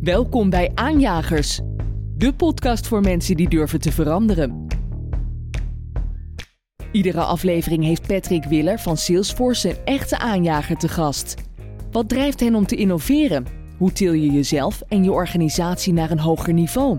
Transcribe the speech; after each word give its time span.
Welkom 0.00 0.50
bij 0.50 0.70
Aanjagers, 0.74 1.60
de 2.16 2.34
podcast 2.34 2.86
voor 2.86 3.00
mensen 3.00 3.36
die 3.36 3.48
durven 3.48 3.80
te 3.80 3.92
veranderen. 3.92 4.66
Iedere 6.92 7.20
aflevering 7.20 7.84
heeft 7.84 8.06
Patrick 8.06 8.44
Willer 8.44 8.78
van 8.78 8.96
Salesforce 8.96 9.68
een 9.68 9.76
echte 9.84 10.18
aanjager 10.18 10.76
te 10.76 10.88
gast. 10.88 11.34
Wat 11.90 12.08
drijft 12.08 12.40
hen 12.40 12.54
om 12.54 12.66
te 12.66 12.76
innoveren? 12.76 13.46
Hoe 13.76 13.92
til 13.92 14.12
je 14.12 14.30
jezelf 14.30 14.82
en 14.88 15.04
je 15.04 15.12
organisatie 15.12 15.92
naar 15.92 16.10
een 16.10 16.20
hoger 16.20 16.52
niveau? 16.52 16.98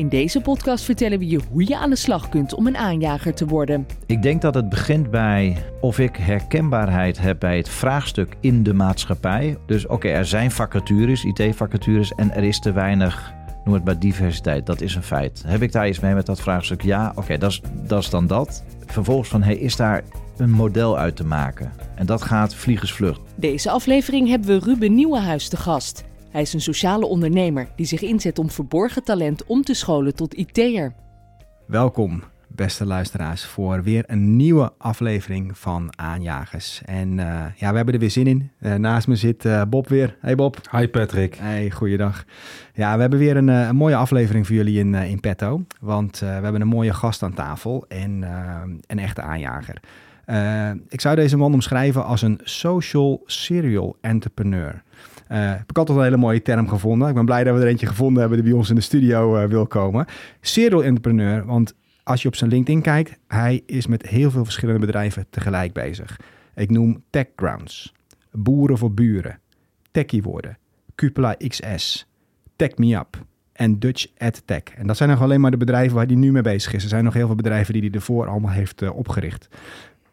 In 0.00 0.08
deze 0.08 0.40
podcast 0.40 0.84
vertellen 0.84 1.18
we 1.18 1.28
je 1.28 1.40
hoe 1.50 1.68
je 1.68 1.76
aan 1.76 1.90
de 1.90 1.96
slag 1.96 2.28
kunt 2.28 2.54
om 2.54 2.66
een 2.66 2.76
aanjager 2.76 3.34
te 3.34 3.46
worden. 3.46 3.86
Ik 4.06 4.22
denk 4.22 4.42
dat 4.42 4.54
het 4.54 4.68
begint 4.68 5.10
bij 5.10 5.56
of 5.80 5.98
ik 5.98 6.16
herkenbaarheid 6.16 7.18
heb 7.18 7.40
bij 7.40 7.56
het 7.56 7.68
vraagstuk 7.68 8.36
in 8.40 8.62
de 8.62 8.74
maatschappij. 8.74 9.56
Dus 9.66 9.86
oké, 9.86 10.08
er 10.08 10.26
zijn 10.26 10.50
vacatures, 10.50 11.24
IT-vacatures, 11.24 12.14
en 12.14 12.32
er 12.32 12.42
is 12.42 12.60
te 12.60 12.72
weinig, 12.72 13.32
noem 13.64 13.74
het 13.74 13.84
maar 13.84 13.98
diversiteit. 13.98 14.66
Dat 14.66 14.80
is 14.80 14.94
een 14.94 15.02
feit. 15.02 15.42
Heb 15.46 15.62
ik 15.62 15.72
daar 15.72 15.88
iets 15.88 16.00
mee 16.00 16.14
met 16.14 16.26
dat 16.26 16.40
vraagstuk? 16.40 16.82
Ja, 16.82 17.12
oké, 17.14 17.38
dat, 17.38 17.50
is, 17.50 17.62
dat 17.86 18.02
is 18.02 18.10
dan 18.10 18.26
dat. 18.26 18.64
Vervolgens 18.86 19.28
van, 19.28 19.42
hey, 19.42 19.56
is 19.56 19.76
daar 19.76 20.02
een 20.36 20.50
model 20.50 20.98
uit 20.98 21.16
te 21.16 21.24
maken? 21.24 21.72
En 21.94 22.06
dat 22.06 22.22
gaat 22.22 22.54
vliegensvlucht. 22.54 23.20
Deze 23.34 23.70
aflevering 23.70 24.28
hebben 24.28 24.48
we 24.48 24.64
Ruben 24.64 24.94
Nieuwenhuis 24.94 25.48
te 25.48 25.56
gast. 25.56 26.04
Hij 26.30 26.40
is 26.40 26.52
een 26.52 26.60
sociale 26.60 27.06
ondernemer 27.06 27.68
die 27.76 27.86
zich 27.86 28.02
inzet 28.02 28.38
om 28.38 28.50
verborgen 28.50 29.04
talent 29.04 29.46
om 29.46 29.62
te 29.62 29.74
scholen 29.74 30.14
tot 30.14 30.34
IT'er. 30.34 30.92
Welkom, 31.66 32.22
beste 32.48 32.86
luisteraars, 32.86 33.44
voor 33.44 33.82
weer 33.82 34.04
een 34.06 34.36
nieuwe 34.36 34.72
aflevering 34.78 35.58
van 35.58 35.92
Aanjagers. 35.98 36.82
En 36.84 37.08
uh, 37.18 37.44
ja, 37.56 37.70
we 37.70 37.76
hebben 37.76 37.94
er 37.94 38.00
weer 38.00 38.10
zin 38.10 38.26
in. 38.26 38.50
Uh, 38.60 38.74
naast 38.74 39.06
me 39.06 39.16
zit 39.16 39.44
uh, 39.44 39.62
Bob 39.68 39.88
weer. 39.88 40.16
Hey 40.20 40.34
Bob. 40.34 40.56
Hi 40.70 40.88
Patrick. 40.88 41.34
Hey, 41.34 41.70
goeiedag. 41.70 42.24
Ja, 42.74 42.94
we 42.94 43.00
hebben 43.00 43.18
weer 43.18 43.36
een, 43.36 43.48
een 43.48 43.76
mooie 43.76 43.96
aflevering 43.96 44.46
voor 44.46 44.56
jullie 44.56 44.78
in, 44.78 44.94
in 44.94 45.20
petto. 45.20 45.64
Want 45.80 46.18
we 46.18 46.26
hebben 46.26 46.60
een 46.60 46.68
mooie 46.68 46.94
gast 46.94 47.22
aan 47.22 47.34
tafel 47.34 47.84
en 47.88 48.22
een 48.86 48.98
echte 48.98 49.22
aanjager. 49.22 49.80
ik 50.88 51.00
zou 51.00 51.16
deze 51.16 51.36
man 51.36 51.54
omschrijven 51.54 52.04
als 52.04 52.22
een 52.22 52.40
social 52.42 53.22
serial 53.26 53.96
entrepreneur. 54.00 54.82
Uh, 55.32 55.50
heb 55.50 55.70
ik 55.70 55.78
altijd 55.78 55.98
een 55.98 56.04
hele 56.04 56.16
mooie 56.16 56.42
term 56.42 56.68
gevonden. 56.68 57.08
Ik 57.08 57.14
ben 57.14 57.24
blij 57.24 57.44
dat 57.44 57.54
we 57.54 57.60
er 57.60 57.66
eentje 57.66 57.86
gevonden 57.86 58.20
hebben 58.20 58.38
die 58.38 58.48
bij 58.48 58.58
ons 58.58 58.68
in 58.68 58.74
de 58.74 58.80
studio 58.80 59.42
uh, 59.42 59.44
wil 59.44 59.66
komen. 59.66 60.06
Serial 60.40 60.84
entrepreneur, 60.84 61.44
want 61.46 61.74
als 62.02 62.22
je 62.22 62.28
op 62.28 62.36
zijn 62.36 62.50
LinkedIn 62.50 62.82
kijkt, 62.82 63.18
hij 63.28 63.62
is 63.66 63.86
met 63.86 64.06
heel 64.06 64.30
veel 64.30 64.44
verschillende 64.44 64.86
bedrijven 64.86 65.26
tegelijk 65.30 65.72
bezig. 65.72 66.20
Ik 66.54 66.70
noem 66.70 67.02
TechGrounds, 67.10 67.94
Boeren 68.32 68.78
voor 68.78 68.92
Buren, 68.92 69.38
Techie 69.90 70.22
Worden, 70.22 70.58
Cupola 70.94 71.36
XS, 71.48 72.06
Tech 72.56 72.76
Me 72.76 72.96
Up 72.96 73.24
en 73.52 73.78
Dutch 73.78 74.06
AdTech. 74.18 74.62
En 74.76 74.86
dat 74.86 74.96
zijn 74.96 75.08
nog 75.08 75.22
alleen 75.22 75.40
maar 75.40 75.50
de 75.50 75.56
bedrijven 75.56 75.96
waar 75.96 76.06
hij 76.06 76.14
nu 76.14 76.32
mee 76.32 76.42
bezig 76.42 76.72
is. 76.72 76.82
Er 76.82 76.88
zijn 76.88 77.04
nog 77.04 77.14
heel 77.14 77.26
veel 77.26 77.34
bedrijven 77.34 77.72
die 77.72 77.82
hij 77.82 77.90
ervoor 77.90 78.28
allemaal 78.28 78.50
heeft 78.50 78.82
uh, 78.82 78.96
opgericht. 78.96 79.48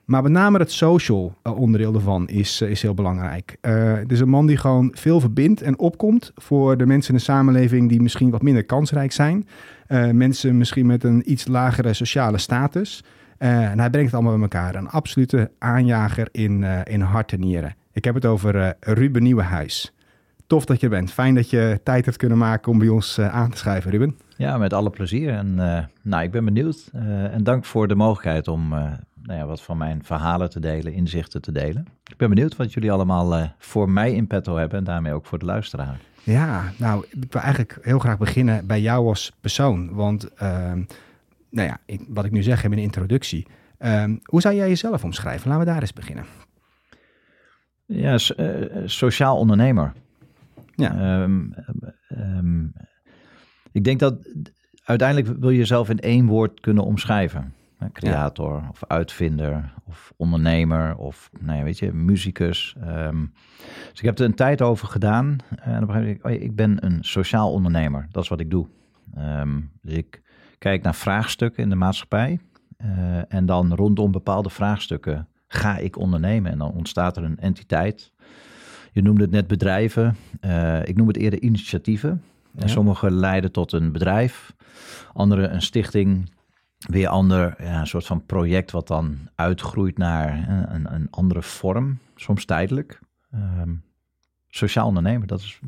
Maar 0.07 0.23
met 0.23 0.31
name 0.31 0.57
het 0.57 0.71
social 0.71 1.35
eh, 1.41 1.57
onderdeel 1.57 1.93
ervan 1.93 2.27
is, 2.27 2.61
eh, 2.61 2.69
is 2.69 2.81
heel 2.81 2.93
belangrijk. 2.93 3.57
Uh, 3.61 3.93
het 3.93 4.11
is 4.11 4.19
een 4.19 4.29
man 4.29 4.45
die 4.47 4.57
gewoon 4.57 4.91
veel 4.93 5.19
verbindt 5.19 5.61
en 5.61 5.79
opkomt 5.79 6.31
voor 6.35 6.77
de 6.77 6.85
mensen 6.85 7.11
in 7.11 7.17
de 7.17 7.23
samenleving 7.23 7.89
die 7.89 8.01
misschien 8.01 8.29
wat 8.29 8.41
minder 8.41 8.63
kansrijk 8.63 9.11
zijn. 9.11 9.47
Mensen 10.11 10.57
misschien 10.57 10.85
met 10.85 11.03
een 11.03 11.31
iets 11.31 11.47
lagere 11.47 11.93
sociale 11.93 12.37
status. 12.37 13.03
en 13.37 13.79
hij 13.79 13.89
brengt 13.89 14.11
het 14.11 14.13
allemaal 14.13 14.33
bij 14.33 14.41
elkaar. 14.41 14.75
Een 14.75 14.89
absolute 14.89 15.51
aanjager 15.59 16.27
in, 16.31 16.63
in 16.83 17.01
hart 17.01 17.31
en 17.31 17.39
nieren. 17.39 17.75
Ik 17.93 18.03
heb 18.03 18.15
het 18.15 18.25
over 18.25 18.75
Ruben 18.79 19.23
Nieuwenhuis. 19.23 19.93
Tof 20.47 20.65
dat 20.65 20.79
je 20.79 20.89
bent. 20.89 21.11
Fijn 21.11 21.35
dat 21.35 21.49
je 21.49 21.79
tijd 21.83 22.05
hebt 22.05 22.17
kunnen 22.17 22.37
maken 22.37 22.71
om 22.71 22.79
bij 22.79 22.87
ons 22.87 23.19
aan 23.19 23.49
te 23.49 23.57
schrijven, 23.57 23.91
Ruben. 23.91 24.17
Ja, 24.37 24.57
met 24.57 24.73
alle 24.73 24.89
plezier. 24.89 25.29
En 25.29 25.55
nou, 26.01 26.23
ik 26.23 26.31
ben 26.31 26.45
benieuwd. 26.45 26.89
en 27.31 27.43
dank 27.43 27.65
voor 27.65 27.87
de 27.87 27.95
mogelijkheid 27.95 28.47
om 28.47 28.73
nou 29.27 29.39
ja, 29.39 29.45
wat 29.45 29.61
van 29.61 29.77
mijn 29.77 30.03
verhalen 30.03 30.49
te 30.49 30.59
delen, 30.59 30.93
inzichten 30.93 31.41
te 31.41 31.51
delen. 31.51 31.87
Ik 32.09 32.17
ben 32.17 32.29
benieuwd 32.29 32.55
wat 32.55 32.73
jullie 32.73 32.91
allemaal 32.91 33.39
uh, 33.39 33.49
voor 33.57 33.89
mij 33.89 34.13
in 34.13 34.27
petto 34.27 34.55
hebben 34.55 34.77
en 34.77 34.83
daarmee 34.83 35.13
ook 35.13 35.25
voor 35.25 35.39
de 35.39 35.45
luisteraar. 35.45 35.99
Ja, 36.23 36.71
nou, 36.77 37.05
ik 37.09 37.31
wil 37.31 37.41
eigenlijk 37.41 37.77
heel 37.81 37.99
graag 37.99 38.17
beginnen 38.17 38.67
bij 38.67 38.81
jou 38.81 39.07
als 39.07 39.31
persoon. 39.41 39.93
Want, 39.93 40.29
uh, 40.33 40.39
nou 41.49 41.67
ja, 41.67 41.77
ik, 41.85 42.01
wat 42.07 42.25
ik 42.25 42.31
nu 42.31 42.43
zeg 42.43 42.63
in 42.63 42.69
mijn 42.69 42.81
introductie. 42.81 43.47
Uh, 43.79 44.03
hoe 44.23 44.41
zou 44.41 44.55
jij 44.55 44.67
jezelf 44.67 45.03
omschrijven? 45.03 45.47
Laten 45.47 45.65
we 45.65 45.71
daar 45.71 45.81
eens 45.81 45.93
beginnen. 45.93 46.25
Ja, 47.85 48.17
uh, 48.37 48.65
sociaal 48.85 49.37
ondernemer. 49.37 49.93
Ja. 50.75 51.21
Um, 51.21 51.53
um, 52.09 52.73
ik 53.71 53.83
denk 53.83 53.99
dat 53.99 54.15
uiteindelijk 54.83 55.39
wil 55.39 55.49
je 55.49 55.57
jezelf 55.57 55.89
in 55.89 55.99
één 55.99 56.25
woord 56.25 56.59
kunnen 56.59 56.83
omschrijven 56.83 57.53
creator 57.91 58.63
of 58.69 58.83
uitvinder 58.87 59.73
of 59.85 60.13
ondernemer 60.15 60.95
of 60.95 61.29
nou 61.39 61.57
ja, 61.57 61.63
weet 61.63 61.79
je, 61.79 61.93
muzikus. 61.93 62.75
Ehm, 62.81 63.25
dus 63.89 63.99
ik 63.99 64.05
heb 64.05 64.19
er 64.19 64.25
een 64.25 64.35
tijd 64.35 64.61
over 64.61 64.87
gedaan 64.87 65.37
en 65.55 65.71
dan 65.71 65.85
begreep 65.85 66.15
ik, 66.15 66.25
oh 66.25 66.31
ik 66.31 66.55
ben 66.55 66.85
een 66.85 67.03
sociaal 67.03 67.51
ondernemer. 67.51 68.07
Dat 68.11 68.23
is 68.23 68.29
wat 68.29 68.39
ik 68.39 68.49
doe. 68.49 68.67
Ehm, 69.15 69.59
dus 69.81 69.93
ik 69.93 70.21
kijk 70.57 70.83
naar 70.83 70.95
vraagstukken 70.95 71.63
in 71.63 71.69
de 71.69 71.75
maatschappij 71.75 72.39
uh, 72.83 73.33
en 73.33 73.45
dan 73.45 73.73
rondom 73.73 74.11
bepaalde 74.11 74.49
vraagstukken 74.49 75.27
ga 75.47 75.77
ik 75.77 75.97
ondernemen 75.97 76.51
en 76.51 76.57
dan 76.57 76.71
ontstaat 76.71 77.17
er 77.17 77.23
een 77.23 77.39
entiteit. 77.39 78.11
Je 78.91 79.01
noemde 79.01 79.21
het 79.21 79.31
net 79.31 79.47
bedrijven. 79.47 80.15
Uh, 80.41 80.85
ik 80.85 80.95
noem 80.95 81.07
het 81.07 81.17
eerder 81.17 81.41
initiatieven. 81.41 82.23
En 82.55 82.69
sommige 82.69 83.11
leiden 83.11 83.51
tot 83.51 83.71
een 83.71 83.91
bedrijf, 83.91 84.55
andere 85.13 85.47
een 85.47 85.61
stichting, 85.61 86.29
weer 86.77 87.07
ander, 87.07 87.55
ja, 87.63 87.79
een 87.79 87.87
soort 87.87 88.05
van 88.05 88.25
project 88.25 88.71
wat 88.71 88.87
dan 88.87 89.17
uitgroeit 89.35 89.97
naar 89.97 90.49
een, 90.69 90.93
een 90.93 91.07
andere 91.09 91.41
vorm, 91.41 91.97
soms 92.15 92.45
tijdelijk. 92.45 92.99
Um, 93.33 93.83
sociaal 94.47 94.87
ondernemen, 94.87 95.27
dat 95.27 95.39
is 95.39 95.59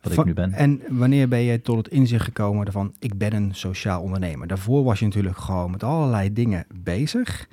wat 0.00 0.12
ik 0.12 0.24
nu 0.24 0.32
ben. 0.32 0.52
En 0.52 0.82
wanneer 0.88 1.28
ben 1.28 1.40
je 1.40 1.62
tot 1.62 1.76
het 1.76 1.88
inzicht 1.88 2.24
gekomen 2.24 2.72
van 2.72 2.94
ik 2.98 3.18
ben 3.18 3.34
een 3.34 3.54
sociaal 3.54 4.02
ondernemer? 4.02 4.46
Daarvoor 4.46 4.84
was 4.84 4.98
je 4.98 5.04
natuurlijk 5.04 5.36
gewoon 5.36 5.70
met 5.70 5.82
allerlei 5.82 6.32
dingen 6.32 6.66
bezig. 6.74 7.48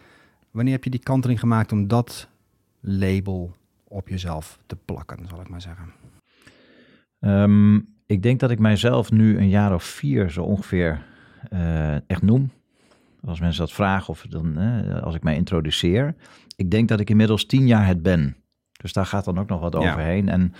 Wanneer 0.52 0.74
heb 0.74 0.84
je 0.84 0.90
die 0.90 1.00
kanteling 1.00 1.40
gemaakt 1.40 1.72
om 1.72 1.88
dat 1.88 2.30
label 2.80 3.56
op 3.84 4.08
jezelf 4.08 4.60
te 4.66 4.76
plakken, 4.76 5.28
zal 5.28 5.42
ik 5.42 5.50
maar 5.50 5.62
zeggen? 5.62 5.92
Um, 7.20 7.88
ik 8.06 8.24
denk 8.24 8.40
dat 8.40 8.52
ik 8.52 8.60
mijzelf 8.60 9.12
nu 9.12 9.38
een 9.38 9.50
jaar 9.50 9.74
of 9.74 9.84
vier 9.84 10.30
zo 10.30 10.44
ongeveer 10.44 11.06
uh, 11.54 12.10
echt 12.10 12.22
noem 12.22 12.52
als 13.28 13.40
mensen 13.40 13.62
dat 13.62 13.74
vragen 13.74 14.10
of 14.10 14.26
dan, 14.30 14.58
als 15.02 15.16
ik 15.16 15.24
mij 15.24 15.36
introduceer. 15.36 16.16
Ik 16.56 16.72
denk 16.72 16.88
dat 16.88 17.00
ik 17.00 17.10
inmiddels 17.10 17.46
tien 17.46 17.68
jaar 17.68 17.88
het 17.88 18.02
ben. 18.02 18.36
Dus 18.72 18.94
daar 18.94 19.06
gaat 19.06 19.26
dan 19.26 19.40
ook 19.40 19.48
nog 19.48 19.60
wat 19.60 19.76
overheen. 19.76 20.30
En 20.30 20.54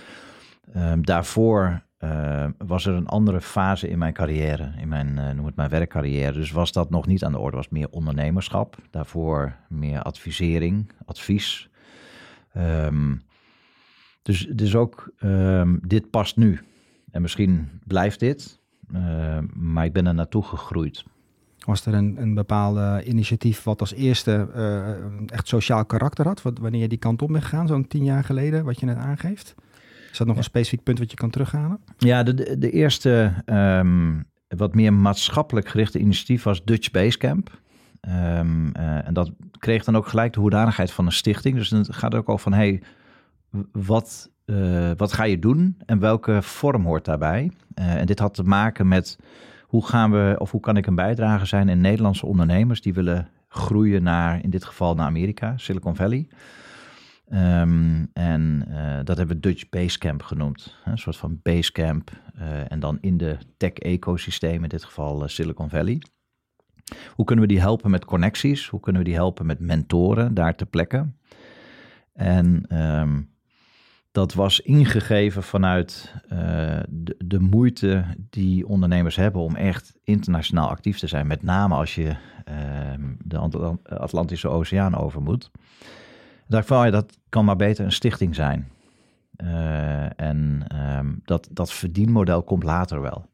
um, 0.76 1.04
daarvoor 1.04 1.82
uh, 2.00 2.46
was 2.58 2.86
er 2.86 2.94
een 2.94 3.06
andere 3.06 3.40
fase 3.40 3.88
in 3.88 3.98
mijn 3.98 4.12
carrière, 4.12 4.72
in 4.78 4.88
mijn, 4.88 5.08
uh, 5.16 5.30
noem 5.30 5.46
het 5.46 5.56
mijn 5.56 5.70
werkcarrière. 5.70 6.32
Dus 6.32 6.50
was 6.50 6.72
dat 6.72 6.90
nog 6.90 7.06
niet 7.06 7.24
aan 7.24 7.32
de 7.32 7.38
orde, 7.38 7.56
was 7.56 7.68
meer 7.68 7.88
ondernemerschap. 7.90 8.76
Daarvoor 8.90 9.56
meer 9.68 10.02
advisering, 10.02 10.90
advies. 11.04 11.68
Um, 12.56 13.22
dus, 14.22 14.46
dus 14.46 14.74
ook 14.74 15.12
um, 15.20 15.80
dit 15.86 16.10
past 16.10 16.36
nu. 16.36 16.60
En 17.10 17.22
misschien 17.22 17.80
blijft 17.84 18.20
dit, 18.20 18.60
uh, 18.94 19.38
maar 19.54 19.84
ik 19.84 19.92
ben 19.92 20.06
er 20.06 20.14
naartoe 20.14 20.42
gegroeid. 20.42 21.04
Was 21.66 21.86
er 21.86 21.94
een, 21.94 22.16
een 22.18 22.34
bepaalde 22.34 23.02
initiatief 23.04 23.62
wat 23.62 23.80
als 23.80 23.94
eerste 23.94 24.48
uh, 24.56 24.88
echt 25.26 25.48
sociaal 25.48 25.84
karakter 25.84 26.26
had? 26.26 26.42
Wat, 26.42 26.58
wanneer 26.58 26.80
je 26.80 26.88
die 26.88 26.98
kant 26.98 27.22
op 27.22 27.28
bent 27.28 27.44
gegaan, 27.44 27.66
zo'n 27.66 27.86
tien 27.86 28.04
jaar 28.04 28.24
geleden, 28.24 28.64
wat 28.64 28.80
je 28.80 28.86
net 28.86 28.96
aangeeft? 28.96 29.54
Is 30.10 30.18
dat 30.18 30.26
nog 30.26 30.36
een 30.36 30.50
specifiek 30.50 30.82
punt 30.82 30.98
wat 30.98 31.10
je 31.10 31.16
kan 31.16 31.30
terughalen? 31.30 31.78
Ja, 31.98 32.22
de, 32.22 32.58
de, 32.58 32.70
eerste 32.70 33.32
um, 33.46 34.24
wat 34.48 34.74
meer 34.74 34.92
maatschappelijk 34.92 35.68
gerichte 35.68 35.98
initiatief 35.98 36.42
was 36.42 36.64
Dutch 36.64 36.90
Basecamp. 36.90 37.60
Um, 38.08 38.72
uh, 38.76 39.06
en 39.06 39.14
dat 39.14 39.30
kreeg 39.58 39.84
dan 39.84 39.96
ook 39.96 40.06
gelijk 40.06 40.32
de 40.32 40.40
hoedanigheid 40.40 40.92
van 40.92 41.06
een 41.06 41.12
stichting. 41.12 41.56
Dus 41.56 41.70
het 41.70 41.94
gaat 41.94 42.14
ook 42.14 42.28
al 42.28 42.38
van, 42.38 42.52
hey, 42.52 42.82
wat, 43.72 44.30
uh, 44.44 44.90
wat 44.96 45.12
ga 45.12 45.24
je 45.24 45.38
doen 45.38 45.76
en 45.86 45.98
welke 45.98 46.42
vorm 46.42 46.84
hoort 46.84 47.04
daarbij? 47.04 47.50
en 47.74 48.06
dit 48.06 48.18
had 48.18 48.34
te 48.34 48.42
maken 48.42 48.88
met 48.88 49.18
hoe 49.76 49.86
gaan 49.86 50.10
we, 50.10 50.34
of 50.38 50.50
hoe 50.50 50.60
kan 50.60 50.76
ik 50.76 50.86
een 50.86 50.94
bijdrage 50.94 51.46
zijn 51.46 51.68
in 51.68 51.80
Nederlandse 51.80 52.26
ondernemers 52.26 52.80
die 52.80 52.94
willen 52.94 53.28
groeien 53.48 54.02
naar, 54.02 54.42
in 54.42 54.50
dit 54.50 54.64
geval 54.64 54.94
naar 54.94 55.06
Amerika, 55.06 55.56
Silicon 55.56 55.96
Valley. 55.96 56.28
Um, 57.32 58.10
en 58.12 58.64
uh, 58.68 58.96
dat 59.04 59.16
hebben 59.16 59.36
we 59.36 59.40
Dutch 59.40 59.68
Basecamp 59.68 60.22
genoemd. 60.22 60.76
Een 60.84 60.98
soort 60.98 61.16
van 61.16 61.40
Basecamp. 61.42 62.10
Uh, 62.38 62.72
en 62.72 62.80
dan 62.80 62.98
in 63.00 63.16
de 63.16 63.38
tech-ecosysteem, 63.56 64.62
in 64.62 64.68
dit 64.68 64.84
geval 64.84 65.22
uh, 65.22 65.28
Silicon 65.28 65.68
Valley. 65.68 66.02
Hoe 67.14 67.24
kunnen 67.24 67.44
we 67.44 67.50
die 67.50 67.60
helpen 67.60 67.90
met 67.90 68.04
connecties? 68.04 68.68
Hoe 68.68 68.80
kunnen 68.80 69.02
we 69.02 69.08
die 69.08 69.16
helpen 69.16 69.46
met 69.46 69.60
mentoren 69.60 70.34
daar 70.34 70.54
te 70.54 70.66
plekken? 70.66 71.18
En 72.12 72.76
um, 72.80 73.30
dat 74.16 74.34
was 74.34 74.60
ingegeven 74.60 75.42
vanuit 75.42 76.14
de, 76.88 77.14
de, 77.24 77.40
moeite 77.40 78.04
die 78.30 78.66
ondernemers 78.66 79.16
hebben 79.16 79.40
om 79.40 79.54
echt 79.54 79.98
internationaal 80.04 80.68
actief 80.68 80.98
te 80.98 81.06
zijn. 81.06 81.26
Met 81.26 81.42
name 81.42 81.74
als 81.74 81.94
je 81.94 82.16
ehm, 82.44 83.02
de 83.18 83.38
Atlantische 83.82 84.48
Oceaan 84.48 84.96
over 84.96 85.22
moet. 85.22 85.50
dacht 86.46 86.62
ik 86.62 86.68
van, 86.68 86.84
ja, 86.84 86.90
dat 86.90 87.18
kan 87.28 87.44
maar 87.44 87.56
beter 87.56 87.84
een 87.84 87.92
stichting 87.92 88.34
zijn. 88.34 88.68
en 90.16 90.64
ehm, 90.68 91.14
dat, 91.24 91.48
dat 91.52 91.72
verdienmodel 91.72 92.42
komt 92.42 92.62
later 92.62 93.00
wel. 93.00 93.26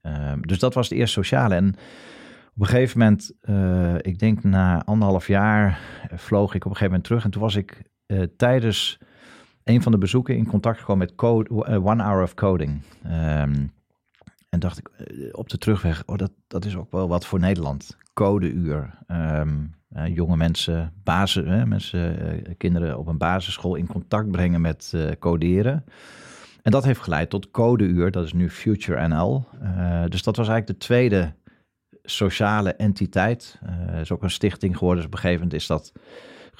Ehm, 0.00 0.40
dus 0.40 0.58
dat 0.58 0.74
was 0.74 0.88
de 0.88 0.94
eerste 0.94 1.22
sociale. 1.22 1.54
En 1.54 1.68
op 2.54 2.62
een 2.62 2.66
gegeven 2.66 2.98
moment, 2.98 3.32
uh, 3.42 3.94
ik 3.98 4.18
denk 4.18 4.44
na 4.44 4.84
anderhalf 4.84 5.26
jaar, 5.26 5.80
eh, 6.08 6.18
vloog 6.18 6.54
ik 6.54 6.64
op 6.64 6.70
een 6.70 6.76
gegeven 6.76 6.86
moment 6.86 7.04
terug. 7.04 7.24
En 7.24 7.30
toen 7.30 7.42
was 7.42 7.56
ik 7.56 7.82
uh, 8.06 8.22
tijdens 8.36 8.98
een 9.64 9.82
van 9.82 9.92
de 9.92 9.98
bezoeken 9.98 10.36
in 10.36 10.46
contact 10.46 10.78
gekomen 10.78 11.06
met 11.06 11.16
code, 11.16 11.50
One 11.84 12.02
Hour 12.02 12.22
of 12.22 12.34
Coding. 12.34 12.82
Um, 13.06 13.72
en 14.48 14.58
dacht 14.58 14.78
ik 14.78 14.90
op 15.32 15.48
de 15.48 15.58
terugweg, 15.58 16.02
oh, 16.06 16.16
dat, 16.16 16.32
dat 16.46 16.64
is 16.64 16.76
ook 16.76 16.90
wel 16.90 17.08
wat 17.08 17.26
voor 17.26 17.38
Nederland. 17.38 17.96
Codeuur. 18.14 18.98
Um, 19.08 19.74
jonge 20.06 20.36
mensen, 20.36 20.92
basis, 21.04 21.64
mensen 21.66 22.16
kinderen 22.56 22.98
op 22.98 23.06
een 23.06 23.18
basisschool 23.18 23.74
in 23.74 23.86
contact 23.86 24.30
brengen 24.30 24.60
met 24.60 24.94
coderen. 25.18 25.84
En 26.62 26.70
dat 26.70 26.84
heeft 26.84 27.00
geleid 27.00 27.30
tot 27.30 27.50
Codeuur, 27.50 28.10
dat 28.10 28.24
is 28.24 28.32
nu 28.32 28.50
Future 28.50 29.08
NL. 29.08 29.44
dus 30.08 30.22
dat 30.22 30.36
was 30.36 30.48
eigenlijk 30.48 30.66
de 30.66 30.86
tweede 30.86 31.34
sociale 32.02 32.74
entiteit. 32.74 33.58
Is 34.00 34.12
ook 34.12 34.22
een 34.22 34.30
stichting 34.30 34.76
geworden. 34.76 34.96
Dus 34.96 35.06
op 35.06 35.12
een 35.12 35.20
gegeven 35.20 35.42
moment 35.42 35.60
is 35.60 35.66
dat 35.66 35.92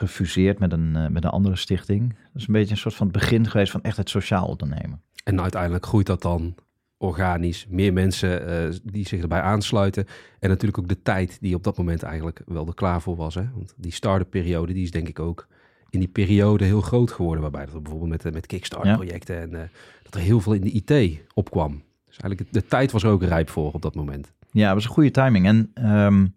gefuseerd 0.09 0.59
met 0.59 0.73
een, 0.73 0.95
uh, 0.97 1.07
met 1.07 1.25
een 1.25 1.31
andere 1.31 1.57
stichting. 1.57 2.09
Dat 2.09 2.43
is 2.43 2.47
een 2.47 2.53
beetje 2.53 2.71
een 2.71 2.81
soort 2.81 2.95
van 2.95 3.11
begin 3.11 3.49
geweest 3.49 3.73
van 3.73 3.83
echt 3.83 3.97
het 3.97 4.11
sociaal 4.11 4.47
ondernemen. 4.47 5.03
En 5.25 5.41
uiteindelijk 5.41 5.87
groeit 5.87 6.07
dat 6.07 6.23
dan 6.23 6.55
organisch. 6.97 7.67
Meer 7.69 7.93
mensen 7.93 8.49
uh, 8.49 8.75
die 8.83 9.07
zich 9.07 9.23
erbij 9.23 9.41
aansluiten. 9.41 10.07
En 10.39 10.49
natuurlijk 10.49 10.79
ook 10.79 10.89
de 10.89 11.03
tijd 11.03 11.39
die 11.41 11.55
op 11.55 11.65
dat 11.65 11.77
moment 11.77 12.03
eigenlijk 12.03 12.43
wel 12.47 12.67
er 12.67 12.75
klaar 12.75 13.03
voor 13.03 13.17
was. 13.17 13.35
Hè? 13.35 13.45
Want 13.55 13.75
die 13.77 13.93
start-up 13.93 14.31
periode, 14.31 14.73
die 14.73 14.83
is 14.83 14.91
denk 14.91 15.09
ik 15.09 15.19
ook 15.19 15.47
in 15.91 15.99
die 15.99 16.09
periode 16.09 16.65
heel 16.65 16.81
groot 16.81 17.11
geworden. 17.11 17.43
Waarbij 17.43 17.67
dat 17.67 17.83
bijvoorbeeld 17.83 18.23
met, 18.23 18.35
met 18.35 18.47
Kickstarter 18.47 18.95
projecten 18.95 19.41
en 19.41 19.71
dat 20.03 20.15
er 20.15 20.21
heel 20.21 20.41
veel 20.41 20.53
in 20.53 20.61
de 20.61 20.71
IT 20.71 21.21
opkwam. 21.35 21.83
Dus 22.07 22.17
eigenlijk 22.17 22.53
de 22.53 22.67
tijd 22.67 22.93
was 22.93 23.03
er 23.03 23.11
ook 23.11 23.23
rijp 23.23 23.51
voor 23.51 23.73
op 23.73 23.83
dat 23.83 23.95
moment. 23.95 24.33
Ja, 24.51 24.67
dat 24.67 24.75
was 24.75 24.85
een 24.85 24.91
goede 24.91 25.11
timing. 25.11 25.47
En 25.47 25.71
um, 25.91 26.35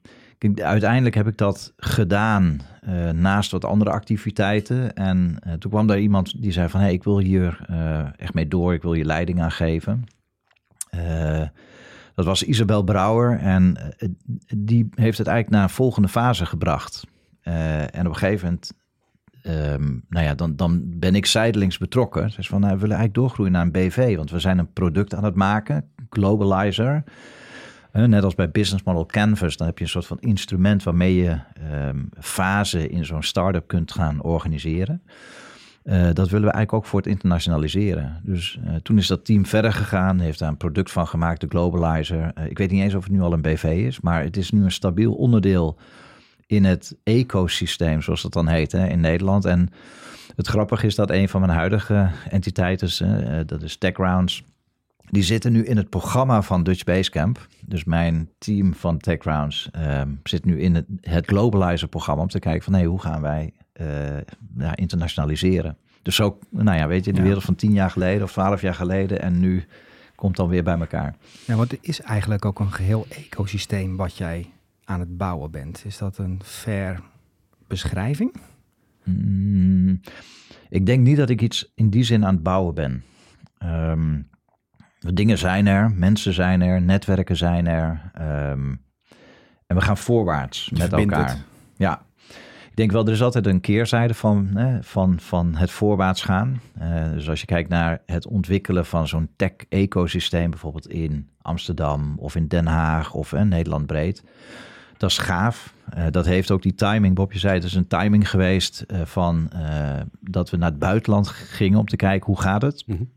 uiteindelijk 0.56 1.16
heb 1.16 1.28
ik 1.28 1.38
dat 1.38 1.74
gedaan 1.78 2.62
uh, 2.90 3.10
naast 3.10 3.52
wat 3.52 3.66
andere 3.66 3.92
activiteiten. 3.92 4.94
En 4.94 5.38
uh, 5.48 5.54
toen 5.54 5.72
kwam 5.72 5.88
daar 5.88 6.00
iemand 6.00 6.42
die 6.42 6.52
zei 6.52 6.70
van... 6.70 6.80
hey, 6.80 6.94
ik 6.94 7.04
wil 7.04 7.20
hier 7.20 7.66
uh, 7.70 8.08
echt 8.18 8.34
mee 8.34 8.48
door, 8.48 8.74
ik 8.74 8.82
wil 8.82 8.94
je 8.94 9.06
leiding 9.06 9.42
aan 9.42 9.52
geven. 9.52 10.04
dat 12.16 12.26
was 12.26 12.44
Isabel 12.44 12.84
Brouwer 12.84 13.40
en 13.40 13.78
die 14.56 14.90
heeft 14.96 15.18
het 15.18 15.28
eigenlijk 15.28 15.58
naar 15.58 15.64
een 15.64 15.76
volgende 15.76 16.08
fase 16.08 16.46
gebracht. 16.46 17.04
en 17.42 18.00
op 18.00 18.06
een 18.06 18.16
gegeven 18.16 18.46
moment... 18.46 18.74
Um, 19.48 20.06
nou 20.10 20.26
ja, 20.26 20.36
dan, 20.36 20.56
dan 20.56 20.84
ben 20.86 21.16
ik 21.16 21.26
zijdelings 21.26 21.78
betrokken. 21.78 22.32
Dus 22.36 22.48
van, 22.48 22.60
nou, 22.60 22.74
we 22.74 22.80
willen 22.80 22.96
eigenlijk 22.96 23.14
doorgroeien 23.14 23.52
naar 23.52 23.62
een 23.62 23.72
BV, 23.72 24.16
want 24.16 24.32
we 24.32 24.40
zijn 24.40 24.58
een 24.58 24.74
product 24.74 25.14
aan 25.14 25.24
het 25.24 25.36
maken, 25.36 25.90
Globalizer 26.10 27.04
net 27.96 28.24
als 28.24 28.36
bij 28.36 28.52
Business 28.52 28.84
Model 28.84 29.06
Canvas, 29.06 29.58
dan 29.58 29.68
heb 29.68 29.78
je 29.78 29.84
een 29.84 29.90
soort 29.90 30.06
van 30.06 30.20
instrument 30.20 30.84
waarmee 30.84 31.16
je 31.16 31.38
um, 31.72 32.10
fase 32.20 32.90
in 32.90 33.06
zo'n 33.06 33.24
start-up 33.24 33.68
kunt 33.68 33.92
gaan 33.92 34.22
organiseren. 34.22 35.02
Uh, 35.84 36.04
dat 36.14 36.30
willen 36.30 36.48
we 36.48 36.54
eigenlijk 36.54 36.74
ook 36.74 36.86
voor 36.86 37.00
het 37.00 37.10
internationaliseren. 37.10 38.22
Dus 38.24 38.60
uh, 38.66 38.76
toen 38.76 38.98
is 38.98 39.08
dat 39.08 39.26
team 39.26 39.46
verder 39.46 39.74
gegaan, 39.74 40.20
heeft 40.20 40.40
daar 40.40 40.50
een 40.50 40.58
product 40.58 40.92
van 40.92 41.08
gemaakt, 41.08 41.42
de 41.42 41.48
Globalizer. 41.48 42.32
Uh, 42.38 42.46
ik 42.46 42.58
weet 42.58 42.72
niet 42.72 42.82
eens 42.82 42.94
of 42.94 43.04
het 43.04 43.14
nu 43.14 43.22
al 43.22 43.34
een 43.34 43.42
BV 43.42 43.64
is, 43.64 44.00
maar 44.00 44.24
het 44.24 44.38
is 44.38 44.52
nu 44.52 44.64
een 44.64 44.72
stabiel 44.72 45.14
onderdeel 45.14 45.78
in 46.48 46.64
het 46.64 46.98
ecosysteem, 47.04 48.02
zoals 48.02 48.22
dat 48.22 48.34
dan 48.34 48.48
heet 48.48 48.72
hè, 48.72 48.88
in 48.88 49.00
Nederland. 49.00 49.46
En 49.46 49.70
het 50.36 50.48
grappige 50.48 50.86
is 50.86 50.96
dat 50.96 51.10
een 51.10 51.30
van 51.30 51.42
mijn 51.42 51.54
huidige 51.54 52.10
entiteiten, 52.30 53.48
dat 53.48 53.62
is 53.62 53.78
TechRounds, 53.78 54.44
die 55.10 55.24
zitten 55.24 55.52
nu 55.52 55.66
in 55.66 55.78
het 55.78 55.90
programma 55.90 56.42
van 56.42 56.64
Dutch 56.64 56.84
Basecamp. 56.84 57.48
Dus 57.66 57.84
mijn 57.84 58.30
team 58.38 58.74
van 58.74 58.98
TechRounds 58.98 59.70
uh, 59.76 60.02
zit 60.24 60.46
nu 60.46 60.60
in 60.60 60.76
het, 60.76 60.86
het 61.02 61.26
Globalizer-programma 61.26 62.22
om 62.22 62.28
te 62.28 62.40
kijken 62.40 62.64
van 62.64 62.74
hey, 62.74 62.86
hoe 62.86 63.02
gaan 63.02 63.22
wij 63.22 63.54
uh, 63.82 63.88
ja, 64.58 64.76
internationaliseren. 64.76 65.78
Dus 66.02 66.22
ook, 66.22 66.44
nou 66.50 66.78
ja, 66.78 66.88
weet 66.88 67.06
je, 67.06 67.14
de 67.14 67.22
wereld 67.22 67.44
van 67.44 67.56
tien 67.56 67.74
jaar 67.74 67.90
geleden 67.90 68.24
of 68.24 68.32
twaalf 68.32 68.62
jaar 68.62 68.74
geleden 68.74 69.22
en 69.22 69.40
nu 69.40 69.66
komt 70.16 70.36
dan 70.36 70.48
weer 70.48 70.64
bij 70.64 70.80
elkaar. 70.80 71.16
Ja, 71.46 71.56
want 71.56 71.72
het 71.72 71.80
is 71.82 72.02
eigenlijk 72.02 72.46
ook 72.46 72.60
een 72.60 72.72
geheel 72.72 73.06
ecosysteem 73.10 73.96
wat 73.96 74.18
jij 74.18 74.46
aan 74.84 75.00
het 75.00 75.18
bouwen 75.18 75.52
bent. 75.52 75.84
Is 75.86 75.98
dat 75.98 76.18
een 76.18 76.40
fair 76.44 77.02
beschrijving? 77.68 78.34
Mm, 79.04 80.02
ik 80.70 80.86
denk 80.86 81.04
niet 81.04 81.18
dat 81.18 81.30
ik 81.30 81.42
iets 81.42 81.72
in 81.76 81.90
die 81.90 82.04
zin 82.04 82.26
aan 82.26 82.34
het 82.34 82.44
bouwen 82.44 82.74
ben. 82.74 83.04
Um, 83.64 84.28
Dingen 85.14 85.38
zijn 85.38 85.68
er, 85.68 85.92
mensen 85.92 86.34
zijn 86.34 86.62
er, 86.62 86.82
netwerken 86.82 87.38
zijn 87.38 87.68
er. 87.68 88.12
Ehm, 88.14 88.76
en 89.68 89.76
we 89.76 89.82
gaan 89.82 89.98
voorwaarts 89.98 90.70
met 90.70 90.94
elkaar. 90.94 91.38
Ja, 91.78 92.06
ik 92.76 92.82
denk 92.82 92.92
wel, 92.92 93.06
er 93.06 93.12
is 93.12 93.22
altijd 93.22 93.46
een 93.46 93.62
keerzijde 93.62 94.14
van, 94.14 94.50
hè, 94.54 94.84
van, 94.84 95.20
van 95.20 95.56
het 95.56 95.72
voorwaarts 95.72 96.22
gaan. 96.22 96.62
Uh, 96.82 97.12
dus 97.12 97.30
als 97.30 97.40
je 97.40 97.46
kijkt 97.46 97.70
naar 97.70 98.02
het 98.06 98.28
ontwikkelen 98.28 98.86
van 98.86 99.08
zo'n 99.08 99.30
tech-ecosysteem, 99.36 100.50
bijvoorbeeld 100.50 100.88
in 100.88 101.30
Amsterdam 101.42 102.14
of 102.18 102.36
in 102.36 102.48
Den 102.48 102.66
Haag 102.66 103.14
of 103.14 103.34
in 103.34 103.48
Nederland 103.48 103.86
breed. 103.86 104.24
Dat 104.98 105.10
is 105.10 105.18
gaaf. 105.18 105.74
Uh, 105.98 106.06
dat 106.12 106.26
heeft 106.26 106.52
ook 106.52 106.62
die 106.62 106.76
timing. 106.76 107.16
Bob, 107.16 107.34
je 107.34 107.40
zei 107.40 107.54
het 107.54 107.64
is 107.64 107.74
een 107.74 107.88
timing 107.88 108.30
geweest 108.30 108.86
uh, 108.88 109.02
van 109.02 109.52
dat 110.20 110.50
we 110.50 110.58
naar 110.58 110.70
het 110.70 110.80
buitenland 110.80 111.28
gingen 111.28 111.80
om 111.80 111.88
te 111.88 111.96
kijken 111.96 112.26
hoe 112.26 112.42
gaat 112.42 112.62
het. 112.62 112.84
Mm 112.86 113.14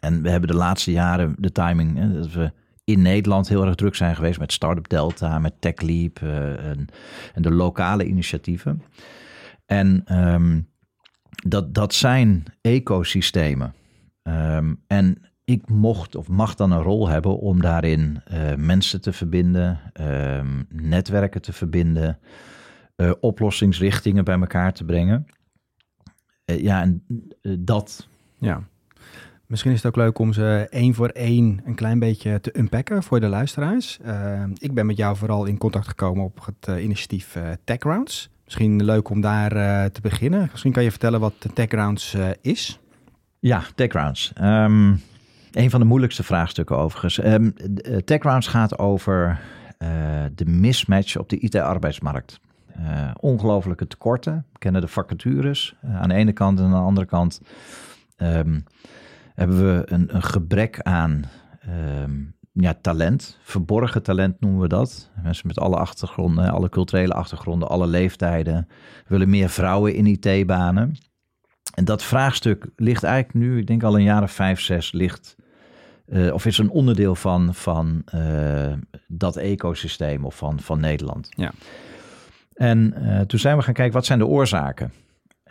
en 0.00 0.22
we 0.22 0.30
hebben 0.30 0.48
de 0.48 0.56
laatste 0.56 0.92
jaren 0.92 1.34
de 1.38 1.52
timing, 1.52 1.96
hè, 1.96 2.12
dat 2.12 2.32
we 2.32 2.52
in 2.84 3.02
Nederland 3.02 3.48
heel 3.48 3.64
erg 3.64 3.74
druk 3.74 3.94
zijn 3.94 4.16
geweest 4.16 4.38
met 4.38 4.52
Startup 4.52 4.88
Delta, 4.88 5.38
met 5.38 5.60
TechLeap 5.60 6.20
uh, 6.20 6.70
en, 6.70 6.86
en, 7.34 7.42
de 7.42 7.50
lokale 7.50 8.04
initiatieven. 8.04 8.82
En 9.66 10.18
um, 10.32 10.68
dat, 11.28 11.74
dat 11.74 11.94
zijn 11.94 12.44
ecosystemen. 12.60 13.74
Um, 14.22 14.82
en 14.86 15.22
ik 15.44 15.68
mocht 15.68 16.14
of 16.14 16.28
mag 16.28 16.54
dan 16.54 16.70
een 16.70 16.82
rol 16.82 17.08
hebben 17.08 17.38
om 17.38 17.60
daarin 17.60 18.22
uh, 18.32 18.54
mensen 18.54 19.00
te 19.00 19.12
verbinden, 19.12 19.80
um, 20.00 20.66
netwerken 20.68 21.42
te 21.42 21.52
verbinden, 21.52 22.18
uh, 22.96 23.12
oplossingsrichtingen 23.20 24.24
bij 24.24 24.38
elkaar 24.38 24.72
te 24.72 24.84
brengen. 24.84 25.26
ja, 26.44 26.82
en 26.82 27.04
dat. 27.58 28.08
Ja. 28.38 28.68
Misschien 29.48 29.72
is 29.72 29.82
het 29.82 29.86
ook 29.86 29.96
leuk 30.04 30.18
om 30.18 30.32
ze 30.32 30.66
één 30.70 30.94
voor 30.94 31.08
één 31.08 31.60
een 31.64 31.74
klein 31.74 31.98
beetje 31.98 32.40
te 32.40 32.58
unpacken 32.58 33.02
voor 33.02 33.20
de 33.20 33.28
luisteraars. 33.28 33.98
Uh, 34.06 34.42
ik 34.58 34.74
ben 34.74 34.86
met 34.86 34.96
jou 34.96 35.16
vooral 35.16 35.44
in 35.44 35.58
contact 35.58 35.88
gekomen 35.88 36.24
op 36.24 36.46
het 36.46 36.68
uh, 36.68 36.84
initiatief 36.84 37.36
uh. 37.64 38.28
Misschien 38.44 38.84
leuk 38.84 39.08
om 39.08 39.20
daar 39.20 39.50
te 39.90 40.00
beginnen. 40.00 40.48
Misschien 40.50 40.72
kan 40.72 40.82
je 40.82 40.90
vertellen 40.90 41.20
wat 41.20 41.34
TechRounds 41.54 42.16
is. 42.40 42.80
Ja, 43.38 43.62
TechRounds. 43.74 44.32
Um, 44.40 45.00
een 45.52 45.70
van 45.70 45.80
de 45.80 45.86
moeilijkste 45.86 46.22
vraagstukken 46.22 46.76
overigens. 46.76 47.24
Um, 47.24 47.54
TechRounds 48.04 48.46
gaat 48.46 48.78
over 48.78 49.40
de 50.34 50.46
mismatch 50.46 51.16
op 51.16 51.28
de 51.28 51.38
IT-arbeidsmarkt. 51.38 52.40
ongelofelijke 53.20 53.86
tekorten. 53.86 54.46
Kennen 54.58 54.80
de 54.80 54.88
vacatures 54.88 55.74
aan 55.82 56.08
de 56.08 56.14
ene 56.14 56.32
kant 56.32 56.58
en 56.58 56.64
aan 56.64 56.70
de 56.70 56.76
andere 56.76 57.06
kant... 57.06 57.40
hebben 59.38 59.74
we 59.74 59.82
een, 59.84 60.14
een 60.14 60.22
gebrek 60.22 60.80
aan 60.82 61.22
ehm, 61.60 62.20
ja, 62.52 62.74
talent. 62.80 63.38
Verborgen 63.42 64.02
talent 64.02 64.40
noemen 64.40 64.60
we 64.60 64.68
dat. 64.68 65.10
Mensen 65.22 65.46
met 65.46 65.58
alle 65.58 65.76
achtergronden, 65.76 66.50
alle 66.50 66.68
culturele 66.68 67.12
achtergronden, 67.14 67.68
alle 67.68 67.86
leeftijden. 67.86 68.68
Willen 69.06 69.30
meer 69.30 69.48
vrouwen 69.48 69.94
in 69.94 70.06
IT-banen. 70.06 70.96
En 71.74 71.84
dat 71.84 72.02
vraagstuk 72.02 72.66
ligt 72.76 73.02
eigenlijk 73.02 73.34
nu, 73.34 73.58
ik 73.58 73.66
denk 73.66 73.82
al 73.82 73.96
een 73.96 74.02
jaar 74.02 74.22
of 74.22 74.32
vijf, 74.32 74.60
zes, 74.60 74.92
ligt... 74.92 75.36
Uh, 76.06 76.32
of 76.32 76.46
is 76.46 76.58
een 76.58 76.70
onderdeel 76.70 77.14
van, 77.14 77.54
van 77.54 78.02
uh, 78.14 78.72
dat 79.06 79.36
ecosysteem 79.36 80.24
of 80.24 80.36
van, 80.36 80.60
van 80.60 80.80
Nederland. 80.80 81.28
Ja. 81.30 81.52
En 82.52 82.94
uh, 82.98 83.20
toen 83.20 83.38
zijn 83.38 83.56
we 83.56 83.62
gaan 83.62 83.74
kijken, 83.74 83.94
wat 83.94 84.06
zijn 84.06 84.18
de 84.18 84.26
oorzaken? 84.26 84.92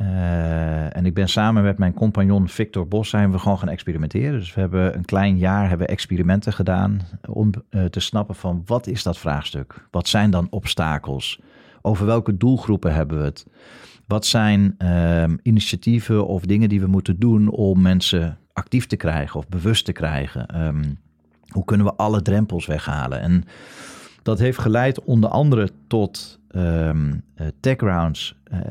Uh, 0.02 0.96
en 0.96 1.06
ik 1.06 1.14
ben 1.14 1.30
samen 1.30 1.64
met 1.64 1.78
mijn 1.78 1.94
compagnon 1.94 2.48
Victor 2.48 2.88
Bos 2.88 3.10
zijn 3.10 3.32
we 3.32 3.40
gewoon 3.40 3.60
gaan 3.60 3.70
experimenteren. 3.70 4.40
Dus 4.40 4.54
we 4.54 4.60
hebben 4.60 4.96
een 4.96 5.06
klein 5.06 5.38
jaar 5.38 5.70
hebben 5.70 5.88
experimenten 5.88 6.54
gedaan 6.54 7.02
om 7.30 7.52
uh, 7.70 7.86
te 7.86 8.00
snappen 8.00 8.36
van 8.36 8.62
wat 8.66 8.88
is 8.88 9.04
dat 9.04 9.18
vraagstuk? 9.18 9.88
Wat 9.92 10.08
zijn 10.08 10.32
dan 10.32 10.48
obstakels? 10.50 11.40
Over 11.82 12.06
welke 12.06 12.38
doelgroepen 12.38 12.94
hebben 12.94 13.18
we 13.18 13.24
het? 13.24 13.46
Wat 14.08 14.26
zijn 14.26 14.76
ehm, 14.78 15.38
initiatieven 15.42 16.28
of 16.28 16.42
dingen 16.42 16.70
die 16.70 16.82
we 16.82 16.88
moeten 16.88 17.20
doen 17.20 17.50
om 17.50 17.82
mensen 17.82 18.38
actief 18.54 18.88
te 18.88 18.96
krijgen 18.96 19.40
of 19.40 19.48
bewust 19.48 19.86
te 19.86 19.92
krijgen? 19.92 20.46
Ehm, 20.48 20.84
hoe 21.48 21.66
kunnen 21.66 21.86
we 21.86 21.94
alle 21.96 22.22
drempels 22.22 22.66
weghalen? 22.66 23.22
En 23.22 23.44
dat 24.24 24.40
heeft 24.40 24.60
geleid 24.60 25.04
onder 25.04 25.30
andere 25.30 25.70
tot 25.88 26.40
um. 26.56 27.24
Uh, 27.36 27.48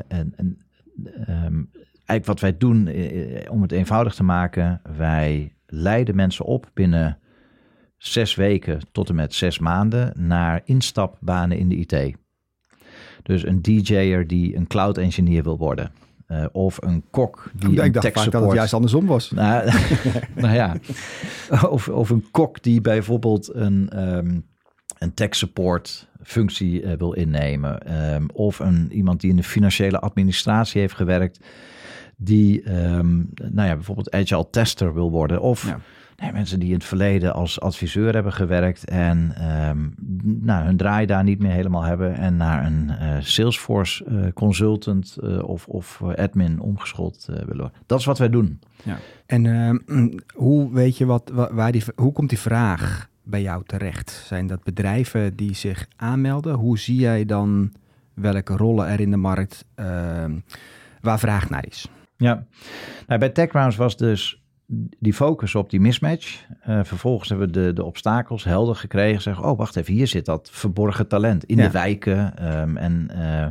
en, 0.07 0.33
en 0.35 0.57
eigenlijk 1.95 2.25
wat 2.25 2.39
wij 2.39 2.57
doen, 2.57 2.89
om 3.49 3.61
het 3.61 3.71
eenvoudig 3.71 4.13
te 4.13 4.23
maken, 4.23 4.81
wij 4.97 5.55
leiden 5.65 6.15
mensen 6.15 6.45
op 6.45 6.69
binnen 6.73 7.19
zes 7.97 8.35
weken 8.35 8.79
tot 8.91 9.09
en 9.09 9.15
met 9.15 9.33
zes 9.33 9.59
maanden 9.59 10.13
naar 10.15 10.61
instapbanen 10.65 11.57
in 11.57 11.69
de 11.69 11.75
IT. 11.75 12.15
Dus 13.23 13.45
een 13.45 13.61
DJ'er 13.61 14.27
die 14.27 14.55
een 14.55 14.67
cloud 14.67 14.97
engineer 14.97 15.43
wil 15.43 15.57
worden. 15.57 15.91
Uh, 16.27 16.45
of 16.51 16.81
een 16.81 17.03
kok 17.09 17.51
die 17.53 17.71
ik 17.71 17.79
een 17.79 17.91
dacht 17.91 18.05
vaak 18.05 18.15
support... 18.15 18.31
dat 18.31 18.43
het 18.43 18.53
juist 18.53 18.73
andersom 18.73 19.05
was. 19.05 19.31
Nou, 19.35 19.71
nou 20.35 20.55
ja, 20.55 20.75
of, 21.69 21.89
of 21.89 22.09
een 22.09 22.31
kok 22.31 22.63
die 22.63 22.81
bijvoorbeeld 22.81 23.53
een, 23.53 24.07
um, 24.07 24.45
een 24.97 25.13
tech 25.13 25.35
support 25.35 26.06
functie 26.23 26.81
uh, 26.81 26.91
wil 26.97 27.13
innemen. 27.13 28.03
Um, 28.13 28.29
of 28.33 28.59
een, 28.59 28.91
iemand 28.91 29.21
die 29.21 29.29
in 29.29 29.35
de 29.35 29.43
financiële 29.43 29.99
administratie 29.99 30.81
heeft 30.81 30.95
gewerkt, 30.95 31.39
die 32.17 32.71
um, 32.71 33.29
nou 33.35 33.67
ja, 33.67 33.75
bijvoorbeeld 33.75 34.11
agile 34.11 34.47
tester 34.49 34.93
wil 34.93 35.11
worden. 35.11 35.41
Of 35.41 35.67
ja. 35.67 35.79
nee, 36.15 36.31
mensen 36.31 36.59
die 36.59 36.67
in 36.67 36.73
het 36.73 36.83
verleden 36.83 37.33
als 37.33 37.59
adviseur 37.59 38.13
hebben 38.13 38.33
gewerkt 38.33 38.85
en 38.85 39.33
nou, 40.23 40.65
hun 40.65 40.77
draai 40.77 41.05
daar 41.05 41.23
niet 41.23 41.39
meer 41.39 41.51
helemaal 41.51 41.83
hebben 41.83 42.15
en 42.15 42.37
naar 42.37 42.65
een 42.65 42.91
uh, 43.01 43.17
Salesforce 43.19 44.05
uh, 44.05 44.31
consultant 44.33 45.17
of, 45.41 45.67
of 45.67 46.01
admin 46.01 46.59
omgeschoold 46.59 47.29
willen. 47.45 47.71
Dat 47.85 47.99
is 47.99 48.05
wat 48.05 48.17
wij 48.17 48.29
doen. 48.29 48.59
Ja. 48.83 48.97
En 49.25 49.45
ehm, 49.45 50.09
hoe 50.45 50.73
weet 50.73 50.97
je 50.97 51.05
wat, 51.05 51.31
waar 51.51 51.71
die, 51.71 51.83
hoe 51.95 52.11
komt 52.11 52.29
die 52.29 52.39
vraag 52.39 53.09
bij 53.27 53.41
jou 53.41 53.63
terecht? 53.65 54.11
Zijn 54.11 54.47
dat 54.47 54.63
bedrijven 54.63 55.35
die 55.35 55.55
zich 55.55 55.87
aanmelden? 55.95 56.53
Hoe 56.53 56.79
zie 56.79 56.99
jij 56.99 57.25
dan 57.25 57.73
welke 58.13 58.55
rollen 58.55 58.87
er 58.87 58.99
in 58.99 59.11
de 59.11 59.17
markt 59.17 59.65
ehm, 59.75 60.39
waar 61.01 61.19
vraag 61.19 61.49
naar 61.49 61.65
is? 61.67 61.89
Ja, 62.17 62.45
nou, 63.07 63.19
bij 63.19 63.29
TechRounds 63.29 63.75
was 63.75 63.97
dus 63.97 64.41
die 64.99 65.13
focus 65.13 65.55
op 65.55 65.69
die 65.69 65.79
mismatch. 65.79 66.45
Uh, 66.67 66.83
vervolgens 66.83 67.29
hebben 67.29 67.47
we 67.47 67.53
de, 67.53 67.73
de 67.73 67.83
obstakels 67.83 68.43
helder 68.43 68.75
gekregen. 68.75 69.21
Zeggen, 69.21 69.45
oh 69.45 69.57
wacht 69.57 69.75
even, 69.75 69.93
hier 69.93 70.07
zit 70.07 70.25
dat 70.25 70.49
verborgen 70.51 71.07
talent 71.07 71.43
in 71.43 71.57
ja. 71.57 71.65
de 71.65 71.71
wijken. 71.71 72.47
Um, 72.59 72.77
en 72.77 73.07
uh, 73.11 73.47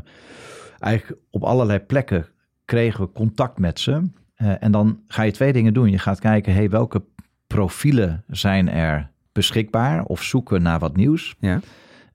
eigenlijk 0.78 1.20
op 1.30 1.44
allerlei 1.44 1.78
plekken 1.78 2.26
kregen 2.64 3.04
we 3.04 3.12
contact 3.12 3.58
met 3.58 3.80
ze. 3.80 4.10
Uh, 4.36 4.62
en 4.62 4.72
dan 4.72 5.00
ga 5.06 5.22
je 5.22 5.32
twee 5.32 5.52
dingen 5.52 5.74
doen. 5.74 5.90
Je 5.90 5.98
gaat 5.98 6.20
kijken, 6.20 6.54
hey, 6.54 6.70
welke 6.70 7.02
profielen 7.46 8.24
zijn 8.26 8.68
er 8.68 9.10
beschikbaar? 9.36 10.04
Of 10.04 10.22
zoeken 10.22 10.62
naar 10.62 10.78
wat 10.78 10.96
nieuws. 10.96 11.34
Ja. 11.38 11.60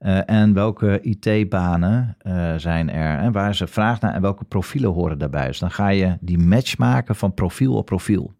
Uh, 0.00 0.30
en 0.30 0.52
welke 0.52 1.00
IT-banen 1.00 2.16
uh, 2.22 2.54
zijn 2.56 2.90
er 2.90 3.18
en 3.18 3.32
waar 3.32 3.54
ze 3.54 3.66
vraag 3.66 4.00
naar 4.00 4.14
en 4.14 4.22
welke 4.22 4.44
profielen 4.44 4.90
horen 4.90 5.18
daarbij. 5.18 5.46
Dus 5.46 5.58
dan 5.58 5.70
ga 5.70 5.88
je 5.88 6.16
die 6.20 6.38
match 6.38 6.78
maken 6.78 7.16
van 7.16 7.34
profiel 7.34 7.74
op 7.74 7.86
profiel. 7.86 8.32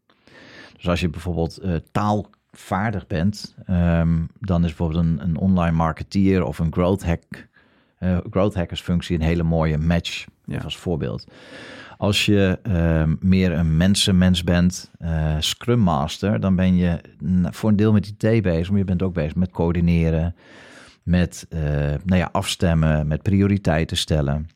Dus 0.77 0.89
als 0.89 1.01
je 1.01 1.09
bijvoorbeeld 1.09 1.65
uh, 1.65 1.75
taalvaardig 1.93 3.07
bent, 3.07 3.55
um, 3.71 4.29
dan 4.41 4.65
is 4.65 4.75
bijvoorbeeld 4.75 5.05
een, 5.05 5.23
een, 5.23 5.37
online 5.37 5.77
marketeer 5.77 6.45
of 6.45 6.59
een 6.59 6.73
growth 6.73 7.05
hack, 7.05 7.49
growth 8.31 8.55
hackers 8.55 8.81
functie 8.81 9.17
een 9.17 9.23
hele 9.23 9.43
mooie 9.43 9.79
match 9.79 10.25
ja. 10.45 10.61
als 10.61 10.77
voorbeeld. 10.77 11.27
Als 12.03 12.27
je 12.27 12.59
um, 12.63 13.17
meer 13.21 13.53
een 13.53 13.77
mensenmens 13.77 14.45
bent, 14.45 14.91
Scrum 15.39 15.79
Master, 15.79 16.41
dan 16.41 16.57
ben 16.57 16.77
je 16.77 17.01
voor 17.51 17.69
een 17.71 17.77
deel 17.77 17.93
met 17.93 18.07
IT 18.07 18.43
bezig, 18.43 18.69
maar 18.69 18.79
je 18.79 18.85
bent 18.85 19.03
ook 19.03 19.15
bezig 19.15 19.35
met 19.35 19.51
coördineren 19.51 20.35
met 21.03 21.47
uh, 21.51 21.61
nou 22.05 22.17
ja, 22.19 22.29
afstemmen, 22.33 23.07
met 23.07 23.23
prioriteiten 23.23 23.97
stellen. 23.97 24.49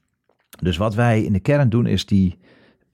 Dus 0.62 0.76
wat 0.76 0.95
wij 0.95 1.23
in 1.23 1.33
de 1.33 1.41
kern 1.41 1.69
doen 1.69 1.87
is 1.87 2.07
die 2.07 2.38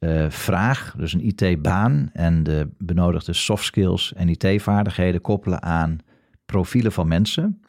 uh, 0.01 0.31
vraag, 0.31 0.95
dus 0.97 1.13
een 1.13 1.27
IT-baan 1.27 2.11
en 2.13 2.43
de 2.43 2.69
benodigde 2.79 3.33
soft 3.33 3.65
skills 3.65 4.13
en 4.15 4.29
IT-vaardigheden 4.29 5.21
koppelen 5.21 5.63
aan 5.63 5.99
profielen 6.47 6.93
van 6.93 7.09
mensen. 7.09 7.63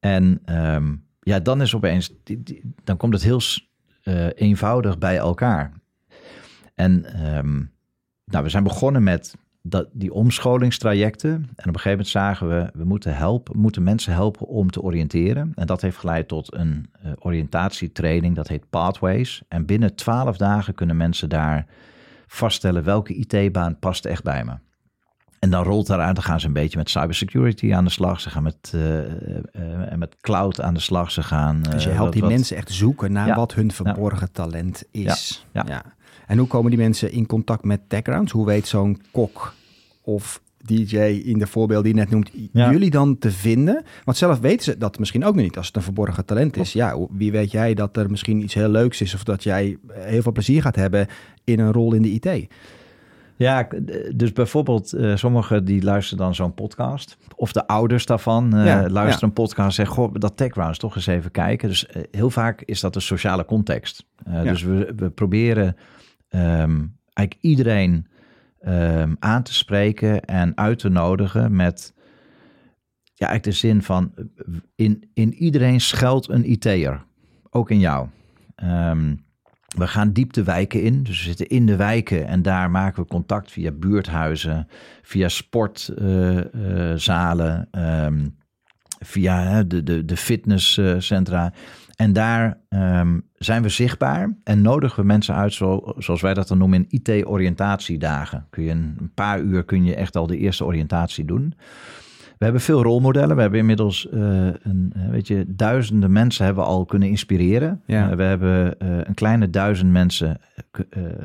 En 0.00 0.42
um, 0.50 1.04
ja, 1.20 1.40
dan 1.40 1.60
is 1.60 1.74
opeens, 1.74 2.12
dan 2.84 2.96
komt 2.96 3.12
het 3.12 3.22
heel 3.22 3.40
eenvoudig 4.34 4.98
bij 4.98 5.16
elkaar. 5.16 5.72
En 6.76 7.24
um, 7.36 7.72
nou, 8.24 8.44
we 8.44 8.50
zijn 8.50 8.62
begonnen 8.62 9.02
met 9.02 9.34
dat, 9.62 9.88
die 9.92 10.12
omscholingstrajecten. 10.12 11.30
En 11.30 11.44
op 11.44 11.56
een 11.56 11.64
gegeven 11.64 11.90
moment 11.90 12.08
zagen 12.08 12.48
we, 12.48 12.70
we 12.74 12.84
moeten, 12.84 13.16
helpen, 13.16 13.58
moeten 13.58 13.82
mensen 13.82 14.12
helpen 14.12 14.46
om 14.46 14.70
te 14.70 14.82
oriënteren. 14.82 15.52
En 15.54 15.66
dat 15.66 15.80
heeft 15.80 15.96
geleid 15.96 16.28
tot 16.28 16.54
een 16.54 16.90
uh, 17.04 17.12
oriëntatietraining, 17.18 18.36
dat 18.36 18.48
heet 18.48 18.70
Pathways. 18.70 19.42
En 19.48 19.66
binnen 19.66 19.94
twaalf 19.94 20.36
dagen 20.36 20.74
kunnen 20.74 20.96
mensen 20.96 21.28
daar 21.28 21.66
vaststellen 22.26 22.84
welke 22.84 23.14
IT-baan 23.14 23.78
past 23.78 24.04
echt 24.04 24.22
bij 24.22 24.44
me. 24.44 24.52
En 25.38 25.50
dan 25.50 25.62
rolt 25.62 25.86
daaruit, 25.86 26.14
dan 26.14 26.24
gaan 26.24 26.40
ze 26.40 26.46
een 26.46 26.52
beetje 26.52 26.78
met 26.78 26.90
cybersecurity 26.90 27.74
aan 27.74 27.84
de 27.84 27.90
slag. 27.90 28.20
Ze 28.20 28.30
gaan 28.30 28.42
met, 28.42 28.72
uh, 28.74 28.98
uh, 28.98 29.92
met 29.96 30.16
cloud 30.20 30.60
aan 30.60 30.74
de 30.74 30.80
slag. 30.80 31.10
Ze 31.10 31.22
gaan, 31.22 31.62
dus 31.62 31.84
je 31.84 31.90
helpt 31.90 32.12
die 32.12 32.22
wat... 32.22 32.30
mensen 32.30 32.56
echt 32.56 32.70
zoeken 32.70 33.12
naar 33.12 33.26
ja, 33.26 33.34
wat 33.34 33.54
hun 33.54 33.72
verborgen 33.72 34.26
ja. 34.26 34.32
talent 34.32 34.84
is. 34.90 35.46
Ja, 35.52 35.64
ja. 35.68 35.82
En 36.26 36.38
hoe 36.38 36.46
komen 36.46 36.70
die 36.70 36.80
mensen 36.80 37.12
in 37.12 37.26
contact 37.26 37.64
met 37.64 37.80
TechRounds? 37.88 38.32
Hoe 38.32 38.46
weet 38.46 38.66
zo'n 38.66 39.00
kok 39.10 39.54
of 40.02 40.40
DJ 40.66 40.96
in 41.24 41.38
de 41.38 41.46
voorbeeld 41.46 41.84
die 41.84 41.94
je 41.94 42.00
net 42.00 42.10
noemt, 42.10 42.30
ja. 42.52 42.70
jullie 42.70 42.90
dan 42.90 43.18
te 43.18 43.30
vinden? 43.30 43.84
Want 44.04 44.16
zelf 44.16 44.38
weten 44.38 44.64
ze 44.64 44.78
dat 44.78 44.98
misschien 44.98 45.24
ook 45.24 45.34
nog 45.34 45.44
niet 45.44 45.56
als 45.56 45.66
het 45.66 45.76
een 45.76 45.82
verborgen 45.82 46.24
talent 46.24 46.56
is. 46.56 46.72
Ja, 46.72 46.98
wie 47.10 47.32
weet 47.32 47.50
jij 47.50 47.74
dat 47.74 47.96
er 47.96 48.10
misschien 48.10 48.42
iets 48.42 48.54
heel 48.54 48.68
leuks 48.68 49.00
is 49.00 49.14
of 49.14 49.24
dat 49.24 49.42
jij 49.42 49.76
heel 49.90 50.22
veel 50.22 50.32
plezier 50.32 50.62
gaat 50.62 50.76
hebben 50.76 51.06
in 51.44 51.58
een 51.58 51.72
rol 51.72 51.94
in 51.94 52.02
de 52.02 52.10
IT? 52.10 52.48
Ja, 53.38 53.68
dus 54.14 54.32
bijvoorbeeld 54.32 54.94
uh, 54.94 55.16
sommigen 55.16 55.64
die 55.64 55.82
luisteren 55.82 56.24
dan 56.24 56.34
zo'n 56.34 56.54
podcast. 56.54 57.16
Of 57.34 57.52
de 57.52 57.66
ouders 57.66 58.06
daarvan 58.06 58.56
uh, 58.56 58.66
ja, 58.66 58.88
luisteren 58.88 59.18
ja. 59.20 59.26
een 59.26 59.32
podcast 59.32 59.68
en 59.68 59.72
zeggen... 59.72 59.94
goh, 59.94 60.14
dat 60.14 60.36
TechRounds 60.36 60.78
toch 60.78 60.94
eens 60.96 61.06
even 61.06 61.30
kijken. 61.30 61.68
Dus 61.68 61.86
uh, 61.96 62.02
heel 62.10 62.30
vaak 62.30 62.62
is 62.64 62.80
dat 62.80 62.94
een 62.94 63.00
sociale 63.00 63.44
context. 63.44 64.04
Dus 64.42 64.62
we, 64.62 64.92
we 64.96 65.10
proberen 65.10 65.76
um, 66.36 66.98
eigenlijk 67.12 67.38
iedereen 67.40 68.06
um, 68.66 69.16
aan 69.18 69.42
te 69.42 69.54
spreken 69.54 70.24
en 70.24 70.56
uit 70.56 70.78
te 70.78 70.88
nodigen 70.88 71.56
met 71.56 71.94
ja, 73.14 73.26
eigenlijk 73.26 73.42
de 73.42 73.66
zin 73.66 73.82
van 73.82 74.12
in, 74.74 75.10
in 75.14 75.34
iedereen 75.34 75.80
schuilt 75.80 76.28
een 76.28 76.50
IT'er, 76.50 77.04
ook 77.50 77.70
in 77.70 77.78
jou. 77.78 78.08
Um, 78.64 79.24
we 79.76 79.86
gaan 79.86 80.12
diep 80.12 80.32
de 80.32 80.42
wijken 80.42 80.82
in, 80.82 81.02
dus 81.02 81.18
we 81.18 81.24
zitten 81.24 81.46
in 81.46 81.66
de 81.66 81.76
wijken 81.76 82.26
en 82.26 82.42
daar 82.42 82.70
maken 82.70 83.02
we 83.02 83.08
contact 83.08 83.52
via 83.52 83.70
buurthuizen, 83.70 84.68
via 85.02 85.28
sportzalen, 85.28 86.08
uh, 87.72 88.04
um, 88.04 88.36
via 88.98 89.62
de, 89.62 89.82
de, 89.82 90.04
de 90.04 90.16
fitnesscentra. 90.16 91.52
En 91.96 92.12
daar 92.12 92.58
um, 92.68 93.28
zijn 93.34 93.62
we 93.62 93.68
zichtbaar 93.68 94.36
en 94.44 94.62
nodigen 94.62 95.00
we 95.00 95.06
mensen 95.06 95.34
uit, 95.34 95.52
zo, 95.52 95.94
zoals 95.98 96.20
wij 96.20 96.34
dat 96.34 96.48
dan 96.48 96.58
noemen, 96.58 96.86
in 96.88 97.02
IT-oriëntatiedagen. 97.02 98.46
Kun 98.50 98.62
je 98.62 98.70
een, 98.70 98.96
een, 98.98 99.12
paar 99.14 99.40
uur 99.40 99.64
kun 99.64 99.84
je 99.84 99.94
echt 99.94 100.16
al 100.16 100.26
de 100.26 100.36
eerste 100.38 100.64
oriëntatie 100.64 101.24
doen. 101.24 101.54
We 102.38 102.44
hebben 102.44 102.60
veel 102.60 102.82
rolmodellen. 102.82 103.36
We 103.36 103.42
hebben 103.42 103.60
inmiddels 103.60 104.08
uh, 104.12 104.20
een, 104.62 104.92
weet 105.10 105.26
je, 105.26 105.44
duizenden 105.48 106.12
mensen 106.12 106.44
hebben 106.44 106.64
al 106.64 106.84
kunnen 106.84 107.08
inspireren. 107.08 107.82
Ja. 107.86 108.10
Uh, 108.10 108.16
we 108.16 108.22
hebben 108.22 108.74
uh, 108.78 108.98
een 109.02 109.14
kleine 109.14 109.50
duizend 109.50 109.92
mensen 109.92 110.40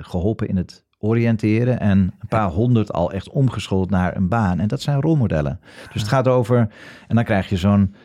geholpen 0.02 0.48
in 0.48 0.58
het 0.58 0.86
oriënteren 1.00 1.80
en 1.80 1.98
een 1.98 2.28
paar 2.28 2.50
honderd 2.50 2.94
al 2.94 3.12
echt 3.12 3.30
omgeschoold 3.30 3.90
naar 3.90 4.16
een 4.16 4.28
baan. 4.28 4.60
En 4.60 4.68
dat 4.68 4.82
zijn 4.82 5.02
rolmodellen. 5.02 5.60
Dus 5.94 6.02
het 6.02 6.12
gaat 6.12 6.28
over, 6.28 6.58
en 7.08 7.16
dan 7.16 7.24
krijg 7.24 7.50
je 7.50 7.58
zo'n 7.58 7.96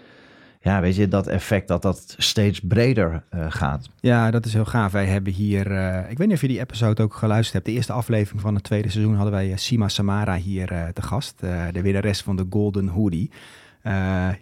ja, 0.66 0.80
weet 0.80 0.96
je, 0.96 1.08
dat 1.08 1.26
effect 1.26 1.68
dat 1.68 1.82
dat 1.82 2.14
steeds 2.18 2.60
breder 2.60 3.22
uh, 3.34 3.46
gaat. 3.48 3.88
Ja, 4.00 4.30
dat 4.30 4.44
is 4.44 4.52
heel 4.52 4.64
gaaf. 4.64 4.92
Wij 4.92 5.06
hebben 5.06 5.32
hier, 5.32 5.70
uh, 5.70 6.10
ik 6.10 6.18
weet 6.18 6.26
niet 6.26 6.36
of 6.36 6.40
je 6.40 6.48
die 6.48 6.60
episode 6.60 7.02
ook 7.02 7.14
geluisterd 7.14 7.52
hebt. 7.52 7.66
De 7.66 7.72
eerste 7.72 7.92
aflevering 7.92 8.40
van 8.40 8.54
het 8.54 8.64
tweede 8.64 8.90
seizoen 8.90 9.14
hadden 9.14 9.32
wij 9.32 9.48
uh, 9.48 9.56
Sima 9.56 9.88
Samara 9.88 10.36
hier 10.36 10.66
te 10.92 11.02
gast. 11.02 11.40
de 11.72 11.82
winnares 11.82 12.22
van 12.22 12.36
de 12.36 12.46
Golden 12.50 12.88
Hoodie. 12.88 13.30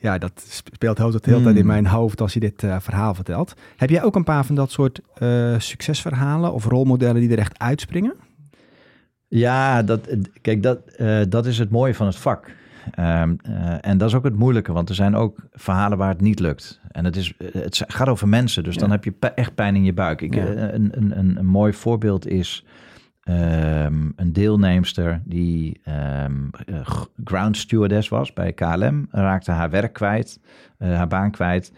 ja, 0.00 0.19
dat 0.19 0.47
speelt 0.71 0.99
heel 0.99 1.11
de 1.11 1.21
hele 1.23 1.43
tijd 1.43 1.57
in 1.57 1.66
mijn 1.66 1.87
hoofd 1.87 2.21
als 2.21 2.33
je 2.33 2.40
dit 2.40 2.64
verhaal 2.78 3.14
vertelt. 3.14 3.54
Heb 3.76 3.90
jij 3.90 4.02
ook 4.02 4.14
een 4.14 4.25
paar 4.25 4.45
van 4.45 4.54
dat 4.54 4.71
soort 4.71 5.00
succesverhalen 5.59 6.52
of 6.52 6.64
rolmodellen 6.64 7.21
die 7.21 7.31
er 7.31 7.38
echt 7.38 7.59
uitspringen? 7.59 8.14
Ja, 9.28 9.83
dat, 9.83 10.09
kijk, 10.40 10.62
dat, 10.62 10.78
dat 11.28 11.47
is 11.47 11.59
het 11.59 11.71
mooie 11.71 11.95
van 11.95 12.07
het 12.07 12.16
vak. 12.16 12.50
Ehm, 12.91 13.35
en 13.81 13.99
dat 13.99 14.09
is 14.09 14.14
ook 14.14 14.25
het 14.25 14.37
moeilijke, 14.37 14.73
want 14.73 14.88
er 14.88 14.95
zijn 14.95 15.14
ook 15.14 15.37
verhalen 15.53 15.99
waar 15.99 16.09
het 16.09 16.21
niet 16.21 16.41
lukt. 16.41 16.81
En 16.91 17.05
het, 17.05 17.17
is, 17.17 17.35
het 17.53 17.85
gaat 17.87 18.09
over 18.09 18.29
mensen, 18.29 18.64
dus 18.64 18.76
dan 18.76 18.91
heb 18.91 19.05
je 19.05 19.14
echt 19.35 19.55
pijn 19.55 19.76
in 19.76 19.85
je 19.85 19.93
buik. 19.93 20.21
Ik, 20.21 20.37
een, 20.37 20.75
een, 20.75 21.19
een, 21.19 21.37
een, 21.38 21.47
mooi 21.47 21.73
voorbeeld 21.73 22.26
is 22.26 22.64
um, 23.25 24.12
een 24.17 24.33
deelnemster 24.33 25.23
die 25.25 25.81
um, 26.25 26.50
ground 27.25 27.57
stewardess 27.57 28.09
was 28.09 28.33
bij 28.33 28.53
KLM, 28.53 29.07
raakte 29.11 29.50
haar 29.50 29.71
werk 29.71 29.93
kwijt, 29.93 30.41
haar 30.79 31.09
baan 31.09 31.31
kwijt. 31.31 31.73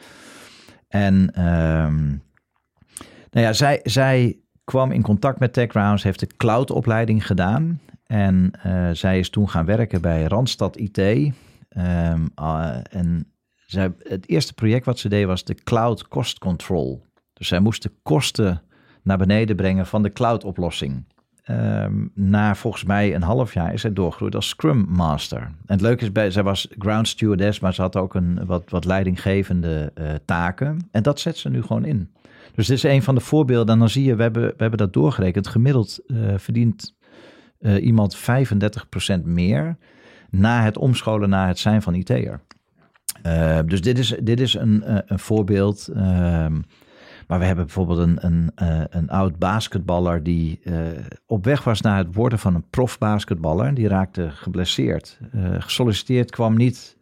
En 0.88 1.30
nou 3.30 3.46
ja, 3.46 3.52
zij, 3.52 3.80
zij 3.82 4.38
kwam 4.64 4.92
in 4.92 5.02
contact 5.02 5.38
met 5.38 5.52
TechRounds, 5.52 6.02
heeft 6.02 6.20
de 6.20 6.28
cloud-opleiding 6.36 7.26
gedaan. 7.26 7.80
En 8.06 8.50
uh, 8.66 8.90
zij 8.90 9.18
is 9.18 9.30
toen 9.30 9.48
gaan 9.48 9.64
werken 9.64 10.00
bij 10.00 10.24
Randstad 10.24 10.76
IT. 10.76 10.98
Um, 10.98 11.32
uh, 12.40 12.76
en 12.90 13.32
zij, 13.66 13.92
het 13.98 14.28
eerste 14.28 14.54
project 14.54 14.86
wat 14.86 14.98
ze 14.98 15.08
deed 15.08 15.26
was 15.26 15.44
de 15.44 15.54
cloud 15.54 16.08
cost 16.08 16.38
control. 16.38 17.04
Dus 17.32 17.48
zij 17.48 17.60
moest 17.60 17.82
de 17.82 17.92
kosten 18.02 18.62
naar 19.02 19.18
beneden 19.18 19.56
brengen 19.56 19.86
van 19.86 20.02
de 20.02 20.12
cloud-oplossing. 20.12 21.04
Um, 21.50 22.10
na 22.14 22.54
volgens 22.54 22.84
mij 22.84 23.14
een 23.14 23.22
half 23.22 23.54
jaar 23.54 23.72
is 23.72 23.80
zij 23.80 23.92
doorgegroeid 23.92 24.34
als 24.34 24.48
Scrum 24.48 24.86
Master. 24.88 25.40
En 25.40 25.54
het 25.66 25.80
leuke 25.80 26.02
is, 26.02 26.12
bij, 26.12 26.30
zij 26.30 26.42
was 26.42 26.68
ground 26.78 27.08
stewardess, 27.08 27.60
maar 27.60 27.74
ze 27.74 27.80
had 27.80 27.96
ook 27.96 28.14
een 28.14 28.46
wat, 28.46 28.70
wat 28.70 28.84
leidinggevende 28.84 29.92
uh, 29.94 30.08
taken. 30.24 30.88
En 30.90 31.02
dat 31.02 31.20
zet 31.20 31.36
ze 31.36 31.48
nu 31.48 31.62
gewoon 31.62 31.84
in. 31.84 32.10
Dus 32.54 32.66
dit 32.66 32.76
is 32.76 32.82
een 32.82 33.02
van 33.02 33.14
de 33.14 33.20
voorbeelden. 33.20 33.74
En 33.74 33.78
dan 33.78 33.88
zie 33.88 34.04
je, 34.04 34.16
we 34.16 34.22
hebben, 34.22 34.42
we 34.42 34.54
hebben 34.56 34.78
dat 34.78 34.92
doorgerekend. 34.92 35.46
Gemiddeld 35.46 36.00
uh, 36.06 36.34
verdient 36.36 36.95
uh, 37.66 37.84
iemand 37.84 38.16
35% 38.16 38.20
meer 39.24 39.76
na 40.30 40.62
het 40.62 40.78
omscholen 40.78 41.28
naar 41.28 41.48
het 41.48 41.58
zijn 41.58 41.82
van 41.82 41.94
IT'er. 41.94 42.40
Uh, 43.26 43.58
dus 43.66 43.80
dit 43.80 43.98
is, 43.98 44.14
dit 44.22 44.40
is 44.40 44.54
een, 44.54 44.82
een 45.12 45.18
voorbeeld. 45.18 45.88
Ehm, 45.88 46.60
maar 47.26 47.38
we 47.38 47.44
hebben 47.44 47.64
bijvoorbeeld 47.64 47.98
een, 47.98 48.18
een, 48.20 48.50
een 48.90 49.10
oud 49.10 49.38
basketballer 49.38 50.22
die 50.22 50.60
op 51.26 51.44
weg 51.44 51.64
was 51.64 51.80
naar 51.80 51.98
het 51.98 52.14
worden 52.14 52.38
van 52.38 52.54
een 52.54 52.68
profbasketballer. 52.70 53.74
Die 53.74 53.88
raakte 53.88 54.30
geblesseerd. 54.30 55.18
gesolliciteerd 55.58 56.30
kwam 56.30 56.56
niet 56.56 56.96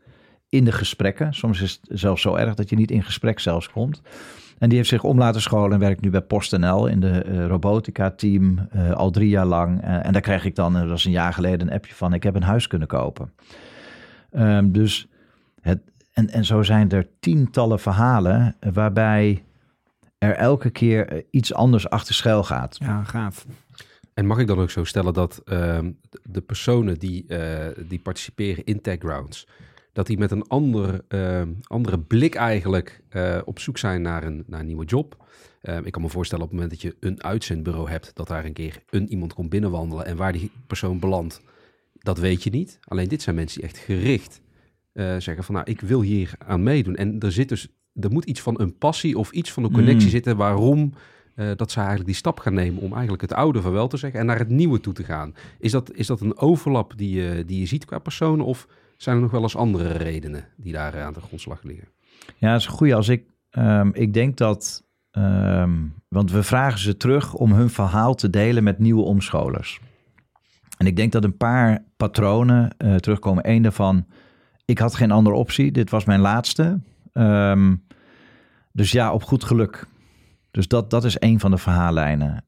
in 0.48 0.64
de 0.64 0.72
gesprekken. 0.72 1.34
Soms 1.34 1.60
is 1.60 1.80
het 1.82 1.98
zelfs 2.00 2.22
zo 2.22 2.34
erg 2.34 2.54
dat 2.54 2.70
je 2.70 2.76
niet 2.76 2.90
in 2.90 3.02
gesprek 3.02 3.40
zelfs 3.40 3.70
komt. 3.70 4.02
En 4.64 4.70
die 4.70 4.78
heeft 4.78 4.90
zich 4.90 5.02
om 5.02 5.18
laten 5.18 5.40
scholen 5.40 5.72
en 5.72 5.78
werkt 5.78 6.00
nu 6.00 6.10
bij 6.10 6.20
PostNL 6.20 6.86
in 6.86 7.00
de 7.00 7.24
uh, 7.26 7.46
robotica-team 7.46 8.68
uh, 8.74 8.92
al 8.92 9.10
drie 9.10 9.28
jaar 9.28 9.46
lang. 9.46 9.84
Uh, 9.84 10.06
en 10.06 10.12
daar 10.12 10.22
kreeg 10.22 10.44
ik 10.44 10.54
dan, 10.54 10.72
dat 10.72 10.88
was 10.88 11.04
een 11.04 11.10
jaar 11.10 11.32
geleden, 11.32 11.66
een 11.66 11.74
appje 11.74 11.94
van: 11.94 12.12
ik 12.12 12.22
heb 12.22 12.34
een 12.34 12.42
huis 12.42 12.66
kunnen 12.66 12.88
kopen. 12.88 13.32
Um, 14.32 14.72
dus 14.72 15.08
het, 15.60 15.80
en, 16.12 16.30
en 16.30 16.44
zo 16.44 16.62
zijn 16.62 16.90
er 16.90 17.06
tientallen 17.20 17.80
verhalen 17.80 18.56
waarbij 18.72 19.44
er 20.18 20.34
elke 20.34 20.70
keer 20.70 21.24
iets 21.30 21.54
anders 21.54 21.88
achter 21.88 22.14
schuil 22.14 22.44
gaat. 22.44 22.76
Ja, 22.80 23.04
gaaf. 23.04 23.46
En 24.14 24.26
mag 24.26 24.38
ik 24.38 24.46
dan 24.46 24.58
ook 24.58 24.70
zo 24.70 24.84
stellen 24.84 25.12
dat 25.12 25.42
uh, 25.44 25.78
de 26.22 26.40
personen 26.40 26.98
die, 26.98 27.26
die 27.86 27.98
participeren 27.98 28.64
in 28.64 28.80
Tech 28.80 28.98
Grounds, 28.98 29.46
dat 29.94 30.06
die 30.06 30.18
met 30.18 30.30
een 30.30 30.46
ander, 30.46 31.00
uh, 31.08 31.42
andere 31.62 31.98
blik 31.98 32.34
eigenlijk 32.34 33.00
uh, 33.12 33.38
op 33.44 33.58
zoek 33.58 33.78
zijn 33.78 34.02
naar 34.02 34.24
een, 34.24 34.44
naar 34.46 34.60
een 34.60 34.66
nieuwe 34.66 34.84
job. 34.84 35.24
Uh, 35.62 35.76
ik 35.84 35.92
kan 35.92 36.02
me 36.02 36.08
voorstellen 36.08 36.44
op 36.44 36.50
het 36.50 36.60
moment 36.60 36.80
dat 36.80 36.90
je 36.90 36.96
een 37.00 37.22
uitzendbureau 37.22 37.90
hebt, 37.90 38.10
dat 38.14 38.28
daar 38.28 38.44
een 38.44 38.52
keer 38.52 38.82
een 38.90 39.08
iemand 39.08 39.34
komt 39.34 39.50
binnenwandelen 39.50 40.06
en 40.06 40.16
waar 40.16 40.32
die 40.32 40.50
persoon 40.66 40.98
belandt, 40.98 41.42
dat 41.92 42.18
weet 42.18 42.42
je 42.42 42.50
niet. 42.50 42.78
Alleen 42.84 43.08
dit 43.08 43.22
zijn 43.22 43.36
mensen 43.36 43.60
die 43.60 43.68
echt 43.68 43.78
gericht 43.78 44.40
zeggen 45.18 45.44
van 45.44 45.54
nou, 45.54 45.70
ik 45.70 45.80
wil 45.80 46.00
hier 46.00 46.32
aan 46.38 46.62
meedoen. 46.62 46.96
En 46.96 47.20
er 47.20 47.32
zit 47.32 47.48
dus, 47.48 47.68
er 48.00 48.12
moet 48.12 48.24
iets 48.24 48.40
van 48.40 48.60
een 48.60 48.78
passie 48.78 49.18
of 49.18 49.30
iets 49.30 49.52
van 49.52 49.64
een 49.64 49.72
connectie 49.72 50.04
mm. 50.04 50.10
zitten 50.10 50.36
waarom 50.36 50.92
dat 51.56 51.70
ze 51.70 51.76
eigenlijk 51.78 52.06
die 52.06 52.16
stap 52.16 52.38
gaan 52.38 52.54
nemen 52.54 52.82
om 52.82 52.92
eigenlijk 52.92 53.22
het 53.22 53.32
oude 53.32 53.62
vaarwel 53.62 53.88
te 53.88 53.96
zeggen 53.96 54.20
en 54.20 54.26
naar 54.26 54.38
het 54.38 54.48
nieuwe 54.48 54.80
toe 54.80 54.92
te 54.92 55.04
gaan. 55.04 55.34
Is 55.58 55.70
dat, 55.70 55.92
is 55.92 56.06
dat 56.06 56.20
een 56.20 56.38
overlap 56.38 56.92
die 56.96 57.10
je, 57.10 57.44
die 57.44 57.60
je 57.60 57.66
ziet 57.66 57.84
qua 57.84 57.98
personen 57.98 58.44
of 58.44 58.66
zijn 59.04 59.16
er 59.16 59.22
nog 59.22 59.30
wel 59.30 59.42
eens 59.42 59.56
andere 59.56 59.92
redenen 59.92 60.44
die 60.56 60.72
daar 60.72 61.02
aan 61.02 61.12
de 61.12 61.20
grondslag 61.20 61.62
liggen? 61.62 61.88
Ja, 62.36 62.54
is 62.54 62.66
een 62.66 62.72
goede. 62.72 62.94
Als 62.94 63.08
ik, 63.08 63.24
um, 63.50 63.94
ik 63.94 64.14
denk 64.14 64.36
dat, 64.36 64.84
um, 65.12 65.94
want 66.08 66.30
we 66.30 66.42
vragen 66.42 66.78
ze 66.78 66.96
terug 66.96 67.34
om 67.34 67.52
hun 67.52 67.70
verhaal 67.70 68.14
te 68.14 68.30
delen 68.30 68.64
met 68.64 68.78
nieuwe 68.78 69.02
omscholers. 69.02 69.80
En 70.76 70.86
ik 70.86 70.96
denk 70.96 71.12
dat 71.12 71.24
een 71.24 71.36
paar 71.36 71.84
patronen 71.96 72.74
uh, 72.78 72.94
terugkomen. 72.94 73.50
Eén 73.50 73.62
daarvan, 73.62 74.06
ik 74.64 74.78
had 74.78 74.94
geen 74.94 75.10
andere 75.10 75.36
optie. 75.36 75.72
Dit 75.72 75.90
was 75.90 76.04
mijn 76.04 76.20
laatste. 76.20 76.80
Um, 77.12 77.86
dus 78.72 78.92
ja, 78.92 79.12
op 79.12 79.22
goed 79.22 79.44
geluk. 79.44 79.86
Dus 80.50 80.68
dat, 80.68 80.90
dat 80.90 81.04
is 81.04 81.16
een 81.18 81.40
van 81.40 81.50
de 81.50 81.58
verhaallijnen. 81.58 82.44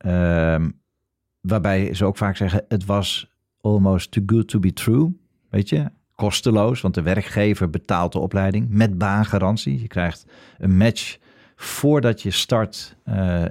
waarbij 1.40 1.94
ze 1.94 2.04
ook 2.04 2.16
vaak 2.16 2.36
zeggen, 2.36 2.64
het 2.68 2.84
was 2.84 3.30
almost 3.60 4.10
too 4.10 4.22
good 4.26 4.48
to 4.48 4.58
be 4.58 4.72
true. 4.72 5.16
Weet 5.50 5.68
je, 5.68 5.90
kosteloos, 6.16 6.80
want 6.80 6.94
de 6.94 7.02
werkgever 7.02 7.70
betaalt 7.70 8.12
de 8.12 8.18
opleiding 8.18 8.66
met 8.68 8.98
baangarantie. 8.98 9.80
Je 9.80 9.86
krijgt 9.86 10.26
een 10.58 10.76
match 10.76 11.18
voordat 11.56 12.22
je 12.22 12.30
start 12.30 12.96
uh, 13.08 13.44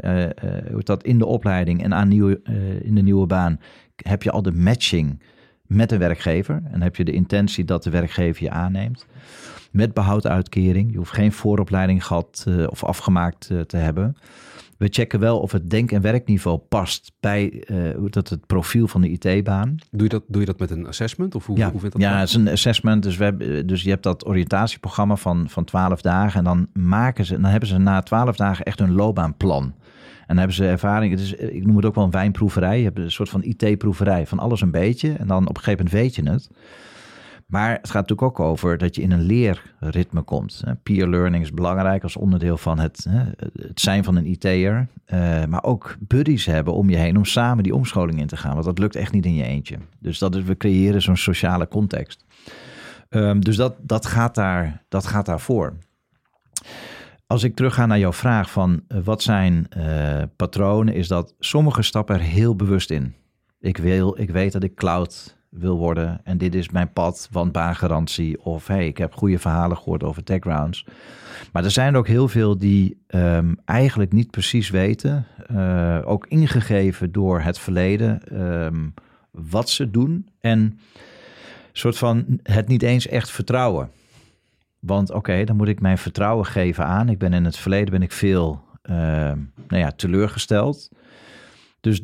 dat 0.80 1.04
in 1.04 1.18
de 1.18 1.26
opleiding 1.26 1.84
en 1.84 1.94
aan 1.94 2.08
nieuwe, 2.08 2.42
in 2.82 2.96
de 2.96 3.02
nieuwe 3.02 3.28
baan 3.28 3.60
heb 3.96 4.24
je 4.24 4.32
al 4.32 4.42
de 4.42 4.52
matching 4.52 5.22
met 5.62 5.90
de 5.90 5.98
werkgever 5.98 6.64
en 6.72 6.82
heb 6.82 6.96
je 6.96 7.04
de 7.04 7.12
intentie 7.12 7.66
dat 7.66 7.84
de 7.84 7.90
werkgever 7.90 8.44
je 8.44 8.50
aanneemt. 8.50 9.06
Met 9.72 9.94
behouduitkering. 9.94 10.92
Je 10.92 10.98
hoeft 10.98 11.14
geen 11.14 11.32
vooropleiding 11.32 12.06
gehad 12.06 12.46
of 12.70 12.84
afgemaakt 12.84 13.52
te 13.68 13.78
hebben. 13.78 14.18
We 14.78 14.88
checken 14.90 15.20
wel 15.20 15.40
of 15.40 15.52
het 15.52 15.70
denk- 15.70 15.92
en 15.92 16.02
werkniveau 16.02 16.58
past 16.58 17.12
bij 17.20 17.64
uh, 17.68 18.10
dat 18.10 18.30
het 18.30 18.46
profiel 18.46 18.88
van 18.88 19.02
de 19.02 19.10
IT-baan. 19.10 19.76
Doe 19.92 20.04
je, 20.04 20.10
dat, 20.10 20.24
doe 20.28 20.40
je 20.40 20.48
dat 20.48 20.60
met 20.60 20.72
een 20.72 20.88
assessment? 20.88 21.36
Of 21.36 21.46
hoe, 21.46 21.58
ja, 21.58 21.72
hoe 21.72 21.80
vindt 21.80 21.96
dat 21.96 22.04
ja 22.04 22.20
het 22.20 22.30
is 22.30 22.36
een 22.36 22.50
assessment. 22.50 23.04
Dus, 23.04 23.18
we 23.18 23.24
hebben, 23.24 23.68
dus 23.68 23.84
je 23.84 23.90
hebt 23.90 24.04
dat 24.04 24.28
oriëntatieprogramma 24.28 25.16
van, 25.16 25.50
van 25.50 25.64
12 25.64 26.02
dagen. 26.02 26.38
En 26.38 26.44
dan, 26.44 26.68
maken 26.74 27.26
ze, 27.26 27.42
dan 27.42 27.52
hebben 27.52 27.70
ze 27.70 27.78
na 27.78 28.02
12 28.02 28.36
dagen 28.36 28.66
echt 28.66 28.80
hun 28.80 28.92
loopbaanplan. 28.92 29.64
En 29.64 30.26
dan 30.28 30.38
hebben 30.38 30.56
ze 30.56 30.68
ervaring. 30.68 31.12
Het 31.12 31.22
is, 31.22 31.34
ik 31.34 31.66
noem 31.66 31.76
het 31.76 31.86
ook 31.86 31.96
wel 31.96 32.04
een 32.04 32.12
wijnproeverij. 32.12 32.78
Je 32.78 32.84
hebt 32.84 33.00
een 33.00 33.12
soort 33.12 33.30
van 33.30 33.44
IT-proeverij 33.44 34.28
van 34.28 34.40
alles 34.40 34.62
een 34.62 34.72
beetje. 34.72 35.14
En 35.14 35.28
dan 35.28 35.48
op 35.48 35.58
een 35.58 35.64
gegeven 35.64 35.86
moment 35.86 36.04
weet 36.04 36.16
je 36.16 36.32
het. 36.32 36.50
Maar 37.56 37.72
het 37.72 37.90
gaat 37.90 38.10
natuurlijk 38.10 38.40
ook 38.40 38.40
over 38.40 38.78
dat 38.78 38.96
je 38.96 39.02
in 39.02 39.12
een 39.12 39.22
leerritme 39.22 40.22
komt. 40.22 40.64
Peer 40.84 41.08
learning 41.08 41.44
is 41.44 41.52
belangrijk 41.52 42.04
als 42.04 42.16
onderdeel 42.16 42.58
van 42.58 42.80
het, 42.80 43.08
het 43.58 43.82
zijn 43.82 44.04
van 44.04 44.16
een 44.16 44.26
IT'er. 44.26 44.88
Uh, 45.14 45.46
maar 45.46 45.64
ook 45.64 45.96
buddies 46.00 46.46
hebben 46.46 46.74
om 46.74 46.90
je 46.90 46.96
heen 46.96 47.18
om 47.18 47.26
samen 47.26 47.64
die 47.64 47.76
omscholing 47.76 48.20
in 48.20 48.28
te 48.28 48.38
gaan. 48.38 48.54
Want 48.54 48.66
dat 48.66 48.80
lukt 48.80 48.96
echt 48.96 49.12
niet 49.12 49.26
in 49.26 49.36
je 49.36 49.44
eentje. 49.44 49.78
Dus 50.00 50.20
dat 50.20 50.36
is, 50.36 50.44
we 50.44 50.58
creëren 50.58 51.02
zo'n 51.02 51.18
sociale 51.18 51.68
context. 51.68 52.26
Um, 53.10 53.40
dus 53.44 53.56
dat, 53.56 53.76
dat, 53.82 54.06
gaat 54.06 54.36
daar, 54.36 54.84
dat 54.88 55.08
gaat 55.08 55.26
daarvoor. 55.26 55.74
Als 57.28 57.44
ik 57.44 57.56
terugga 57.56 57.86
naar 57.86 58.00
jouw 58.00 58.14
vraag 58.14 58.52
van 58.52 58.82
uh, 58.88 58.98
wat 59.04 59.24
zijn 59.24 59.68
uh, 59.78 60.22
patronen, 60.36 60.94
is 60.94 61.08
dat 61.08 61.34
sommige 61.40 61.82
stappen 61.82 62.16
er 62.16 62.22
heel 62.22 62.56
bewust 62.56 62.90
in. 62.90 63.14
Ik, 63.60 63.78
wil, 63.78 64.20
ik 64.20 64.30
weet 64.30 64.52
dat 64.52 64.64
ik 64.64 64.76
cloud 64.76 65.35
wil 65.58 65.78
worden 65.78 66.20
en 66.24 66.38
dit 66.38 66.56
is 66.56 66.70
mijn 66.70 66.94
pad, 66.94 67.28
want 67.32 67.52
baangarantie 67.52 68.44
of 68.44 68.68
hey, 68.68 68.88
ik 68.88 68.98
heb 68.98 69.14
goede 69.14 69.40
verhalen 69.40 69.78
gehoord 69.78 70.04
over 70.04 70.24
techgrounds. 70.24 70.86
Maar 71.52 71.64
er 71.64 71.72
zijn 71.72 71.96
ook 71.96 72.08
heel 72.08 72.28
veel 72.28 72.58
die 72.58 73.04
um, 73.08 73.58
eigenlijk 73.66 74.12
niet 74.12 74.32
precies 74.32 74.70
weten, 74.70 75.26
uh, 75.52 76.00
ook 76.06 76.26
ingegeven 76.28 77.12
door 77.12 77.42
het 77.42 77.60
verleden, 77.60 78.42
um, 78.42 78.94
wat 79.32 79.70
ze 79.70 79.92
doen 79.92 80.30
en 80.40 80.80
soort 81.72 81.98
van 81.98 82.40
het 82.44 82.68
niet 82.68 82.84
eens 82.84 83.08
echt 83.08 83.32
vertrouwen. 83.32 83.90
Want 84.80 85.12
oké, 85.12 85.44
dan 85.44 85.56
moet 85.56 85.68
ik 85.68 85.82
mijn 85.82 85.98
vertrouwen 85.98 86.46
geven 86.46 86.86
aan. 86.86 87.10
Ik 87.10 87.18
ben 87.18 87.34
in 87.34 87.46
het 87.46 87.58
verleden 87.58 87.92
ben 87.92 88.02
ik 88.02 88.12
veel 88.12 88.64
uh, 88.84 88.96
nou 89.68 89.82
ja, 89.82 89.92
teleurgesteld. 89.92 90.90
Dus 91.80 92.02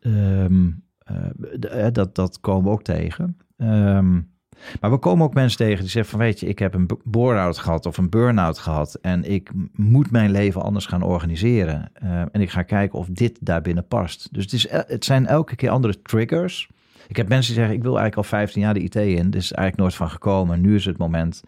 um, 0.00 0.82
uh, 1.10 1.86
dat, 1.92 2.14
dat 2.14 2.40
komen 2.40 2.64
we 2.64 2.70
ook 2.70 2.82
tegen. 2.82 3.36
Um, 3.56 4.36
maar 4.80 4.90
we 4.90 4.98
komen 4.98 5.26
ook 5.26 5.34
mensen 5.34 5.58
tegen 5.58 5.80
die 5.80 5.90
zeggen 5.90 6.10
van 6.10 6.20
weet 6.20 6.40
je, 6.40 6.46
ik 6.46 6.58
heb 6.58 6.74
een 6.74 6.88
bore-out 7.04 7.58
gehad 7.58 7.86
of 7.86 7.98
een 7.98 8.10
burn-out 8.10 8.58
gehad 8.58 8.94
en 8.94 9.24
ik 9.24 9.50
moet 9.72 10.10
mijn 10.10 10.30
leven 10.30 10.62
anders 10.62 10.86
gaan 10.86 11.02
organiseren. 11.02 11.90
Uh, 12.02 12.20
en 12.20 12.40
ik 12.40 12.50
ga 12.50 12.62
kijken 12.62 12.98
of 12.98 13.06
dit 13.10 13.38
daarbinnen 13.40 13.86
past. 13.86 14.28
Dus 14.32 14.44
het, 14.44 14.52
is, 14.52 14.70
het 14.70 15.04
zijn 15.04 15.26
elke 15.26 15.56
keer 15.56 15.70
andere 15.70 16.02
triggers. 16.02 16.70
Ik 17.08 17.16
heb 17.16 17.28
mensen 17.28 17.52
die 17.52 17.60
zeggen, 17.60 17.76
ik 17.76 17.82
wil 17.82 17.98
eigenlijk 17.98 18.30
al 18.30 18.38
15 18.38 18.62
jaar 18.62 18.74
de 18.74 18.80
IT 18.80 18.96
in. 18.96 19.30
Dit 19.30 19.42
is 19.42 19.52
eigenlijk 19.52 19.76
nooit 19.76 19.94
van 19.94 20.10
gekomen. 20.10 20.60
Nu 20.60 20.74
is 20.74 20.84
het 20.84 20.98
moment. 20.98 21.42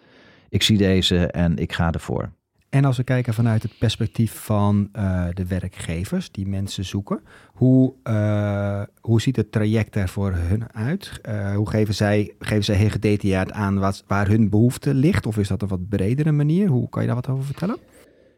Ik 0.48 0.62
zie 0.62 0.78
deze 0.78 1.26
en 1.26 1.56
ik 1.56 1.72
ga 1.72 1.92
ervoor. 1.92 2.32
En 2.70 2.84
als 2.84 2.96
we 2.96 3.04
kijken 3.04 3.34
vanuit 3.34 3.62
het 3.62 3.78
perspectief 3.78 4.32
van 4.32 4.88
uh, 4.92 5.26
de 5.32 5.46
werkgevers 5.46 6.30
die 6.30 6.46
mensen 6.46 6.84
zoeken, 6.84 7.22
hoe, 7.46 7.94
uh, 8.04 8.82
hoe 9.00 9.20
ziet 9.20 9.36
het 9.36 9.52
traject 9.52 9.96
er 9.96 10.08
voor 10.08 10.32
hun 10.32 10.72
uit? 10.72 11.20
hoe 11.54 11.70
geven 11.70 11.94
zij, 11.94 12.34
geven 12.38 12.64
zij 12.64 12.74
heel 12.74 12.90
gedetailleerd 12.90 13.52
aan 13.52 13.78
wat, 13.78 14.04
waar 14.06 14.28
hun 14.28 14.50
behoefte 14.50 14.94
ligt? 14.94 15.26
Of 15.26 15.38
is 15.38 15.48
dat 15.48 15.62
een 15.62 15.68
wat 15.68 15.88
bredere 15.88 16.32
manier? 16.32 16.68
Hoe 16.68 16.88
kan 16.88 17.00
je 17.00 17.06
daar 17.06 17.16
wat 17.16 17.28
over 17.28 17.44
vertellen? 17.44 17.76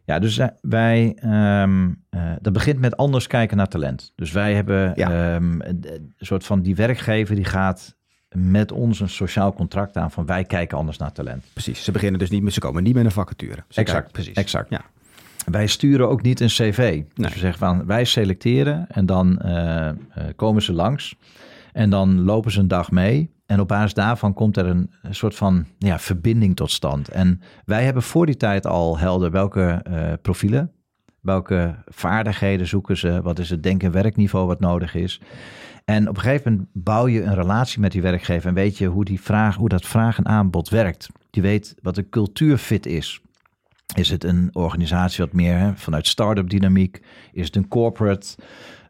Ja, 0.04 0.18
dus 0.18 0.40
wij, 0.60 1.16
um, 1.62 2.04
dat 2.40 2.52
begint 2.52 2.78
met 2.78 2.96
anders 2.96 3.26
kijken 3.26 3.56
naar 3.56 3.68
talent. 3.68 4.12
Dus 4.14 4.32
wij 4.32 4.54
hebben 4.54 4.94
ehm, 4.94 5.60
een 5.60 6.14
soort 6.18 6.44
van 6.44 6.62
die 6.62 6.74
werkgever 6.74 7.34
die 7.34 7.44
gaat 7.44 7.96
met 8.32 8.72
ons 8.72 9.00
een 9.00 9.08
sociaal 9.08 9.52
contract 9.52 9.96
aan 9.96 10.10
van 10.10 10.26
wij 10.26 10.44
kijken 10.44 10.78
anders 10.78 10.98
naar 10.98 11.12
talent. 11.12 11.44
Precies, 11.52 11.84
ze 11.84 11.92
beginnen 11.92 12.18
dus 12.18 12.30
niet 12.30 12.42
met, 12.42 12.52
ze 12.52 12.60
komen 12.60 12.82
niet 12.82 12.94
met 12.94 13.04
een 13.04 13.10
vacature. 13.10 13.64
exact, 13.68 14.12
precies. 14.12 14.34
Exact. 14.34 14.70
Ja. 14.70 14.80
Wij 15.44 15.66
sturen 15.66 16.08
ook 16.08 16.22
niet 16.22 16.40
een 16.40 16.48
cv. 16.48 17.02
Dus 17.14 17.32
we 17.32 17.38
zeggen 17.38 17.58
van 17.58 17.86
wij 17.86 18.04
selecteren 18.04 18.86
en 18.88 19.06
dan 19.06 19.40
uh, 19.44 19.90
komen 20.36 20.62
ze 20.62 20.72
langs 20.72 21.16
en 21.72 21.90
dan 21.90 22.22
lopen 22.22 22.52
ze 22.52 22.60
een 22.60 22.68
dag 22.68 22.90
mee. 22.90 23.30
En 23.46 23.60
op 23.60 23.68
basis 23.68 23.94
daarvan 23.94 24.34
komt 24.34 24.56
er 24.56 24.66
een, 24.66 24.90
soort 25.10 25.34
van 25.34 25.66
ja, 25.78 25.98
verbinding 25.98 26.56
tot 26.56 26.70
stand. 26.70 27.08
En 27.08 27.40
wij 27.64 27.84
hebben 27.84 28.02
voor 28.02 28.26
die 28.26 28.36
tijd 28.36 28.66
al 28.66 28.98
helder 28.98 29.30
welke 29.30 29.84
uh, 29.90 30.12
profielen, 30.22 30.72
welke 31.20 31.74
vaardigheden 31.86 32.66
zoeken 32.66 32.96
ze, 32.96 33.22
wat 33.22 33.38
is 33.38 33.50
het 33.50 33.62
denk- 33.62 33.82
en 33.82 33.92
werkniveau 33.92 34.46
wat 34.46 34.60
nodig 34.60 34.94
is. 34.94 35.20
En 35.84 36.08
op 36.08 36.16
een 36.16 36.22
gegeven 36.22 36.52
moment 36.52 36.68
bouw 36.72 37.06
je 37.06 37.22
een 37.22 37.34
relatie 37.34 37.80
met 37.80 37.92
die 37.92 38.02
werkgever 38.02 38.48
en 38.48 38.54
weet 38.54 38.78
je 38.78 38.86
hoe, 38.86 39.04
die 39.04 39.20
vraag, 39.20 39.56
hoe 39.56 39.68
dat 39.68 39.86
vraag 39.86 40.18
en 40.18 40.26
aanbod 40.26 40.68
werkt. 40.68 41.08
Je 41.30 41.40
weet 41.40 41.74
wat 41.82 41.94
de 41.94 42.08
cultuurfit 42.08 42.86
is. 42.86 43.20
Is 43.94 44.10
het 44.10 44.24
een 44.24 44.50
organisatie 44.52 45.24
wat 45.24 45.32
meer 45.32 45.58
hè, 45.58 45.76
vanuit 45.76 46.06
start-up 46.06 46.50
dynamiek? 46.50 47.00
Is 47.32 47.46
het 47.46 47.56
een 47.56 47.68
corporate? 47.68 48.34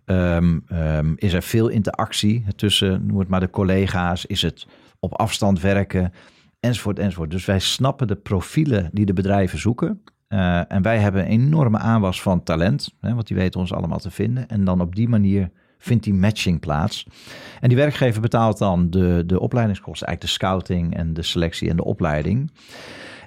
Um, 0.05 0.65
um, 0.73 1.15
is 1.17 1.33
er 1.33 1.43
veel 1.43 1.69
interactie 1.69 2.45
tussen, 2.57 3.07
noem 3.07 3.19
het 3.19 3.29
maar 3.29 3.41
de 3.41 3.51
collega's? 3.51 4.27
Is 4.27 4.43
het 4.43 4.67
op 5.01 5.13
afstand 5.15 5.61
werken? 5.61 6.13
Enzovoort, 6.61 6.99
enzovoort. 6.99 7.31
Dus 7.31 7.45
wij 7.45 7.59
snappen 7.59 8.07
de 8.07 8.17
profielen 8.17 8.91
die 8.93 9.07
de 9.07 9.13
bedrijven 9.13 9.59
zoeken. 9.59 10.03
Uh, 10.29 10.73
en 10.73 10.83
wij 10.83 10.99
hebben 10.99 11.21
een 11.21 11.31
enorme 11.31 11.79
aanwas 11.79 12.23
van 12.23 12.43
talent, 12.43 12.95
hè, 13.01 13.15
want 13.15 13.27
die 13.27 13.37
weten 13.37 13.61
ons 13.61 13.73
allemaal 13.73 13.99
te 13.99 14.11
vinden. 14.11 14.49
En 14.49 14.65
dan 14.65 14.81
op 14.81 14.95
die 14.95 15.09
manier 15.09 15.51
vindt 15.83 16.05
die 16.05 16.15
matching 16.15 16.61
plaats. 16.61 17.07
En 17.61 17.69
die 17.69 17.79
werkgever 17.79 18.21
betaalt 18.21 18.59
dan 18.59 18.91
de, 18.91 19.23
de 19.27 19.41
opleidingskosten, 19.41 20.07
eigenlijk 20.07 20.21
de 20.21 20.45
scouting 20.45 20.97
en 20.97 21.15
de 21.15 21.23
selectie 21.23 21.71
en 21.71 21.77
de 21.77 21.85
opleiding. 21.85 22.51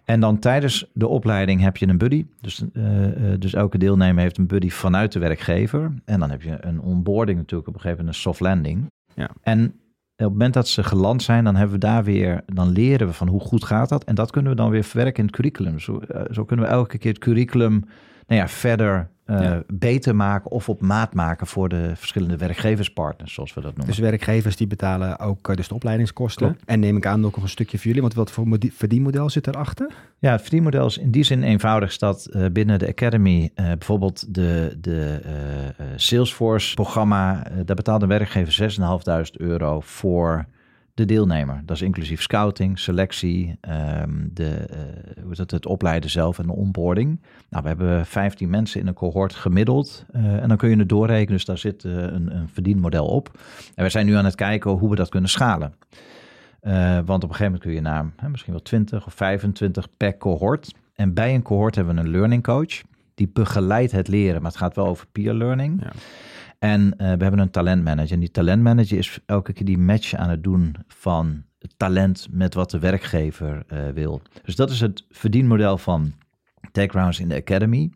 En 0.05 0.19
dan 0.19 0.39
tijdens 0.39 0.89
de 0.93 1.07
opleiding 1.07 1.61
heb 1.61 1.77
je 1.77 1.87
een 1.87 1.97
buddy. 1.97 2.25
Dus, 2.41 2.63
uh, 2.73 3.07
dus 3.39 3.53
elke 3.53 3.77
deelnemer 3.77 4.21
heeft 4.21 4.37
een 4.37 4.47
buddy 4.47 4.69
vanuit 4.69 5.11
de 5.11 5.19
werkgever. 5.19 5.93
En 6.05 6.19
dan 6.19 6.29
heb 6.29 6.41
je 6.41 6.57
een 6.59 6.81
onboarding 6.81 7.37
natuurlijk, 7.37 7.67
op 7.67 7.73
een 7.73 7.81
gegeven 7.81 8.03
moment 8.03 8.15
een 8.17 8.23
soft 8.23 8.39
landing. 8.39 8.91
Ja. 9.13 9.29
En 9.41 9.65
op 9.65 9.71
het 10.15 10.29
moment 10.29 10.53
dat 10.53 10.67
ze 10.67 10.83
geland 10.83 11.23
zijn, 11.23 11.43
dan 11.43 11.55
hebben 11.55 11.79
we 11.79 11.85
daar 11.85 12.03
weer, 12.03 12.43
dan 12.45 12.69
leren 12.69 13.07
we 13.07 13.13
van 13.13 13.27
hoe 13.27 13.39
goed 13.39 13.63
gaat 13.63 13.89
dat. 13.89 14.03
En 14.03 14.15
dat 14.15 14.31
kunnen 14.31 14.51
we 14.51 14.57
dan 14.57 14.69
weer 14.69 14.83
verwerken 14.83 15.19
in 15.19 15.25
het 15.25 15.35
curriculum. 15.35 15.79
Zo, 15.79 16.01
uh, 16.11 16.21
zo 16.31 16.45
kunnen 16.45 16.65
we 16.65 16.71
elke 16.71 16.97
keer 16.97 17.11
het 17.11 17.21
curriculum 17.21 17.83
nou 18.27 18.41
ja, 18.41 18.47
verder 18.47 19.09
uh, 19.25 19.57
beter 19.67 20.15
maken 20.15 20.51
of 20.51 20.69
op 20.69 20.81
maat 20.81 21.13
maken 21.13 21.47
voor 21.47 21.69
de 21.69 21.91
verschillende 21.95 22.38
werkgeverspartners, 22.38 23.33
zoals 23.33 23.53
we 23.53 23.61
dat 23.61 23.69
noemen. 23.69 23.88
Dus 23.88 23.97
werkgevers 23.97 24.55
die 24.55 24.67
betalen 24.67 25.19
ook 25.19 25.49
uh, 25.49 25.55
dus 25.55 25.67
de 25.67 25.73
opleidingskosten. 25.73 26.57
En 26.65 26.79
neem 26.79 26.97
ik 26.97 27.05
aan 27.05 27.25
ook 27.25 27.35
nog 27.35 27.43
een 27.43 27.49
stukje 27.49 27.77
voor 27.77 27.85
jullie, 27.85 28.01
want 28.01 28.13
wat 28.13 28.31
voor 28.31 28.57
verdienmodel 28.71 29.29
zit 29.29 29.47
erachter? 29.47 29.91
Ja, 30.19 30.31
het 30.31 30.41
verdienmodel 30.41 30.85
is 30.85 30.97
in 30.97 31.11
die 31.11 31.23
zin 31.23 31.43
eenvoudig 31.43 31.97
dat 31.97 32.29
uh, 32.31 32.45
binnen 32.51 32.79
de 32.79 32.88
Academy 32.88 33.51
bijvoorbeeld 33.55 34.33
de, 34.33 34.77
de 34.81 35.19
Salesforce-programma, 35.95 37.43
daar 37.65 37.75
betaalt 37.75 38.01
de 38.01 38.07
werkgever 38.07 38.77
6.500 39.25 39.31
euro 39.38 39.79
voor 39.79 40.45
de 40.95 41.05
deelnemer. 41.05 41.62
Dat 41.65 41.75
is 41.75 41.81
inclusief 41.81 42.21
scouting, 42.21 42.79
selectie, 42.79 43.58
um, 44.01 44.29
de, 44.34 44.67
uh, 44.69 45.23
hoe 45.23 45.36
dat, 45.36 45.51
het 45.51 45.65
opleiden 45.65 46.10
zelf 46.10 46.39
en 46.39 46.45
de 46.45 46.53
onboarding. 46.53 47.21
Nou, 47.49 47.63
we 47.63 47.69
hebben 47.69 48.05
15 48.05 48.49
mensen 48.49 48.79
in 48.79 48.88
een 48.88 48.93
cohort 48.93 49.34
gemiddeld. 49.34 50.05
Uh, 50.15 50.41
en 50.41 50.47
dan 50.47 50.58
kun 50.58 50.69
je 50.69 50.77
het 50.77 50.89
doorrekenen, 50.89 51.34
dus 51.34 51.45
daar 51.45 51.58
zit 51.58 51.84
uh, 51.84 51.93
een, 51.93 52.36
een 52.36 52.49
verdienmodel 52.49 53.05
op. 53.05 53.39
En 53.75 53.84
we 53.84 53.89
zijn 53.89 54.05
nu 54.05 54.15
aan 54.15 54.25
het 54.25 54.36
kijken 54.36 54.71
hoe 54.71 54.89
we 54.89 54.95
dat 54.95 55.10
kunnen 55.10 55.29
schalen. 55.29 55.73
want 57.05 57.23
op 57.23 57.29
een 57.29 57.36
gegeven 57.36 57.43
moment 57.43 57.62
kun 57.62 57.73
je 57.73 57.81
naar 57.81 58.05
misschien 58.31 58.53
wel 58.53 58.62
20 58.62 59.05
of 59.05 59.13
25 59.13 59.88
per 59.97 60.17
cohort. 60.17 60.73
En 60.93 61.13
bij 61.13 61.36
een 61.36 61.41
cohort 61.41 61.75
hebben 61.75 61.95
we 61.95 62.01
een 62.01 62.10
learning 62.10 62.43
coach. 62.43 62.81
Die 63.15 63.29
begeleidt 63.34 63.91
het 63.91 64.08
leren, 64.08 64.41
maar 64.41 64.51
het 64.51 64.60
gaat 64.60 64.75
wel 64.75 64.88
over 64.88 65.08
peer 65.12 65.34
learning. 65.34 65.81
Ja. 65.81 65.91
En 66.59 66.81
uh, 66.81 66.97
we 66.97 67.03
hebben 67.03 67.39
een 67.39 67.49
talentmanager. 67.49 68.11
En 68.11 68.19
die 68.19 68.31
talentmanager 68.31 68.97
is 68.97 69.19
elke 69.25 69.53
keer 69.53 69.65
die 69.65 69.77
match 69.77 70.13
aan 70.13 70.29
het 70.29 70.43
doen 70.43 70.75
van 70.87 71.43
talent 71.77 72.27
met 72.31 72.53
wat 72.53 72.71
de 72.71 72.79
werkgever 72.79 73.63
uh, 73.73 73.79
wil. 73.93 74.21
Dus 74.43 74.55
dat 74.55 74.69
is 74.69 74.79
het 74.79 75.05
verdienmodel 75.09 75.77
van 75.77 76.13
TechRounds 76.71 77.19
in 77.19 77.27
de 77.27 77.35
Academy. 77.35 77.91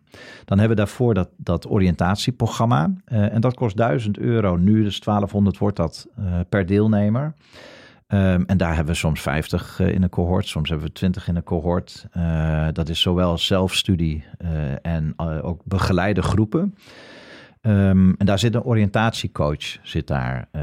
Dan 0.46 0.60
hebben 0.60 0.78
we 0.78 0.84
daarvoor 0.84 1.14
dat, 1.14 1.30
dat 1.38 1.70
oriëntatieprogramma. 1.70 2.94
Uh, 3.08 3.34
en 3.34 3.42
dat 3.42 3.54
kost 3.54 3.78
1000 3.78 4.18
euro 4.18 4.56
nu, 4.56 4.84
dus 4.84 5.00
1200 5.00 5.58
wordt 5.58 5.78
dat 5.78 6.08
per 6.50 6.66
deelnemer. 6.66 7.34
Um, 8.08 8.46
en 8.46 8.58
daar 8.58 8.76
hebben 8.76 8.94
we 8.94 9.00
soms 9.00 9.22
50 9.22 9.80
in 9.80 10.04
een 10.04 10.10
cohort, 10.10 10.48
soms 10.48 10.70
hebben 10.70 10.88
we 10.88 10.94
20 10.94 11.28
in 11.28 11.36
een 11.36 11.44
cohort. 11.44 12.08
dat 12.72 12.90
is 12.90 13.02
zowel 13.02 13.38
zelfstudie 13.38 14.24
en 14.82 15.14
ook 15.44 15.62
begeleide 15.66 16.22
groepen. 16.22 16.76
Um, 17.62 18.16
en 18.18 18.26
daar 18.26 18.40
zit 18.40 18.56
een 18.56 18.64
oriëntatiecoach 18.64 19.78
zit 19.82 20.08
daar, 20.08 20.48
uh, 20.56 20.62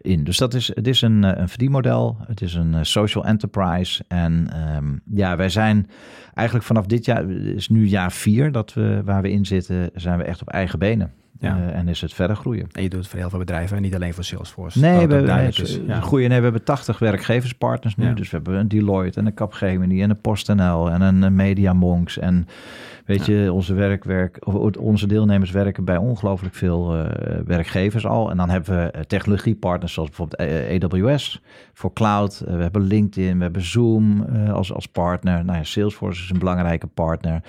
in. 0.00 0.24
Dus 0.24 0.36
dat 0.36 0.54
is, 0.54 0.68
het 0.74 0.86
is 0.86 1.02
een, 1.02 1.24
eh, 1.24 1.40
een 1.40 1.48
verdienmodel. 1.48 2.16
Het 2.26 2.40
is 2.40 2.54
een 2.54 2.86
social 2.86 3.24
enterprise. 3.24 4.04
En 4.08 4.48
um, 4.76 5.00
ja, 5.14 5.36
wij 5.36 5.48
zijn 5.48 5.90
eigenlijk 6.34 6.66
vanaf 6.66 6.86
dit 6.86 7.04
jaar, 7.04 7.30
is 7.30 7.68
nu 7.68 7.86
jaar 7.86 8.12
vier 8.12 8.52
dat 8.52 8.74
we, 8.74 9.02
waar 9.04 9.22
we 9.22 9.30
in 9.30 9.46
zitten, 9.46 9.90
zijn 9.94 10.18
we 10.18 10.24
echt 10.24 10.40
op 10.40 10.48
eigen 10.48 10.78
benen. 10.78 11.12
Ja. 11.38 11.56
Uh, 11.56 11.74
en 11.74 11.88
is 11.88 12.00
het 12.00 12.14
verder 12.14 12.36
groeien. 12.36 12.66
En 12.72 12.82
je 12.82 12.88
doet 12.88 13.00
het 13.00 13.08
voor 13.08 13.18
heel 13.18 13.30
veel 13.30 13.38
bedrijven 13.38 13.76
en 13.76 13.82
niet 13.82 13.94
alleen 13.94 14.14
voor 14.14 14.24
Salesforce. 14.24 14.80
Nee, 14.80 15.06
we, 15.06 15.14
nee, 15.14 15.48
is, 15.48 15.80
ja. 15.86 16.00
groeien. 16.00 16.28
Nee, 16.28 16.38
we 16.38 16.44
hebben 16.44 16.64
80 16.64 16.98
werkgeverspartners 16.98 17.96
nu. 17.96 18.06
Ja. 18.06 18.12
Dus 18.12 18.30
we 18.30 18.36
hebben 18.36 18.54
een 18.54 18.68
Deloitte 18.68 19.20
en 19.20 19.26
een 19.26 19.34
Capgemini 19.34 20.02
en 20.02 20.10
een 20.10 20.20
PostNL 20.20 20.90
en 20.90 21.00
een 21.00 21.34
Media 21.34 21.72
Monks 21.72 22.18
en 22.18 22.46
Weet 23.06 23.26
je, 23.26 23.52
onze, 23.52 23.74
werkwerk, 23.74 24.46
onze 24.78 25.06
deelnemers 25.06 25.50
werken 25.50 25.84
bij 25.84 25.96
ongelooflijk 25.96 26.54
veel 26.54 26.96
uh, 26.96 27.06
werkgevers 27.44 28.06
al. 28.06 28.30
En 28.30 28.36
dan 28.36 28.50
hebben 28.50 28.76
we 28.76 28.90
eh, 28.90 29.00
technologiepartners 29.00 29.92
zoals 29.92 30.08
bijvoorbeeld 30.08 30.92
AWS 30.92 31.42
voor 31.72 31.92
cloud. 31.92 32.42
Uh, 32.44 32.56
we 32.56 32.62
hebben 32.62 32.82
LinkedIn, 32.82 33.36
we 33.36 33.42
hebben 33.42 33.62
Zoom 33.62 34.26
uh, 34.32 34.52
als, 34.52 34.72
als 34.72 34.86
partner. 34.86 35.44
Nou 35.44 35.58
ja, 35.58 35.64
Salesforce 35.64 36.22
is 36.22 36.30
een 36.30 36.38
belangrijke 36.38 36.86
partner. 36.86 37.42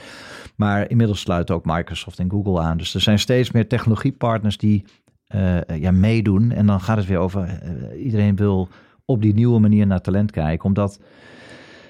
Maar 0.55 0.89
inmiddels 0.89 1.19
sluiten 1.19 1.55
ook 1.55 1.65
Microsoft 1.65 2.19
en 2.19 2.29
Google 2.29 2.61
aan. 2.61 2.77
Dus 2.77 2.93
er 2.93 3.01
zijn 3.01 3.19
steeds 3.19 3.51
meer 3.51 3.67
technologiepartners 3.67 4.57
die 4.57 4.83
ja, 5.79 5.91
meedoen. 5.91 6.51
En 6.51 6.65
dan 6.65 6.81
gaat 6.81 6.97
het 6.97 7.05
weer 7.05 7.17
over, 7.17 7.59
iedereen 7.97 8.35
wil 8.35 8.67
op 9.05 9.21
die 9.21 9.33
nieuwe 9.33 9.59
manier 9.59 9.87
naar 9.87 10.01
talent 10.01 10.31
kijken. 10.31 10.65
Omdat 10.65 10.99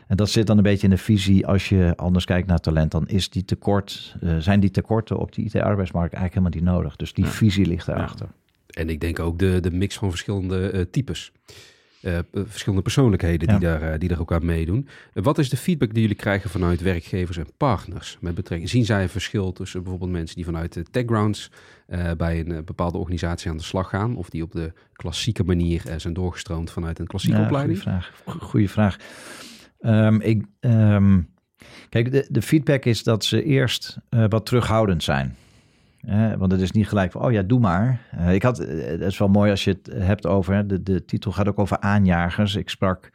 en 0.07 0.17
dat 0.17 0.29
zit 0.29 0.47
dan 0.47 0.57
een 0.57 0.63
beetje 0.63 0.87
in 0.87 0.93
de 0.93 0.97
visie. 0.97 1.47
Als 1.47 1.69
je 1.69 1.93
anders 1.95 2.25
kijkt 2.25 2.47
naar 2.47 2.59
talent, 2.59 2.91
dan 2.91 3.07
is 3.07 3.29
die 3.29 3.45
tekort, 3.45 4.15
uh, 4.21 4.37
zijn 4.37 4.59
die 4.59 4.71
tekorten 4.71 5.17
op 5.17 5.33
die 5.33 5.45
IT-arbeidsmarkt 5.45 6.13
eigenlijk 6.13 6.33
helemaal 6.33 6.65
niet 6.65 6.83
nodig. 6.83 6.95
Dus 6.95 7.13
die 7.13 7.25
visie 7.25 7.65
ligt 7.65 7.85
daarachter. 7.85 8.27
Ja. 8.29 8.81
En 8.81 8.89
ik 8.89 8.99
denk 8.99 9.19
ook 9.19 9.39
de, 9.39 9.59
de 9.59 9.71
mix 9.71 9.97
van 9.97 10.09
verschillende 10.09 10.71
uh, 10.73 10.81
types. 10.91 11.31
Uh, 12.01 12.17
verschillende 12.31 12.83
persoonlijkheden 12.83 13.47
die, 13.47 13.59
daar, 13.59 13.99
die 13.99 14.09
daar 14.09 14.19
ook 14.19 14.31
aan 14.31 14.45
meedoen. 14.45 14.87
wat 15.13 15.37
is 15.37 15.49
de 15.49 15.57
feedback 15.57 15.93
die 15.93 16.01
jullie 16.01 16.15
krijgen 16.15 16.49
vanuit 16.49 16.81
werkgevers 16.81 17.37
en 17.37 17.47
partners? 17.57 18.17
Met 18.21 18.35
betrekking, 18.35 18.69
zien 18.69 18.85
zij 18.85 19.01
een 19.01 19.09
verschil 19.09 19.53
tussen 19.53 19.81
bijvoorbeeld 19.81 20.11
mensen 20.11 20.35
die 20.35 20.45
vanuit 20.45 20.73
de 20.73 20.83
techgrounds 20.83 21.51
bij 22.17 22.39
een 22.39 22.65
bepaalde 22.65 22.97
organisatie 22.97 23.49
aan 23.49 23.57
de 23.57 23.63
slag 23.63 23.89
gaan, 23.89 24.15
of 24.15 24.29
die 24.29 24.43
op 24.43 24.51
de 24.51 24.73
klassieke 24.93 25.43
manier 25.43 25.81
zijn 25.97 26.13
doorgestroomd 26.13 26.71
vanuit 26.71 26.99
een 26.99 27.07
klassieke 27.07 27.41
opleiding? 27.41 27.81
Goeie 27.81 27.99
vraag. 27.99 28.11
Goeie 28.39 28.69
vraag. 28.69 28.97
Um, 29.79 30.21
ik, 30.21 30.45
um, 30.59 31.29
kijk, 31.89 32.11
de, 32.11 32.27
de, 32.29 32.41
feedback 32.41 32.85
is 32.85 33.03
dat 33.03 33.25
ze 33.25 33.43
eerst 33.43 33.97
uh, 34.09 34.23
wat 34.29 34.45
terughoudend 34.45 35.03
zijn. 35.03 35.35
Uh, 36.09 36.33
want 36.33 36.51
het 36.51 36.61
is 36.61 36.71
niet 36.71 36.87
gelijk 36.87 37.11
van, 37.11 37.21
oh 37.21 37.31
ja, 37.31 37.41
doe 37.41 37.59
maar. 37.59 38.01
Uh, 38.19 38.33
ik 38.33 38.43
had, 38.43 38.57
het 38.57 39.01
is 39.01 39.17
wel 39.17 39.27
mooi 39.27 39.51
als 39.51 39.63
je 39.63 39.77
het 39.81 39.93
hebt 40.03 40.25
over, 40.25 40.67
de, 40.67 40.83
de 40.83 41.05
titel 41.05 41.31
gaat 41.31 41.47
ook 41.47 41.59
over 41.59 41.79
aanjagers. 41.79 42.55
Ik 42.55 42.69
sprak, 42.69 43.11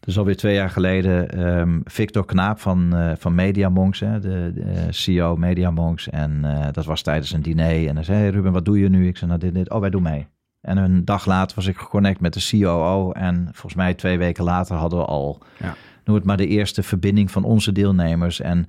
dus 0.00 0.18
alweer 0.18 0.36
twee 0.36 0.54
jaar 0.54 0.70
geleden, 0.70 1.46
um, 1.48 1.80
Victor 1.84 2.24
Knaap 2.24 2.60
van, 2.60 3.14
van 3.18 3.34
Media 3.34 3.68
Monks, 3.68 4.00
hè, 4.00 4.20
de, 4.20 4.52
de, 4.54 4.86
CEO 4.90 5.36
Media 5.36 5.70
Monks. 5.70 6.08
En 6.08 6.44
dat 6.72 6.84
was 6.84 7.02
tijdens 7.02 7.32
een 7.32 7.42
diner. 7.42 7.88
En 7.88 7.94
hij 7.94 8.04
zei, 8.04 8.28
Ruben, 8.28 8.52
wat 8.52 8.64
doe 8.64 8.78
je 8.78 8.88
nu? 8.88 9.06
Ik 9.06 9.16
zei, 9.16 9.30
nou 9.30 9.42
dit, 9.42 9.54
dit. 9.54 9.70
Oh, 9.70 9.80
wij 9.80 9.90
doen 9.90 10.02
mee. 10.02 10.26
En 10.60 10.76
een 10.76 11.04
dag 11.04 11.26
later 11.26 11.56
was 11.56 11.66
ik 11.66 11.76
geconnect 11.76 12.20
met 12.20 12.32
de 12.32 12.48
COO. 12.50 13.12
En 13.12 13.44
volgens 13.44 13.74
mij 13.74 13.94
twee 13.94 14.18
weken 14.18 14.44
later 14.44 14.76
hadden 14.76 14.98
we 14.98 15.04
al, 15.04 15.42
ja. 15.58 15.74
noem 16.04 16.16
het 16.16 16.24
maar, 16.24 16.36
de 16.36 16.46
eerste 16.46 16.82
verbinding 16.82 17.30
van 17.30 17.44
onze 17.44 17.72
deelnemers. 17.72 18.40
En, 18.40 18.66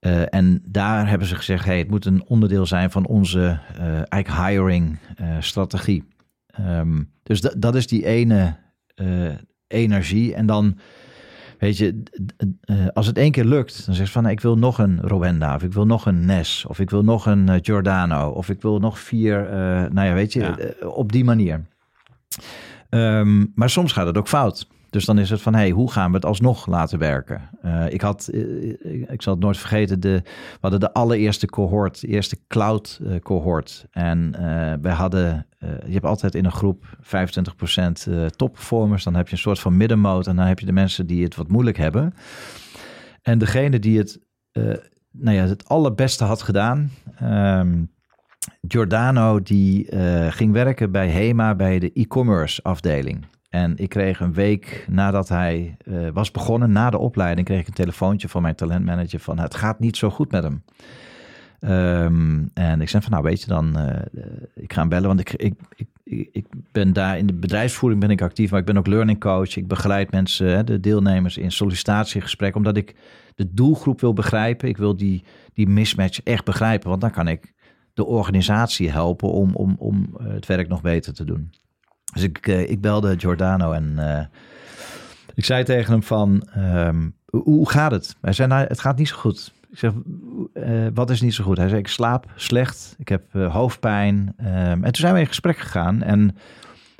uh, 0.00 0.34
en 0.34 0.62
daar 0.64 1.08
hebben 1.08 1.28
ze 1.28 1.36
gezegd, 1.36 1.64
hey, 1.64 1.78
het 1.78 1.90
moet 1.90 2.04
een 2.04 2.24
onderdeel 2.26 2.66
zijn 2.66 2.90
van 2.90 3.06
onze 3.06 3.60
uh, 3.78 3.84
eigenlijk 4.08 4.48
hiring 4.48 4.98
uh, 5.20 5.36
strategie. 5.40 6.04
Ehm, 6.46 7.02
dus 7.22 7.40
dat 7.40 7.74
is 7.74 7.86
die 7.86 8.06
ene 8.06 8.56
energie. 9.66 10.34
En 10.34 10.46
dan, 10.46 10.78
weet 11.58 11.78
je, 11.78 12.02
als 12.94 13.06
het 13.06 13.18
één 13.18 13.32
keer 13.32 13.44
lukt, 13.44 13.86
dan 13.86 13.94
zeg 13.94 14.06
je 14.06 14.12
van 14.12 14.26
ik 14.26 14.40
wil 14.40 14.58
nog 14.58 14.78
een 14.78 15.00
Rowenda, 15.00 15.54
of 15.54 15.62
ik 15.62 15.72
wil 15.72 15.86
nog 15.86 16.06
een 16.06 16.26
Nes, 16.26 16.64
of 16.68 16.78
ik 16.78 16.90
wil 16.90 17.04
nog 17.04 17.26
een 17.26 17.64
Giordano, 17.64 18.28
of 18.28 18.48
ik 18.48 18.62
wil 18.62 18.78
nog 18.78 18.98
vier, 18.98 19.48
nou 19.92 20.06
ja, 20.06 20.14
weet 20.14 20.32
je, 20.32 20.76
op 20.94 21.12
die 21.12 21.24
manier. 21.24 21.64
Ehm, 22.90 23.46
maar 23.54 23.70
soms 23.70 23.92
gaat 23.92 24.06
het 24.06 24.18
ook 24.18 24.28
fout. 24.28 24.68
Dus 24.90 25.04
dan 25.04 25.18
is 25.18 25.30
het 25.30 25.42
van, 25.42 25.54
hey, 25.54 25.70
hoe 25.70 25.90
gaan 25.90 26.10
we 26.10 26.16
het 26.16 26.24
alsnog 26.24 26.66
laten 26.66 26.98
werken? 26.98 27.50
Uh, 27.64 27.92
ik 27.92 28.00
had, 28.00 28.28
uh, 28.32 29.10
ik 29.10 29.22
zal 29.22 29.32
het 29.32 29.42
nooit 29.42 29.58
vergeten, 29.58 30.00
de, 30.00 30.20
we 30.24 30.58
hadden 30.60 30.80
de 30.80 30.92
allereerste 30.92 31.46
cohort, 31.46 32.00
de 32.00 32.06
eerste 32.06 32.38
cloud 32.48 33.00
cohort. 33.22 33.86
En 33.90 34.32
wij 34.82 34.92
hadden, 34.92 35.46
je 35.58 35.92
hebt 35.92 36.04
altijd 36.04 36.34
in 36.34 36.44
een 36.44 36.52
groep 36.52 36.84
25% 37.02 38.26
top 38.36 38.52
performers. 38.52 39.04
Dan 39.04 39.14
heb 39.14 39.26
je 39.26 39.32
een 39.32 39.38
soort 39.38 39.58
van 39.58 39.76
middenmoot 39.76 40.26
en 40.26 40.36
dan 40.36 40.46
heb 40.46 40.58
je 40.58 40.66
de 40.66 40.72
mensen 40.72 41.06
die 41.06 41.24
het 41.24 41.36
wat 41.36 41.48
moeilijk 41.48 41.76
hebben. 41.76 42.14
En 43.22 43.38
degene 43.38 43.78
die 43.78 43.98
het, 43.98 44.20
nou 45.10 45.36
ja, 45.36 45.46
het 45.46 45.68
allerbeste 45.68 46.24
had 46.24 46.42
gedaan... 46.42 46.90
Um, 47.22 47.96
Giordano 48.68 49.42
die 49.42 49.96
ging 50.30 50.52
werken 50.52 50.92
bij 50.92 51.08
HEMA 51.08 51.54
bij 51.54 51.78
de 51.78 51.92
e-commerce 51.92 52.62
afdeling. 52.62 53.26
En 53.58 53.76
ik 53.76 53.88
kreeg 53.88 54.20
een 54.20 54.32
week 54.32 54.84
nadat 54.90 55.28
hij 55.28 55.76
uh, 55.84 56.08
was 56.12 56.30
begonnen, 56.30 56.72
na 56.72 56.90
de 56.90 56.98
opleiding, 56.98 57.46
kreeg 57.46 57.60
ik 57.60 57.66
een 57.66 57.72
telefoontje 57.72 58.28
van 58.28 58.42
mijn 58.42 58.54
talentmanager 58.54 59.20
van 59.20 59.38
het 59.38 59.54
gaat 59.54 59.80
niet 59.80 59.96
zo 59.96 60.10
goed 60.10 60.30
met 60.30 60.42
hem. 60.42 60.62
Um, 61.60 62.50
en 62.54 62.80
ik 62.80 62.88
zei 62.88 63.02
van 63.02 63.12
nou 63.12 63.24
weet 63.24 63.40
je 63.40 63.46
dan, 63.46 63.78
uh, 63.78 63.96
ik 64.54 64.72
ga 64.72 64.80
hem 64.80 64.88
bellen, 64.88 65.06
want 65.08 65.20
ik, 65.20 65.32
ik, 65.32 65.54
ik, 65.74 66.28
ik 66.32 66.46
ben 66.72 66.92
daar 66.92 67.18
in 67.18 67.26
de 67.26 67.32
bedrijfsvoering 67.32 68.00
ben 68.00 68.10
ik 68.10 68.22
actief, 68.22 68.50
maar 68.50 68.60
ik 68.60 68.66
ben 68.66 68.78
ook 68.78 68.86
learning 68.86 69.20
coach. 69.20 69.56
Ik 69.56 69.68
begeleid 69.68 70.10
mensen, 70.10 70.66
de 70.66 70.80
deelnemers 70.80 71.36
in 71.36 71.52
sollicitatiegesprekken, 71.52 72.58
omdat 72.58 72.76
ik 72.76 72.94
de 73.34 73.54
doelgroep 73.54 74.00
wil 74.00 74.12
begrijpen. 74.12 74.68
Ik 74.68 74.76
wil 74.76 74.96
die, 74.96 75.24
die 75.52 75.68
mismatch 75.68 76.20
echt 76.22 76.44
begrijpen, 76.44 76.88
want 76.88 77.00
dan 77.00 77.10
kan 77.10 77.28
ik 77.28 77.52
de 77.94 78.04
organisatie 78.04 78.90
helpen 78.90 79.30
om, 79.30 79.54
om, 79.54 79.74
om 79.78 80.16
het 80.22 80.46
werk 80.46 80.68
nog 80.68 80.80
beter 80.80 81.14
te 81.14 81.24
doen. 81.24 81.50
Dus 82.12 82.22
ik, 82.22 82.46
uh, 82.46 82.70
ik 82.70 82.80
belde 82.80 83.18
Giordano 83.18 83.72
en 83.72 83.94
uh, 83.98 84.20
ik 85.34 85.44
zei 85.44 85.64
tegen 85.64 85.92
hem 85.92 86.02
van, 86.02 86.48
um, 86.56 87.14
hoe 87.26 87.70
gaat 87.70 87.90
het? 87.90 88.16
Hij 88.20 88.32
zei, 88.32 88.48
nou, 88.48 88.66
het 88.66 88.80
gaat 88.80 88.98
niet 88.98 89.08
zo 89.08 89.16
goed. 89.16 89.52
Ik 89.70 89.78
zeg, 89.78 89.92
uh, 90.54 90.86
wat 90.94 91.10
is 91.10 91.20
niet 91.20 91.34
zo 91.34 91.44
goed? 91.44 91.56
Hij 91.56 91.68
zei, 91.68 91.80
ik 91.80 91.88
slaap 91.88 92.26
slecht, 92.34 92.94
ik 92.98 93.08
heb 93.08 93.32
hoofdpijn. 93.32 94.34
Um, 94.40 94.46
en 94.46 94.82
toen 94.82 94.94
zijn 94.94 95.14
we 95.14 95.20
in 95.20 95.26
gesprek 95.26 95.58
gegaan 95.58 96.02
en 96.02 96.36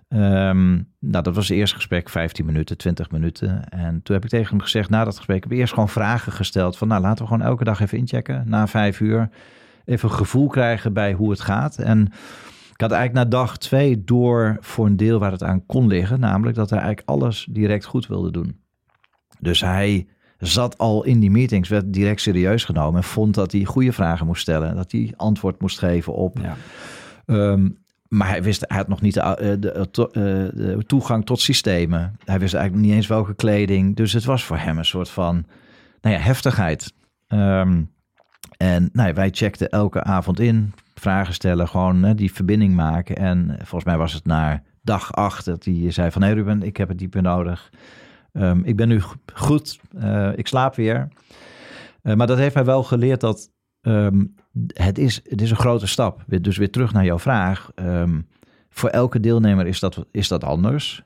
um, 0.08 0.88
nou, 0.98 1.22
dat 1.22 1.34
was 1.34 1.48
het 1.48 1.56
eerste 1.56 1.76
gesprek, 1.76 2.08
15 2.08 2.46
minuten, 2.46 2.76
20 2.76 3.10
minuten. 3.10 3.68
En 3.68 4.02
toen 4.02 4.14
heb 4.14 4.24
ik 4.24 4.30
tegen 4.30 4.48
hem 4.48 4.60
gezegd, 4.60 4.90
na 4.90 5.04
dat 5.04 5.16
gesprek, 5.16 5.42
heb 5.42 5.52
ik 5.52 5.58
eerst 5.58 5.72
gewoon 5.72 5.88
vragen 5.88 6.32
gesteld 6.32 6.78
van, 6.78 6.88
nou, 6.88 7.02
laten 7.02 7.24
we 7.24 7.30
gewoon 7.30 7.46
elke 7.46 7.64
dag 7.64 7.80
even 7.80 7.98
inchecken, 7.98 8.44
na 8.46 8.66
vijf 8.66 9.00
uur. 9.00 9.28
Even 9.84 10.08
een 10.08 10.14
gevoel 10.14 10.48
krijgen 10.48 10.92
bij 10.92 11.12
hoe 11.12 11.30
het 11.30 11.40
gaat. 11.40 11.78
En 11.78 12.12
ik 12.78 12.84
had 12.84 12.92
eigenlijk 12.92 13.24
na 13.24 13.38
dag 13.38 13.58
twee 13.58 14.04
door 14.04 14.56
voor 14.60 14.86
een 14.86 14.96
deel 14.96 15.18
waar 15.18 15.32
het 15.32 15.42
aan 15.42 15.66
kon 15.66 15.86
liggen. 15.86 16.20
Namelijk 16.20 16.56
dat 16.56 16.70
hij 16.70 16.78
eigenlijk 16.78 17.08
alles 17.08 17.46
direct 17.50 17.84
goed 17.84 18.06
wilde 18.06 18.30
doen. 18.30 18.60
Dus 19.40 19.60
hij 19.60 20.06
zat 20.38 20.78
al 20.78 21.04
in 21.04 21.20
die 21.20 21.30
meetings, 21.30 21.68
werd 21.68 21.92
direct 21.92 22.20
serieus 22.20 22.64
genomen. 22.64 22.96
En 22.96 23.08
vond 23.08 23.34
dat 23.34 23.52
hij 23.52 23.64
goede 23.64 23.92
vragen 23.92 24.26
moest 24.26 24.42
stellen. 24.42 24.76
Dat 24.76 24.92
hij 24.92 25.12
antwoord 25.16 25.60
moest 25.60 25.78
geven 25.78 26.14
op. 26.14 26.38
Ja. 26.38 26.56
Um, 27.26 27.78
maar 28.08 28.28
hij 28.28 28.42
wist, 28.42 28.64
hij 28.66 28.76
had 28.76 28.88
nog 28.88 29.00
niet 29.00 29.14
de, 29.14 29.20
eh, 29.20 29.60
de, 29.60 29.72
eh, 29.72 29.82
eh, 29.82 30.52
de, 30.54 30.84
toegang 30.86 31.26
tot 31.26 31.40
systemen. 31.40 32.16
Hij 32.24 32.38
wist 32.38 32.54
eigenlijk 32.54 32.86
niet 32.86 32.94
eens 32.94 33.06
welke 33.06 33.34
kleding. 33.34 33.96
Dus 33.96 34.12
het 34.12 34.24
was 34.24 34.44
voor 34.44 34.58
hem 34.58 34.78
een 34.78 34.84
soort 34.84 35.08
van 35.08 35.46
nou 36.00 36.14
ja, 36.14 36.20
heftigheid. 36.20 36.92
Um, 37.28 37.90
en 38.56 38.90
nou 38.92 39.08
ja, 39.08 39.14
wij 39.14 39.30
checkten 39.30 39.68
elke 39.68 40.02
avond 40.02 40.40
in 40.40 40.72
vragen 40.98 41.34
stellen, 41.34 41.68
gewoon 41.68 42.02
hè, 42.02 42.14
die 42.14 42.32
verbinding 42.32 42.74
maken. 42.74 43.16
En 43.16 43.54
volgens 43.56 43.84
mij 43.84 43.96
was 43.96 44.12
het 44.12 44.24
naar 44.24 44.62
dag 44.82 45.12
acht 45.12 45.44
dat 45.44 45.64
hij 45.64 45.90
zei 45.90 46.10
van... 46.10 46.22
hé 46.22 46.28
hey 46.28 46.36
Ruben, 46.36 46.62
ik 46.62 46.76
heb 46.76 46.88
het 46.88 46.98
dieper 46.98 47.22
nodig. 47.22 47.70
Um, 48.32 48.64
ik 48.64 48.76
ben 48.76 48.88
nu 48.88 49.02
goed, 49.34 49.80
uh, 49.96 50.30
ik 50.36 50.46
slaap 50.46 50.74
weer. 50.74 51.08
Uh, 52.02 52.14
maar 52.14 52.26
dat 52.26 52.38
heeft 52.38 52.54
mij 52.54 52.64
wel 52.64 52.82
geleerd 52.82 53.20
dat 53.20 53.50
um, 53.80 54.34
het, 54.72 54.98
is, 54.98 55.20
het 55.24 55.40
is 55.40 55.50
een 55.50 55.56
grote 55.56 55.86
stap. 55.86 56.24
Dus 56.26 56.56
weer 56.56 56.70
terug 56.70 56.92
naar 56.92 57.04
jouw 57.04 57.18
vraag. 57.18 57.70
Um, 57.74 58.28
voor 58.70 58.88
elke 58.88 59.20
deelnemer 59.20 59.66
is 59.66 59.80
dat, 59.80 60.06
is 60.10 60.28
dat 60.28 60.44
anders. 60.44 61.02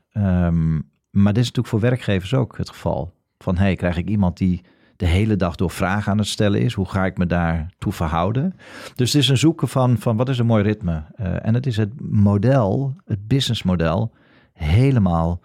maar 1.10 1.32
dit 1.32 1.42
is 1.42 1.46
natuurlijk 1.46 1.66
voor 1.66 1.80
werkgevers 1.80 2.34
ook 2.34 2.58
het 2.58 2.68
geval. 2.68 3.14
Van, 3.38 3.56
hey, 3.56 3.76
krijg 3.76 3.96
ik 3.96 4.08
iemand 4.08 4.36
die 4.36 4.60
de 5.02 5.08
hele 5.08 5.36
dag 5.36 5.56
door 5.56 5.70
vragen 5.70 6.12
aan 6.12 6.18
het 6.18 6.26
stellen 6.26 6.60
is. 6.60 6.74
Hoe 6.74 6.88
ga 6.88 7.04
ik 7.04 7.18
me 7.18 7.26
daartoe 7.26 7.92
verhouden? 7.92 8.56
Dus 8.94 9.12
het 9.12 9.22
is 9.22 9.28
een 9.28 9.36
zoeken 9.36 9.68
van, 9.68 9.98
van 9.98 10.16
wat 10.16 10.28
is 10.28 10.38
een 10.38 10.46
mooi 10.46 10.62
ritme. 10.62 11.02
Uh, 11.20 11.46
en 11.46 11.54
het 11.54 11.66
is 11.66 11.76
het 11.76 11.90
model, 12.00 12.94
het 13.04 13.28
businessmodel, 13.28 14.12
helemaal 14.52 15.40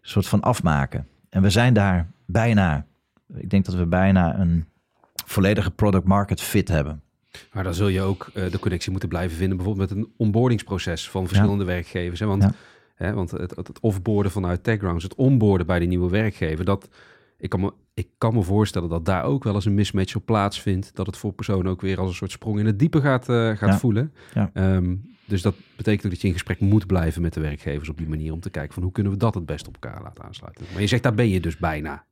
soort 0.00 0.26
van 0.26 0.40
afmaken. 0.40 1.06
En 1.28 1.42
we 1.42 1.50
zijn 1.50 1.74
daar 1.74 2.10
bijna, 2.26 2.86
ik 3.34 3.50
denk 3.50 3.64
dat 3.64 3.74
we 3.74 3.86
bijna 3.86 4.38
een 4.38 4.64
volledige 5.26 5.70
product 5.70 6.06
market 6.06 6.40
fit 6.40 6.68
hebben. 6.68 7.02
Maar 7.52 7.64
dan 7.64 7.74
zul 7.74 7.88
je 7.88 8.00
ook 8.00 8.30
uh, 8.34 8.50
de 8.50 8.58
connectie 8.58 8.90
moeten 8.90 9.08
blijven 9.08 9.36
vinden, 9.36 9.56
bijvoorbeeld 9.56 9.90
met 9.90 9.98
een 9.98 10.12
onboardingsproces 10.16 11.10
van 11.10 11.26
verschillende 11.26 11.64
werkgevers. 11.64 12.20
Hè? 12.20 12.26
Want, 12.26 12.46
hè, 12.94 13.12
want 13.12 13.30
het, 13.30 13.56
het, 13.56 13.80
offboarden 13.80 14.32
vanuit 14.32 14.64
TechGrounds, 14.64 15.04
het 15.04 15.14
onboarden 15.14 15.66
bij 15.66 15.78
de 15.78 15.86
nieuwe 15.86 16.10
werkgever, 16.10 16.64
dat, 16.64 16.88
ik 17.42 17.48
kan, 17.48 17.60
me, 17.60 17.72
ik 17.94 18.08
kan 18.18 18.34
me 18.34 18.42
voorstellen 18.42 18.88
dat 18.88 19.04
daar 19.04 19.24
ook 19.24 19.44
wel 19.44 19.54
eens 19.54 19.64
een 19.64 19.74
mismatch 19.74 20.14
op 20.14 20.26
plaatsvindt. 20.26 20.94
Dat 20.94 21.06
het 21.06 21.16
voor 21.16 21.32
personen 21.32 21.70
ook 21.70 21.80
weer 21.80 21.98
als 21.98 22.08
een 22.08 22.14
soort 22.14 22.30
sprong 22.30 22.58
in 22.58 22.66
het 22.66 22.78
diepe 22.78 23.00
gaat, 23.00 23.28
uh, 23.28 23.56
gaat 23.56 23.80
voelen. 23.80 24.12
Ja. 24.34 24.50
Um, 24.54 25.10
dus 25.24 25.42
dat 25.42 25.54
betekent 25.76 26.04
ook 26.04 26.10
dat 26.10 26.20
je 26.20 26.26
in 26.26 26.32
gesprek 26.32 26.60
moet 26.60 26.86
blijven 26.86 27.22
met 27.22 27.32
de 27.32 27.40
werkgevers 27.40 27.88
op 27.88 27.98
die 27.98 28.08
manier. 28.08 28.32
Om 28.32 28.40
te 28.40 28.50
kijken 28.50 28.74
van 28.74 28.82
hoe 28.82 28.92
kunnen 28.92 29.12
we 29.12 29.18
dat 29.18 29.34
het 29.34 29.46
best 29.46 29.68
op 29.68 29.74
elkaar 29.80 30.02
laten 30.02 30.24
aansluiten. 30.24 30.64
Maar 30.72 30.80
je 30.80 30.86
zegt 30.86 31.02
daar 31.02 31.14
ben 31.14 31.28
je 31.28 31.40
dus 31.40 31.56
bijna. 31.56 32.04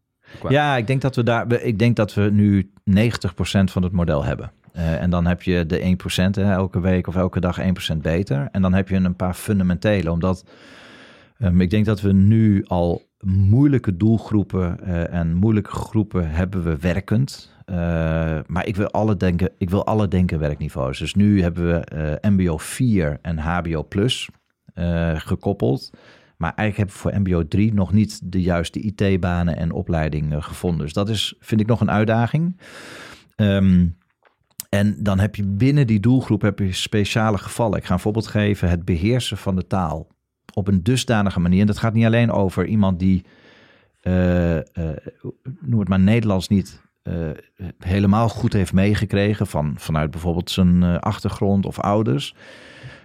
Ja, 0.49 0.77
ik 0.77 0.87
denk 0.87 1.01
dat 1.01 1.17
we 1.17 1.23
daar. 1.23 1.53
Ik 1.53 1.79
denk 1.79 1.97
dat 1.97 2.15
we 2.15 2.31
nu 2.31 2.71
90% 2.91 3.03
van 3.65 3.83
het 3.83 3.93
model 3.93 4.25
hebben. 4.25 4.53
Uh, 4.77 5.03
en 5.03 5.11
dan 5.11 5.27
heb 5.27 5.43
je 5.43 5.67
de 5.67 5.97
1% 6.29 6.31
hè, 6.31 6.53
elke 6.53 6.81
week 6.81 7.07
of 7.07 7.17
elke 7.17 7.41
dag 7.41 7.61
1% 7.93 7.97
beter. 7.97 8.49
En 8.53 8.63
dan 8.63 8.75
heb 8.75 8.89
je 8.89 8.97
een 8.97 9.17
paar 9.17 9.35
fundamentele. 9.35 10.11
Omdat 10.11 10.45
um, 11.39 11.61
ik 11.61 11.71
denk 11.71 11.85
dat 11.85 12.01
we 12.01 12.13
nu 12.13 12.65
al 12.65 13.10
moeilijke 13.25 13.97
doelgroepen 13.97 14.79
uh, 14.83 15.13
en 15.15 15.35
moeilijke 15.35 15.71
groepen 15.71 16.31
hebben 16.31 16.63
we 16.63 16.77
werkend. 16.77 17.55
Uh, 17.67 17.77
maar 18.47 18.67
ik 18.67 18.77
wil 18.77 18.91
alle 18.91 19.17
denken, 19.17 19.51
ik 19.59 19.71
wil 19.71 19.87
alle 19.87 20.09
denken 20.09 20.39
werkniveaus. 20.39 20.99
Dus 20.99 21.15
nu 21.15 21.43
hebben 21.43 21.67
we 21.67 22.19
uh, 22.23 22.31
MBO 22.31 22.59
4 22.59 23.19
en 23.23 23.39
HBO 23.39 23.83
Plus 23.83 24.29
gekoppeld. 25.15 25.91
Maar 26.37 26.53
eigenlijk 26.55 26.77
hebben 26.77 26.95
we 26.95 27.01
voor 27.01 27.35
MBO 27.35 27.49
3 27.49 27.75
nog 27.75 27.93
niet 27.93 28.21
de 28.33 28.43
juiste 28.43 28.81
IT-banen 28.81 29.57
en 29.57 29.73
opleiding 29.73 30.45
gevonden. 30.45 30.81
Dus 30.81 30.93
dat 30.93 31.09
is, 31.09 31.35
vind 31.41 31.61
ik, 31.61 31.67
nog 31.67 31.81
een 31.81 31.91
uitdaging. 31.91 32.61
Um, 33.37 33.97
en 34.69 34.97
dan 35.03 35.19
heb 35.19 35.35
je 35.35 35.47
binnen 35.47 35.87
die 35.87 36.01
doelgroep 36.01 36.43
heb 36.43 36.59
je 36.59 36.73
speciale 36.73 37.39
gevallen. 37.39 37.79
Ik 37.79 37.85
ga 37.85 37.93
een 37.93 38.01
voorbeeld 38.01 38.27
geven: 38.27 38.69
het 38.69 38.85
beheersen 38.85 39.37
van 39.37 39.57
de 39.57 39.67
taal 39.67 40.09
op 40.55 40.69
een 40.69 40.83
dusdanige 40.83 41.41
manier. 41.41 41.61
En 41.61 41.67
dat 41.67 41.79
gaat 41.79 41.95
niet 41.95 42.05
alleen 42.05 42.31
over 42.31 42.67
iemand 42.67 42.99
die, 42.99 43.25
uh, 44.03 44.57
uh, 44.57 44.61
noem 45.61 45.81
het 45.81 45.89
maar 45.89 46.01
Nederlands 46.01 46.49
niet 46.49 46.81
uh, 47.03 47.31
helemaal 47.79 48.29
goed 48.29 48.53
heeft 48.53 48.73
meegekregen 48.73 49.47
van, 49.47 49.75
vanuit 49.77 50.11
bijvoorbeeld 50.11 50.51
zijn 50.51 51.01
achtergrond 51.01 51.67
of 51.67 51.79
ouders. 51.79 52.35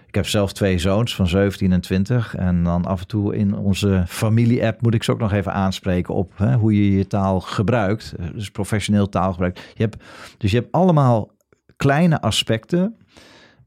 Ik 0.06 0.14
heb 0.14 0.26
zelf 0.26 0.52
twee 0.52 0.78
zoons 0.78 1.14
van 1.14 1.26
17 1.26 1.72
en 1.72 1.80
20. 1.80 2.34
En 2.34 2.62
dan 2.62 2.84
af 2.84 3.00
en 3.00 3.06
toe 3.06 3.36
in 3.36 3.56
onze 3.56 4.04
familie-app 4.06 4.82
moet 4.82 4.94
ik 4.94 5.02
ze 5.02 5.12
ook 5.12 5.18
nog 5.18 5.32
even 5.32 5.52
aanspreken 5.52 6.14
op 6.14 6.32
hè, 6.36 6.54
hoe 6.54 6.74
je 6.74 6.96
je 6.96 7.06
taal 7.06 7.40
gebruikt. 7.40 8.14
Dus 8.34 8.50
professioneel 8.50 9.08
taalgebruik. 9.08 9.56
Je 9.74 9.82
hebt, 9.82 10.04
dus 10.38 10.50
je 10.50 10.58
hebt 10.58 10.72
allemaal 10.72 11.30
kleine 11.76 12.20
aspecten 12.20 12.96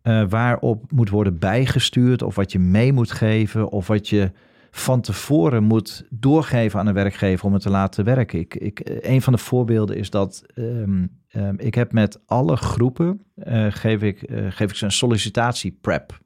uh, 0.04 0.24
waarop 0.30 0.92
moet 0.92 1.10
worden 1.10 1.40
bijgestuurd 1.40 2.22
of 2.22 2.36
wat 2.36 2.52
je 2.52 2.60
mee 2.60 2.94
moet 2.94 3.12
geven 3.12 3.70
of 3.70 3.88
wat 3.88 4.10
je 4.10 4.32
van 4.72 5.02
tevoren 5.02 5.64
moet 5.64 6.06
doorgeven 6.10 6.80
aan 6.80 6.88
een 6.88 6.94
werkgever 6.94 7.46
om 7.46 7.54
het 7.54 7.62
te 7.62 7.70
laten 7.70 8.06
werken. 8.06 8.40
Ik, 8.40 8.56
ik, 8.56 8.80
eh, 8.80 9.12
een 9.14 9.22
van 9.22 9.34
de 9.34 9.40
voorbeelden 9.40 9.98
is 9.98 10.10
dat 10.10 10.44
um, 10.56 11.10
um, 11.32 11.60
ik 11.60 11.76
heb 11.76 11.92
met 11.92 12.20
alle 12.26 12.56
groepen 12.56 13.22
uh, 13.36 13.66
geef, 13.70 14.02
ik, 14.02 14.30
geef 14.50 14.70
ik 14.70 14.76
ze 14.76 14.86
een 14.86 14.92
sollicitatie 14.92 15.78
prep. 15.82 16.20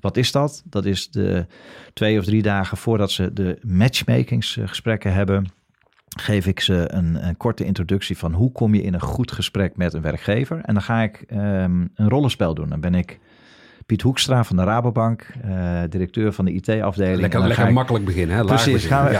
Wat 0.00 0.16
is 0.16 0.32
dat? 0.32 0.62
Dat 0.64 0.84
is 0.84 1.10
de 1.10 1.46
twee 1.92 2.18
of 2.18 2.24
drie 2.24 2.42
dagen 2.42 2.76
voordat 2.76 3.10
ze 3.10 3.32
de 3.32 3.58
matchmakingsgesprekken 3.62 5.12
hebben 5.12 5.46
geef 6.16 6.46
ik 6.46 6.60
ze 6.60 6.84
een, 6.92 7.26
een, 7.26 7.36
korte 7.36 7.64
introductie 7.64 8.18
van 8.18 8.32
hoe 8.32 8.52
kom 8.52 8.74
je 8.74 8.82
in 8.82 8.94
een 8.94 9.00
goed 9.00 9.32
gesprek 9.32 9.76
met 9.76 9.92
een 9.94 10.02
werkgever. 10.02 10.60
En 10.62 10.74
dan 10.74 10.82
ga 10.82 11.02
ik 11.02 11.24
um, 11.30 11.90
een 11.94 12.08
rollenspel 12.08 12.54
doen. 12.54 12.68
Dan 12.68 12.80
ben 12.80 12.94
ik 12.94 13.18
Piet 13.86 14.02
Hoekstra 14.02 14.44
van 14.44 14.56
de 14.56 14.64
Rabobank, 14.64 15.26
directeur 15.88 16.32
van 16.32 16.44
de 16.44 16.52
IT-afdeling. 16.52 17.20
Lekker, 17.20 17.46
lekker 17.46 17.72
makkelijk 17.72 18.04
beginnen, 18.04 18.36
hè? 18.36 18.44
Precies, 18.44 18.84
gaan 18.84 19.04
we, 19.04 19.14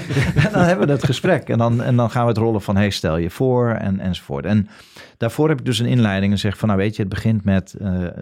en 0.44 0.52
dan 0.52 0.62
hebben 0.62 0.86
we 0.86 0.92
het 0.92 1.04
gesprek. 1.04 1.48
En 1.48 1.58
dan, 1.58 1.82
en 1.82 1.96
dan 1.96 2.10
gaan 2.10 2.22
we 2.22 2.28
het 2.28 2.38
rollen 2.38 2.62
van, 2.62 2.76
hey, 2.76 2.90
stel 2.90 3.16
je 3.16 3.30
voor 3.30 3.70
en, 3.70 4.00
enzovoort. 4.00 4.44
En 4.44 4.68
daarvoor 5.16 5.48
heb 5.48 5.58
ik 5.58 5.64
dus 5.64 5.78
een 5.78 5.86
inleiding 5.86 6.32
en 6.32 6.38
zeg 6.38 6.58
van, 6.58 6.68
nou 6.68 6.80
weet 6.80 6.96
je, 6.96 7.02
het 7.02 7.10
begint 7.10 7.44
met 7.44 7.74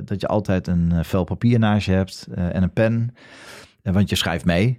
dat 0.04 0.20
je 0.20 0.26
altijd 0.26 0.66
een 0.66 0.92
vel 1.04 1.24
papier 1.24 1.58
naast 1.58 1.87
je 1.87 1.92
hebt 1.92 2.26
en 2.34 2.62
een 2.62 2.72
pen. 2.72 3.14
Want 3.82 4.08
je 4.08 4.16
schrijft 4.16 4.44
mee. 4.44 4.78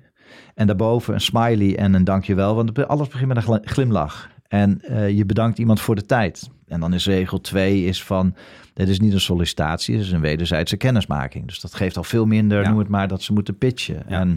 En 0.56 0.68
daarboven 0.68 1.14
een 1.14 1.22
smiley 1.22 1.78
en 1.78 1.94
een 1.94 2.04
dankjewel. 2.04 2.56
Want 2.56 2.88
alles 2.88 3.08
begint 3.08 3.34
met 3.34 3.48
een 3.48 3.60
glimlach. 3.64 4.30
En 4.48 4.82
uh, 4.90 5.10
je 5.10 5.26
bedankt 5.26 5.58
iemand 5.58 5.82
voor 5.82 5.96
de 5.96 6.06
tijd. 6.06 6.50
En 6.68 6.80
dan 6.80 6.94
is 6.94 7.06
regel 7.06 7.42
2 7.42 7.86
is 7.86 8.04
van, 8.04 8.36
dit 8.74 8.90
is 8.90 9.00
niet 9.00 9.14
een 9.14 9.20
sollicitatie, 9.20 9.96
het 9.96 10.06
is 10.06 10.12
een 10.12 10.22
wederzijdse 10.22 10.78
kennismaking. 10.78 11.48
Dus 11.48 11.60
dat 11.60 11.74
geeft 11.74 11.98
al 11.98 12.04
veel 12.04 12.26
minder, 12.26 12.62
ja. 12.62 12.70
noem 12.70 12.80
het 12.80 12.88
maar, 12.88 13.08
dat 13.08 13.22
ze 13.22 13.34
moeten 13.34 13.58
pitchen. 13.58 14.04
Ja. 14.08 14.20
En 14.20 14.28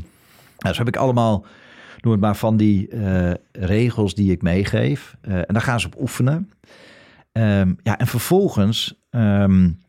nou, 0.58 0.74
zo 0.74 0.78
heb 0.78 0.88
ik 0.88 0.96
allemaal, 0.96 1.44
noem 2.00 2.12
het 2.12 2.20
maar, 2.20 2.36
van 2.36 2.56
die 2.56 2.90
uh, 2.90 3.30
regels 3.52 4.14
die 4.14 4.32
ik 4.32 4.42
meegeef. 4.42 5.16
Uh, 5.22 5.36
en 5.36 5.46
daar 5.46 5.62
gaan 5.62 5.80
ze 5.80 5.86
op 5.86 6.00
oefenen. 6.00 6.50
Um, 7.32 7.78
ja, 7.82 7.98
en 7.98 8.06
vervolgens... 8.06 8.94
Um, 9.10 9.86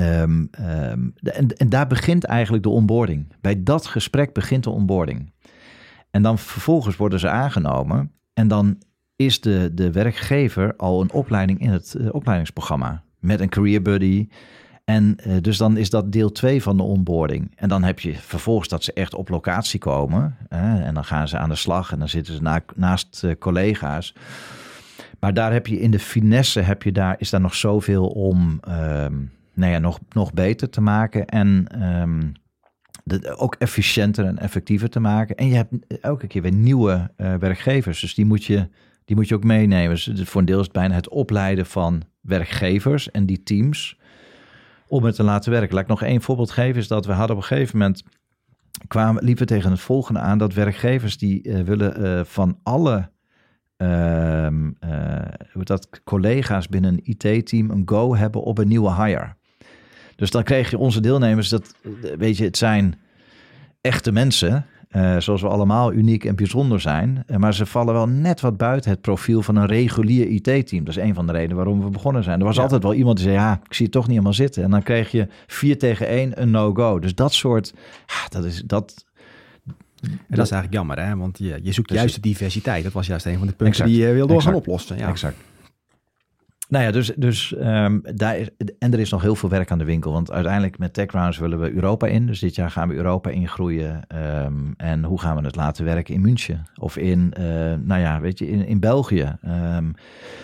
Um, 0.00 0.50
um, 0.60 1.14
en, 1.22 1.56
en, 1.56 1.68
daar 1.68 1.86
begint 1.86 2.24
eigenlijk 2.24 2.62
de 2.62 2.68
onboarding. 2.68 3.26
Bij 3.40 3.62
dat 3.62 3.86
gesprek 3.86 4.32
begint 4.32 4.64
de 4.64 4.70
onboarding. 4.70 5.32
En 6.14 6.22
dan 6.22 6.38
vervolgens 6.38 6.96
worden 6.96 7.20
ze 7.20 7.28
aangenomen. 7.28 8.12
En 8.32 8.48
dan 8.48 8.78
is 9.16 9.40
de, 9.40 9.70
de 9.72 9.92
werkgever 9.92 10.76
al 10.76 11.00
een 11.00 11.12
opleiding 11.12 11.60
in 11.60 11.70
het 11.70 11.94
uh, 11.98 12.08
opleidingsprogramma. 12.14 13.02
Met 13.18 13.40
een 13.40 13.48
career 13.48 13.82
buddy. 13.82 14.28
En 14.84 15.16
uh, 15.26 15.36
dus 15.40 15.56
dan 15.56 15.76
is 15.76 15.90
dat 15.90 16.12
deel 16.12 16.32
2 16.32 16.62
van 16.62 16.76
de 16.76 16.82
onboarding. 16.82 17.52
En 17.56 17.68
dan 17.68 17.82
heb 17.82 18.00
je 18.00 18.14
vervolgens 18.14 18.68
dat 18.68 18.84
ze 18.84 18.92
echt 18.92 19.14
op 19.14 19.28
locatie 19.28 19.80
komen. 19.80 20.36
en 20.48 20.94
dan 20.94 21.04
gaan 21.04 21.28
ze 21.28 21.38
aan 21.38 21.48
de 21.48 21.54
slag 21.54 21.92
en 21.92 21.98
dan 21.98 22.08
zitten 22.08 22.34
ze 22.34 22.42
na, 22.42 22.62
naast 22.74 23.22
uh, 23.24 23.32
collega's. 23.38 24.14
Maar 25.20 25.34
daar 25.34 25.52
heb 25.52 25.66
je 25.66 25.80
in 25.80 25.90
de 25.90 25.98
finesse, 25.98 26.60
heb 26.60 26.82
je 26.82 26.92
daar, 26.92 27.16
is 27.18 27.30
daar 27.30 27.40
nog 27.40 27.54
zoveel 27.54 28.06
om 28.06 28.60
um, 28.68 29.32
nou 29.54 29.72
ja, 29.72 29.78
nog, 29.78 29.98
nog 30.08 30.32
beter 30.32 30.70
te 30.70 30.80
maken. 30.80 31.26
En 31.26 31.66
um, 31.82 32.32
ook 33.36 33.54
efficiënter 33.54 34.24
en 34.24 34.38
effectiever 34.38 34.90
te 34.90 35.00
maken. 35.00 35.36
En 35.36 35.48
je 35.48 35.54
hebt 35.54 36.00
elke 36.00 36.26
keer 36.26 36.42
weer 36.42 36.52
nieuwe 36.52 37.10
uh, 37.16 37.34
werkgevers. 37.34 38.00
Dus 38.00 38.14
die 38.14 38.24
moet 38.24 38.44
je, 38.44 38.68
die 39.04 39.16
moet 39.16 39.28
je 39.28 39.34
ook 39.34 39.44
meenemen. 39.44 39.90
Dus 39.94 40.28
voor 40.28 40.40
een 40.40 40.46
deel 40.46 40.58
is 40.58 40.64
het 40.64 40.74
bijna 40.74 40.94
het 40.94 41.08
opleiden 41.08 41.66
van 41.66 42.02
werkgevers 42.20 43.10
en 43.10 43.26
die 43.26 43.42
teams 43.42 43.98
om 44.86 45.04
het 45.04 45.14
te 45.14 45.22
laten 45.22 45.50
werken. 45.50 45.74
Laat 45.74 45.82
ik 45.82 45.88
nog 45.88 46.02
één 46.02 46.22
voorbeeld 46.22 46.50
geven. 46.50 46.80
Is 46.80 46.88
dat 46.88 47.06
we 47.06 47.12
hadden 47.12 47.36
op 47.36 47.42
een 47.42 47.48
gegeven 47.48 47.78
moment 47.78 48.02
kwamen, 48.86 49.24
liepen 49.24 49.46
tegen 49.46 49.70
het 49.70 49.80
volgende 49.80 50.20
aan 50.20 50.38
dat 50.38 50.54
werkgevers 50.54 51.18
die 51.18 51.48
uh, 51.48 51.60
willen 51.60 52.02
uh, 52.02 52.24
van 52.24 52.58
alle 52.62 53.12
uh, 53.78 54.48
dat 55.62 56.02
collega's 56.04 56.68
binnen 56.68 56.92
een 56.92 57.00
IT-team 57.04 57.70
een 57.70 57.82
go 57.84 58.16
hebben 58.16 58.42
op 58.42 58.58
een 58.58 58.68
nieuwe 58.68 58.94
hire. 58.94 59.34
Dus 60.16 60.30
dan 60.30 60.42
kreeg 60.42 60.70
je 60.70 60.78
onze 60.78 61.00
deelnemers, 61.00 61.48
dat 61.48 61.74
weet 62.18 62.36
je, 62.36 62.44
het 62.44 62.56
zijn 62.56 62.94
echte 63.80 64.12
mensen, 64.12 64.66
uh, 64.96 65.18
zoals 65.18 65.40
we 65.40 65.48
allemaal 65.48 65.92
uniek 65.92 66.24
en 66.24 66.36
bijzonder 66.36 66.80
zijn. 66.80 67.24
Uh, 67.26 67.36
maar 67.36 67.54
ze 67.54 67.66
vallen 67.66 67.94
wel 67.94 68.08
net 68.08 68.40
wat 68.40 68.56
buiten 68.56 68.90
het 68.90 69.00
profiel 69.00 69.42
van 69.42 69.56
een 69.56 69.66
regulier 69.66 70.26
IT-team. 70.26 70.84
Dat 70.84 70.96
is 70.96 71.02
een 71.02 71.14
van 71.14 71.26
de 71.26 71.32
redenen 71.32 71.56
waarom 71.56 71.82
we 71.82 71.90
begonnen 71.90 72.24
zijn. 72.24 72.38
Er 72.38 72.44
was 72.44 72.58
altijd 72.58 72.82
wel 72.82 72.94
iemand 72.94 73.16
die 73.16 73.26
zei, 73.26 73.38
ja, 73.38 73.60
ik 73.64 73.74
zie 73.74 73.84
het 73.84 73.94
toch 73.94 74.02
niet 74.02 74.12
helemaal 74.12 74.32
zitten. 74.32 74.62
En 74.62 74.70
dan 74.70 74.82
kreeg 74.82 75.10
je 75.10 75.28
vier 75.46 75.78
tegen 75.78 76.06
één 76.06 76.40
een 76.40 76.50
no-go. 76.50 76.98
Dus 76.98 77.14
dat 77.14 77.32
soort, 77.32 77.74
ja, 78.06 78.28
dat 78.28 78.44
is, 78.44 78.62
dat, 78.66 79.04
en 80.02 80.16
dat 80.28 80.44
is 80.44 80.50
eigenlijk 80.50 80.72
jammer, 80.72 81.06
hè? 81.06 81.16
want 81.16 81.38
je, 81.38 81.60
je 81.62 81.72
zoekt 81.72 81.88
dus 81.88 81.98
juist 81.98 82.14
de 82.14 82.20
diversiteit. 82.20 82.84
Dat 82.84 82.92
was 82.92 83.06
juist 83.06 83.26
een 83.26 83.38
van 83.38 83.46
de 83.46 83.52
punten 83.52 83.66
exact, 83.66 83.88
die 83.88 84.00
je 84.00 84.12
wilde 84.12 84.40
gaan 84.40 84.54
oplossen. 84.54 84.98
Ja. 84.98 85.08
Exact. 85.08 85.36
Nou 86.68 86.84
ja, 86.84 86.90
dus, 86.90 87.12
dus 87.16 87.54
um, 87.58 88.02
daar 88.14 88.38
is, 88.38 88.48
en 88.78 88.92
er 88.92 89.00
is 89.00 89.10
nog 89.10 89.22
heel 89.22 89.34
veel 89.34 89.48
werk 89.48 89.70
aan 89.70 89.78
de 89.78 89.84
winkel. 89.84 90.12
Want 90.12 90.30
uiteindelijk 90.30 90.78
met 90.78 90.94
TechRounds 90.94 91.38
willen 91.38 91.60
we 91.60 91.72
Europa 91.72 92.06
in. 92.06 92.26
Dus 92.26 92.38
dit 92.38 92.54
jaar 92.54 92.70
gaan 92.70 92.88
we 92.88 92.94
Europa 92.94 93.30
ingroeien. 93.30 94.02
Um, 94.44 94.74
en 94.76 95.04
hoe 95.04 95.20
gaan 95.20 95.36
we 95.36 95.42
het 95.42 95.56
laten 95.56 95.84
werken 95.84 96.14
in 96.14 96.20
München? 96.20 96.66
Of 96.76 96.96
in, 96.96 97.34
uh, 97.38 97.44
nou 97.74 98.00
ja, 98.00 98.20
weet 98.20 98.38
je, 98.38 98.48
in, 98.48 98.66
in 98.66 98.80
België. 98.80 99.36
Um, 99.76 99.94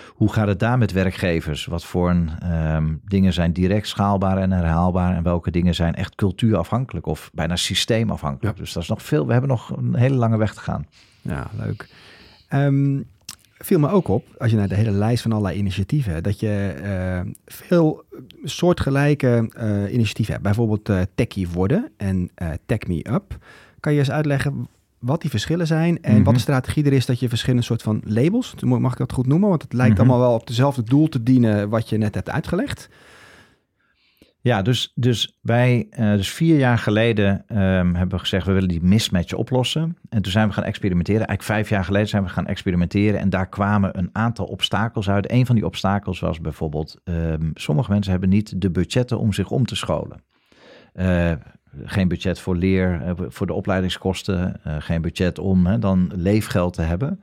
hoe 0.08 0.32
gaat 0.32 0.46
het 0.46 0.58
daar 0.58 0.78
met 0.78 0.92
werkgevers? 0.92 1.66
Wat 1.66 1.84
voor 1.84 2.10
een, 2.10 3.00
dingen 3.04 3.32
zijn 3.32 3.52
direct 3.52 3.88
schaalbaar 3.88 4.38
en 4.38 4.52
herhaalbaar? 4.52 5.16
En 5.16 5.22
welke 5.22 5.50
dingen 5.50 5.74
zijn 5.74 5.94
echt 5.94 6.14
cultuurafhankelijk 6.14 7.06
of 7.06 7.30
bijna 7.34 7.56
systeemafhankelijk? 7.56 8.56
Ja. 8.56 8.62
Dus 8.62 8.72
dat 8.72 8.82
is 8.82 8.88
nog 8.88 9.02
veel. 9.02 9.26
We 9.26 9.32
hebben 9.32 9.50
nog 9.50 9.76
een 9.76 9.94
hele 9.94 10.14
lange 10.14 10.36
weg 10.36 10.54
te 10.54 10.60
gaan. 10.60 10.86
Ja, 11.22 11.46
leuk 11.58 11.88
viel 13.64 13.78
me 13.78 13.88
ook 13.88 14.08
op, 14.08 14.26
als 14.38 14.50
je 14.50 14.56
naar 14.56 14.68
de 14.68 14.74
hele 14.74 14.90
lijst 14.90 15.22
van 15.22 15.32
allerlei 15.32 15.58
initiatieven, 15.58 16.22
dat 16.22 16.40
je 16.40 16.74
uh, 16.82 17.32
veel 17.46 18.04
soortgelijke 18.44 19.50
uh, 19.56 19.92
initiatieven 19.92 20.32
hebt. 20.32 20.44
Bijvoorbeeld 20.44 20.88
uh, 20.88 21.00
Techie 21.14 21.48
worden 21.48 21.90
en 21.96 22.30
Tech 22.66 22.86
Me 22.86 23.06
Up. 23.10 23.38
Kan 23.80 23.92
je 23.92 23.98
eens 23.98 24.10
uitleggen 24.10 24.68
wat 24.98 25.20
die 25.20 25.30
verschillen 25.30 25.66
zijn 25.66 26.02
en 26.02 26.14
wat 26.14 26.24
de 26.24 26.30
mhm. 26.30 26.40
strategie 26.40 26.84
er 26.84 26.92
is 26.92 27.06
dat 27.06 27.20
je 27.20 27.28
verschillende 27.28 27.64
soort 27.64 27.82
van 27.82 28.00
labels, 28.04 28.54
mag 28.60 28.92
ik 28.92 28.98
dat 28.98 29.12
goed 29.12 29.26
noemen, 29.26 29.48
want 29.48 29.62
het 29.62 29.72
lijkt 29.72 29.92
mhm. 29.92 30.00
allemaal 30.00 30.28
wel 30.28 30.34
op 30.34 30.46
dezelfde 30.46 30.82
doel 30.82 31.08
te 31.08 31.22
dienen 31.22 31.68
wat 31.68 31.88
je 31.88 31.96
net 31.96 32.14
hebt 32.14 32.30
uitgelegd. 32.30 32.88
Ja, 34.42 34.62
dus, 34.62 34.92
dus 34.94 35.38
wij, 35.40 35.86
uh, 35.90 36.12
dus 36.12 36.30
vier 36.30 36.58
jaar 36.58 36.78
geleden 36.78 37.44
um, 37.48 37.94
hebben 37.94 38.08
we 38.08 38.18
gezegd, 38.18 38.46
we 38.46 38.52
willen 38.52 38.68
die 38.68 38.82
mismatch 38.82 39.32
oplossen. 39.32 39.96
En 40.08 40.22
toen 40.22 40.32
zijn 40.32 40.48
we 40.48 40.54
gaan 40.54 40.64
experimenteren. 40.64 41.26
Eigenlijk 41.26 41.58
vijf 41.58 41.68
jaar 41.68 41.84
geleden 41.84 42.08
zijn 42.08 42.22
we 42.22 42.28
gaan 42.28 42.46
experimenteren. 42.46 43.20
En 43.20 43.30
daar 43.30 43.48
kwamen 43.48 43.98
een 43.98 44.10
aantal 44.12 44.46
obstakels 44.46 45.10
uit. 45.10 45.30
Een 45.30 45.46
van 45.46 45.54
die 45.54 45.64
obstakels 45.64 46.20
was 46.20 46.40
bijvoorbeeld, 46.40 46.96
um, 47.04 47.50
sommige 47.54 47.90
mensen 47.90 48.10
hebben 48.10 48.28
niet 48.28 48.60
de 48.60 48.70
budgetten 48.70 49.18
om 49.18 49.32
zich 49.32 49.50
om 49.50 49.66
te 49.66 49.76
scholen. 49.76 50.22
Uh, 50.94 51.32
geen 51.84 52.08
budget 52.08 52.40
voor 52.40 52.56
leer, 52.56 53.02
uh, 53.06 53.12
voor 53.28 53.46
de 53.46 53.52
opleidingskosten. 53.52 54.60
geen 54.78 55.02
budget 55.02 55.38
om 55.38 55.80
dan 55.80 56.10
leefgeld 56.14 56.74
te 56.74 56.82
hebben. 56.82 57.20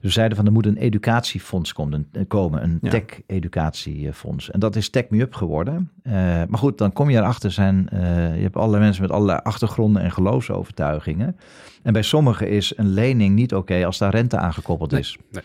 we 0.00 0.10
zeiden 0.10 0.36
van 0.36 0.46
er 0.46 0.52
moet 0.52 0.66
een 0.66 0.76
educatiefonds 0.76 1.72
komen, 1.72 2.10
komen 2.28 2.62
een 2.62 2.78
tech-educatiefonds. 2.80 4.50
En 4.50 4.60
dat 4.60 4.76
is 4.76 4.88
Tech 4.90 5.04
Me 5.08 5.20
Up 5.20 5.34
geworden. 5.34 5.90
Uh, 6.02 6.12
maar 6.48 6.58
goed, 6.58 6.78
dan 6.78 6.92
kom 6.92 7.10
je 7.10 7.16
erachter, 7.16 7.52
zijn, 7.52 7.88
uh, 7.92 8.00
je 8.36 8.42
hebt 8.42 8.56
allerlei 8.56 8.82
mensen 8.82 9.02
met 9.02 9.10
allerlei 9.10 9.40
achtergronden 9.42 10.02
en 10.02 10.12
geloofsovertuigingen. 10.12 11.36
En 11.82 11.92
bij 11.92 12.02
sommigen 12.02 12.48
is 12.48 12.72
een 12.76 12.88
lening 12.88 13.34
niet 13.34 13.54
oké 13.54 13.86
als 13.86 13.98
daar 13.98 14.10
rente 14.10 14.36
aan 14.36 14.52
gekoppeld 14.52 14.92
is. 14.92 15.18
Nee. 15.32 15.42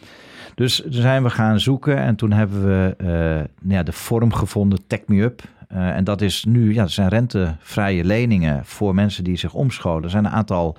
Dus 0.55 0.75
toen 0.75 0.93
zijn 0.93 1.23
we 1.23 1.29
gaan 1.29 1.59
zoeken 1.59 1.97
en 1.97 2.15
toen 2.15 2.31
hebben 2.31 2.65
we 2.65 2.95
uh, 2.97 3.07
nou 3.61 3.75
ja, 3.75 3.83
de 3.83 3.91
vorm 3.91 4.33
gevonden, 4.33 4.79
Tech 4.87 4.99
Me 5.05 5.21
Up. 5.21 5.41
en 5.67 6.03
dat 6.03 6.21
is 6.21 6.45
nu, 6.45 6.73
ja, 6.73 6.81
dat 6.81 6.91
zijn 6.91 7.09
rentevrije 7.09 8.03
leningen 8.03 8.65
voor 8.65 8.95
mensen 8.95 9.23
die 9.23 9.37
zich 9.37 9.53
omscholen. 9.53 10.03
Er 10.03 10.09
zijn 10.09 10.25
een 10.25 10.31
aantal 10.31 10.77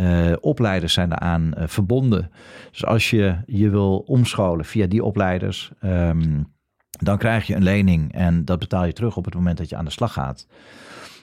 uh, 0.00 0.32
opleiders 0.40 0.92
zijn 0.92 1.08
daaraan 1.08 1.52
uh, 1.58 1.64
verbonden. 1.66 2.30
Dus 2.70 2.84
als 2.84 3.10
je 3.10 3.36
je 3.46 3.70
wil 3.70 3.98
omscholen 3.98 4.64
via 4.64 4.86
die 4.86 5.04
opleiders, 5.04 5.72
um, 5.84 6.52
dan 6.90 7.18
krijg 7.18 7.46
je 7.46 7.54
een 7.54 7.62
lening 7.62 8.12
en 8.12 8.44
dat 8.44 8.58
betaal 8.58 8.84
je 8.84 8.92
terug 8.92 9.16
op 9.16 9.24
het 9.24 9.34
moment 9.34 9.58
dat 9.58 9.68
je 9.68 9.76
aan 9.76 9.84
de 9.84 9.90
slag 9.90 10.12
gaat. 10.12 10.46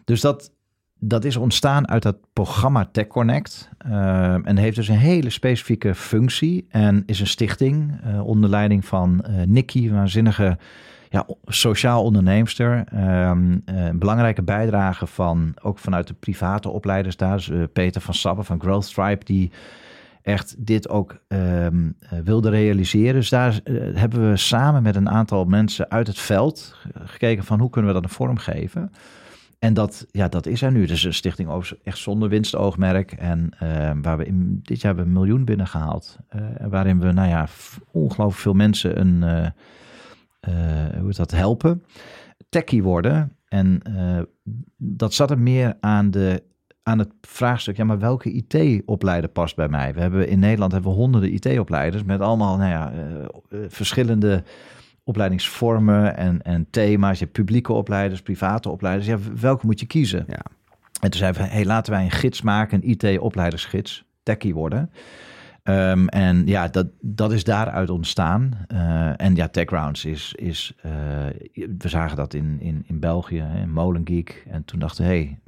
Dus 0.03 0.21
dat, 0.21 0.51
dat 0.99 1.25
is 1.25 1.35
ontstaan 1.35 1.87
uit 1.87 2.03
dat 2.03 2.17
programma 2.33 2.85
Tech 2.91 3.07
Connect 3.07 3.69
uh, 3.87 4.47
en 4.47 4.57
heeft 4.57 4.75
dus 4.75 4.87
een 4.87 4.97
hele 4.97 5.29
specifieke 5.29 5.95
functie 5.95 6.65
en 6.69 7.03
is 7.05 7.19
een 7.19 7.27
stichting 7.27 8.01
onder 8.23 8.49
leiding 8.49 8.85
van 8.85 9.25
Nicky, 9.45 9.87
een 9.87 9.93
waanzinnige 9.93 10.57
ja, 11.11 11.25
sociaal 11.45 12.03
onderneemster. 12.03 12.83
Een 13.65 13.99
belangrijke 13.99 14.41
bijdrage 14.41 15.07
van 15.07 15.53
ook 15.61 15.79
vanuit 15.79 16.07
de 16.07 16.13
private 16.13 16.69
opleiders 16.69 17.17
daar. 17.17 17.35
Dus, 17.35 17.47
uh, 17.47 17.63
Peter 17.73 18.01
van 18.01 18.13
Sabbe 18.13 18.43
van 18.43 18.61
Growth 18.61 18.85
Stripe, 18.85 19.25
die 19.25 19.51
echt 20.21 20.55
dit 20.57 20.89
ook 20.89 21.21
um, 21.27 21.97
wilde 22.23 22.49
realiseren. 22.49 23.13
Dus 23.13 23.29
daar 23.29 23.59
hebben 23.93 24.29
we 24.29 24.37
samen 24.37 24.83
met 24.83 24.95
een 24.95 25.09
aantal 25.09 25.45
mensen 25.45 25.89
uit 25.89 26.07
het 26.07 26.19
veld 26.19 26.75
gekeken 26.93 27.43
van 27.43 27.59
hoe 27.59 27.69
kunnen 27.69 27.93
we 27.93 28.01
dat 28.01 28.09
een 28.09 28.15
vorm 28.15 28.37
geven. 28.37 28.91
En 29.59 29.73
dat, 29.73 30.05
ja, 30.11 30.27
dat 30.27 30.45
is 30.45 30.61
er 30.61 30.71
nu. 30.71 30.85
Dus 30.85 31.03
een 31.03 31.13
stichting 31.13 31.77
echt 31.83 31.97
zonder 31.97 32.29
winstoogmerk. 32.29 33.11
En 33.11 33.49
uh, 33.63 33.91
waar 34.01 34.17
we 34.17 34.25
in, 34.25 34.59
dit 34.63 34.81
jaar 34.81 34.95
hebben 34.95 35.05
een 35.05 35.19
miljoen 35.19 35.45
binnengehaald. 35.45 36.17
Uh, 36.35 36.41
waarin 36.69 36.99
we, 36.99 37.11
nou 37.11 37.29
ja, 37.29 37.47
ongelooflijk 37.91 38.41
veel 38.41 38.53
mensen 38.53 38.99
een 38.99 39.53
hoe 40.99 41.09
is 41.09 41.15
dat, 41.15 41.31
helpen, 41.31 41.83
techie 42.49 42.83
worden. 42.83 43.35
En 43.47 43.81
uh, 43.89 44.19
dat 44.77 45.13
zat 45.13 45.31
er 45.31 45.39
meer 45.39 45.77
aan, 45.79 46.11
de, 46.11 46.43
aan 46.83 46.99
het 46.99 47.09
vraagstuk, 47.21 47.77
ja, 47.77 47.83
maar 47.83 47.99
welke 47.99 48.31
IT-opleider 48.31 49.29
past 49.29 49.55
bij 49.55 49.67
mij? 49.67 49.93
We 49.93 50.01
hebben 50.01 50.27
in 50.27 50.39
Nederland 50.39 50.71
hebben 50.71 50.91
we 50.91 50.97
honderden 50.97 51.33
IT-opleiders 51.33 52.03
met 52.03 52.21
allemaal 52.21 52.57
nou 52.57 52.69
ja, 52.69 52.93
uh, 52.93 53.65
verschillende 53.67 54.43
opleidingsvormen 55.03 56.17
en, 56.17 56.41
en 56.41 56.67
thema's. 56.69 57.17
Je 57.17 57.23
hebt 57.23 57.37
publieke 57.37 57.73
opleiders, 57.73 58.21
private 58.21 58.69
opleiders. 58.69 59.07
Ja, 59.07 59.17
welke 59.39 59.65
moet 59.65 59.79
je 59.79 59.85
kiezen? 59.85 60.25
Ja. 60.27 60.45
En 61.01 61.09
toen 61.09 61.19
zeiden 61.19 61.41
we, 61.41 61.47
hey, 61.47 61.65
laten 61.65 61.93
wij 61.93 62.03
een 62.03 62.11
gids 62.11 62.41
maken, 62.41 62.81
een 62.83 62.89
IT-opleidersgids, 62.89 64.05
techie 64.23 64.53
worden. 64.53 64.91
Um, 65.63 66.07
en 66.07 66.47
ja, 66.47 66.67
dat, 66.67 66.87
dat 67.01 67.31
is 67.31 67.43
daaruit 67.43 67.89
ontstaan. 67.89 68.65
Uh, 68.73 69.21
en 69.21 69.35
ja, 69.35 69.47
TechRounds 69.47 70.05
is, 70.05 70.33
is 70.35 70.73
uh, 70.85 70.91
we 71.77 71.89
zagen 71.89 72.17
dat 72.17 72.33
in, 72.33 72.57
in, 72.59 72.83
in 72.87 72.99
België, 72.99 73.45
in 73.61 73.71
Molengeek. 73.71 74.45
En 74.49 74.65
toen 74.65 74.79
dachten 74.79 75.03
we, 75.03 75.09
hey, 75.09 75.39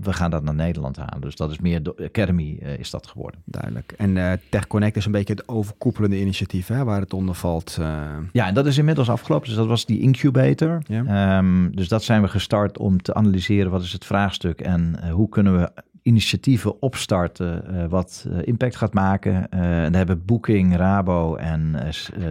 we 0.00 0.12
gaan 0.12 0.30
dat 0.30 0.42
naar 0.42 0.54
Nederland 0.54 0.96
halen. 0.96 1.20
Dus 1.20 1.36
dat 1.36 1.50
is 1.50 1.58
meer 1.58 1.82
de 1.82 1.94
Academy 2.04 2.58
uh, 2.62 2.78
is 2.78 2.90
dat 2.90 3.06
geworden. 3.06 3.40
Duidelijk. 3.44 3.94
En 3.96 4.16
uh, 4.16 4.32
TechConnect 4.50 4.96
is 4.96 5.04
een 5.04 5.12
beetje 5.12 5.34
het 5.34 5.48
overkoepelende 5.48 6.20
initiatief 6.20 6.66
hè, 6.66 6.84
waar 6.84 7.00
het 7.00 7.12
onder 7.12 7.34
valt. 7.34 7.76
Uh... 7.80 8.16
Ja, 8.32 8.46
en 8.46 8.54
dat 8.54 8.66
is 8.66 8.78
inmiddels 8.78 9.10
afgelopen. 9.10 9.46
Dus 9.46 9.56
dat 9.56 9.66
was 9.66 9.86
die 9.86 10.00
incubator. 10.00 10.82
Ja. 10.86 11.38
Um, 11.38 11.76
dus 11.76 11.88
dat 11.88 12.02
zijn 12.02 12.22
we 12.22 12.28
gestart 12.28 12.78
om 12.78 13.02
te 13.02 13.14
analyseren 13.14 13.70
wat 13.70 13.82
is 13.82 13.92
het 13.92 14.04
vraagstuk 14.04 14.60
en 14.60 15.10
hoe 15.10 15.28
kunnen 15.28 15.58
we 15.58 15.72
initiatieven 16.02 16.82
opstarten 16.82 17.88
wat 17.88 18.26
impact 18.44 18.76
gaat 18.76 18.94
maken. 18.94 19.50
en 19.50 19.82
daar 19.82 20.06
hebben 20.06 20.24
Booking, 20.24 20.76
Rabo 20.76 21.34
en 21.34 21.76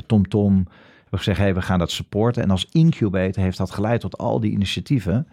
TomTom 0.05 0.29
Tom, 0.29 0.67
we 1.09 1.17
gezegd, 1.17 1.37
hey, 1.37 1.53
we 1.53 1.61
gaan 1.61 1.79
dat 1.79 1.91
supporten. 1.91 2.43
En 2.43 2.49
als 2.49 2.67
incubator 2.71 3.43
heeft 3.43 3.57
dat 3.57 3.71
geleid 3.71 4.01
tot 4.01 4.17
al 4.17 4.39
die 4.39 4.51
initiatieven. 4.51 5.27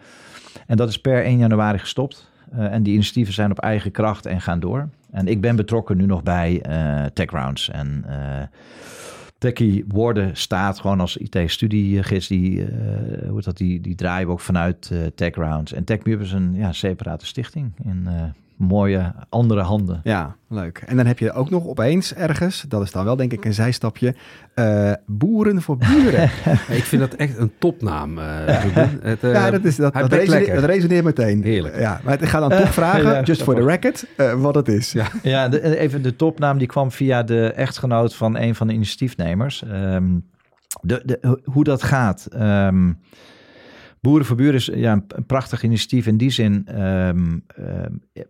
En 0.67 0.77
dat 0.77 0.89
is 0.89 1.01
per 1.01 1.23
1 1.23 1.37
januari 1.37 1.77
gestopt. 1.77 2.31
En 2.51 2.83
die 2.83 2.93
initiatieven 2.93 3.33
zijn 3.33 3.51
op 3.51 3.59
eigen 3.59 3.91
kracht 3.91 4.25
en 4.25 4.41
gaan 4.41 4.59
door. 4.59 4.89
En 5.11 5.27
ik 5.27 5.41
ben 5.41 5.55
betrokken 5.55 5.97
nu 5.97 6.05
nog 6.05 6.23
bij 6.23 6.63
uh, 6.69 7.05
TechRounds. 7.05 7.69
En 7.69 8.05
Techie 9.37 9.85
worden 9.87 10.37
staat 10.37 10.79
gewoon 10.79 10.99
als 10.99 11.17
IT-studiegids. 11.17 12.27
Die, 12.27 12.65
hoe 13.29 13.41
dat, 13.41 13.57
die, 13.57 13.81
die 13.81 13.95
draaien 13.95 14.27
we 14.27 14.33
ook 14.33 14.39
vanuit 14.39 14.91
TechRounds. 15.15 15.73
En 15.73 15.83
TechMUB 15.83 16.21
is 16.21 16.31
een 16.31 16.53
ja, 16.53 16.71
separate 16.71 17.25
stichting 17.25 17.71
in 17.83 18.07
mooie 18.57 19.13
andere 19.29 19.61
handen. 19.61 19.99
Ja, 20.03 20.35
leuk. 20.47 20.83
En 20.85 20.97
dan 20.97 21.05
heb 21.05 21.19
je 21.19 21.31
ook 21.31 21.49
nog 21.49 21.65
opeens 21.65 22.13
ergens, 22.13 22.65
dat 22.67 22.81
is 22.81 22.91
dan 22.91 23.05
wel 23.05 23.15
denk 23.15 23.33
ik 23.33 23.45
een 23.45 23.53
zijstapje, 23.53 24.15
uh, 24.55 24.91
Boeren 25.05 25.61
voor 25.61 25.77
Buren. 25.77 26.23
ik 26.79 26.83
vind 26.83 27.01
dat 27.01 27.13
echt 27.13 27.37
een 27.37 27.51
topnaam. 27.59 28.17
Uh, 28.17 28.25
het, 29.01 29.23
uh, 29.23 29.33
ja, 29.33 29.51
dat, 29.51 29.63
is, 29.63 29.75
dat, 29.75 29.93
dat, 29.93 30.13
resoneert, 30.13 30.55
dat 30.55 30.63
resoneert 30.63 31.03
meteen. 31.03 31.43
Heerlijk. 31.43 31.79
Ja, 31.79 32.01
maar 32.03 32.21
ik 32.21 32.27
ga 32.27 32.39
dan 32.39 32.49
toch 32.49 32.73
vragen, 32.81 33.11
ja, 33.11 33.21
just 33.21 33.43
for 33.43 33.55
the 33.55 33.63
record, 33.63 34.05
wat 34.41 34.55
het 34.55 34.67
is. 34.67 34.91
Ja, 34.91 35.07
ja 35.23 35.49
de, 35.49 35.77
even 35.77 36.01
de 36.01 36.15
topnaam 36.15 36.57
die 36.57 36.67
kwam 36.67 36.91
via 36.91 37.23
de 37.23 37.51
echtgenoot 37.51 38.15
van 38.15 38.37
een 38.37 38.55
van 38.55 38.67
de 38.67 38.73
initiatiefnemers. 38.73 39.63
Um, 39.71 40.25
de, 40.81 41.01
de, 41.05 41.41
hoe 41.43 41.63
dat 41.63 41.83
gaat... 41.83 42.27
Um, 42.33 42.99
Boeren 44.01 44.25
voor 44.25 44.35
Buren 44.35 44.53
is 44.53 44.65
ja, 44.65 44.93
een, 45.07 45.25
prachtig 45.25 45.63
initiatief 45.63 46.07
in 46.07 46.17
die 46.17 46.29
zin. 46.29 46.81
Um, 46.81 47.43
uh, 47.59 47.65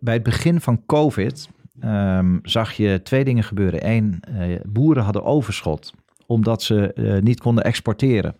bij 0.00 0.14
het 0.14 0.22
begin 0.22 0.60
van 0.60 0.86
COVID 0.86 1.48
um, 1.84 2.38
zag 2.42 2.72
je 2.72 3.00
twee 3.02 3.24
dingen 3.24 3.44
gebeuren. 3.44 3.88
Eén, 3.88 4.20
uh, 4.28 4.60
boeren 4.66 5.02
hadden 5.02 5.24
overschot 5.24 5.92
omdat 6.26 6.62
ze 6.62 6.92
uh, 6.94 7.22
niet 7.22 7.40
konden 7.40 7.64
exporteren. 7.64 8.36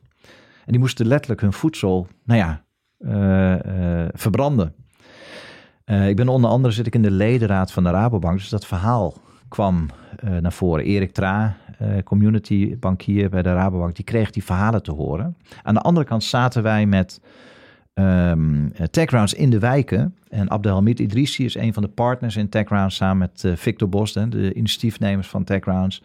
En 0.64 0.74
die 0.74 0.78
moesten 0.78 1.06
letterlijk 1.06 1.40
hun 1.40 1.52
voedsel, 1.52 2.06
nou 2.24 2.40
ja, 2.40 2.64
verbranden. 4.12 4.74
ik 5.84 6.16
ben 6.16 6.28
onder 6.28 6.50
andere 6.50 6.74
zit 6.74 6.86
ik 6.86 6.94
in 6.94 7.02
de 7.02 7.10
ledenraad 7.10 7.72
van 7.72 7.82
de 7.82 7.90
Rabobank, 7.90 8.38
dus 8.38 8.48
dat 8.48 8.66
verhaal 8.66 9.14
kwam 9.48 9.88
naar 10.40 10.52
voren. 10.52 10.84
Erik 10.84 11.12
Tra, 11.12 11.56
community 12.04 12.78
bankier 12.78 13.30
bij 13.30 13.42
de 13.42 13.52
Rabobank, 13.52 13.96
die 13.96 14.04
kreeg 14.04 14.30
die 14.30 14.44
verhalen 14.44 14.82
te 14.82 14.92
horen. 14.92 15.36
Aan 15.62 15.74
de 15.74 15.80
andere 15.80 16.06
kant 16.06 16.24
zaten 16.24 16.62
wij 16.62 16.86
met 16.86 17.20
um, 17.94 18.72
TechRounds 18.90 19.34
in 19.34 19.50
de 19.50 19.58
wijken. 19.58 20.14
En 20.28 20.50
Abdelhamid 20.50 20.98
Idrissi 20.98 21.44
is 21.44 21.54
een 21.54 21.72
van 21.72 21.82
de 21.82 21.88
partners 21.88 22.36
in 22.36 22.48
TechRounds 22.48 22.96
samen 22.96 23.18
met 23.18 23.42
uh, 23.42 23.56
Victor 23.56 23.88
Bos, 23.88 24.12
de 24.12 24.54
initiatiefnemers 24.54 25.28
van 25.28 25.44
TechRounds. 25.44 26.02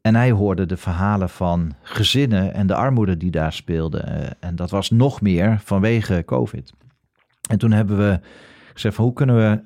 En 0.00 0.14
hij 0.14 0.30
hoorde 0.30 0.66
de 0.66 0.76
verhalen 0.76 1.28
van 1.28 1.74
gezinnen 1.82 2.54
en 2.54 2.66
de 2.66 2.74
armoede 2.74 3.16
die 3.16 3.30
daar 3.30 3.52
speelde. 3.52 3.98
En 4.40 4.56
dat 4.56 4.70
was 4.70 4.90
nog 4.90 5.20
meer 5.20 5.60
vanwege 5.64 6.22
COVID. 6.26 6.72
En 7.50 7.58
toen 7.58 7.72
hebben 7.72 7.96
we 7.96 8.20
gezegd 8.72 8.94
van 8.94 9.04
hoe 9.04 9.12
kunnen 9.12 9.36
we 9.36 9.62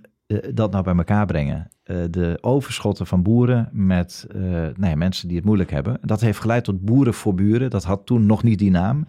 dat 0.54 0.70
nou 0.70 0.84
bij 0.84 0.94
elkaar 0.94 1.26
brengen? 1.26 1.68
Uh, 1.92 2.04
de 2.10 2.38
overschotten 2.40 3.06
van 3.06 3.22
boeren 3.22 3.68
met 3.72 4.26
uh, 4.36 4.42
nou 4.50 4.86
ja, 4.86 4.96
mensen 4.96 5.28
die 5.28 5.36
het 5.36 5.46
moeilijk 5.46 5.70
hebben. 5.70 5.98
Dat 6.00 6.20
heeft 6.20 6.40
geleid 6.40 6.64
tot 6.64 6.80
boeren 6.80 7.14
voor 7.14 7.34
buren. 7.34 7.70
Dat 7.70 7.84
had 7.84 8.06
toen 8.06 8.26
nog 8.26 8.42
niet 8.42 8.58
die 8.58 8.70
naam. 8.70 9.06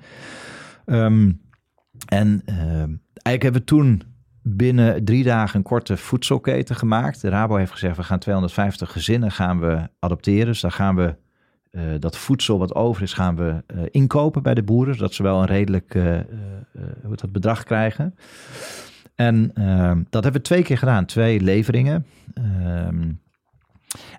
Um, 0.86 1.42
en 2.06 2.42
uh, 2.46 2.56
eigenlijk 2.56 3.42
hebben 3.42 3.54
we 3.54 3.64
toen 3.64 4.02
binnen 4.42 5.06
drie 5.06 5.24
dagen 5.24 5.58
een 5.58 5.64
korte 5.64 5.98
voedselketen 5.98 6.76
gemaakt. 6.76 7.22
De 7.22 7.30
Rabo 7.30 7.56
heeft 7.56 7.72
gezegd, 7.72 7.98
we 7.98 8.04
gaan 8.04 8.20
250 8.20 8.92
gezinnen 8.92 9.32
gaan 9.32 9.60
we 9.60 9.90
adopteren. 10.00 10.46
Dus 10.46 10.62
dan 10.62 10.72
gaan 10.72 10.96
we 10.96 11.16
dat 12.00 12.18
voedsel 12.18 12.60
wat 12.60 12.76
over 12.76 13.02
is, 13.02 13.14
gaan 13.14 13.36
we 13.36 13.64
inkopen 13.92 14.44
bij 14.44 14.54
de 14.54 14.64
boeren. 14.64 14.96
Zodat 14.96 15.14
ze 15.14 15.24
wel 15.24 15.40
een 15.40 15.46
redelijk 15.46 15.94
hoe 17.04 17.16
dat 17.16 17.32
bedrag 17.32 17.64
krijgen. 17.64 18.16
En 19.16 19.52
uh, 19.56 19.92
dat 20.10 20.24
hebben 20.24 20.42
we 20.42 20.48
twee 20.48 20.64
keer 20.64 20.78
gedaan, 20.78 21.06
twee 21.06 21.42
leveringen. 21.42 22.06
Uh, 22.34 22.88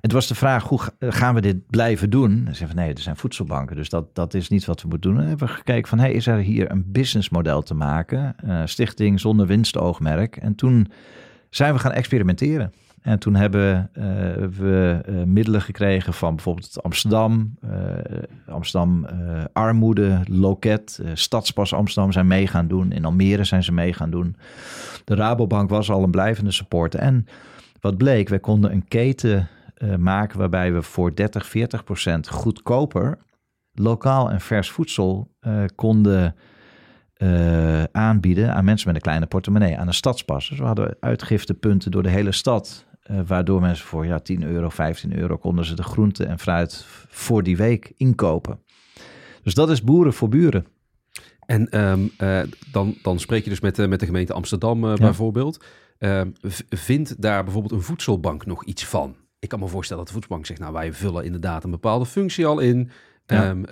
het 0.00 0.12
was 0.12 0.26
de 0.26 0.34
vraag, 0.34 0.64
hoe 0.64 0.80
gaan 1.00 1.34
we 1.34 1.40
dit 1.40 1.66
blijven 1.70 2.10
doen? 2.10 2.30
Ze 2.30 2.54
zeiden 2.54 2.68
van 2.68 2.76
nee, 2.76 2.94
er 2.94 3.00
zijn 3.00 3.16
voedselbanken, 3.16 3.76
dus 3.76 3.88
dat, 3.88 4.14
dat 4.14 4.34
is 4.34 4.48
niet 4.48 4.64
wat 4.64 4.82
we 4.82 4.88
moeten 4.88 5.10
doen. 5.10 5.20
En 5.20 5.28
hebben 5.28 5.46
we 5.46 5.54
gekeken 5.54 5.88
van, 5.88 5.98
hey, 5.98 6.12
is 6.12 6.26
er 6.26 6.38
hier 6.38 6.70
een 6.70 6.84
businessmodel 6.86 7.62
te 7.62 7.74
maken? 7.74 8.36
Uh, 8.44 8.62
stichting 8.64 9.20
zonder 9.20 9.46
winstoogmerk. 9.46 10.36
En 10.36 10.54
toen 10.54 10.90
zijn 11.50 11.74
we 11.74 11.78
gaan 11.78 11.92
experimenteren. 11.92 12.72
En 13.04 13.18
toen 13.18 13.34
hebben 13.34 13.90
uh, 13.92 14.04
we 14.58 15.00
uh, 15.08 15.22
middelen 15.22 15.60
gekregen 15.60 16.14
van 16.14 16.34
bijvoorbeeld 16.34 16.82
Amsterdam, 16.82 17.54
uh, 17.64 17.70
Amsterdam 18.46 19.06
Armoede, 19.52 20.20
Loket, 20.30 21.00
Stadspas 21.14 21.74
Amsterdam 21.74 22.12
zijn 22.12 22.26
mee 22.26 22.46
gaan 22.46 22.68
doen. 22.68 22.92
In 22.92 23.04
Almere 23.04 23.44
zijn 23.44 23.62
ze 23.62 23.72
mee 23.72 23.92
gaan 23.92 24.10
doen. 24.10 24.36
De 25.04 25.14
Rabobank 25.14 25.70
was 25.70 25.90
al 25.90 26.02
een 26.02 26.10
blijvende 26.10 26.50
supporter. 26.50 27.00
En 27.00 27.26
wat 27.80 27.96
bleek, 27.96 28.28
wij 28.28 28.40
konden 28.40 28.72
een 28.72 28.88
keten 28.88 29.48
maken 29.98 30.38
waarbij 30.38 30.72
we 30.72 30.82
voor 30.82 31.14
30, 31.14 31.46
40 31.46 31.84
procent 31.84 32.28
goedkoper 32.28 33.18
lokaal 33.72 34.30
en 34.30 34.40
vers 34.40 34.70
voedsel 34.70 35.30
konden 35.74 36.34
aanbieden 37.92 38.54
aan 38.54 38.64
mensen 38.64 38.86
met 38.86 38.96
een 38.96 39.02
kleine 39.02 39.26
portemonnee, 39.26 39.78
aan 39.78 39.86
een 39.86 39.94
stadspas. 39.94 40.48
Dus 40.48 40.58
we 40.58 40.64
hadden 40.64 40.96
uitgiftepunten 41.00 41.90
door 41.90 42.02
de 42.02 42.10
hele 42.10 42.32
stad. 42.32 42.86
Uh, 43.10 43.20
waardoor 43.26 43.60
mensen 43.60 43.86
voor 43.86 44.06
ja, 44.06 44.18
10 44.18 44.42
euro, 44.42 44.68
15 44.68 45.16
euro 45.16 45.36
konden 45.36 45.64
ze 45.64 45.74
de 45.74 45.82
groente 45.82 46.24
en 46.24 46.38
fruit 46.38 46.84
voor 47.08 47.42
die 47.42 47.56
week 47.56 47.92
inkopen. 47.96 48.60
Dus 49.42 49.54
dat 49.54 49.70
is 49.70 49.82
boeren 49.82 50.12
voor 50.12 50.28
buren. 50.28 50.66
En 51.46 51.80
um, 51.80 52.10
uh, 52.18 52.40
dan, 52.72 52.94
dan 53.02 53.18
spreek 53.18 53.44
je 53.44 53.50
dus 53.50 53.60
met, 53.60 53.78
uh, 53.78 53.88
met 53.88 54.00
de 54.00 54.06
gemeente 54.06 54.32
Amsterdam 54.32 54.86
ja. 54.86 54.94
bijvoorbeeld. 54.94 55.64
Ehm, 55.98 56.30
vindt 56.68 57.22
daar 57.22 57.44
bijvoorbeeld 57.44 57.72
een 57.72 57.82
voedselbank 57.82 58.46
nog 58.46 58.64
iets 58.64 58.84
van? 58.84 59.16
Ik 59.38 59.48
kan 59.48 59.58
me 59.58 59.68
voorstellen 59.68 60.04
dat 60.04 60.06
de 60.06 60.18
voedselbank 60.18 60.46
zegt, 60.46 60.60
nou 60.60 60.72
wij 60.72 60.92
vullen 60.92 61.24
inderdaad 61.24 61.64
een 61.64 61.70
bepaalde 61.70 62.06
functie 62.06 62.46
al 62.46 62.58
in. 62.58 62.90
Ja. 63.26 63.50
Um, 63.50 63.64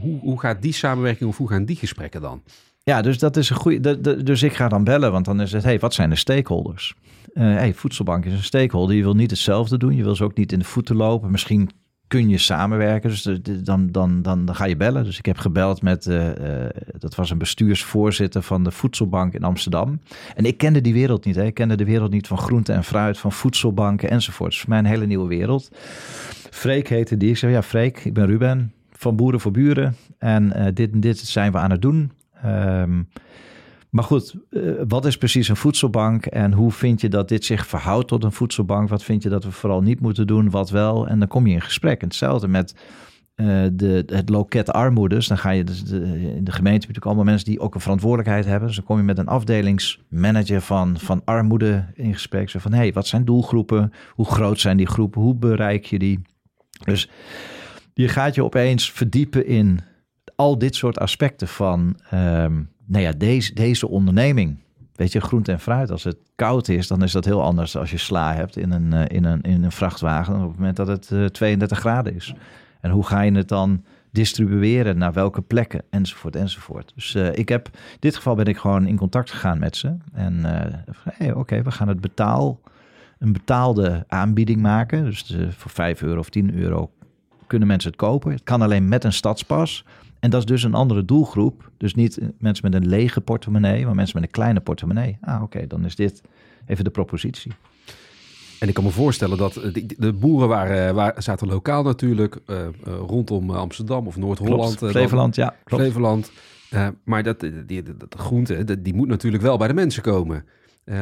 hoe, 0.00 0.20
hoe 0.20 0.40
gaat 0.40 0.62
die 0.62 0.72
samenwerking 0.72 1.30
of 1.30 1.36
hoe 1.36 1.48
gaan 1.48 1.64
die 1.64 1.76
gesprekken 1.76 2.20
dan? 2.20 2.42
Ja, 2.82 3.02
dus 3.02 3.18
dat 3.18 3.36
is 3.36 3.50
een 3.50 3.56
goede. 3.56 4.22
Dus 4.22 4.42
ik 4.42 4.54
ga 4.54 4.68
dan 4.68 4.84
bellen, 4.84 5.12
want 5.12 5.24
dan 5.24 5.40
is 5.40 5.52
het: 5.52 5.62
hey, 5.62 5.78
wat 5.78 5.94
zijn 5.94 6.10
de 6.10 6.16
stakeholders? 6.16 6.94
Uh, 7.38 7.42
hey, 7.42 7.74
voedselbank 7.74 8.24
is 8.24 8.32
een 8.32 8.42
stakeholder. 8.42 8.96
Je 8.96 9.02
wil 9.02 9.14
niet 9.14 9.30
hetzelfde 9.30 9.78
doen. 9.78 9.96
Je 9.96 10.02
wil 10.02 10.14
ze 10.14 10.24
ook 10.24 10.36
niet 10.36 10.52
in 10.52 10.58
de 10.58 10.64
voeten 10.64 10.96
lopen. 10.96 11.30
Misschien 11.30 11.70
kun 12.06 12.28
je 12.28 12.38
samenwerken. 12.38 13.10
Dus 13.10 13.22
dan, 13.62 13.90
dan, 13.90 14.22
dan, 14.22 14.44
dan 14.44 14.54
ga 14.54 14.64
je 14.64 14.76
bellen. 14.76 15.04
Dus 15.04 15.18
ik 15.18 15.26
heb 15.26 15.38
gebeld 15.38 15.82
met, 15.82 16.06
uh, 16.06 16.28
dat 16.98 17.14
was 17.14 17.30
een 17.30 17.38
bestuursvoorzitter 17.38 18.42
van 18.42 18.64
de 18.64 18.70
Voedselbank 18.70 19.34
in 19.34 19.44
Amsterdam. 19.44 20.00
En 20.34 20.44
ik 20.44 20.58
kende 20.58 20.80
die 20.80 20.92
wereld 20.92 21.24
niet. 21.24 21.36
Hè. 21.36 21.44
Ik 21.44 21.54
kende 21.54 21.76
de 21.76 21.84
wereld 21.84 22.10
niet 22.10 22.26
van 22.26 22.38
groente 22.38 22.72
en 22.72 22.84
fruit, 22.84 23.18
van 23.18 23.32
voedselbanken 23.32 24.10
enzovoort. 24.10 24.50
Dus 24.50 24.60
voor 24.60 24.68
mij 24.68 24.78
een 24.78 24.84
hele 24.84 25.06
nieuwe 25.06 25.28
wereld. 25.28 25.70
Freek 26.50 26.88
heette 26.88 27.16
die. 27.16 27.30
Ik 27.30 27.36
zei, 27.36 27.52
ja 27.52 27.62
Freek, 27.62 28.04
ik 28.04 28.14
ben 28.14 28.26
Ruben 28.26 28.72
van 28.92 29.16
Boeren 29.16 29.40
voor 29.40 29.52
Buren. 29.52 29.96
En 30.18 30.72
dit 30.74 30.92
en 30.92 31.00
dit 31.00 31.18
zijn 31.18 31.52
we 31.52 31.58
aan 31.58 31.70
het 31.70 31.82
doen. 31.82 32.12
Um, 32.44 33.08
maar 33.96 34.04
goed, 34.04 34.34
uh, 34.50 34.82
wat 34.88 35.06
is 35.06 35.16
precies 35.16 35.48
een 35.48 35.56
voedselbank 35.56 36.26
en 36.26 36.52
hoe 36.52 36.72
vind 36.72 37.00
je 37.00 37.08
dat 37.08 37.28
dit 37.28 37.44
zich 37.44 37.66
verhoudt 37.66 38.08
tot 38.08 38.24
een 38.24 38.32
voedselbank? 38.32 38.88
Wat 38.88 39.02
vind 39.02 39.22
je 39.22 39.28
dat 39.28 39.44
we 39.44 39.50
vooral 39.50 39.82
niet 39.82 40.00
moeten 40.00 40.26
doen, 40.26 40.50
wat 40.50 40.70
wel? 40.70 41.08
En 41.08 41.18
dan 41.18 41.28
kom 41.28 41.46
je 41.46 41.54
in 41.54 41.60
gesprek. 41.60 42.00
En 42.00 42.06
hetzelfde 42.06 42.48
met 42.48 42.74
uh, 43.36 43.66
de, 43.72 44.02
het 44.06 44.28
loket 44.28 44.72
armoedes. 44.72 45.26
Dan 45.26 45.38
ga 45.38 45.50
je 45.50 45.64
dus 45.64 45.82
in 45.82 46.44
de 46.44 46.52
gemeente 46.52 46.78
natuurlijk 46.78 47.06
allemaal 47.06 47.24
mensen 47.24 47.48
die 47.48 47.60
ook 47.60 47.74
een 47.74 47.80
verantwoordelijkheid 47.80 48.44
hebben. 48.44 48.66
Dus 48.66 48.76
dan 48.76 48.84
kom 48.84 48.96
je 48.96 49.02
met 49.02 49.18
een 49.18 49.26
afdelingsmanager 49.26 50.60
van, 50.60 50.98
van 50.98 51.22
armoede 51.24 51.84
in 51.94 52.14
gesprek. 52.14 52.50
Zo 52.50 52.58
van, 52.58 52.72
hé, 52.72 52.78
hey, 52.78 52.92
wat 52.92 53.06
zijn 53.06 53.24
doelgroepen? 53.24 53.92
Hoe 54.10 54.26
groot 54.26 54.60
zijn 54.60 54.76
die 54.76 54.86
groepen? 54.86 55.20
Hoe 55.20 55.34
bereik 55.34 55.84
je 55.84 55.98
die? 55.98 56.20
Dus 56.84 57.10
je 57.94 58.08
gaat 58.08 58.34
je 58.34 58.44
opeens 58.44 58.92
verdiepen 58.92 59.46
in 59.46 59.80
al 60.34 60.58
dit 60.58 60.74
soort 60.74 60.98
aspecten 60.98 61.48
van, 61.48 62.00
ehm, 62.10 62.62
nou 62.86 63.02
ja, 63.02 63.12
deze, 63.12 63.54
deze 63.54 63.88
onderneming. 63.88 64.56
Weet 64.94 65.12
je, 65.12 65.20
groente 65.20 65.52
en 65.52 65.60
fruit, 65.60 65.90
als 65.90 66.04
het 66.04 66.16
koud 66.34 66.68
is, 66.68 66.86
dan 66.86 67.02
is 67.02 67.12
dat 67.12 67.24
heel 67.24 67.42
anders 67.42 67.76
als 67.76 67.90
je 67.90 67.96
sla 67.96 68.34
hebt 68.34 68.56
in 68.56 68.72
een, 68.72 68.92
in 69.06 69.24
een, 69.24 69.42
in 69.42 69.64
een 69.64 69.72
vrachtwagen 69.72 70.34
op 70.34 70.48
het 70.48 70.58
moment 70.58 70.76
dat 70.76 70.86
het 70.86 71.34
32 71.34 71.78
graden 71.78 72.14
is. 72.14 72.34
En 72.80 72.90
hoe 72.90 73.06
ga 73.06 73.20
je 73.20 73.32
het 73.32 73.48
dan 73.48 73.84
distribueren 74.10 74.98
naar 74.98 75.12
welke 75.12 75.42
plekken 75.42 75.82
enzovoort 75.90 76.36
enzovoort. 76.36 76.92
Dus 76.94 77.14
ik 77.14 77.48
heb, 77.48 77.68
in 77.72 77.96
dit 77.98 78.16
geval 78.16 78.34
ben 78.34 78.46
ik 78.46 78.56
gewoon 78.56 78.86
in 78.86 78.96
contact 78.96 79.30
gegaan 79.30 79.58
met 79.58 79.76
ze. 79.76 79.96
En 80.12 80.40
hey, 81.10 81.32
oké, 81.32 81.62
we 81.62 81.70
gaan 81.70 81.88
het 81.88 82.00
betaal, 82.00 82.60
een 83.18 83.32
betaalde 83.32 84.04
aanbieding 84.08 84.60
maken. 84.60 85.04
Dus 85.04 85.36
voor 85.48 85.70
5 85.70 86.02
euro 86.02 86.18
of 86.18 86.28
10 86.28 86.54
euro 86.54 86.90
kunnen 87.46 87.68
mensen 87.68 87.90
het 87.90 87.98
kopen. 87.98 88.32
Het 88.32 88.42
kan 88.42 88.62
alleen 88.62 88.88
met 88.88 89.04
een 89.04 89.12
stadspas. 89.12 89.84
En 90.20 90.30
dat 90.30 90.40
is 90.40 90.46
dus 90.46 90.62
een 90.62 90.74
andere 90.74 91.04
doelgroep. 91.04 91.70
Dus 91.76 91.94
niet 91.94 92.20
mensen 92.38 92.70
met 92.70 92.82
een 92.82 92.88
lege 92.88 93.20
portemonnee, 93.20 93.84
maar 93.84 93.94
mensen 93.94 94.16
met 94.16 94.24
een 94.24 94.34
kleine 94.34 94.60
portemonnee. 94.60 95.18
Ah, 95.20 95.42
oké, 95.42 95.66
dan 95.66 95.84
is 95.84 95.96
dit 95.96 96.22
even 96.66 96.84
de 96.84 96.90
propositie. 96.90 97.52
En 98.58 98.68
ik 98.68 98.74
kan 98.74 98.84
me 98.84 98.90
voorstellen 98.90 99.38
dat 99.38 99.54
de, 99.98 100.12
boeren 100.12 100.48
waren, 100.48 100.94
waren, 100.94 101.22
zaten 101.22 101.48
lokaal 101.48 101.82
natuurlijk 101.82 102.38
uh, 102.46 102.56
uh, 102.58 102.94
rondom 103.06 103.50
Amsterdam 103.50 104.06
of 104.06 104.16
Noord-Holland. 104.16 104.76
Flevoland, 104.76 105.34
ja. 105.34 105.54
Klopt. 105.64 105.82
Flevoland. 105.82 106.32
maar 107.04 107.22
dat, 107.22 107.40
die, 107.66 107.82
dat 107.82 108.14
groente, 108.16 108.64
die, 108.64 108.82
die 108.82 108.94
moet 108.94 109.08
natuurlijk 109.08 109.42
wel 109.42 109.56
bij 109.56 109.68
de 109.68 109.74
mensen 109.74 110.02
komen. 110.02 110.44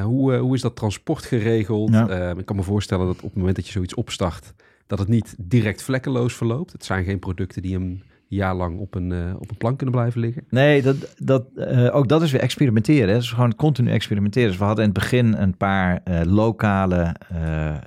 hoe, 0.03 0.37
hoe 0.37 0.55
is 0.55 0.61
dat 0.61 0.77
transport 0.77 1.25
geregeld? 1.25 1.95
ik 2.39 2.47
kan 2.47 2.57
me 2.57 2.63
voorstellen 2.63 3.07
dat 3.07 3.17
op 3.17 3.23
het 3.23 3.37
moment 3.37 3.57
dat 3.57 3.67
je 3.67 3.73
zoiets 3.73 3.95
opstart, 3.95 4.55
dat 4.87 4.99
het 4.99 5.09
niet 5.09 5.35
direct 5.39 5.83
vlekkeloos 5.83 6.35
verloopt. 6.35 6.73
Het 6.73 6.85
zijn 6.85 7.05
geen 7.05 7.19
producten 7.19 7.63
die 7.63 7.77
een 7.77 8.03
jaar 8.35 8.55
lang 8.55 8.79
op 8.79 8.95
een, 8.95 9.11
uh, 9.11 9.35
op 9.39 9.51
een 9.51 9.57
plank 9.57 9.77
kunnen 9.77 9.95
blijven 9.95 10.21
liggen. 10.21 10.45
Nee, 10.51 10.83
dat, 10.83 11.15
dat, 11.17 11.45
uh, 11.57 11.95
ook 11.95 12.09
dat 12.09 12.23
is 12.23 12.33
weer 12.33 12.41
experimenteren. 12.41 13.09
Hè. 13.09 13.15
Het 13.15 13.23
is 13.23 13.31
gewoon 13.31 13.55
continu 13.55 13.91
experimenteren. 13.91 14.49
Dus 14.49 14.59
we 14.59 14.65
hadden 14.65 14.85
in 14.85 14.91
het 14.91 14.99
begin 14.99 15.35
een 15.35 15.57
paar 15.57 16.01
uh, 16.05 16.21
lokale 16.25 17.17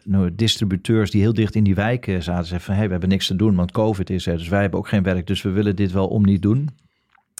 nou, 0.03 0.35
distributeurs 0.35 1.11
die 1.11 1.21
heel 1.21 1.33
dicht 1.33 1.55
in 1.55 1.63
die 1.63 1.75
wijken 1.75 2.23
zaten. 2.23 2.45
Zeiden 2.45 2.65
van, 2.65 2.75
hey, 2.75 2.85
we 2.85 2.91
hebben 2.91 3.09
niks 3.09 3.27
te 3.27 3.35
doen, 3.35 3.55
want 3.55 3.71
COVID 3.71 4.09
is 4.09 4.27
er. 4.27 4.37
Dus 4.37 4.47
wij 4.47 4.61
hebben 4.61 4.79
ook 4.79 4.87
geen 4.87 5.03
werk, 5.03 5.27
dus 5.27 5.41
we 5.41 5.49
willen 5.49 5.75
dit 5.75 5.91
wel 5.91 6.07
om 6.07 6.25
niet 6.25 6.41
doen. 6.41 6.69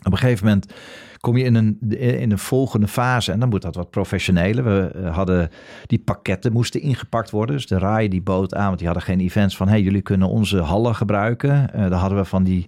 Op 0.03 0.11
een 0.11 0.17
gegeven 0.17 0.45
moment 0.45 0.73
kom 1.19 1.37
je 1.37 1.43
in 1.43 1.55
een, 1.55 1.77
in 1.99 2.31
een 2.31 2.39
volgende 2.39 2.87
fase 2.87 3.31
en 3.31 3.39
dan 3.39 3.49
moet 3.49 3.61
dat 3.61 3.75
wat 3.75 3.89
professioneler. 3.89 4.63
We 4.63 4.91
eh, 4.91 5.15
hadden 5.15 5.49
die 5.85 5.99
pakketten 5.99 6.53
moesten 6.53 6.81
ingepakt 6.81 7.29
worden. 7.29 7.55
Dus 7.55 7.67
de 7.67 7.77
RAI 7.77 8.07
die 8.07 8.21
bood 8.21 8.55
aan, 8.55 8.65
want 8.65 8.77
die 8.77 8.87
hadden 8.87 9.05
geen 9.05 9.19
events 9.19 9.57
van 9.57 9.67
hey, 9.67 9.81
jullie 9.81 10.01
kunnen 10.01 10.27
onze 10.27 10.57
hallen 10.57 10.95
gebruiken. 10.95 11.69
Uh, 11.75 11.89
daar 11.89 11.99
hadden 11.99 12.17
we 12.17 12.25
van 12.25 12.43
die, 12.43 12.65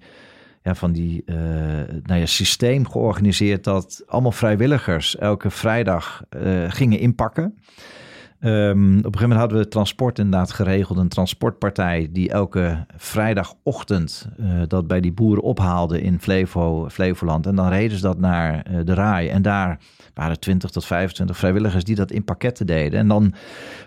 ja, 0.63 0.75
van 0.75 0.91
die 0.91 1.23
uh, 1.25 1.35
nou 2.03 2.19
ja, 2.19 2.25
systeem 2.25 2.89
georganiseerd 2.89 3.63
dat 3.63 4.03
allemaal 4.07 4.31
vrijwilligers 4.31 5.17
elke 5.17 5.49
vrijdag 5.49 6.23
gingen 6.67 6.99
inpakken. 6.99 7.57
Um, 8.41 8.97
op 8.97 8.97
een 8.97 9.03
gegeven 9.03 9.21
moment 9.21 9.39
hadden 9.39 9.57
we 9.57 9.67
transport 9.67 10.19
inderdaad 10.19 10.51
geregeld. 10.51 10.97
Een 10.97 11.07
transportpartij 11.07 12.09
die 12.11 12.29
elke 12.29 12.85
vrijdagochtend 12.97 14.27
uh, 14.39 14.61
dat 14.67 14.87
bij 14.87 15.01
die 15.01 15.11
boeren 15.11 15.43
ophaalde 15.43 16.01
in 16.01 16.19
Flevo, 16.19 16.89
Flevoland. 16.89 17.45
En 17.45 17.55
dan 17.55 17.69
reden 17.69 17.97
ze 17.97 18.03
dat 18.03 18.19
naar 18.19 18.65
uh, 18.71 18.79
de 18.83 18.93
Raai. 18.93 19.29
En 19.29 19.41
daar 19.41 19.79
waren 20.13 20.39
20 20.39 20.69
tot 20.69 20.85
25 20.85 21.37
vrijwilligers 21.37 21.83
die 21.83 21.95
dat 21.95 22.11
in 22.11 22.23
pakketten 22.23 22.67
deden. 22.67 22.99
En 22.99 23.07
dan 23.07 23.33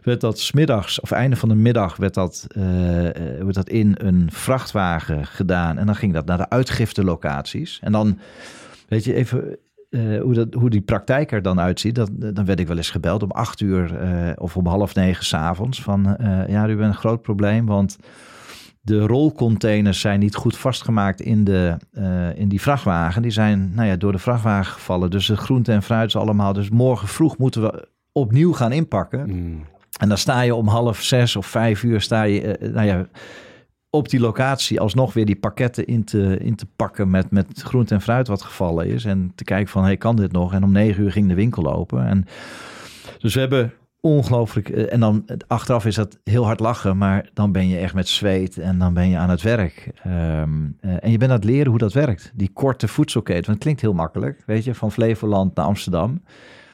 werd 0.03 0.20
dat 0.20 0.38
smiddags 0.38 1.00
of 1.00 1.11
einde 1.11 1.36
van 1.36 1.48
de 1.48 1.55
middag 1.55 1.96
werd 1.96 2.14
dat, 2.14 2.46
uh, 2.57 2.62
werd 3.38 3.55
dat 3.55 3.68
in 3.68 3.94
een 3.98 4.28
vrachtwagen 4.32 5.26
gedaan. 5.26 5.78
En 5.78 5.86
dan 5.86 5.96
ging 5.96 6.12
dat 6.12 6.26
naar 6.26 6.38
de 6.38 6.48
uitgiftelocaties. 6.48 7.78
En 7.82 7.92
dan, 7.92 8.18
weet 8.88 9.05
je, 9.05 9.14
even 9.14 9.59
uh, 9.93 10.20
hoe, 10.20 10.34
dat, 10.34 10.55
hoe 10.55 10.70
die 10.70 10.80
praktijk 10.80 11.32
er 11.32 11.43
dan 11.43 11.61
uitziet, 11.61 11.95
dat, 11.95 12.11
dan 12.14 12.45
werd 12.45 12.61
ik 12.61 12.66
wel 12.66 12.76
eens 12.76 12.90
gebeld 12.90 13.22
om 13.22 13.30
acht 13.30 13.61
uur 13.61 14.03
uh, 14.03 14.32
of 14.34 14.57
om 14.57 14.66
half 14.66 14.95
negen 14.95 15.24
s'avonds. 15.24 15.82
Van 15.82 16.16
uh, 16.20 16.49
ja, 16.49 16.68
u 16.68 16.76
bent 16.76 16.95
een 16.95 17.01
groot 17.01 17.22
probleem, 17.22 17.66
want 17.66 17.99
de 18.80 19.01
rolcontainers 19.01 20.01
zijn 20.01 20.20
niet 20.20 20.34
goed 20.34 20.57
vastgemaakt 20.57 21.20
in, 21.20 21.45
de, 21.45 21.76
in 22.34 22.49
die 22.49 22.61
vrachtwagen. 22.61 23.22
Die 23.22 23.30
zijn 23.30 23.72
nou 23.74 23.88
ja, 23.88 23.97
door 23.97 24.12
de 24.12 24.18
vrachtwagen 24.18 24.72
gevallen. 24.72 25.11
Dus 25.11 25.26
de 25.26 25.36
groente 25.36 25.72
en 25.72 25.82
fruit 25.82 26.09
is 26.09 26.16
allemaal. 26.16 26.53
Dus 26.53 26.70
morgen 26.70 27.09
vroeg 27.09 27.38
moeten 27.38 27.62
we 27.62 27.88
opnieuw 28.12 28.53
gaan 28.53 28.72
inpakken. 28.72 29.28
Mm. 29.28 29.64
En 30.01 30.09
dan 30.09 30.18
sta 30.18 30.40
je 30.40 30.55
om 30.55 30.68
half 30.68 31.03
zes 31.03 31.36
of 31.36 31.47
vijf 31.47 31.82
uur 31.82 32.01
sta 32.01 32.22
je, 32.22 32.70
nou 32.72 32.86
ja 32.86 33.07
op 33.95 34.09
die 34.09 34.20
locatie 34.20 34.80
alsnog 34.80 35.12
weer 35.12 35.26
die 35.26 35.36
pakketten 35.36 35.86
in 35.86 36.05
te, 36.05 36.38
in 36.38 36.55
te 36.55 36.66
pakken 36.76 37.11
met, 37.11 37.30
met 37.30 37.62
groente 37.62 37.95
en 37.95 38.01
fruit 38.01 38.28
wat 38.28 38.43
gevallen 38.43 38.86
is. 38.86 39.05
En 39.05 39.32
te 39.34 39.45
kijken 39.45 39.68
van, 39.68 39.84
hey, 39.84 39.97
kan 39.97 40.16
dit 40.16 40.32
nog? 40.32 40.53
En 40.53 40.64
om 40.64 40.72
negen 40.72 41.03
uur 41.03 41.12
ging 41.12 41.28
de 41.28 41.34
winkel 41.34 41.72
open. 41.72 42.07
En 42.07 42.26
dus 43.18 43.34
we 43.34 43.40
hebben 43.40 43.72
ongelooflijk... 44.01 44.68
Eh, 44.68 44.93
en 44.93 45.01
dan 45.01 45.24
achteraf 45.47 45.86
is 45.86 45.95
dat 45.95 46.18
heel 46.24 46.45
hard 46.45 46.61
lachen, 46.61 46.99
maar 46.99 47.30
dan 47.34 47.53
ben 47.53 47.68
je 47.68 47.78
echt 47.78 47.95
met 47.95 48.09
zweet 48.09 48.59
en 48.59 48.78
dan 48.78 48.95
ben 48.95 49.09
je 49.09 49.16
aan 49.16 49.30
het 49.30 49.43
werk. 49.43 49.90
Um, 50.07 50.76
en 50.80 51.11
je 51.11 51.18
bent 51.18 51.30
aan 51.30 51.36
het 51.36 51.45
leren 51.45 51.70
hoe 51.70 51.78
dat 51.78 51.93
werkt. 51.93 52.32
Die 52.34 52.51
korte 52.53 52.88
voedselketen, 52.88 53.45
want 53.45 53.55
het 53.55 53.62
klinkt 53.62 53.80
heel 53.80 53.93
makkelijk, 53.93 54.43
weet 54.47 54.64
je, 54.64 54.74
van 54.74 54.93
Flevoland 54.93 55.55
naar 55.55 55.66
Amsterdam. 55.66 56.22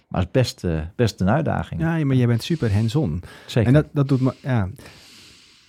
Maar 0.09 0.21
het 0.21 0.29
is 0.33 0.41
best, 0.41 0.65
uh, 0.65 0.81
best 0.97 1.21
een 1.21 1.31
uitdaging. 1.31 1.81
Ja, 1.81 2.05
maar 2.05 2.17
jij 2.17 2.27
bent 2.27 2.43
super 2.43 2.73
hands-on. 2.73 3.23
Zeker. 3.47 3.69
En 3.69 3.75
dat, 3.75 3.87
dat 3.93 4.09
doet 4.09 4.21
me, 4.21 4.35
ja, 4.43 4.69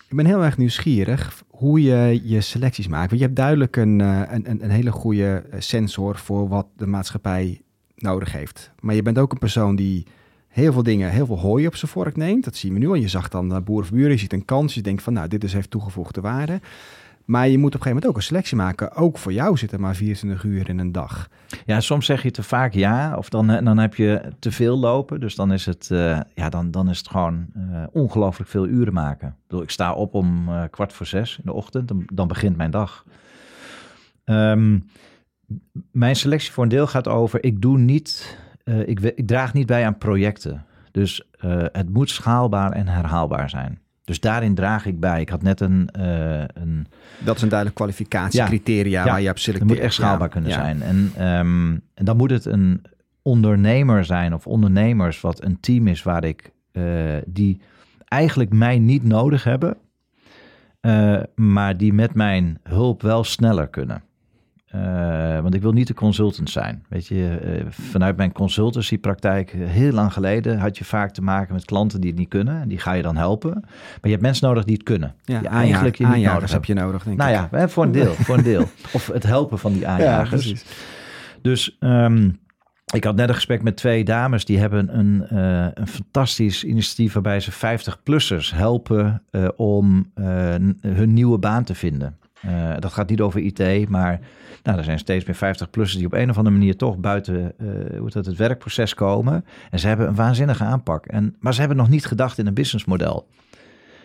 ik 0.10 0.16
ben 0.16 0.26
heel 0.26 0.44
erg 0.44 0.58
nieuwsgierig 0.58 1.44
hoe 1.50 1.82
je 1.82 2.22
je 2.24 2.42
selecties 2.42 2.88
maakt. 2.88 3.10
Want 3.10 3.22
je 3.22 3.26
hebt 3.26 3.38
duidelijk 3.38 3.76
een, 3.76 4.02
eh, 4.02 4.22
een, 4.28 4.64
een 4.64 4.70
hele 4.70 4.92
goede 4.92 5.44
eh, 5.52 5.60
sensor 5.60 6.18
voor 6.18 6.48
wat 6.48 6.68
de 6.78 6.88
maatschappij 6.88 7.62
nodig 7.96 8.32
heeft. 8.32 8.72
Maar 8.80 8.96
je 8.96 9.02
bent 9.02 9.18
ook 9.18 9.32
een 9.32 9.38
persoon 9.38 9.76
die 9.76 10.06
heel 10.48 10.74
veel 10.74 10.84
dingen, 10.84 11.12
heel 11.12 11.26
veel 11.26 11.40
hooi 11.40 11.68
op 11.68 11.76
zijn 11.76 11.92
vork 11.92 12.16
neemt. 12.16 12.44
Dat 12.44 12.56
zien 12.56 12.74
we 12.74 12.80
nu 12.80 12.88
al. 12.88 12.94
Je 12.94 13.08
zag 13.08 13.30
dan 13.30 13.52
uh, 13.52 13.58
boer 13.64 13.82
of 13.82 13.92
buren, 13.92 14.12
je 14.12 14.18
ziet 14.18 14.34
een 14.34 14.46
kans. 14.46 14.74
Je 14.74 14.82
denkt 14.82 15.04
van, 15.04 15.14
nou, 15.14 15.28
dit 15.28 15.44
is 15.44 15.54
heeft 15.54 15.72
toegevoegde 15.72 16.22
waarde. 16.22 16.62
Maar 17.30 17.48
je 17.48 17.58
moet 17.58 17.76
op 17.76 17.80
een 17.80 17.82
gegeven 17.82 17.90
moment 17.90 18.06
ook 18.06 18.16
een 18.16 18.28
selectie 18.28 18.58
maken. 18.58 18.96
Ook 18.96 19.18
voor 19.18 19.34
jou 19.34 19.58
zit 19.58 19.72
er 19.72 19.80
maar 19.80 19.96
24 19.96 20.44
uur 20.44 20.70
in 20.70 20.80
een 20.80 20.92
dag. 20.92 21.30
Ja, 21.66 21.80
soms 21.80 22.06
zeg 22.06 22.24
je 22.24 22.32
te 22.32 22.44
vaak 22.44 22.74
ja. 22.74 23.18
Of 23.18 23.30
dan, 23.30 23.48
dan 23.48 23.78
heb 23.78 23.96
je 23.96 24.22
te 24.40 24.52
veel 24.52 24.78
lopen. 24.78 25.20
Dus 25.20 25.36
dan 25.36 25.52
is 25.52 25.66
het, 25.66 25.90
uh, 25.92 26.20
ja, 26.34 26.50
dan, 26.50 26.72
dan 26.72 26.90
is 26.90 26.98
het 26.98 27.08
gewoon 27.10 27.46
uh, 27.58 27.84
ongelooflijk 27.92 28.50
veel 28.50 28.68
uren 28.68 28.94
maken. 28.94 29.28
Ik, 29.28 29.48
bedoel, 29.48 29.64
ik 29.64 29.70
sta 29.70 29.94
op 29.94 30.14
om 30.14 30.50
kwart 30.70 30.94
voor 30.94 31.06
zes 31.06 31.38
in 31.38 31.44
de 31.46 31.54
ochtend. 31.54 31.88
Dan, 31.88 32.04
dan 32.14 32.28
begint 32.28 32.58
mijn 32.58 32.72
dag. 32.72 33.06
Um, 34.26 34.90
mijn 35.92 36.16
selectie 36.16 36.52
voor 36.52 36.64
een 36.64 36.70
deel 36.70 36.88
gaat 36.88 37.08
over... 37.08 37.44
Ik 37.44 37.62
doe 37.62 37.78
niet... 37.78 38.38
ik, 38.64 39.00
ik 39.00 39.28
draag 39.28 39.54
niet 39.54 39.68
bij 39.68 39.86
aan 39.86 39.98
projecten. 39.98 40.66
Dus 40.92 41.28
het 41.72 41.90
moet 41.90 42.10
schaalbaar 42.10 42.72
en 42.72 42.88
herhaalbaar 42.88 43.50
zijn. 43.50 43.80
Dus 44.10 44.20
daarin 44.20 44.56
draag 44.56 44.86
ik 44.86 45.00
bij. 45.00 45.22
Ik 45.22 45.30
had 45.30 45.42
net 45.42 45.60
een... 45.60 45.90
Uh, 46.00 46.42
een 46.54 46.88
dat 47.20 47.36
is 47.36 47.42
een 47.42 47.50
duidelijk 47.50 47.78
kwalificatiecriteria 47.78 49.06
ja, 49.06 49.12
waar 49.12 49.22
je 49.22 49.30
op 49.30 49.38
selecteert. 49.38 49.70
Het 49.70 49.78
moet 49.78 49.88
echt 49.88 49.96
schaalbaar 49.96 50.30
kunnen 50.30 50.52
zijn. 50.52 50.82
En, 50.82 51.28
um, 51.38 51.82
en 51.94 52.06
dan 52.06 52.18
moet 52.18 52.32
het 52.32 52.46
een 52.46 52.82
ondernemer 53.22 54.06
zijn 54.06 54.34
of 54.34 54.48
ondernemers... 54.48 55.22
wat 55.22 55.44
een 55.44 55.60
team 55.60 55.88
is 55.88 56.04
waar 56.04 56.24
ik... 56.24 56.52
Uh, 56.74 57.18
die 57.26 57.62
eigenlijk 58.06 58.54
mij 58.54 58.80
niet 58.80 59.04
nodig 59.04 59.44
hebben... 59.44 59.78
Uh, 60.82 61.20
maar 61.36 61.78
die 61.78 61.94
met 61.94 62.14
mijn 62.14 62.60
hulp 62.64 63.02
wel 63.02 63.24
sneller 63.24 63.68
kunnen. 63.68 64.04
Uh, 64.76 65.40
want 65.40 65.54
ik 65.54 65.62
wil 65.62 65.72
niet 65.72 65.88
de 65.88 65.94
consultant 65.94 66.50
zijn. 66.50 66.84
Weet 66.90 67.08
je, 67.08 67.40
uh, 67.44 67.66
vanuit 67.70 68.18
mijn 68.18 68.32
consultancypraktijk, 68.32 69.54
uh, 69.54 69.68
heel 69.68 69.92
lang 69.92 70.14
geleden, 70.14 70.60
had 70.60 70.78
je 70.78 70.86
vaak 70.86 71.12
te 71.12 71.22
maken 71.22 71.54
met 71.54 71.66
klanten 71.66 72.02
die 72.02 72.10
het 72.10 72.20
niet 72.20 72.30
kunnen. 72.30 72.62
En 72.62 72.68
die 72.68 72.80
ga 72.80 72.94
je 72.94 73.02
dan 73.02 73.18
helpen. 73.18 73.54
Maar 73.62 74.00
je 74.02 74.10
hebt 74.10 74.22
mensen 74.22 74.48
nodig 74.48 74.64
die 74.64 74.74
het 74.74 74.84
kunnen. 74.84 75.16
Ja, 75.24 75.40
die 75.40 75.50
eigenlijk 75.50 75.96
je 75.96 76.08
niet 76.08 76.26
nodig 76.26 76.52
heb 76.52 76.66
je 76.66 76.74
nodig, 76.74 77.04
denk 77.04 77.18
nou 77.18 77.30
ik. 77.32 77.52
Nou 77.52 77.62
ja, 77.62 77.70
voor 77.70 77.84
een 77.84 77.92
deel. 77.92 78.14
voor 78.14 78.38
een 78.38 78.44
deel. 78.44 78.62
Of 78.94 79.08
het 79.08 79.24
helpen 79.24 79.60
van 79.60 79.74
die 79.74 79.88
aanjagers. 79.88 80.46
Ja, 80.46 80.56
dus 81.42 81.78
um, 81.80 82.40
ik 82.94 83.04
had 83.04 83.16
net 83.16 83.30
een 83.30 83.36
gesprek 83.36 83.62
met 83.62 83.78
twee 83.78 84.04
dames. 84.04 84.46
Die 84.46 84.60
hebben 84.60 84.98
een, 84.98 85.38
een 85.74 85.88
fantastisch 85.88 86.64
initiatief 86.64 87.14
waarbij 87.14 87.40
ze 87.40 87.52
50-plussers 87.52 88.56
helpen 88.56 89.24
om 89.56 90.12
hun 90.82 91.14
nieuwe 91.14 91.38
baan 91.38 91.64
te 91.64 91.76
vinden. 91.76 92.19
Uh, 92.46 92.74
dat 92.80 92.94
gaat 92.94 93.10
niet 93.10 93.22
over 93.22 93.40
IT, 93.40 93.90
maar 93.90 94.20
nou, 94.64 94.78
er 94.78 94.84
zijn 94.84 95.00
steeds 95.00 95.26
meer 95.26 95.56
50-plussers 95.56 95.98
die 95.98 96.06
op 96.06 96.14
een 96.14 96.30
of 96.30 96.38
andere 96.38 96.56
manier 96.56 96.76
toch 96.76 96.98
buiten 96.98 97.54
uh, 97.58 97.70
hoe 97.98 98.06
het, 98.06 98.14
het 98.14 98.36
werkproces 98.36 98.94
komen. 98.94 99.46
En 99.70 99.80
ze 99.80 99.88
hebben 99.88 100.08
een 100.08 100.16
waanzinnige 100.16 100.64
aanpak. 100.64 101.06
En, 101.06 101.36
maar 101.40 101.54
ze 101.54 101.60
hebben 101.60 101.78
nog 101.78 101.90
niet 101.90 102.06
gedacht 102.06 102.38
in 102.38 102.48
een 102.48 102.54
businessmodel. 102.54 103.28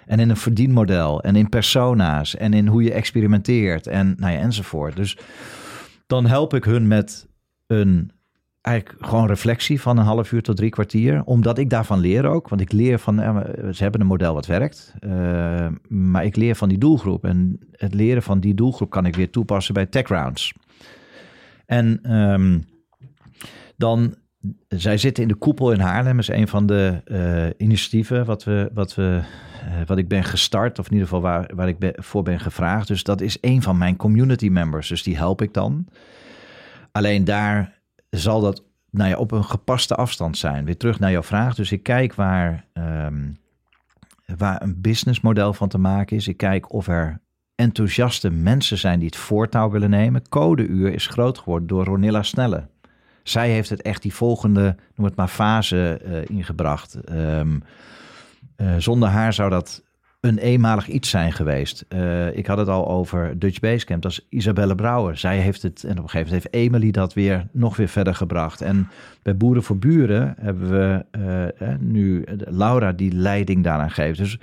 En 0.06 0.20
in 0.20 0.30
een 0.30 0.36
verdienmodel. 0.36 1.22
En 1.22 1.36
in 1.36 1.48
persona's. 1.48 2.36
En 2.36 2.52
in 2.52 2.66
hoe 2.66 2.82
je 2.82 2.92
experimenteert. 2.92 3.86
En 3.86 4.14
nou 4.18 4.32
ja, 4.32 4.38
enzovoort. 4.38 4.96
Dus 4.96 5.18
dan 6.06 6.26
help 6.26 6.54
ik 6.54 6.64
hun 6.64 6.88
met 6.88 7.28
een 7.66 8.10
eigenlijk 8.64 9.06
gewoon 9.06 9.26
reflectie 9.26 9.80
van 9.80 9.98
een 9.98 10.04
half 10.04 10.32
uur 10.32 10.42
tot 10.42 10.56
drie 10.56 10.70
kwartier. 10.70 11.24
Omdat 11.24 11.58
ik 11.58 11.70
daarvan 11.70 11.98
leer 11.98 12.26
ook. 12.26 12.48
Want 12.48 12.60
ik 12.60 12.72
leer 12.72 12.98
van, 12.98 13.16
ze 13.72 13.82
hebben 13.82 14.00
een 14.00 14.06
model 14.06 14.34
wat 14.34 14.46
werkt. 14.46 14.94
Uh, 15.00 15.66
maar 15.88 16.24
ik 16.24 16.36
leer 16.36 16.54
van 16.54 16.68
die 16.68 16.78
doelgroep. 16.78 17.24
En 17.24 17.58
het 17.72 17.94
leren 17.94 18.22
van 18.22 18.40
die 18.40 18.54
doelgroep 18.54 18.90
kan 18.90 19.06
ik 19.06 19.16
weer 19.16 19.30
toepassen 19.30 19.74
bij 19.74 19.86
tech 19.86 20.08
rounds. 20.08 20.54
En 21.66 22.14
um, 22.14 22.64
dan, 23.76 24.14
zij 24.68 24.98
zitten 24.98 25.22
in 25.22 25.28
de 25.28 25.34
koepel 25.34 25.72
in 25.72 25.80
Haarlem. 25.80 26.18
is 26.18 26.28
een 26.28 26.48
van 26.48 26.66
de 26.66 27.02
uh, 27.06 27.66
initiatieven 27.66 28.24
wat, 28.24 28.44
we, 28.44 28.70
wat, 28.74 28.94
we, 28.94 29.20
wat 29.86 29.98
ik 29.98 30.08
ben 30.08 30.24
gestart. 30.24 30.78
Of 30.78 30.86
in 30.86 30.92
ieder 30.92 31.08
geval 31.08 31.22
waar, 31.22 31.50
waar 31.54 31.68
ik 31.68 31.92
voor 31.94 32.22
ben 32.22 32.40
gevraagd. 32.40 32.88
Dus 32.88 33.02
dat 33.02 33.20
is 33.20 33.38
een 33.40 33.62
van 33.62 33.78
mijn 33.78 33.96
community 33.96 34.48
members. 34.48 34.88
Dus 34.88 35.02
die 35.02 35.16
help 35.16 35.42
ik 35.42 35.52
dan. 35.52 35.86
Alleen 36.92 37.24
daar 37.24 37.73
zal 38.18 38.40
dat 38.40 38.62
nou 38.90 39.10
ja, 39.10 39.16
op 39.16 39.30
een 39.30 39.44
gepaste 39.44 39.94
afstand 39.94 40.38
zijn. 40.38 40.64
Weer 40.64 40.76
terug 40.76 40.98
naar 40.98 41.10
jouw 41.10 41.22
vraag. 41.22 41.54
Dus 41.54 41.72
ik 41.72 41.82
kijk 41.82 42.14
waar, 42.14 42.64
um, 42.72 43.36
waar 44.36 44.62
een 44.62 44.80
businessmodel 44.80 45.52
van 45.52 45.68
te 45.68 45.78
maken 45.78 46.16
is. 46.16 46.28
Ik 46.28 46.36
kijk 46.36 46.72
of 46.72 46.88
er 46.88 47.20
enthousiaste 47.54 48.30
mensen 48.30 48.78
zijn 48.78 48.98
die 48.98 49.08
het 49.08 49.16
voortouw 49.16 49.70
willen 49.70 49.90
nemen. 49.90 50.28
Codeuur 50.28 50.92
is 50.92 51.06
groot 51.06 51.38
geworden 51.38 51.68
door 51.68 51.84
Ronilla 51.84 52.22
Snelle. 52.22 52.66
Zij 53.22 53.50
heeft 53.50 53.70
het 53.70 53.82
echt 53.82 54.02
die 54.02 54.14
volgende, 54.14 54.76
noem 54.94 55.06
het 55.06 55.16
maar, 55.16 55.28
fase 55.28 56.00
uh, 56.04 56.36
ingebracht. 56.36 56.98
Um, 57.10 57.62
uh, 58.56 58.74
zonder 58.78 59.08
haar 59.08 59.32
zou 59.32 59.50
dat 59.50 59.82
een 60.24 60.38
eenmalig 60.38 60.88
iets 60.88 61.10
zijn 61.10 61.32
geweest. 61.32 61.84
Uh, 61.88 62.36
ik 62.36 62.46
had 62.46 62.58
het 62.58 62.68
al 62.68 62.88
over 62.88 63.38
Dutch 63.38 63.60
Basecamp. 63.60 64.02
Dat 64.02 64.10
is 64.10 64.26
Isabelle 64.28 64.74
Brouwer. 64.74 65.16
Zij 65.16 65.38
heeft 65.38 65.62
het, 65.62 65.84
en 65.84 65.90
op 65.90 66.02
een 66.02 66.10
gegeven 66.10 66.32
moment 66.32 66.52
heeft 66.52 66.66
Emily 66.66 66.90
dat 66.90 67.14
weer 67.14 67.46
nog 67.52 67.76
weer 67.76 67.88
verder 67.88 68.14
gebracht. 68.14 68.60
En 68.60 68.88
bij 69.22 69.36
Boeren 69.36 69.62
voor 69.62 69.78
Buren 69.78 70.34
hebben 70.40 70.70
we 70.70 71.04
uh, 71.60 71.68
nu 71.78 72.24
Laura 72.44 72.92
die 72.92 73.12
leiding 73.12 73.64
daaraan 73.64 73.90
geeft. 73.90 74.18
Dus 74.18 74.38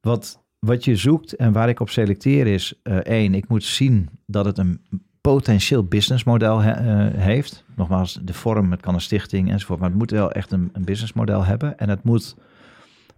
wat, 0.00 0.42
wat 0.58 0.84
je 0.84 0.96
zoekt 0.96 1.36
en 1.36 1.52
waar 1.52 1.68
ik 1.68 1.80
op 1.80 1.90
selecteer 1.90 2.46
is... 2.46 2.80
Één, 3.02 3.34
ik 3.34 3.48
moet 3.48 3.64
zien 3.64 4.08
dat 4.26 4.44
het 4.44 4.58
een 4.58 4.80
potentieel 5.20 5.84
businessmodel 5.84 6.60
he, 6.60 7.10
heeft. 7.20 7.64
Nogmaals, 7.76 8.18
de 8.22 8.34
vorm, 8.34 8.70
het 8.70 8.80
kan 8.80 8.94
een 8.94 9.00
stichting 9.00 9.50
enzovoort. 9.50 9.80
Maar 9.80 9.88
het 9.88 9.98
moet 9.98 10.10
wel 10.10 10.32
echt 10.32 10.52
een, 10.52 10.70
een 10.72 10.84
businessmodel 10.84 11.44
hebben. 11.44 11.78
En 11.78 11.88
het 11.88 12.04
moet... 12.04 12.36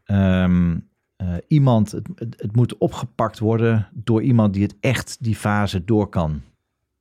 Um, 0.06 0.88
uh, 1.22 1.34
iemand, 1.48 1.90
het, 1.90 2.08
het, 2.16 2.56
moet 2.56 2.78
opgepakt 2.78 3.38
worden 3.38 3.88
door 3.92 4.22
iemand 4.22 4.54
die 4.54 4.62
het 4.62 4.76
echt 4.80 5.16
die 5.20 5.36
fase 5.36 5.84
door 5.84 6.08
kan, 6.08 6.42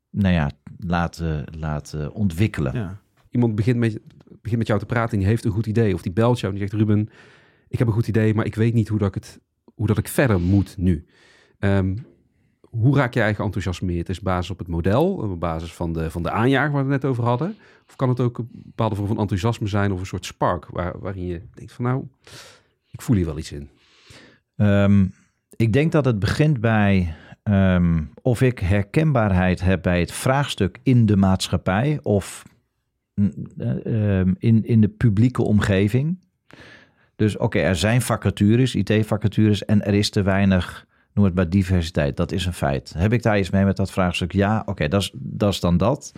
nou 0.09 0.33
ja, 0.33 0.51
laten, 0.77 1.43
laten 1.57 2.13
ontwikkelen. 2.13 2.73
Ja. 2.73 2.99
Iemand 3.29 3.55
begint 3.55 3.77
met, 3.77 3.99
begint 4.41 4.57
met 4.57 4.67
jou 4.67 4.79
te 4.79 4.85
praten 4.85 5.13
en 5.13 5.19
die 5.19 5.27
heeft 5.27 5.45
een 5.45 5.51
goed 5.51 5.67
idee. 5.67 5.93
Of 5.93 6.01
die 6.01 6.11
belt 6.11 6.39
jou 6.39 6.53
en 6.53 6.59
die 6.59 6.69
zegt, 6.69 6.81
Ruben, 6.81 7.09
ik 7.67 7.79
heb 7.79 7.87
een 7.87 7.93
goed 7.93 8.07
idee, 8.07 8.33
maar 8.33 8.45
ik 8.45 8.55
weet 8.55 8.73
niet 8.73 8.87
hoe 8.87 8.99
dat 8.99 9.07
ik, 9.07 9.13
het, 9.13 9.39
hoe 9.75 9.87
dat 9.87 9.97
ik 9.97 10.07
verder 10.07 10.39
moet 10.39 10.77
nu. 10.77 11.05
Um, 11.59 11.95
hoe 12.69 12.95
raak 12.95 13.13
je 13.13 13.21
eigen 13.21 13.43
enthousiasmeerd? 13.43 14.09
Is 14.09 14.21
basis 14.21 14.49
op 14.49 14.59
het 14.59 14.67
model, 14.67 15.13
op 15.13 15.39
basis 15.39 15.73
van 15.73 15.93
de, 15.93 16.11
van 16.11 16.23
de 16.23 16.31
aanjager 16.31 16.71
waar 16.71 16.85
we 16.85 16.91
het 16.91 17.01
net 17.01 17.11
over 17.11 17.23
hadden? 17.23 17.55
Of 17.87 17.95
kan 17.95 18.09
het 18.09 18.19
ook 18.19 18.37
een 18.37 18.49
bepaalde 18.51 18.95
vorm 18.95 19.07
van 19.07 19.19
enthousiasme 19.19 19.67
zijn 19.67 19.91
of 19.91 19.99
een 19.99 20.05
soort 20.05 20.25
spark 20.25 20.67
waar, 20.67 20.99
waarin 20.99 21.25
je 21.25 21.41
denkt 21.53 21.71
van 21.71 21.85
nou, 21.85 22.07
ik 22.91 23.01
voel 23.01 23.15
hier 23.15 23.25
wel 23.25 23.37
iets 23.37 23.51
in? 23.51 23.69
Um, 24.61 25.13
ik 25.55 25.73
denk 25.73 25.91
dat 25.91 26.05
het 26.05 26.19
begint 26.19 26.61
bij 26.61 27.15
um, 27.43 28.09
of 28.21 28.41
ik 28.41 28.59
herkenbaarheid 28.59 29.61
heb 29.61 29.81
bij 29.81 29.99
het 29.99 30.11
vraagstuk 30.11 30.79
in 30.83 31.05
de 31.05 31.15
maatschappij 31.15 31.99
of 32.01 32.43
uh, 33.15 34.19
in, 34.37 34.65
in 34.65 34.81
de 34.81 34.87
publieke 34.87 35.43
omgeving. 35.43 36.19
Dus 37.15 37.37
oké, 37.37 37.59
er 37.59 37.75
zijn 37.75 38.01
vacatures, 38.01 38.75
IT-vacatures 38.75 39.65
en 39.65 39.85
er 39.85 39.93
is 39.93 40.09
te 40.09 40.21
weinig, 40.21 40.85
noem 41.13 41.25
het 41.25 41.35
maar 41.35 41.49
diversiteit. 41.49 42.17
Dat 42.17 42.31
is 42.31 42.45
een 42.45 42.53
feit. 42.53 42.93
Heb 42.97 43.13
ik 43.13 43.23
daar 43.23 43.39
iets 43.39 43.49
mee 43.49 43.65
met 43.65 43.77
dat 43.77 43.91
vraagstuk? 43.91 44.31
Ja, 44.31 44.63
oké, 44.65 44.87
dat, 44.87 45.11
is 45.49 45.59
dan 45.59 45.77
dat. 45.77 46.11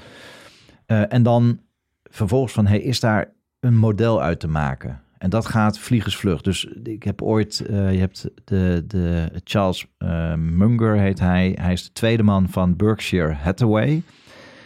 Uh, 0.88 1.14
en 1.14 1.24
dan 1.24 1.60
vervolgens 2.04 2.54
van, 2.54 2.68
hey, 2.68 2.80
is 2.80 3.00
daar 3.00 3.34
een 3.60 3.78
model 3.78 4.22
uit 4.22 4.40
te 4.40 4.48
maken? 4.48 5.02
En 5.22 5.30
dat 5.30 5.46
gaat 5.46 5.80
vliegensvlug. 5.80 6.42
Dus 6.42 6.66
ik 6.84 7.04
heb 7.04 7.22
ooit, 7.22 7.64
uh, 7.70 7.94
je 7.94 8.00
hebt 8.00 8.30
de, 8.44 8.84
de 8.88 9.32
Charles 9.44 9.86
uh, 10.00 10.34
Munger 10.36 10.98
heet 10.98 11.20
hij. 11.20 11.58
Hij 11.60 11.74
is 11.74 11.84
de 11.84 11.92
tweede 11.92 12.24
man 12.24 12.50
van 12.50 12.76
Berkshire 12.76 13.34
Hathaway. 13.34 14.02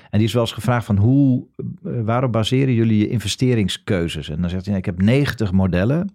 En 0.10 0.18
die 0.18 0.28
is 0.28 0.34
wel 0.34 0.41
eens 0.41 0.51
gevraagd 0.51 0.86
van 0.86 0.97
hoe, 0.97 1.47
uh, 1.84 2.01
waarop 2.03 2.32
baseren 2.32 2.74
jullie 2.74 2.97
je 2.97 3.08
investeringskeuzes? 3.08 4.30
En 4.30 4.41
dan 4.41 4.49
zegt 4.49 4.66
hij, 4.66 4.78
ik 4.78 4.86
heb 4.86 5.01
90 5.01 5.51
modellen 5.51 6.14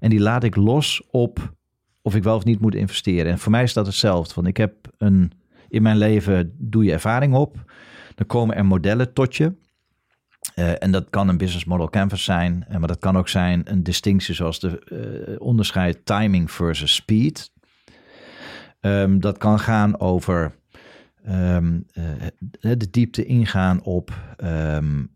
en 0.00 0.10
die 0.10 0.20
laat 0.20 0.44
ik 0.44 0.56
los 0.56 1.02
op 1.10 1.54
of 2.00 2.14
ik 2.14 2.22
wel 2.22 2.36
of 2.36 2.44
niet 2.44 2.60
moet 2.60 2.74
investeren. 2.74 3.32
En 3.32 3.38
voor 3.38 3.50
mij 3.50 3.62
is 3.62 3.72
dat 3.72 3.86
hetzelfde. 3.86 4.34
Want 4.34 4.46
ik 4.46 4.56
heb 4.56 4.74
een, 4.98 5.32
in 5.68 5.82
mijn 5.82 5.98
leven 5.98 6.54
doe 6.58 6.84
je 6.84 6.92
ervaring 6.92 7.34
op. 7.34 7.72
Dan 8.14 8.26
komen 8.26 8.56
er 8.56 8.66
modellen 8.66 9.12
tot 9.12 9.36
je. 9.36 9.52
Uh, 10.56 10.82
en 10.82 10.90
dat 10.90 11.10
kan 11.10 11.28
een 11.28 11.36
business 11.36 11.64
model 11.64 11.90
canvas 11.90 12.24
zijn, 12.24 12.66
maar 12.78 12.88
dat 12.88 12.98
kan 12.98 13.16
ook 13.16 13.28
zijn 13.28 13.62
een 13.64 13.82
distinctie 13.82 14.34
zoals 14.34 14.60
de 14.60 14.82
uh, 15.30 15.40
onderscheid 15.40 15.98
timing 16.04 16.50
versus 16.50 16.94
speed. 16.94 17.52
Um, 18.80 19.20
dat 19.20 19.38
kan 19.38 19.58
gaan 19.58 20.00
over 20.00 20.54
uh, 21.28 21.58
de 22.60 22.90
diepte 22.90 23.24
ingaan 23.24 23.82
op 23.82 24.12
um, 24.44 25.10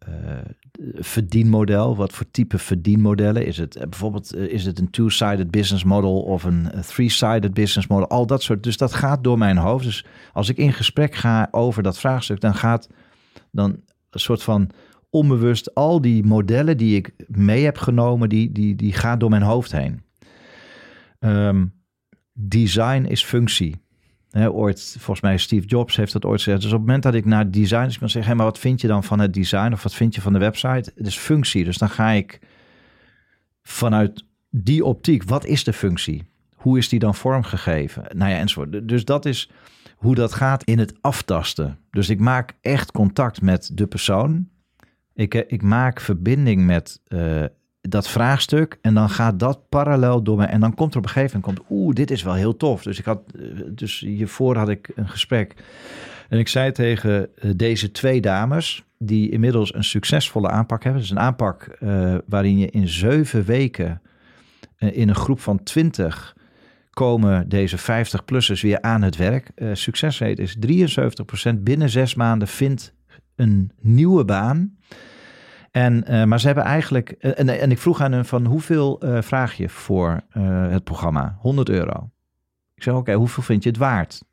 verdienmodel. 0.94 1.96
Wat 1.96 2.12
voor 2.12 2.26
type 2.30 2.58
verdienmodellen 2.58 3.46
is 3.46 3.56
het? 3.56 3.78
bijvoorbeeld 3.78 4.34
is 4.34 4.64
het 4.64 4.78
een 4.78 4.90
two-sided 4.90 5.50
business 5.50 5.84
model 5.84 6.22
of 6.22 6.44
een 6.44 6.70
three-sided 6.86 7.54
business 7.54 7.86
model? 7.86 8.08
Al 8.08 8.26
dat 8.26 8.42
soort. 8.42 8.62
Dus 8.62 8.76
dat 8.76 8.94
gaat 8.94 9.24
door 9.24 9.38
mijn 9.38 9.56
hoofd. 9.56 9.84
Dus 9.84 10.04
als 10.32 10.48
ik 10.48 10.56
in 10.56 10.72
gesprek 10.72 11.14
ga 11.14 11.48
over 11.50 11.82
dat 11.82 11.98
vraagstuk, 11.98 12.40
dan 12.40 12.54
gaat 12.54 12.88
dan 13.50 13.70
een 14.10 14.20
soort 14.20 14.42
van 14.42 14.70
onbewust 15.16 15.74
al 15.74 16.00
die 16.00 16.24
modellen 16.24 16.76
die 16.76 16.96
ik 16.96 17.12
mee 17.26 17.64
heb 17.64 17.78
genomen, 17.78 18.28
die, 18.28 18.52
die, 18.52 18.74
die 18.74 18.92
gaan 18.92 19.18
door 19.18 19.30
mijn 19.30 19.42
hoofd 19.42 19.72
heen. 19.72 20.02
Um, 21.20 21.72
design 22.32 23.04
is 23.04 23.24
functie. 23.24 23.76
Ooit, 24.30 24.96
volgens 24.98 25.20
mij 25.20 25.36
Steve 25.38 25.66
Jobs 25.66 25.96
heeft 25.96 26.12
dat 26.12 26.24
ooit 26.24 26.42
gezegd. 26.42 26.60
Dus 26.60 26.70
op 26.72 26.76
het 26.76 26.86
moment 26.86 27.02
dat 27.02 27.14
ik 27.14 27.24
naar 27.24 27.50
design 27.50 27.98
kan 27.98 28.08
zeggen, 28.08 28.24
hey, 28.24 28.34
maar 28.34 28.46
wat 28.46 28.58
vind 28.58 28.80
je 28.80 28.86
dan 28.86 29.04
van 29.04 29.18
het 29.18 29.34
design 29.34 29.72
of 29.72 29.82
wat 29.82 29.94
vind 29.94 30.14
je 30.14 30.20
van 30.20 30.32
de 30.32 30.38
website? 30.38 30.92
Het 30.96 31.06
is 31.06 31.16
functie. 31.18 31.64
Dus 31.64 31.78
dan 31.78 31.90
ga 31.90 32.10
ik 32.10 32.40
vanuit 33.62 34.24
die 34.50 34.84
optiek, 34.84 35.22
wat 35.22 35.44
is 35.44 35.64
de 35.64 35.72
functie? 35.72 36.24
Hoe 36.54 36.78
is 36.78 36.88
die 36.88 36.98
dan 36.98 37.14
vormgegeven? 37.14 38.04
Nou 38.14 38.30
ja, 38.30 38.38
enzovoort. 38.38 38.88
Dus 38.88 39.04
dat 39.04 39.24
is 39.24 39.50
hoe 39.96 40.14
dat 40.14 40.34
gaat 40.34 40.64
in 40.64 40.78
het 40.78 40.94
aftasten. 41.00 41.78
Dus 41.90 42.08
ik 42.08 42.20
maak 42.20 42.52
echt 42.60 42.92
contact 42.92 43.42
met 43.42 43.70
de 43.72 43.86
persoon 43.86 44.48
ik, 45.16 45.34
eh, 45.34 45.42
ik 45.46 45.62
maak 45.62 46.00
verbinding 46.00 46.66
met 46.66 47.00
uh, 47.08 47.44
dat 47.80 48.08
vraagstuk 48.08 48.78
en 48.80 48.94
dan 48.94 49.10
gaat 49.10 49.38
dat 49.38 49.68
parallel 49.68 50.22
door 50.22 50.36
mij. 50.36 50.46
En 50.46 50.60
dan 50.60 50.74
komt 50.74 50.92
er 50.92 50.98
op 50.98 51.04
een 51.04 51.10
gegeven 51.10 51.40
moment, 51.40 51.64
oeh, 51.70 51.94
dit 51.94 52.10
is 52.10 52.22
wel 52.22 52.34
heel 52.34 52.56
tof. 52.56 52.82
Dus 52.82 52.98
ik 52.98 53.04
had, 53.04 53.20
dus 53.70 54.00
hiervoor 54.00 54.56
had 54.56 54.68
ik 54.68 54.90
een 54.94 55.08
gesprek. 55.08 55.54
En 56.28 56.38
ik 56.38 56.48
zei 56.48 56.72
tegen 56.72 57.28
deze 57.56 57.90
twee 57.90 58.20
dames, 58.20 58.84
die 58.98 59.30
inmiddels 59.30 59.74
een 59.74 59.84
succesvolle 59.84 60.48
aanpak 60.48 60.82
hebben. 60.84 61.00
Dus 61.00 61.10
een 61.10 61.18
aanpak 61.18 61.78
waarin 62.26 62.58
je 62.58 62.70
in 62.70 62.88
zeven 62.88 63.44
weken 63.44 64.02
in 64.78 65.08
een 65.08 65.14
groep 65.14 65.40
van 65.40 65.62
twintig 65.62 66.36
komen 66.90 67.48
deze 67.48 67.78
50-plussers 67.78 68.60
weer 68.60 68.80
aan 68.80 69.02
het 69.02 69.16
werk. 69.16 69.50
Uh, 69.56 69.70
succesrate 69.72 70.42
is 70.42 70.56
73% 71.52 71.54
binnen 71.58 71.90
zes 71.90 72.14
maanden 72.14 72.48
vindt 72.48 72.94
een 73.36 73.72
nieuwe 73.80 74.24
baan. 74.24 74.78
En, 75.70 76.04
uh, 76.10 76.24
maar 76.24 76.40
ze 76.40 76.46
hebben 76.46 76.64
eigenlijk. 76.64 77.14
Uh, 77.20 77.38
en, 77.38 77.60
en 77.60 77.70
ik 77.70 77.78
vroeg 77.78 78.00
aan 78.00 78.12
hen 78.12 78.24
van 78.24 78.44
hoeveel 78.44 79.04
uh, 79.04 79.22
vraag 79.22 79.54
je 79.54 79.68
voor 79.68 80.20
het 80.68 80.84
programma? 80.84 81.36
100 81.40 81.68
euro. 81.68 82.10
Ik 82.74 82.82
zei: 82.82 82.96
Oké, 82.96 83.04
okay, 83.04 83.20
hoeveel 83.20 83.42
vind 83.42 83.62
je 83.62 83.68
het 83.68 83.78
waard? 83.78 84.24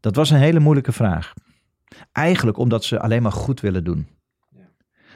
Dat 0.00 0.16
was 0.16 0.30
een 0.30 0.38
hele 0.38 0.60
moeilijke 0.60 0.92
vraag. 0.92 1.34
Eigenlijk 2.12 2.58
omdat 2.58 2.84
ze 2.84 3.00
alleen 3.00 3.22
maar 3.22 3.32
goed 3.32 3.60
willen 3.60 3.84
doen. 3.84 4.08
Ja. 4.50 4.68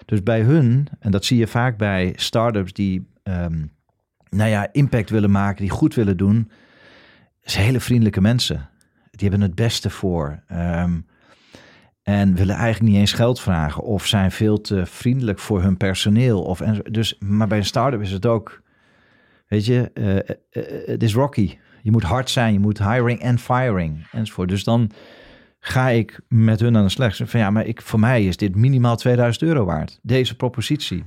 Dus 0.04 0.22
bij 0.22 0.40
hun, 0.40 0.88
en 0.98 1.10
dat 1.10 1.24
zie 1.24 1.38
je 1.38 1.46
vaak 1.46 1.76
bij 1.76 2.12
start-ups 2.16 2.72
die 2.72 3.08
um, 3.22 3.72
nou 4.28 4.50
ja, 4.50 4.68
impact 4.72 5.10
willen 5.10 5.30
maken, 5.30 5.60
die 5.60 5.70
goed 5.70 5.94
willen 5.94 6.16
doen, 6.16 6.50
zijn 7.40 7.64
hele 7.64 7.80
vriendelijke 7.80 8.20
mensen. 8.20 8.68
Die 9.10 9.28
hebben 9.28 9.48
het 9.48 9.54
beste 9.54 9.90
voor. 9.90 10.42
Um, 10.52 11.06
en 12.10 12.34
willen 12.34 12.54
eigenlijk 12.54 12.92
niet 12.92 13.00
eens 13.00 13.12
geld 13.12 13.40
vragen 13.40 13.82
of 13.82 14.06
zijn 14.06 14.30
veel 14.30 14.60
te 14.60 14.86
vriendelijk 14.86 15.38
voor 15.38 15.62
hun 15.62 15.76
personeel. 15.76 16.42
Of, 16.42 16.60
en, 16.60 16.82
dus, 16.90 17.18
maar 17.18 17.48
bij 17.48 17.58
een 17.58 17.64
start-up 17.64 18.00
is 18.00 18.12
het 18.12 18.26
ook, 18.26 18.62
weet 19.48 19.66
je, 19.66 19.90
uh, 19.94 20.14
uh, 20.14 20.86
het 20.86 21.02
is 21.02 21.14
rocky. 21.14 21.58
Je 21.82 21.90
moet 21.90 22.02
hard 22.02 22.30
zijn, 22.30 22.52
je 22.52 22.58
moet 22.58 22.78
hiring 22.78 23.20
en 23.20 23.38
firing 23.38 24.06
enzovoort. 24.12 24.48
Dus 24.48 24.64
dan 24.64 24.90
ga 25.60 25.88
ik 25.88 26.20
met 26.28 26.60
hun 26.60 26.76
aan 26.76 26.84
de 26.84 26.90
slag. 26.90 27.16
Van 27.16 27.40
ja, 27.40 27.50
maar 27.50 27.66
ik, 27.66 27.82
voor 27.82 28.00
mij 28.00 28.24
is 28.24 28.36
dit 28.36 28.56
minimaal 28.56 28.96
2000 28.96 29.44
euro 29.44 29.64
waard, 29.64 29.98
deze 30.02 30.36
propositie. 30.36 31.04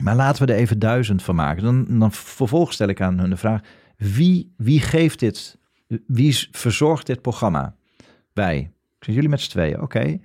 Maar 0.00 0.14
laten 0.16 0.46
we 0.46 0.52
er 0.52 0.58
even 0.58 0.78
duizend 0.78 1.22
van 1.22 1.34
maken. 1.34 1.62
Dan, 1.62 1.98
dan 1.98 2.12
vervolgens 2.12 2.74
stel 2.74 2.88
ik 2.88 3.00
aan 3.00 3.18
hun 3.18 3.30
de 3.30 3.36
vraag, 3.36 3.60
wie, 3.96 4.54
wie 4.56 4.80
geeft 4.80 5.18
dit, 5.18 5.58
wie 6.06 6.48
verzorgt 6.50 7.06
dit 7.06 7.22
programma? 7.22 7.74
Wij, 8.32 8.73
zijn 9.04 9.16
jullie 9.16 9.30
met 9.30 9.40
z'n 9.40 9.50
tweeën, 9.50 9.80
oké. 9.80 10.18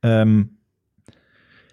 Ehm, 0.00 0.42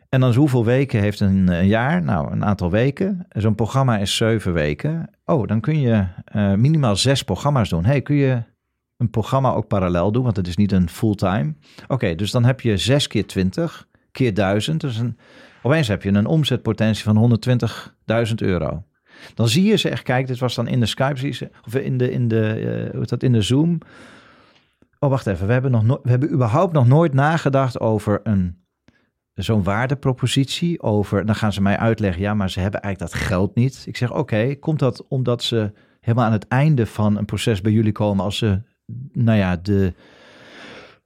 en 0.09 0.19
dan 0.19 0.35
hoeveel 0.35 0.65
weken 0.65 0.99
heeft 0.99 1.19
een, 1.19 1.47
een, 1.47 1.67
jaar? 1.67 2.03
Nou, 2.03 2.31
een 2.31 2.45
aantal 2.45 2.71
weken. 2.71 3.25
Zo'n 3.29 3.55
programma 3.55 3.97
is 3.97 4.15
zeven 4.15 4.53
weken. 4.53 5.09
Oh, 5.25 5.47
dan 5.47 5.59
kun 5.59 5.79
je 5.79 6.05
uh, 6.35 6.53
minimaal 6.53 6.95
zes 6.95 7.23
programma's 7.23 7.69
doen. 7.69 7.85
hey, 7.85 8.01
kun 8.01 8.15
je 8.15 8.43
een 8.97 9.09
programma 9.09 9.51
ook 9.51 9.67
parallel 9.67 10.11
doen? 10.11 10.23
Want 10.23 10.35
het 10.35 10.47
is 10.47 10.55
niet 10.55 10.71
een 10.71 10.89
fulltime. 10.89 11.53
Oké, 11.87 12.15
dus 12.15 12.31
dan 12.31 12.43
heb 12.43 12.61
je 12.61 12.77
zes 12.77 13.07
keer 13.07 13.27
twintig 13.27 13.87
keer 14.11 14.33
duizend. 14.33 14.81
Dus 14.81 14.97
een, 14.97 15.17
opeens 15.61 15.87
heb 15.87 16.03
je 16.03 16.09
een 16.09 16.25
omzetpotentie 16.25 17.03
van 17.03 17.39
120.000 18.27 18.33
euro. 18.35 18.83
Dan 19.33 19.47
zie 19.47 19.63
je 19.63 19.75
ze 19.75 19.89
echt, 19.89 20.03
kijk, 20.03 20.27
dit 20.27 20.39
was 20.39 20.55
dan 20.55 20.67
in 20.67 20.79
de 20.79 20.85
Skype, 20.85 21.49
of 21.65 21.75
in 21.75 21.97
de, 21.97 22.11
in 22.11 22.27
de, 22.27 22.61
uh, 22.87 22.95
hoe 22.95 23.05
dat, 23.05 23.23
in 23.23 23.31
de 23.31 23.41
Zoom. 23.41 23.77
Oh, 25.04 25.10
wacht 25.10 25.28
even, 25.28 25.47
we 25.47 25.54
hebben, 25.54 25.72
nog 25.72 25.84
no 25.84 25.99
we 26.04 26.10
hebben 26.10 26.32
überhaupt 26.32 26.74
nog 26.74 26.88
nooit 26.88 27.14
nagedacht 27.14 27.80
over 27.80 28.20
een 28.24 28.62
zo'n 29.34 29.64
waardepropositie 29.64 30.82
over, 30.82 31.26
dan 31.26 31.36
gaan 31.36 31.54
ze 31.54 31.62
mij 31.62 31.78
uitleggen, 31.78 32.22
ja, 32.22 32.34
maar 32.34 32.49
ze 32.49 32.60
hebben 32.60 32.82
eigenlijk 32.82 33.14
dat 33.14 33.22
geld 33.22 33.56
niet. 33.56 33.84
Ik 33.86 33.97
zeg, 33.97 34.14
oké, 34.14 34.56
komt 34.56 34.80
dat 34.80 35.08
omdat 35.08 35.43
ze 35.43 35.72
helemaal 35.99 36.26
aan 36.26 36.32
het 36.32 36.47
einde 36.47 36.86
van 36.86 37.18
een 37.18 37.26
proces 37.26 37.62
bij 37.62 37.72
jullie 37.72 37.91
komen 37.91 38.24
als 38.24 38.38
ze, 38.38 38.62
nou 39.12 39.38
ja, 39.38 39.56
de, 39.56 39.93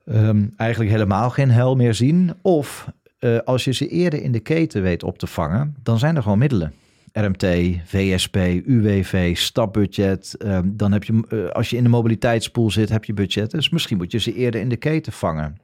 um, 0.06 0.54
eigenlijk 0.58 0.92
helemaal 0.92 1.30
geen 1.30 1.52
hel 1.52 1.76
meer 1.76 1.94
zien? 1.94 2.34
Of 2.42 2.92
uh, 3.20 3.40
als 3.40 3.64
je 3.64 3.74
ze 3.74 3.88
eerder 3.88 4.22
in 4.22 4.32
de 4.32 4.40
keten 4.40 4.82
weet 4.82 5.04
op 5.04 5.18
te 5.18 5.28
vangen, 5.28 5.76
dan 5.84 6.00
zijn 6.00 6.16
er 6.16 6.22
gewoon 6.22 6.38
middelen. 6.38 6.74
RMT, 7.20 7.46
VSP, 7.86 8.36
UWV, 8.66 9.38
stapbudget. 9.38 10.36
Um, 10.46 10.78
dan 10.78 10.92
heb 10.92 11.04
je, 11.04 11.24
uh, 11.30 11.50
als 11.50 11.70
je 11.70 11.78
in 11.78 11.84
de 11.84 11.90
mobiliteitspool 11.90 12.72
zit, 12.72 12.90
heb 12.90 13.06
je 13.06 13.14
budget. 13.14 13.52
Dus 13.52 13.70
misschien 13.70 13.98
moet 13.98 14.12
je 14.12 14.20
ze 14.20 14.34
eerder 14.34 14.62
in 14.62 14.70
de 14.70 14.78
keten 14.78 15.14
vangen. 15.14 15.58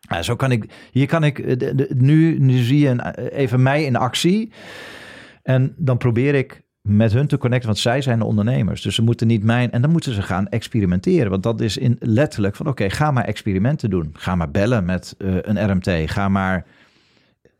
Ja, 0.00 0.22
zo 0.22 0.36
kan 0.36 0.52
ik, 0.52 0.88
hier 0.92 1.06
kan 1.06 1.24
ik, 1.24 1.58
de, 1.60 1.90
nu, 1.96 2.38
nu 2.38 2.58
zie 2.58 2.78
je 2.78 2.88
een, 2.88 3.14
even 3.14 3.62
mij 3.62 3.84
in 3.84 3.96
actie. 3.96 4.52
En 5.42 5.74
dan 5.76 5.96
probeer 5.96 6.34
ik 6.34 6.62
met 6.80 7.12
hun 7.12 7.26
te 7.26 7.38
connecten, 7.38 7.68
want 7.68 7.80
zij 7.80 8.02
zijn 8.02 8.18
de 8.18 8.24
ondernemers. 8.24 8.82
Dus 8.82 8.94
ze 8.94 9.02
moeten 9.02 9.26
niet 9.26 9.44
mijn, 9.44 9.70
en 9.70 9.82
dan 9.82 9.90
moeten 9.90 10.14
ze 10.14 10.22
gaan 10.22 10.48
experimenteren. 10.48 11.30
Want 11.30 11.42
dat 11.42 11.60
is 11.60 11.76
in 11.76 11.96
letterlijk 11.98 12.56
van, 12.56 12.66
oké, 12.66 12.90
ga 12.90 13.10
maar 13.10 13.24
experimenten 13.24 13.90
doen. 13.90 14.10
Ga 14.12 14.34
maar 14.34 14.50
bellen 14.50 14.84
met 14.84 15.14
een 15.18 15.70
RMT. 15.70 16.10
Ga 16.10 16.28
maar 16.28 16.66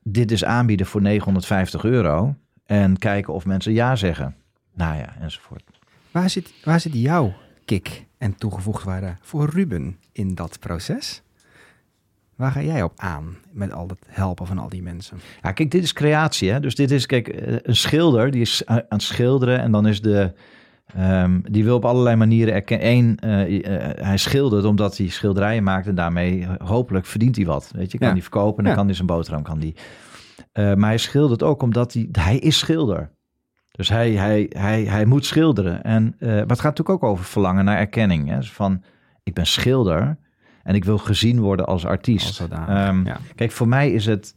dit 0.02 0.30
is 0.30 0.44
aanbieden 0.44 0.86
voor 0.86 1.02
950 1.02 1.84
euro. 1.84 2.34
En 2.70 2.98
kijken 2.98 3.32
of 3.32 3.46
mensen 3.46 3.72
ja 3.72 3.96
zeggen. 3.96 4.34
Nou 4.74 4.96
ja, 4.96 5.14
enzovoort. 5.20 5.62
Waar 6.10 6.30
zit, 6.30 6.52
waar 6.64 6.80
zit 6.80 6.94
jouw 6.94 7.32
kick 7.64 8.06
en 8.18 8.34
toegevoegd 8.34 8.84
waarde 8.84 9.16
voor 9.20 9.48
Ruben 9.48 9.98
in 10.12 10.34
dat 10.34 10.58
proces? 10.58 11.22
Waar 12.36 12.50
ga 12.50 12.62
jij 12.62 12.82
op 12.82 12.92
aan 12.96 13.36
met 13.52 13.72
al 13.72 13.88
het 13.88 13.98
helpen 14.06 14.46
van 14.46 14.58
al 14.58 14.68
die 14.68 14.82
mensen? 14.82 15.20
Ja, 15.42 15.52
kijk, 15.52 15.70
dit 15.70 15.82
is 15.82 15.92
creatie. 15.92 16.50
Hè? 16.50 16.60
Dus 16.60 16.74
dit 16.74 16.90
is, 16.90 17.06
kijk, 17.06 17.28
eh, 17.28 17.56
een 17.62 17.76
schilder 17.76 18.30
die 18.30 18.40
is 18.40 18.66
aan 18.66 18.82
het 18.88 19.02
schilderen 19.02 19.60
en 19.60 19.72
dan 19.72 19.86
is 19.86 20.00
de. 20.00 20.32
Um, 20.98 21.42
die 21.50 21.64
wil 21.64 21.76
op 21.76 21.84
allerlei 21.84 22.16
manieren 22.16 22.54
erkennen. 22.54 22.86
Eén, 22.86 23.18
uh, 23.24 23.48
uh, 23.50 23.64
hij 23.94 24.16
schildert 24.16 24.64
omdat 24.64 24.96
hij 24.96 25.08
schilderijen 25.08 25.62
maakt 25.62 25.86
en 25.86 25.94
daarmee 25.94 26.46
hopelijk 26.58 27.06
verdient 27.06 27.36
hij 27.36 27.44
wat. 27.44 27.70
Weet 27.74 27.92
je, 27.92 27.98
kan 27.98 28.08
ja. 28.08 28.12
die 28.12 28.22
verkopen 28.22 28.58
en 28.58 28.62
dan 28.62 28.72
ja. 28.72 28.78
kan 28.78 28.86
hij 28.86 28.94
zijn 28.94 29.06
boterham 29.06 29.42
kan 29.42 29.58
die. 29.58 29.74
Uh, 30.52 30.74
maar 30.74 30.88
hij 30.88 30.98
schildert 30.98 31.42
ook 31.42 31.62
omdat 31.62 31.92
hij, 31.92 32.08
hij 32.12 32.38
is 32.38 32.58
schilder. 32.58 33.10
Dus 33.70 33.88
hij, 33.88 34.10
hij, 34.10 34.46
hij, 34.56 34.84
hij 34.84 35.04
moet 35.04 35.26
schilderen. 35.26 35.82
En, 35.84 36.16
maar 36.18 36.30
het 36.30 36.60
gaat 36.60 36.78
natuurlijk 36.78 36.90
ook 36.90 37.04
over 37.04 37.24
verlangen 37.24 37.64
naar 37.64 37.78
erkenning. 37.78 38.28
Hè? 38.28 38.36
Dus 38.36 38.52
van, 38.52 38.82
ik 39.22 39.34
ben 39.34 39.46
schilder. 39.46 40.18
En 40.62 40.74
ik 40.74 40.84
wil 40.84 40.98
gezien 40.98 41.40
worden 41.40 41.66
als 41.66 41.86
artiest. 41.86 42.40
Als 42.40 42.50
um, 42.88 43.06
ja. 43.06 43.18
Kijk, 43.34 43.50
voor 43.50 43.68
mij 43.68 43.90
is 43.90 44.06
het, 44.06 44.34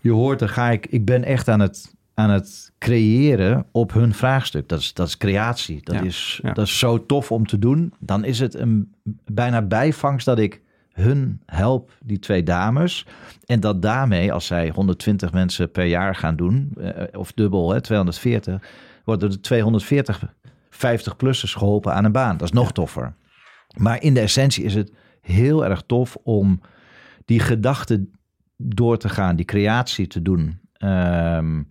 je 0.00 0.10
hoort, 0.10 0.38
dan 0.38 0.48
ga 0.48 0.70
ik, 0.70 0.86
ik 0.86 1.04
ben 1.04 1.24
echt 1.24 1.48
aan 1.48 1.60
het, 1.60 1.94
aan 2.14 2.30
het 2.30 2.72
creëren 2.78 3.66
op 3.72 3.92
hun 3.92 4.14
vraagstuk. 4.14 4.68
Dat 4.68 4.80
is, 4.80 4.92
dat 4.94 5.06
is 5.06 5.16
creatie. 5.16 5.80
Dat, 5.82 5.94
Ja. 5.94 6.02
Is, 6.02 6.40
Ja. 6.42 6.52
dat 6.52 6.66
is 6.66 6.78
zo 6.78 7.06
tof 7.06 7.32
om 7.32 7.46
te 7.46 7.58
doen. 7.58 7.92
Dan 7.98 8.24
is 8.24 8.38
het 8.38 8.54
een 8.54 8.94
bijna 9.24 9.62
bijvangst 9.62 10.26
dat 10.26 10.38
ik 10.38 10.60
hun 10.94 11.40
help, 11.46 11.90
die 12.04 12.18
twee 12.18 12.42
dames. 12.42 13.06
En 13.46 13.60
dat 13.60 13.82
daarmee, 13.82 14.32
als 14.32 14.46
zij 14.46 14.70
120 14.70 15.32
mensen 15.32 15.70
per 15.70 15.84
jaar 15.84 16.14
gaan 16.14 16.36
doen, 16.36 16.72
eh, 16.80 17.20
of 17.20 17.32
dubbel, 17.32 17.72
hè, 17.72 17.80
240, 17.80 18.62
worden 19.04 19.30
er 19.30 19.40
240 19.40 20.34
50-plussers 20.70 21.54
geholpen 21.54 21.94
aan 21.94 22.04
een 22.04 22.12
baan. 22.12 22.36
Dat 22.36 22.48
is 22.48 22.54
nog 22.54 22.72
toffer. 22.72 23.14
Maar 23.76 24.02
in 24.02 24.14
de 24.14 24.20
essentie 24.20 24.64
is 24.64 24.74
het 24.74 24.92
heel 25.20 25.64
erg 25.64 25.82
tof 25.86 26.16
om 26.22 26.60
die 27.24 27.40
gedachte 27.40 28.06
door 28.56 28.98
te 28.98 29.08
gaan, 29.08 29.36
die 29.36 29.44
creatie 29.44 30.06
te 30.06 30.22
doen. 30.22 30.60
Ehm, 30.72 31.62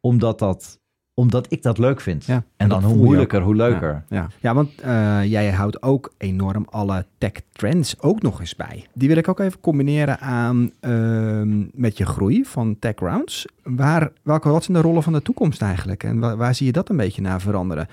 omdat, 0.00 0.38
dat, 0.38 0.80
omdat 1.18 1.46
ik 1.48 1.62
dat 1.62 1.78
leuk 1.78 2.00
vind. 2.00 2.24
Ja, 2.24 2.34
en 2.34 2.42
en 2.56 2.68
dan 2.68 2.84
hoe 2.84 2.96
moeilijker, 2.96 3.40
hoe 3.40 3.54
leuker. 3.54 4.04
Ja, 4.08 4.16
ja. 4.16 4.28
ja 4.40 4.54
want 4.54 4.80
eh, 4.80 5.24
jij 5.24 5.50
houdt 5.50 5.82
ook 5.82 6.12
enorm 6.18 6.66
alle 6.70 7.06
tech 7.18 7.32
trends 7.52 8.00
ook 8.00 8.22
nog 8.22 8.40
eens 8.40 8.56
bij. 8.56 8.86
Die 8.94 9.08
wil 9.08 9.16
ik 9.16 9.28
ook 9.28 9.40
even 9.40 9.60
combineren 9.60 10.20
aan 10.20 10.70
ehm, 10.80 11.64
met 11.72 11.98
je 11.98 12.06
groei 12.06 12.44
van 12.44 12.76
tech 12.78 12.94
rounds. 12.96 13.46
Waar, 13.62 14.10
welke, 14.22 14.48
wat 14.48 14.64
zijn 14.64 14.76
de 14.76 14.82
rollen 14.82 15.02
van 15.02 15.12
de 15.12 15.22
toekomst 15.22 15.62
eigenlijk? 15.62 16.02
En 16.02 16.18
waar, 16.18 16.36
waar 16.36 16.54
zie 16.54 16.66
je 16.66 16.72
dat 16.72 16.88
een 16.88 16.96
beetje 16.96 17.22
naar 17.22 17.40
veranderen? 17.40 17.88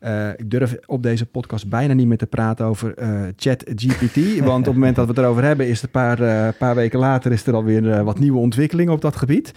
Uh, 0.00 0.30
ik 0.30 0.50
durf 0.50 0.76
op 0.86 1.02
deze 1.02 1.26
podcast 1.26 1.68
bijna 1.68 1.94
niet 1.94 2.06
meer 2.06 2.18
te 2.18 2.26
praten 2.26 2.66
over 2.66 3.02
uh, 3.02 3.28
chat 3.36 3.64
GPT. 3.74 4.38
Want 4.38 4.58
op 4.58 4.64
het 4.64 4.74
moment 4.74 4.96
dat 4.96 5.06
we 5.06 5.12
het 5.12 5.20
erover 5.20 5.44
hebben, 5.44 5.68
is 5.68 5.80
het 5.80 5.84
een 5.84 5.90
paar, 5.90 6.20
uh, 6.20 6.48
paar 6.58 6.74
weken 6.74 6.98
later 6.98 7.32
is 7.32 7.46
er 7.46 7.54
alweer 7.54 8.04
wat 8.04 8.18
nieuwe 8.18 8.38
ontwikkelingen 8.38 8.92
op 8.92 9.00
dat 9.00 9.16
gebied. 9.16 9.52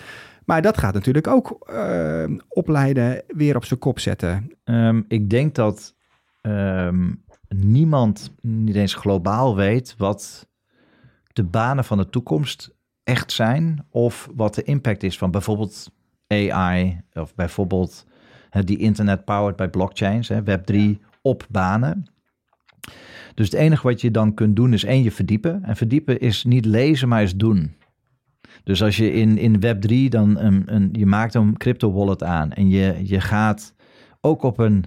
Maar 0.46 0.62
dat 0.62 0.78
gaat 0.78 0.94
natuurlijk 0.94 1.28
ook 1.28 1.68
opleiden 2.48 3.24
weer 3.28 3.56
op 3.56 3.66
zijn 3.66 3.80
kop 3.80 4.00
zetten. 4.00 4.52
Um, 4.64 5.06
ik 5.08 5.30
denk 5.30 5.56
dat 5.56 5.96
um, 6.42 7.24
niemand, 7.48 8.36
niet 8.42 8.76
eens 8.76 8.94
globaal, 8.94 9.56
weet 9.56 9.96
wat 9.98 10.50
de 11.34 11.44
banen 11.44 11.84
van 11.84 11.98
de 11.98 12.10
toekomst 12.10 12.76
echt 13.04 13.32
zijn. 13.32 13.86
Of 13.90 14.30
wat 14.36 14.56
de 14.56 14.64
impact 14.64 15.04
is 15.04 15.18
van 15.18 15.32
bijvoorbeeld 15.32 15.92
AI 16.28 17.02
of 17.14 17.36
bijvoorbeeld 17.36 18.06
die 18.66 18.78
internet 18.78 19.26
powered 19.26 19.56
by 19.56 19.68
blockchains, 19.68 20.28
hè, 20.28 20.42
Web3 20.42 21.02
op 21.22 21.46
banen. 21.50 22.06
Dus 23.34 23.52
het 23.52 23.60
enige 23.60 23.88
wat 23.88 24.02
je 24.02 24.12
dan 24.12 24.34
kunt 24.34 24.56
doen 24.56 24.74
is 24.74 24.84
één, 24.84 25.04
je 25.04 25.12
verdiepen. 25.12 25.64
En 25.64 25.76
verdiepen 25.76 26.20
is 26.20 26.44
niet 26.44 26.66
lezen, 26.66 27.08
maar 27.08 27.24
is 27.24 27.36
doen. 27.36 27.74
Dus 28.64 28.84
als 28.84 28.98
je 28.98 29.12
in, 29.12 29.38
in 29.38 29.56
Web3 29.56 30.10
dan 30.10 30.38
een, 30.38 30.64
een, 30.66 30.90
je 30.92 31.06
maakt 31.06 31.34
een 31.34 31.58
crypto 31.58 31.92
wallet 31.92 32.24
aan 32.24 32.52
en 32.52 32.70
je, 32.70 33.02
je 33.04 33.22
gaat 33.22 33.76
ook 34.22 34.44
op 34.44 34.60
een 34.60 34.86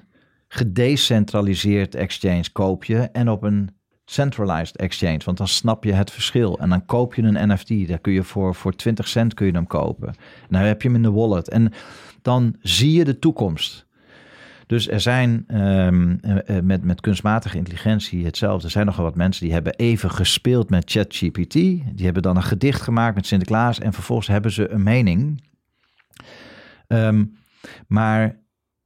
gedecentraliseerd 0.48 1.94
exchange 1.94 2.52
koop 2.52 2.84
je 2.84 2.98
en 2.98 3.28
op 3.28 3.42
een 3.42 3.70
centralized 4.04 4.76
exchange, 4.76 5.20
want 5.24 5.36
dan 5.38 5.48
snap 5.48 5.84
je 5.84 5.92
het 5.92 6.10
verschil. 6.10 6.58
En 6.58 6.68
dan 6.68 6.84
koop 6.84 7.14
je 7.14 7.22
een 7.22 7.48
NFT, 7.48 7.88
daar 7.88 7.98
kun 7.98 8.12
je 8.12 8.22
voor, 8.22 8.54
voor 8.54 8.76
20 8.76 9.08
cent 9.08 9.34
kun 9.34 9.46
je 9.46 9.52
hem 9.52 9.66
kopen. 9.66 10.14
Nou 10.48 10.66
heb 10.66 10.82
je 10.82 10.88
hem 10.88 10.96
in 10.96 11.02
de 11.02 11.10
wallet. 11.10 11.48
En 11.48 11.72
dan 12.22 12.56
zie 12.60 12.92
je 12.92 13.04
de 13.04 13.18
toekomst. 13.18 13.86
Dus 14.66 14.88
er 14.88 15.00
zijn 15.00 15.60
um, 15.60 16.20
met, 16.62 16.84
met 16.84 17.00
kunstmatige 17.00 17.56
intelligentie 17.56 18.24
hetzelfde. 18.24 18.64
Er 18.64 18.70
zijn 18.70 18.86
nogal 18.86 19.04
wat 19.04 19.16
mensen 19.16 19.44
die 19.44 19.52
hebben 19.52 19.74
even 19.74 20.10
gespeeld 20.10 20.70
met 20.70 20.90
ChatGPT. 20.90 21.52
Die 21.52 22.04
hebben 22.04 22.22
dan 22.22 22.36
een 22.36 22.42
gedicht 22.42 22.82
gemaakt 22.82 23.14
met 23.14 23.26
Sinterklaas 23.26 23.78
en 23.78 23.92
vervolgens 23.92 24.28
hebben 24.28 24.52
ze 24.52 24.70
een 24.70 24.82
mening. 24.82 25.42
Um, 26.88 27.36
maar 27.86 28.36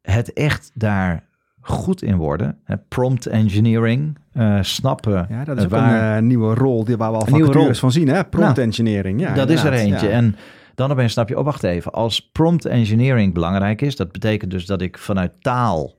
het 0.02 0.32
echt 0.32 0.70
daar 0.74 1.24
goed 1.60 2.02
in 2.02 2.16
worden, 2.16 2.58
hè, 2.64 2.76
prompt 2.78 3.26
engineering, 3.26 4.18
uh, 4.34 4.58
snappen. 4.62 5.26
Ja, 5.28 5.44
dat 5.44 5.58
is 5.58 5.64
ook 5.64 5.70
waar, 5.70 6.16
een 6.16 6.22
uh, 6.22 6.28
nieuwe 6.28 6.54
rol 6.54 6.84
die 6.84 6.96
waar 6.96 7.10
we 7.10 7.18
al 7.18 7.26
vacatures 7.26 7.78
van 7.78 7.92
zien, 7.92 8.08
hè? 8.08 8.24
Prompt 8.24 8.56
nou, 8.56 8.60
engineering. 8.60 9.20
Ja, 9.20 9.34
dat 9.34 9.50
is 9.50 9.64
er 9.64 9.72
eentje. 9.72 10.06
Ja. 10.06 10.12
En 10.12 10.36
dan 10.76 10.90
opeens 10.90 11.12
snap 11.12 11.28
je, 11.28 11.38
oh 11.38 11.44
wacht 11.44 11.62
even, 11.62 11.92
als 11.92 12.30
prompt 12.30 12.64
engineering 12.64 13.34
belangrijk 13.34 13.82
is, 13.82 13.96
dat 13.96 14.12
betekent 14.12 14.50
dus 14.50 14.66
dat 14.66 14.82
ik 14.82 14.98
vanuit 14.98 15.32
taal 15.40 15.94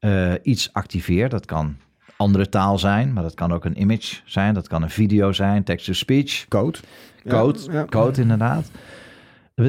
uh, 0.00 0.32
iets 0.42 0.72
activeer. 0.72 1.28
Dat 1.28 1.44
kan 1.44 1.76
andere 2.16 2.48
taal 2.48 2.78
zijn, 2.78 3.12
maar 3.12 3.22
dat 3.22 3.34
kan 3.34 3.52
ook 3.52 3.64
een 3.64 3.80
image 3.80 4.16
zijn, 4.24 4.54
dat 4.54 4.68
kan 4.68 4.82
een 4.82 4.90
video 4.90 5.32
zijn, 5.32 5.64
text-to-speech. 5.64 6.48
Code. 6.48 6.78
Code, 7.28 7.58
ja, 7.64 7.72
ja. 7.72 7.84
code 7.84 8.20
inderdaad. 8.20 8.70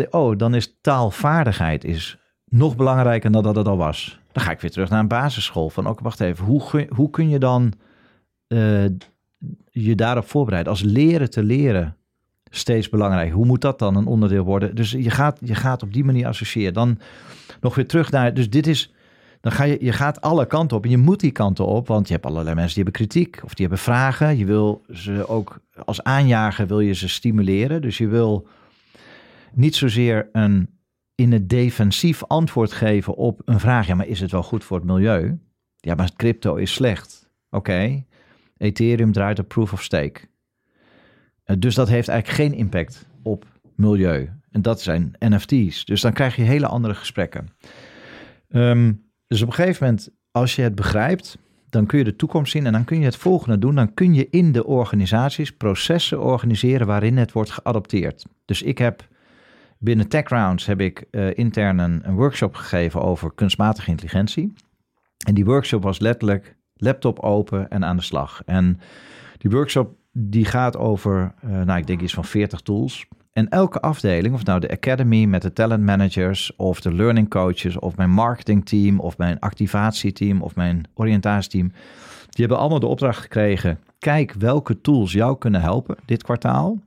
Oh, 0.10 0.38
dan 0.38 0.56
is 0.56 0.78
taalvaardigheid 0.82 1.84
is 1.84 2.18
nog 2.45 2.76
belangrijker 2.76 3.32
dan 3.32 3.43
dat 3.43 3.56
het 3.56 3.68
al 3.68 3.78
was. 3.78 4.20
Dan 4.32 4.43
ga 4.43 4.52
ik 4.52 4.60
weer 4.60 4.72
terug 4.72 4.89
naar 4.89 5.00
een 5.00 5.08
basisschool. 5.08 5.70
Van, 5.70 5.88
ook 5.88 6.00
wacht 6.00 6.20
even, 6.20 6.45
hoe, 6.45 6.88
hoe 6.89 7.10
kun 7.10 7.30
je 7.30 7.39
dan 7.39 7.74
uh, 8.47 8.86
je 9.72 9.95
daarop 9.95 10.28
voorbereiden? 10.28 10.72
Als 10.72 10.82
leren 10.82 11.30
te 11.30 11.43
leren 11.43 11.97
steeds 12.50 12.89
belangrijk. 12.89 13.32
Hoe 13.32 13.45
moet 13.45 13.62
dat 13.62 13.80
dan 13.80 13.95
een 13.95 14.06
onderdeel 14.06 14.43
worden? 14.43 14.76
Dus 14.76 14.91
je 14.91 15.10
gaat, 15.10 15.39
je 15.43 15.56
gaat 15.56 15.84
op 15.84 15.93
die 15.93 16.04
manier 16.04 16.28
associëren. 16.28 16.74
Dan 16.74 17.00
nog 17.62 17.76
weer 17.76 17.88
terug 17.88 18.12
naar, 18.12 18.34
dus 18.34 18.50
dit 18.50 18.68
is, 18.68 18.93
dan 19.41 19.52
ga 19.52 19.64
je, 19.64 19.78
je 19.82 19.91
gaat 19.91 20.22
alle 20.22 20.45
kanten 20.45 20.78
op 20.78 20.84
en 20.84 20.89
je 20.89 20.97
moet 20.97 21.20
die 21.20 21.32
kanten 21.32 21.66
op, 21.66 21.88
want 21.88 22.08
je 22.08 22.14
hebt 22.14 22.26
allerlei 22.26 22.56
mensen 22.56 22.76
die 22.76 22.84
hebben 22.84 23.02
kritiek 23.02 23.39
of 23.43 23.54
die 23.54 23.66
hebben 23.66 23.84
vragen. 23.84 24.38
Je 24.38 24.45
wil 24.45 24.84
ze 24.91 25.28
ook 25.28 25.60
als 25.86 26.04
aanjager 26.04 26.68
wil 26.68 26.80
je 26.80 26.93
ze 26.93 27.10
stimuleren. 27.10 27.82
Dus 27.82 27.97
je 27.97 28.08
wil 28.08 28.47
niet 29.54 29.76
zozeer 29.76 30.30
een 30.32 30.70
in 31.16 31.32
het 31.32 31.50
defensief 31.50 32.24
antwoord 32.24 32.72
geven 32.72 33.16
op 33.16 33.41
een 33.45 33.60
vraag. 33.60 33.88
Ja, 33.88 33.95
maar 33.95 34.08
is 34.08 34.20
het 34.20 34.32
wel 34.32 34.43
goed 34.43 34.64
voor 34.64 34.78
het 34.78 34.86
milieu? 34.86 35.39
Ja, 35.76 35.95
maar 35.95 36.12
crypto 36.16 36.56
is 36.56 36.74
slecht. 36.74 37.30
Oké, 37.50 38.04
Ethereum 38.58 39.12
draait 39.12 39.39
op 39.39 39.47
proof 39.47 39.74
of 39.74 39.84
stake. 39.84 40.22
Eh, 41.50 41.56
dus 41.60 41.76
dat 41.76 41.88
heeft 41.88 42.08
eigenlijk 42.08 42.41
geen 42.41 42.60
impact 42.60 43.06
op 43.24 43.45
milieu. 43.76 44.30
En 44.52 44.62
dat 44.62 44.82
zijn 44.82 45.16
NFT's. 45.20 45.86
Dus 45.86 46.02
dan 46.02 46.14
krijg 46.14 46.36
je 46.36 46.41
hele 46.41 46.68
andere 46.68 46.93
gesprekken. 46.93 47.47
Ehm, 48.50 48.93
dus 49.28 49.41
op 49.41 49.47
een 49.47 49.54
gegeven 49.54 49.86
moment, 49.86 50.10
als 50.32 50.56
je 50.56 50.62
het 50.62 50.76
begrijpt, 50.76 51.38
dan 51.70 51.86
kun 51.86 51.97
je 51.97 52.04
de 52.04 52.16
toekomst 52.16 52.52
zien 52.52 52.66
en 52.66 52.72
dan 52.72 52.84
kun 52.84 53.00
je 53.00 53.06
het 53.06 53.16
volgende 53.16 53.58
doen. 53.58 53.76
Dan 53.76 53.93
kun 53.93 54.14
je 54.14 54.28
in 54.30 54.52
de 54.52 54.66
organisaties 54.66 55.52
processen 55.52 56.22
organiseren 56.22 56.88
waarin 56.88 57.18
het 57.18 57.32
wordt 57.32 57.52
geadopteerd. 57.52 58.26
Dus 58.45 58.62
ik 58.62 58.78
heb 58.78 59.08
binnen 59.78 60.08
TechRounds 60.08 60.66
heb 60.66 60.82
ik 60.82 61.06
uh, 61.12 61.38
intern 61.38 61.80
een, 61.80 62.02
een, 62.04 62.16
workshop 62.16 62.56
gegeven 62.56 63.02
over 63.02 63.32
kunstmatige 63.34 63.89
intelligentie. 63.89 64.54
En 65.28 65.34
die 65.34 65.45
workshop 65.45 65.84
was 65.84 66.00
letterlijk 66.00 66.56
laptop 66.74 67.20
open 67.20 67.70
en 67.70 67.86
aan 67.86 67.97
de 67.97 68.04
slag. 68.04 68.41
En 68.45 68.80
die 69.38 69.52
workshop 69.52 69.99
die 70.22 70.45
gaat 70.45 70.78
over, 70.78 71.34
uh, 71.45 71.61
nou 71.61 71.80
ik 71.80 71.88
denk 71.88 72.01
iets 72.01 72.13
van 72.13 72.26
40 72.26 72.61
tools. 72.61 73.07
En 73.34 73.49
elke 73.49 73.82
afdeling, 73.82 74.34
of 74.34 74.45
nou 74.45 74.59
de 74.59 74.72
academy 74.72 75.26
met 75.26 75.41
de 75.41 75.53
talent 75.53 75.84
managers, 75.84 76.55
of 76.55 76.82
de 76.82 76.93
learning 76.93 77.30
coaches, 77.30 77.80
of 77.80 77.95
mijn 77.97 78.09
marketingteam, 78.09 78.99
of 78.99 79.17
mijn 79.17 79.39
activatieteam, 79.39 80.41
of 80.41 80.55
mijn 80.55 80.84
oriëntatieteam, 80.93 81.72
die 82.30 82.45
hebben 82.45 82.57
allemaal 82.57 82.80
de 82.80 82.86
opdracht 82.86 83.22
gekregen. 83.22 83.80
Kijk 83.99 84.34
welke 84.34 84.82
tools 84.82 85.11
jou 85.11 85.38
kunnen 85.38 85.61
helpen 85.61 85.95
dit 86.05 86.24
kwartaal. 86.24 86.78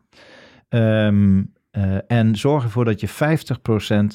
Um, 0.68 1.52
uh, 1.72 1.96
en 2.06 2.36
zorg 2.36 2.64
ervoor 2.64 2.84
dat 2.84 3.00
je 3.00 3.08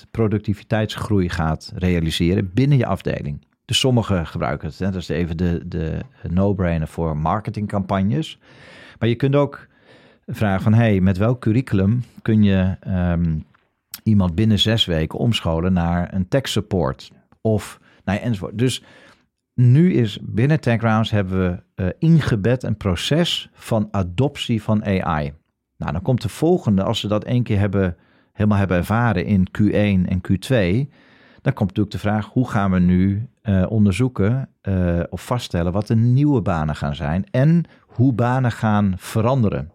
50% 0.05 0.09
productiviteitsgroei 0.11 1.30
gaat 1.30 1.72
realiseren 1.76 2.51
binnen 2.53 2.78
je 2.78 2.86
afdeling. 2.86 3.45
Dus 3.65 3.80
sommigen 3.80 4.28
gebruiken 4.28 4.68
het. 4.68 4.80
Hè? 4.80 4.86
Dat 4.86 5.01
is 5.01 5.09
even 5.09 5.38
de, 5.38 5.61
de 5.65 5.99
no-brainer 6.30 6.88
voor 6.88 7.18
marketingcampagnes. 7.18 8.39
Maar 9.00 9.10
je 9.10 9.16
kunt 9.16 9.36
ook 9.36 9.68
vragen 10.26 10.64
van, 10.64 10.74
hey, 10.74 11.00
met 11.02 11.18
welk 11.18 11.41
curriculum 11.41 12.04
kun 12.22 12.43
je 12.43 12.78
um, 12.88 13.45
iemand 14.04 14.36
binnen 14.36 14.60
zes 14.60 14.86
weken 14.86 15.20
omscholen 15.20 15.74
naar 15.74 16.14
een 16.14 16.28
tech 16.28 16.48
support? 16.48 17.12
Of, 17.41 17.80
nou 18.04 18.18
ja, 18.18 18.24
enzovoort. 18.24 18.58
Dus 18.58 18.84
nu 19.54 19.93
is 19.93 20.20
binnen 20.22 20.60
TechRounds 20.60 21.12
hebben 21.12 21.64
we 21.76 21.84
uh, 21.84 21.89
ingebed 22.00 22.64
een 22.64 22.78
proces 22.78 23.50
van 23.54 23.88
adoptie 23.91 24.62
van 24.62 24.86
AI. 24.86 25.34
Nou, 25.78 25.91
dan 25.91 26.02
komt 26.02 26.22
de 26.22 26.30
volgende, 26.30 26.84
als 26.84 27.00
ze 27.00 27.08
dat 27.08 27.24
één 27.24 27.43
keer 27.43 27.60
hebben, 27.60 27.98
helemaal 28.32 28.58
hebben 28.58 28.78
ervaren 28.78 29.26
in 29.26 29.48
Q1 29.58 30.10
en 30.10 30.22
Q2, 30.32 30.88
dan 31.42 31.54
komt 31.54 31.70
natuurlijk 31.70 31.92
de 31.96 32.00
vraag, 32.00 32.26
hoe 32.26 32.50
gaan 32.50 32.72
we 32.72 32.80
nu 32.80 33.30
uh, 33.44 33.66
onderzoeken 33.70 34.50
uh, 34.64 35.00
of 35.10 35.26
vaststellen 35.26 35.72
wat 35.72 35.88
de 35.88 35.96
nieuwe 35.96 36.42
banen 36.42 36.76
gaan 36.76 36.96
zijn 36.96 37.26
en 37.32 37.64
hoe 37.80 38.14
banen 38.14 38.52
gaan 38.52 38.94
veranderen 38.98 39.72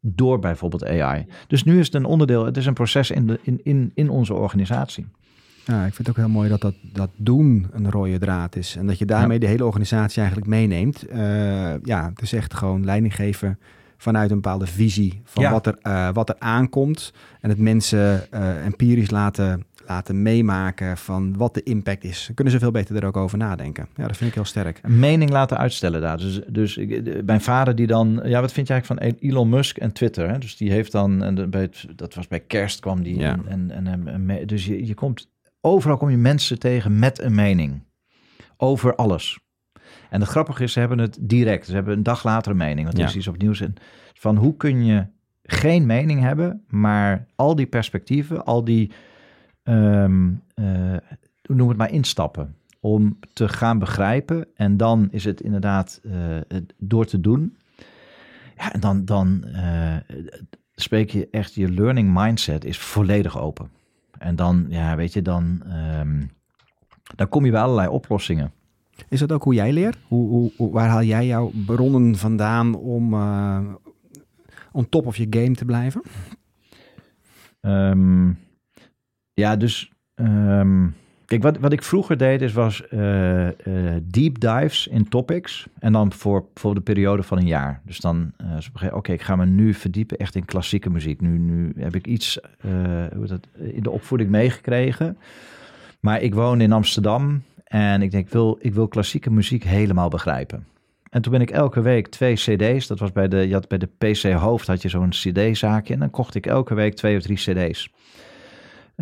door 0.00 0.38
bijvoorbeeld 0.38 0.86
AI. 0.86 1.26
Dus 1.46 1.64
nu 1.64 1.78
is 1.78 1.86
het 1.86 1.94
een 1.94 2.04
onderdeel, 2.04 2.44
het 2.44 2.56
is 2.56 2.66
een 2.66 2.74
proces 2.74 3.10
in, 3.10 3.26
de, 3.26 3.40
in, 3.42 3.60
in, 3.62 3.90
in 3.94 4.10
onze 4.10 4.34
organisatie. 4.34 5.06
Ja, 5.64 5.84
ik 5.84 5.94
vind 5.94 5.98
het 5.98 6.08
ook 6.08 6.24
heel 6.24 6.34
mooi 6.34 6.48
dat 6.48 6.60
dat, 6.60 6.74
dat 6.92 7.10
doen 7.16 7.66
een 7.72 7.90
rode 7.90 8.18
draad 8.18 8.56
is. 8.56 8.76
En 8.76 8.86
dat 8.86 8.98
je 8.98 9.04
daarmee 9.04 9.38
ja. 9.38 9.44
de 9.44 9.50
hele 9.50 9.64
organisatie 9.64 10.18
eigenlijk 10.18 10.50
meeneemt. 10.50 11.10
Uh, 11.10 11.82
ja, 11.82 12.08
het 12.08 12.22
is 12.22 12.32
echt 12.32 12.54
gewoon 12.54 12.84
leiding 12.84 13.14
geven 13.14 13.58
vanuit 13.96 14.30
een 14.30 14.40
bepaalde 14.40 14.66
visie 14.66 15.20
van 15.24 15.42
ja. 15.42 15.50
wat, 15.50 15.66
er, 15.66 15.78
uh, 15.82 16.08
wat 16.12 16.28
er 16.28 16.36
aankomt. 16.38 17.12
En 17.40 17.48
het 17.48 17.58
mensen 17.58 18.26
uh, 18.34 18.64
empirisch 18.64 19.10
laten, 19.10 19.64
laten 19.88 20.22
meemaken 20.22 20.96
van 20.96 21.36
wat 21.36 21.54
de 21.54 21.62
impact 21.62 22.04
is. 22.04 22.24
Dan 22.26 22.34
kunnen 22.34 22.52
ze 22.52 22.58
veel 22.58 22.70
beter 22.70 22.96
er 22.96 23.04
ook 23.04 23.16
over 23.16 23.38
nadenken. 23.38 23.88
Ja, 23.94 24.06
dat 24.06 24.16
vind 24.16 24.30
ik 24.30 24.34
heel 24.34 24.44
sterk. 24.44 24.78
Een 24.82 24.98
mening 24.98 25.30
laten 25.30 25.58
uitstellen 25.58 26.00
daar. 26.00 26.18
Dus, 26.18 26.40
dus 26.48 26.76
mijn 27.24 27.40
vader 27.40 27.74
die 27.74 27.86
dan... 27.86 28.20
Ja, 28.24 28.40
wat 28.40 28.52
vind 28.52 28.66
je 28.68 28.72
eigenlijk 28.72 29.02
van 29.02 29.28
Elon 29.28 29.48
Musk 29.48 29.76
en 29.76 29.92
Twitter? 29.92 30.30
Hè? 30.30 30.38
Dus 30.38 30.56
die 30.56 30.70
heeft 30.70 30.92
dan... 30.92 31.22
En 31.22 31.50
bij 31.50 31.60
het, 31.60 31.86
dat 31.96 32.14
was 32.14 32.28
bij 32.28 32.40
kerst 32.40 32.80
kwam 32.80 33.02
die. 33.02 33.18
Ja. 33.18 33.38
En, 33.48 33.70
en, 33.70 33.86
en, 33.86 34.28
en, 34.28 34.46
dus 34.46 34.66
je, 34.66 34.86
je 34.86 34.94
komt... 34.94 35.28
Overal 35.60 35.96
kom 35.96 36.10
je 36.10 36.16
mensen 36.16 36.58
tegen 36.58 36.98
met 36.98 37.22
een 37.22 37.34
mening. 37.34 37.82
Over 38.56 38.94
alles. 38.94 39.38
En 40.10 40.20
het 40.20 40.28
grappige 40.28 40.62
is, 40.62 40.72
ze 40.72 40.78
hebben 40.78 40.98
het 40.98 41.18
direct. 41.20 41.66
Ze 41.66 41.74
hebben 41.74 41.96
een 41.96 42.02
dag 42.02 42.24
later 42.24 42.50
een 42.50 42.58
mening. 42.58 42.86
Want 42.86 42.98
er 42.98 43.04
is 43.04 43.16
iets 43.16 43.28
op 43.28 43.38
nieuws. 43.38 43.60
En 43.60 43.74
van 44.14 44.36
hoe 44.36 44.56
kun 44.56 44.84
je 44.84 45.06
geen 45.42 45.86
mening 45.86 46.20
hebben, 46.20 46.64
maar 46.68 47.26
al 47.34 47.54
die 47.54 47.66
perspectieven, 47.66 48.44
al 48.44 48.64
die, 48.64 48.92
um, 49.68 50.42
uh, 50.54 50.96
noem 51.42 51.68
het 51.68 51.76
maar, 51.76 51.90
instappen. 51.90 52.54
Om 52.80 53.18
te 53.32 53.48
gaan 53.48 53.78
begrijpen. 53.78 54.46
En 54.54 54.76
dan 54.76 55.08
is 55.10 55.24
het 55.24 55.40
inderdaad 55.40 56.00
uh, 56.02 56.60
door 56.76 57.06
te 57.06 57.20
doen. 57.20 57.56
Ja, 58.56 58.72
en 58.72 58.80
dan, 58.80 59.04
dan 59.04 59.44
uh, 59.46 59.96
spreek 60.74 61.10
je 61.10 61.28
echt, 61.30 61.54
je 61.54 61.72
learning 61.72 62.14
mindset 62.14 62.64
is 62.64 62.78
volledig 62.78 63.38
open. 63.38 63.70
En 64.18 64.36
dan, 64.36 64.66
ja, 64.68 64.96
weet 64.96 65.12
je, 65.12 65.22
dan, 65.22 65.62
um, 66.00 66.30
dan 67.16 67.28
kom 67.28 67.44
je 67.44 67.50
bij 67.50 67.60
allerlei 67.60 67.88
oplossingen. 67.88 68.52
Is 69.08 69.20
dat 69.20 69.32
ook 69.32 69.42
hoe 69.42 69.54
jij 69.54 69.72
leert? 69.72 69.98
Hoe, 70.06 70.52
hoe, 70.56 70.70
waar 70.70 70.88
haal 70.88 71.02
jij 71.02 71.26
jouw 71.26 71.50
bronnen 71.66 72.16
vandaan 72.16 72.74
om 72.74 73.14
uh, 73.14 73.60
on 74.72 74.88
top 74.88 75.06
of 75.06 75.16
je 75.16 75.26
game 75.30 75.54
te 75.54 75.64
blijven? 75.64 76.02
Um, 77.60 78.38
ja, 79.38 79.56
dus 79.56 79.92
um, 80.14 80.94
kijk, 81.24 81.42
wat, 81.42 81.58
wat 81.58 81.72
ik 81.72 81.82
vroeger 81.82 82.16
deed 82.16 82.42
is 82.42 82.52
was 82.52 82.82
uh, 82.90 83.46
uh, 83.46 83.50
deep 84.02 84.40
dives 84.40 84.86
in 84.86 85.08
topics 85.08 85.66
en 85.78 85.92
dan 85.92 86.12
voor, 86.12 86.44
voor 86.54 86.74
de 86.74 86.80
periode 86.80 87.22
van 87.22 87.38
een 87.38 87.46
jaar. 87.46 87.80
Dus 87.84 88.00
dan 88.00 88.32
uh, 88.82 88.94
oké, 88.94 89.12
ik 89.12 89.22
ga 89.22 89.36
me 89.36 89.46
nu 89.46 89.74
verdiepen 89.74 90.18
echt 90.18 90.34
in 90.34 90.44
klassieke 90.44 90.90
muziek. 90.90 91.20
Nu, 91.20 91.38
nu 91.38 91.72
heb 91.76 91.94
ik 91.94 92.06
iets 92.06 92.38
hoe 93.14 93.26
dat, 93.26 93.46
in 93.58 93.82
de 93.82 93.90
opvoeding 93.90 94.30
meegekregen. 94.30 95.18
Maar 96.00 96.20
ik 96.20 96.34
woon 96.34 96.60
in 96.60 96.72
Amsterdam 96.72 97.42
en 97.64 98.02
ik 98.02 98.10
denk, 98.10 98.28
wil, 98.28 98.58
ik 98.60 98.74
wil 98.74 98.88
klassieke 98.88 99.30
muziek 99.30 99.64
helemaal 99.64 100.08
begrijpen. 100.08 100.66
En 101.10 101.22
toen 101.22 101.32
ben 101.32 101.40
ik 101.40 101.50
elke 101.50 101.80
week 101.80 102.08
twee 102.08 102.34
cd's, 102.34 102.86
dat 102.86 102.98
was 102.98 103.12
bij 103.12 103.28
de, 103.28 103.48
je 103.48 103.62
bij 103.68 103.78
de 103.78 103.88
PC 103.98 104.32
Hoofd 104.32 104.66
had 104.66 104.82
je 104.82 104.88
zo'n 104.88 105.08
cd-zaakje. 105.08 105.94
En 105.94 106.00
dan 106.00 106.10
kocht 106.10 106.34
ik 106.34 106.46
elke 106.46 106.74
week 106.74 106.94
twee 106.94 107.16
of 107.16 107.22
drie 107.22 107.36
cd's. 107.36 107.90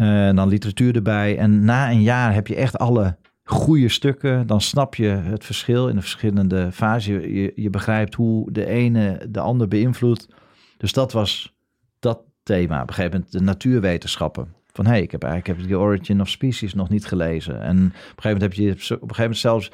En 0.05 0.37
dan 0.37 0.49
literatuur 0.49 0.95
erbij. 0.95 1.39
En 1.39 1.65
na 1.65 1.91
een 1.91 2.03
jaar 2.03 2.35
heb 2.35 2.47
je 2.47 2.55
echt 2.55 2.79
alle 2.79 3.17
goede 3.45 3.89
stukken. 3.89 4.47
Dan 4.47 4.61
snap 4.61 4.95
je 4.95 5.09
het 5.09 5.45
verschil 5.45 5.89
in 5.89 5.95
de 5.95 6.01
verschillende 6.01 6.73
fases. 6.73 7.07
Je, 7.07 7.35
je, 7.35 7.53
je 7.55 7.71
begrijpt 7.71 8.15
hoe 8.15 8.53
de 8.53 8.67
ene 8.67 9.27
de 9.29 9.41
ander 9.41 9.69
beïnvloedt. 9.69 10.29
Dus 10.77 10.93
dat 10.93 11.13
was 11.13 11.55
dat 11.99 12.21
thema. 12.43 12.83
Op 12.83 12.89
een 12.89 12.95
gegeven 12.95 13.17
moment 13.17 13.33
de 13.33 13.41
natuurwetenschappen. 13.41 14.55
Van 14.73 14.85
hé, 14.85 14.91
hey, 14.91 15.03
ik 15.03 15.11
heb 15.11 15.23
eigenlijk 15.23 15.59
heb 15.59 15.69
The 15.69 15.79
Origin 15.79 16.21
of 16.21 16.29
Species 16.29 16.75
nog 16.75 16.89
niet 16.89 17.07
gelezen. 17.07 17.63
En 17.63 17.77
op 17.77 17.83
een 17.83 17.93
gegeven 17.93 18.23
moment 18.23 18.43
heb 18.43 18.53
je 18.53 18.71
op 18.73 18.79
een 18.81 19.15
gegeven 19.15 19.23
moment 19.23 19.39
zelfs. 19.39 19.71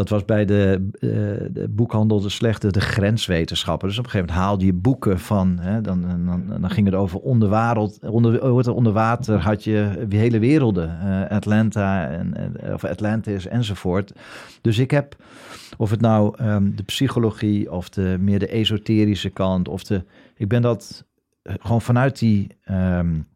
Dat 0.00 0.08
was 0.08 0.24
bij 0.24 0.44
de, 0.44 0.88
uh, 1.00 1.10
de 1.50 1.68
boekhandel 1.68 2.20
de 2.20 2.28
slechte, 2.28 2.70
de 2.70 2.80
grenswetenschappen. 2.80 3.88
Dus 3.88 3.98
op 3.98 4.04
een 4.04 4.10
gegeven 4.10 4.34
moment 4.34 4.46
haalde 4.46 4.64
je 4.64 4.72
boeken 4.72 5.18
van, 5.18 5.58
hè, 5.58 5.80
dan, 5.80 6.00
dan, 6.26 6.60
dan 6.60 6.70
ging 6.70 6.86
het 6.86 6.94
over 6.94 7.18
onderwereld, 7.18 7.98
onder, 8.08 8.74
onder 8.74 8.92
water 8.92 9.38
had 9.38 9.64
je 9.64 10.06
hele 10.08 10.38
werelden, 10.38 10.98
uh, 11.04 11.26
Atlanta 11.28 12.08
en, 12.08 12.52
of 12.72 12.84
Atlantis 12.84 13.46
enzovoort. 13.46 14.12
Dus 14.60 14.78
ik 14.78 14.90
heb, 14.90 15.16
of 15.76 15.90
het 15.90 16.00
nou 16.00 16.44
um, 16.44 16.76
de 16.76 16.82
psychologie 16.82 17.72
of 17.72 17.88
de 17.88 18.16
meer 18.20 18.38
de 18.38 18.48
esoterische 18.48 19.30
kant, 19.30 19.68
of 19.68 19.84
de, 19.84 20.04
ik 20.36 20.48
ben 20.48 20.62
dat 20.62 21.04
gewoon 21.42 21.82
vanuit 21.82 22.18
die 22.18 22.56
um, 22.70 23.26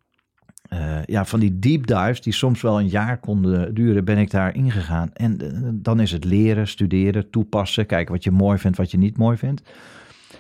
uh, 0.72 1.02
ja, 1.04 1.24
van 1.24 1.40
die 1.40 1.58
deep 1.58 1.86
dives, 1.86 2.20
die 2.20 2.32
soms 2.32 2.62
wel 2.62 2.80
een 2.80 2.88
jaar 2.88 3.18
konden 3.18 3.74
duren, 3.74 4.04
ben 4.04 4.18
ik 4.18 4.30
daar 4.30 4.54
ingegaan. 4.54 5.12
En 5.12 5.38
uh, 5.42 5.68
dan 5.72 6.00
is 6.00 6.10
het 6.12 6.24
leren, 6.24 6.68
studeren, 6.68 7.30
toepassen, 7.30 7.86
kijken 7.86 8.12
wat 8.12 8.24
je 8.24 8.30
mooi 8.30 8.58
vindt, 8.58 8.76
wat 8.76 8.90
je 8.90 8.98
niet 8.98 9.16
mooi 9.16 9.36
vindt. 9.36 9.62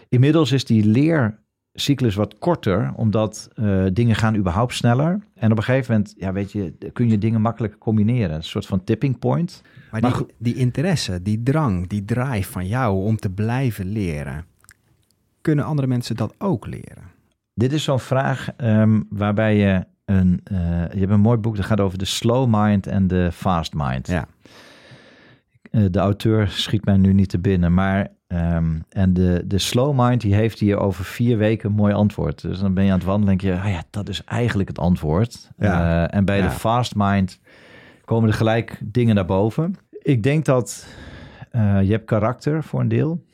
Inmiddels 0.08 0.52
is 0.52 0.64
die 0.64 0.86
leercyclus 0.86 2.14
wat 2.14 2.38
korter, 2.38 2.92
omdat 2.96 3.50
uh, 3.54 3.84
dingen 3.92 4.14
gaan 4.16 4.36
überhaupt 4.36 4.74
sneller. 4.74 5.20
En 5.34 5.50
op 5.50 5.56
een 5.56 5.64
gegeven 5.64 5.92
moment, 5.92 6.14
ja, 6.18 6.32
weet 6.32 6.52
je, 6.52 6.74
kun 6.92 7.08
je 7.08 7.18
dingen 7.18 7.40
makkelijker 7.40 7.78
combineren. 7.78 8.36
Een 8.36 8.42
soort 8.42 8.66
van 8.66 8.84
tipping 8.84 9.18
point. 9.18 9.62
Maar, 9.90 10.00
maar 10.00 10.16
die, 10.16 10.26
die 10.38 10.54
interesse, 10.54 11.22
die 11.22 11.42
drang, 11.42 11.88
die 11.88 12.04
drive 12.04 12.50
van 12.50 12.66
jou 12.66 13.04
om 13.04 13.16
te 13.16 13.30
blijven 13.30 13.86
leren, 13.86 14.44
kunnen 15.40 15.64
andere 15.64 15.88
mensen 15.88 16.16
dat 16.16 16.34
ook 16.38 16.66
leren? 16.66 17.12
Dit 17.54 17.72
is 17.72 17.84
zo'n 17.84 18.00
vraag 18.00 18.48
um, 18.56 19.06
waarbij 19.10 19.56
je 19.56 19.84
een, 20.04 20.40
uh, 20.52 20.58
je 20.92 20.98
hebt 20.98 21.10
een 21.10 21.20
mooi 21.20 21.38
boek 21.38 21.56
dat 21.56 21.64
gaat 21.64 21.80
over 21.80 21.98
de 21.98 22.04
slow 22.04 22.46
mind 22.48 22.86
en 22.86 23.06
de 23.06 23.32
fast 23.32 23.72
mind. 23.74 24.08
Ja. 24.08 24.26
de 25.90 25.98
auteur 25.98 26.48
schiet 26.48 26.84
mij 26.84 26.96
nu 26.96 27.12
niet 27.12 27.28
te 27.28 27.38
binnen, 27.38 27.74
maar 27.74 28.12
Um, 28.28 28.84
en 28.88 29.12
de, 29.12 29.42
de 29.46 29.58
slow 29.58 30.00
mind 30.00 30.20
die 30.20 30.34
heeft 30.34 30.58
hier 30.58 30.78
over 30.78 31.04
vier 31.04 31.38
weken 31.38 31.68
een 31.68 31.74
mooi 31.74 31.94
antwoord. 31.94 32.40
Dus 32.40 32.58
dan 32.58 32.74
ben 32.74 32.84
je 32.84 32.90
aan 32.90 32.98
het 32.98 33.06
wandelen 33.06 33.32
en 33.32 33.38
denk 33.38 33.54
je, 33.54 33.62
ah 33.62 33.70
ja, 33.70 33.82
dat 33.90 34.08
is 34.08 34.24
eigenlijk 34.24 34.68
het 34.68 34.78
antwoord. 34.78 35.50
Ja. 35.56 36.04
Uh, 36.04 36.16
en 36.16 36.24
bij 36.24 36.42
de 36.42 36.50
fast 36.50 36.92
mind 36.96 37.40
komen 38.04 38.28
er 38.28 38.34
gelijk 38.34 38.80
dingen 38.84 39.14
naar 39.14 39.24
boven. 39.24 39.74
Ik 40.02 40.22
denk 40.22 40.44
dat 40.44 40.86
je 41.52 41.90
hebt 41.90 42.04
karakter 42.04 42.64
voor 42.64 42.80
een 42.80 42.88
deel. 42.88 43.24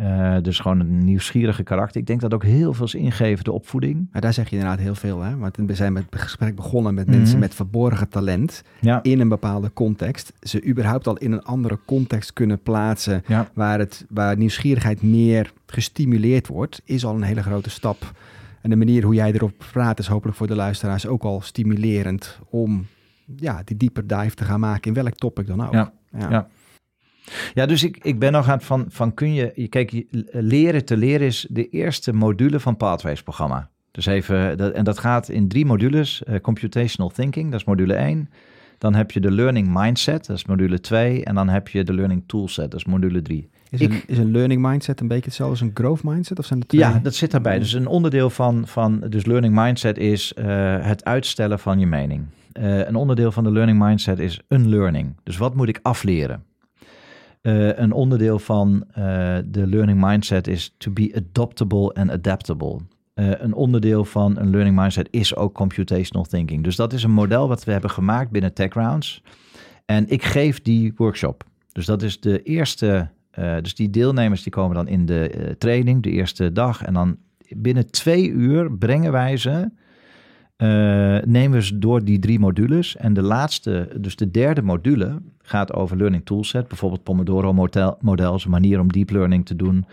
Uh, 0.00 0.36
dus 0.42 0.58
gewoon 0.58 0.80
een 0.80 1.04
nieuwsgierige 1.04 1.62
karakter. 1.62 2.00
Ik 2.00 2.06
denk 2.06 2.20
dat 2.20 2.34
ook 2.34 2.44
heel 2.44 2.72
veel 2.72 2.84
is 2.84 2.94
ingeven 2.94 3.44
de 3.44 3.52
opvoeding. 3.52 4.08
Maar 4.12 4.20
daar 4.20 4.32
zeg 4.32 4.48
je 4.50 4.56
inderdaad 4.56 4.78
heel 4.78 4.94
veel. 4.94 5.20
Hè? 5.20 5.36
Want 5.36 5.56
we 5.56 5.74
zijn 5.74 5.92
met 5.92 6.06
het 6.10 6.20
gesprek 6.20 6.54
begonnen 6.54 6.94
met 6.94 7.06
mensen 7.06 7.28
mhm. 7.28 7.38
met 7.38 7.54
verborgen 7.54 8.08
talent 8.08 8.62
ja. 8.80 9.02
in 9.02 9.20
een 9.20 9.28
bepaalde 9.28 9.72
context. 9.72 10.32
Ze 10.40 10.64
überhaupt 10.66 11.06
al 11.06 11.16
in 11.16 11.32
een 11.32 11.42
andere 11.42 11.78
context 11.84 12.32
kunnen 12.32 12.62
plaatsen 12.62 13.22
ja. 13.26 13.48
waar, 13.54 13.78
het, 13.78 14.04
waar 14.08 14.36
nieuwsgierigheid 14.36 15.02
meer 15.02 15.52
gestimuleerd 15.66 16.46
wordt, 16.46 16.82
is 16.84 17.04
al 17.04 17.14
een 17.14 17.22
hele 17.22 17.42
grote 17.42 17.70
stap. 17.70 18.12
En 18.60 18.70
de 18.70 18.76
manier 18.76 19.04
hoe 19.04 19.14
jij 19.14 19.32
erop 19.32 19.64
praat 19.72 19.98
is 19.98 20.06
hopelijk 20.06 20.36
voor 20.36 20.46
de 20.46 20.54
luisteraars 20.54 21.06
ook 21.06 21.22
al 21.22 21.40
stimulerend 21.40 22.38
om 22.50 22.86
ja, 23.36 23.62
die 23.64 23.76
dieper 23.76 24.06
dive 24.06 24.34
te 24.34 24.44
gaan 24.44 24.60
maken 24.60 24.88
in 24.94 25.02
welk 25.02 25.14
topic 25.14 25.46
dan 25.46 25.66
ook. 25.66 25.72
ja. 25.72 25.92
ja. 26.18 26.30
Ja, 26.30 26.48
dus 27.54 27.84
ik, 27.84 27.98
ik 28.02 28.18
ben 28.18 28.32
nog 28.32 28.48
aan 28.48 28.56
het 28.56 28.64
van, 28.64 28.86
van 28.88 29.14
kun 29.14 29.34
je, 29.34 29.68
kijk, 29.68 30.04
leren 30.30 30.84
te 30.84 30.96
leren 30.96 31.26
is 31.26 31.46
de 31.50 31.68
eerste 31.68 32.12
module 32.12 32.60
van 32.60 32.76
Pathways 32.76 33.22
programma. 33.22 33.70
Dus 33.90 34.06
even, 34.06 34.56
dat, 34.56 34.72
en 34.72 34.84
dat 34.84 34.98
gaat 34.98 35.28
in 35.28 35.48
drie 35.48 35.66
modules. 35.66 36.22
Uh, 36.28 36.40
computational 36.40 37.10
thinking, 37.10 37.50
dat 37.50 37.60
is 37.60 37.66
module 37.66 37.94
1. 37.94 38.30
Dan 38.78 38.94
heb 38.94 39.10
je 39.10 39.20
de 39.20 39.30
learning 39.30 39.68
mindset, 39.72 40.26
dat 40.26 40.36
is 40.36 40.44
module 40.44 40.80
2. 40.80 41.24
En 41.24 41.34
dan 41.34 41.48
heb 41.48 41.68
je 41.68 41.84
de 41.84 41.94
learning 41.94 42.22
toolset, 42.26 42.70
dat 42.70 42.80
is 42.80 42.86
module 42.86 43.22
3. 43.22 43.48
Is, 43.70 43.80
een, 43.80 44.02
is 44.06 44.18
een 44.18 44.30
learning 44.30 44.62
mindset 44.62 45.00
een 45.00 45.08
beetje 45.08 45.24
hetzelfde 45.24 45.54
als 45.58 45.68
een 45.68 45.70
growth 45.74 46.02
mindset? 46.02 46.38
Of 46.38 46.46
zijn 46.46 46.58
het 46.58 46.68
twee? 46.68 46.80
Ja, 46.80 46.98
dat 47.02 47.14
zit 47.14 47.30
daarbij. 47.30 47.58
Dus 47.58 47.72
een 47.72 47.86
onderdeel 47.86 48.30
van, 48.30 48.66
van 48.66 49.00
dus 49.08 49.24
learning 49.24 49.54
mindset 49.54 49.98
is 49.98 50.32
uh, 50.38 50.44
het 50.80 51.04
uitstellen 51.04 51.58
van 51.58 51.78
je 51.78 51.86
mening. 51.86 52.24
Uh, 52.60 52.86
een 52.86 52.94
onderdeel 52.94 53.32
van 53.32 53.44
de 53.44 53.50
learning 53.50 53.78
mindset 53.78 54.18
is 54.18 54.40
unlearning. 54.48 55.14
Dus 55.22 55.36
wat 55.36 55.54
moet 55.54 55.68
ik 55.68 55.78
afleren? 55.82 56.44
Uh, 57.46 57.78
een 57.78 57.92
onderdeel 57.92 58.38
van 58.38 58.84
uh, 58.88 58.94
de 59.44 59.66
learning 59.66 60.00
mindset 60.00 60.46
is 60.46 60.74
to 60.78 60.90
be 60.90 61.12
adaptable 61.14 61.92
and 61.92 62.10
adaptable. 62.10 62.78
Uh, 63.14 63.30
een 63.38 63.54
onderdeel 63.54 64.04
van 64.04 64.38
een 64.38 64.50
learning 64.50 64.76
mindset 64.76 65.08
is 65.10 65.36
ook 65.36 65.54
computational 65.54 66.24
thinking. 66.24 66.64
Dus 66.64 66.76
dat 66.76 66.92
is 66.92 67.02
een 67.02 67.10
model 67.10 67.48
wat 67.48 67.64
we 67.64 67.72
hebben 67.72 67.90
gemaakt 67.90 68.30
binnen 68.30 68.54
TechRounds. 68.54 69.22
En 69.84 70.08
ik 70.08 70.24
geef 70.24 70.62
die 70.62 70.92
workshop. 70.96 71.44
Dus 71.72 71.86
dat 71.86 72.02
is 72.02 72.20
de 72.20 72.42
eerste. 72.42 73.08
dus 73.60 73.74
die 73.74 73.90
deelnemers 73.90 74.42
die 74.42 74.52
komen 74.52 74.76
dan 74.76 74.88
in 74.88 75.06
de 75.06 75.54
training, 75.58 76.02
de 76.02 76.10
eerste 76.10 76.52
dag. 76.52 76.84
En 76.84 76.94
dan 76.94 77.16
binnen 77.48 77.90
twee 77.90 78.30
uur 78.30 78.72
brengen 78.72 79.12
wij 79.12 79.36
ze 79.36 79.70
uh, 80.62 80.68
nemen 81.24 81.50
we 81.50 81.64
ze 81.64 81.78
door 81.78 82.04
die 82.04 82.18
drie 82.18 82.38
modules. 82.38 82.96
En 82.96 83.12
de 83.12 83.22
laatste, 83.22 83.88
dus 84.00 84.16
de 84.16 84.30
derde 84.30 84.62
module, 84.62 85.22
gaat 85.42 85.72
over 85.72 85.96
learning 85.96 86.24
toolset. 86.24 86.68
Bijvoorbeeld 86.68 87.02
Pomodoro 87.02 87.52
model, 87.52 88.40
een 88.44 88.50
manier 88.50 88.80
om 88.80 88.92
deep 88.92 89.10
learning 89.10 89.46
te 89.46 89.56
doen. 89.56 89.86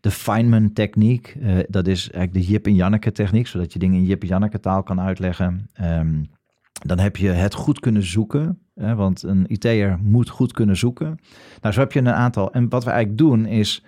De 0.00 0.10
Feynman 0.10 0.72
techniek, 0.72 1.36
uh, 1.40 1.58
dat 1.68 1.86
is 1.86 2.10
eigenlijk 2.10 2.46
de 2.46 2.52
Jip 2.52 2.66
en 2.66 2.74
Janneke 2.74 3.12
techniek, 3.12 3.46
zodat 3.46 3.72
je 3.72 3.78
dingen 3.78 3.98
in 3.98 4.04
Jip 4.04 4.22
en 4.22 4.28
Janneke 4.28 4.60
taal 4.60 4.82
kan 4.82 5.00
uitleggen. 5.00 5.68
Um, 5.82 6.28
dan 6.86 6.98
heb 6.98 7.16
je 7.16 7.28
het 7.28 7.54
goed 7.54 7.80
kunnen 7.80 8.02
zoeken, 8.02 8.58
hè, 8.74 8.94
want 8.94 9.22
een 9.22 9.44
IT'er 9.46 9.98
moet 10.02 10.28
goed 10.28 10.52
kunnen 10.52 10.76
zoeken. 10.76 11.18
Nou, 11.60 11.74
zo 11.74 11.80
heb 11.80 11.92
je 11.92 11.98
een 11.98 12.08
aantal. 12.08 12.52
En 12.52 12.68
wat 12.68 12.84
we 12.84 12.90
eigenlijk 12.90 13.18
doen 13.18 13.46
is, 13.46 13.84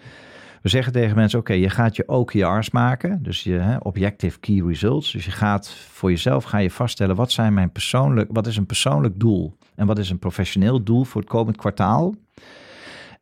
we 0.63 0.69
zeggen 0.69 0.93
tegen 0.93 1.17
mensen, 1.17 1.39
oké, 1.39 1.53
je 1.53 1.71
gaat 1.71 1.97
je 1.97 2.09
OKR's 2.09 2.71
maken, 2.71 3.23
dus 3.23 3.43
je 3.43 3.53
hè, 3.53 3.77
Objective 3.77 4.39
Key 4.39 4.63
Results. 4.67 5.13
Dus 5.13 5.25
je 5.25 5.31
gaat 5.31 5.71
voor 5.71 6.11
jezelf 6.11 6.45
ga 6.45 6.59
je 6.59 6.71
vaststellen, 6.71 7.17
wat 7.17 7.33
zijn 7.33 7.55
mijn 7.55 7.73
persoonlijk, 7.73 8.31
wat 8.33 8.47
is 8.47 8.57
een 8.57 8.67
persoonlijk 8.67 9.21
doel 9.21 9.57
en 9.75 9.87
wat 9.87 9.99
is 9.99 10.11
een 10.11 10.19
professioneel 10.19 10.83
doel 10.83 11.05
voor 11.05 11.21
het 11.21 11.31
komend 11.31 11.57
kwartaal. 11.57 12.15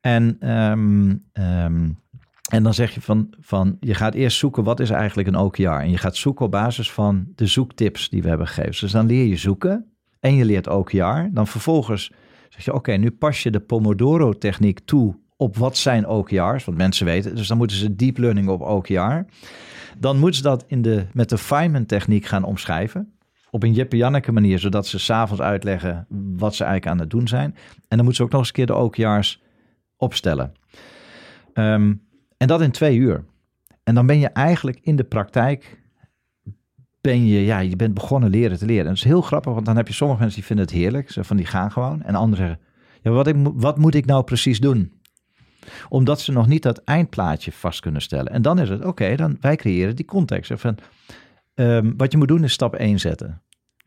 En, 0.00 0.50
um, 0.50 1.24
um, 1.32 1.98
en 2.50 2.62
dan 2.62 2.74
zeg 2.74 2.94
je 2.94 3.00
van, 3.00 3.34
van, 3.40 3.76
je 3.80 3.94
gaat 3.94 4.14
eerst 4.14 4.38
zoeken, 4.38 4.64
wat 4.64 4.80
is 4.80 4.90
eigenlijk 4.90 5.28
een 5.28 5.36
OKR? 5.36 5.62
En 5.62 5.90
je 5.90 5.98
gaat 5.98 6.16
zoeken 6.16 6.44
op 6.44 6.50
basis 6.50 6.92
van 6.92 7.26
de 7.34 7.46
zoektips 7.46 8.08
die 8.08 8.22
we 8.22 8.28
hebben 8.28 8.46
gegeven. 8.46 8.80
Dus 8.80 8.92
dan 8.92 9.06
leer 9.06 9.26
je 9.26 9.36
zoeken 9.36 9.86
en 10.20 10.34
je 10.34 10.44
leert 10.44 10.68
OKR. 10.68 11.28
Dan 11.30 11.46
vervolgens 11.46 12.12
zeg 12.48 12.64
je, 12.64 12.74
oké, 12.74 12.92
nu 12.92 13.10
pas 13.10 13.42
je 13.42 13.50
de 13.50 13.60
Pomodoro-techniek 13.60 14.80
toe 14.84 15.16
op 15.40 15.56
wat 15.56 15.76
zijn 15.76 16.06
OKR's, 16.06 16.64
want 16.64 16.76
mensen 16.76 17.06
weten. 17.06 17.34
Dus 17.34 17.48
dan 17.48 17.56
moeten 17.56 17.76
ze 17.76 17.96
deep 17.96 18.18
learning 18.18 18.48
op 18.48 18.60
OKR. 18.60 19.24
Dan 19.98 20.18
moeten 20.18 20.36
ze 20.36 20.42
dat 20.42 20.64
in 20.66 20.82
de, 20.82 21.06
met 21.12 21.28
de 21.28 21.38
Feynman 21.38 21.86
techniek 21.86 22.24
gaan 22.24 22.44
omschrijven. 22.44 23.12
Op 23.50 23.62
een 23.62 23.72
Jeppe 23.72 23.96
Janneke 23.96 24.32
manier, 24.32 24.58
zodat 24.58 24.86
ze 24.86 24.98
s'avonds 24.98 25.42
uitleggen 25.42 26.06
wat 26.36 26.54
ze 26.54 26.64
eigenlijk 26.64 26.92
aan 26.92 27.00
het 27.00 27.10
doen 27.10 27.28
zijn. 27.28 27.54
En 27.88 27.96
dan 27.96 27.98
moeten 27.98 28.14
ze 28.14 28.22
ook 28.22 28.30
nog 28.30 28.40
eens 28.40 28.48
een 28.48 28.54
keer 28.54 28.66
de 28.66 28.74
OKR's 28.74 29.42
opstellen. 29.96 30.52
Ehm, 31.52 31.94
en 32.36 32.46
dat 32.46 32.60
in 32.60 32.70
twee 32.70 32.96
uur. 32.96 33.24
En 33.84 33.94
dan 33.94 34.06
ben 34.06 34.18
je 34.18 34.28
eigenlijk 34.28 34.78
in 34.82 34.96
de 34.96 35.04
praktijk 35.04 35.80
ben 37.00 37.26
je, 37.26 37.44
ja, 37.44 37.58
je 37.58 37.76
bent 37.76 37.94
begonnen 37.94 38.30
leren 38.30 38.58
te 38.58 38.66
leren. 38.66 38.82
En 38.82 38.88
dat 38.88 38.96
is 38.96 39.04
heel 39.04 39.22
grappig, 39.22 39.52
want 39.52 39.66
dan 39.66 39.76
heb 39.76 39.86
je 39.86 39.94
sommige 39.94 40.20
mensen 40.20 40.38
die 40.38 40.46
vinden 40.46 40.66
het 40.66 40.74
heerlijk. 40.74 41.10
Ze 41.10 41.24
van 41.24 41.36
die 41.36 41.46
gaan 41.46 41.72
gewoon. 41.72 42.02
En 42.02 42.14
anderen 42.14 42.46
zeggen, 42.46 42.64
ja, 43.02 43.10
wat, 43.10 43.26
ik, 43.26 43.36
wat 43.54 43.78
moet 43.78 43.94
ik 43.94 44.06
nou 44.06 44.24
precies 44.24 44.60
doen? 44.60 44.97
Omdat 45.88 46.20
ze 46.20 46.32
nog 46.32 46.46
niet 46.46 46.62
dat 46.62 46.78
eindplaatje 46.84 47.52
vast 47.52 47.80
kunnen 47.80 48.02
stellen. 48.02 48.32
En 48.32 48.42
dan 48.42 48.58
is 48.58 48.68
het, 48.68 48.84
oké, 48.84 49.16
dan 49.16 49.36
wij 49.40 49.56
creëren 49.56 49.96
die 49.96 50.04
context. 50.04 50.50
Um, 51.54 51.94
wat 51.96 52.12
je 52.12 52.18
moet 52.18 52.28
doen 52.28 52.44
is 52.44 52.52
stap 52.52 52.74
1 52.74 52.98
zetten. 52.98 53.42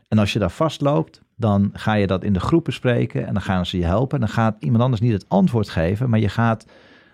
En 0.07 0.17
als 0.17 0.33
je 0.33 0.39
daar 0.39 0.51
vastloopt, 0.51 1.21
dan 1.35 1.69
ga 1.73 1.93
je 1.93 2.07
dat 2.07 2.23
in 2.23 2.33
de 2.33 2.39
groep 2.39 2.63
bespreken 2.63 3.27
en 3.27 3.33
dan 3.33 3.41
gaan 3.41 3.65
ze 3.65 3.77
je 3.77 3.85
helpen. 3.85 4.19
En 4.19 4.25
dan 4.25 4.35
gaat 4.35 4.55
iemand 4.59 4.83
anders 4.83 5.01
niet 5.01 5.11
het 5.11 5.29
antwoord 5.29 5.69
geven, 5.69 6.09
maar 6.09 6.19
je 6.19 6.29
gaat 6.29 6.65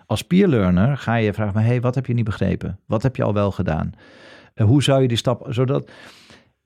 als 0.06 0.22
peer 0.22 0.48
learner 0.48 0.96
ga 0.96 1.14
je 1.14 1.32
vragen, 1.32 1.54
maar 1.54 1.64
hey, 1.64 1.80
wat 1.80 1.94
heb 1.94 2.06
je 2.06 2.14
niet 2.14 2.24
begrepen? 2.24 2.78
Wat 2.86 3.02
heb 3.02 3.16
je 3.16 3.22
al 3.22 3.34
wel 3.34 3.50
gedaan? 3.50 3.92
Uh, 4.54 4.66
hoe 4.66 4.82
zou 4.82 5.02
je 5.02 5.08
die 5.08 5.16
stap, 5.16 5.46
zodat... 5.48 5.90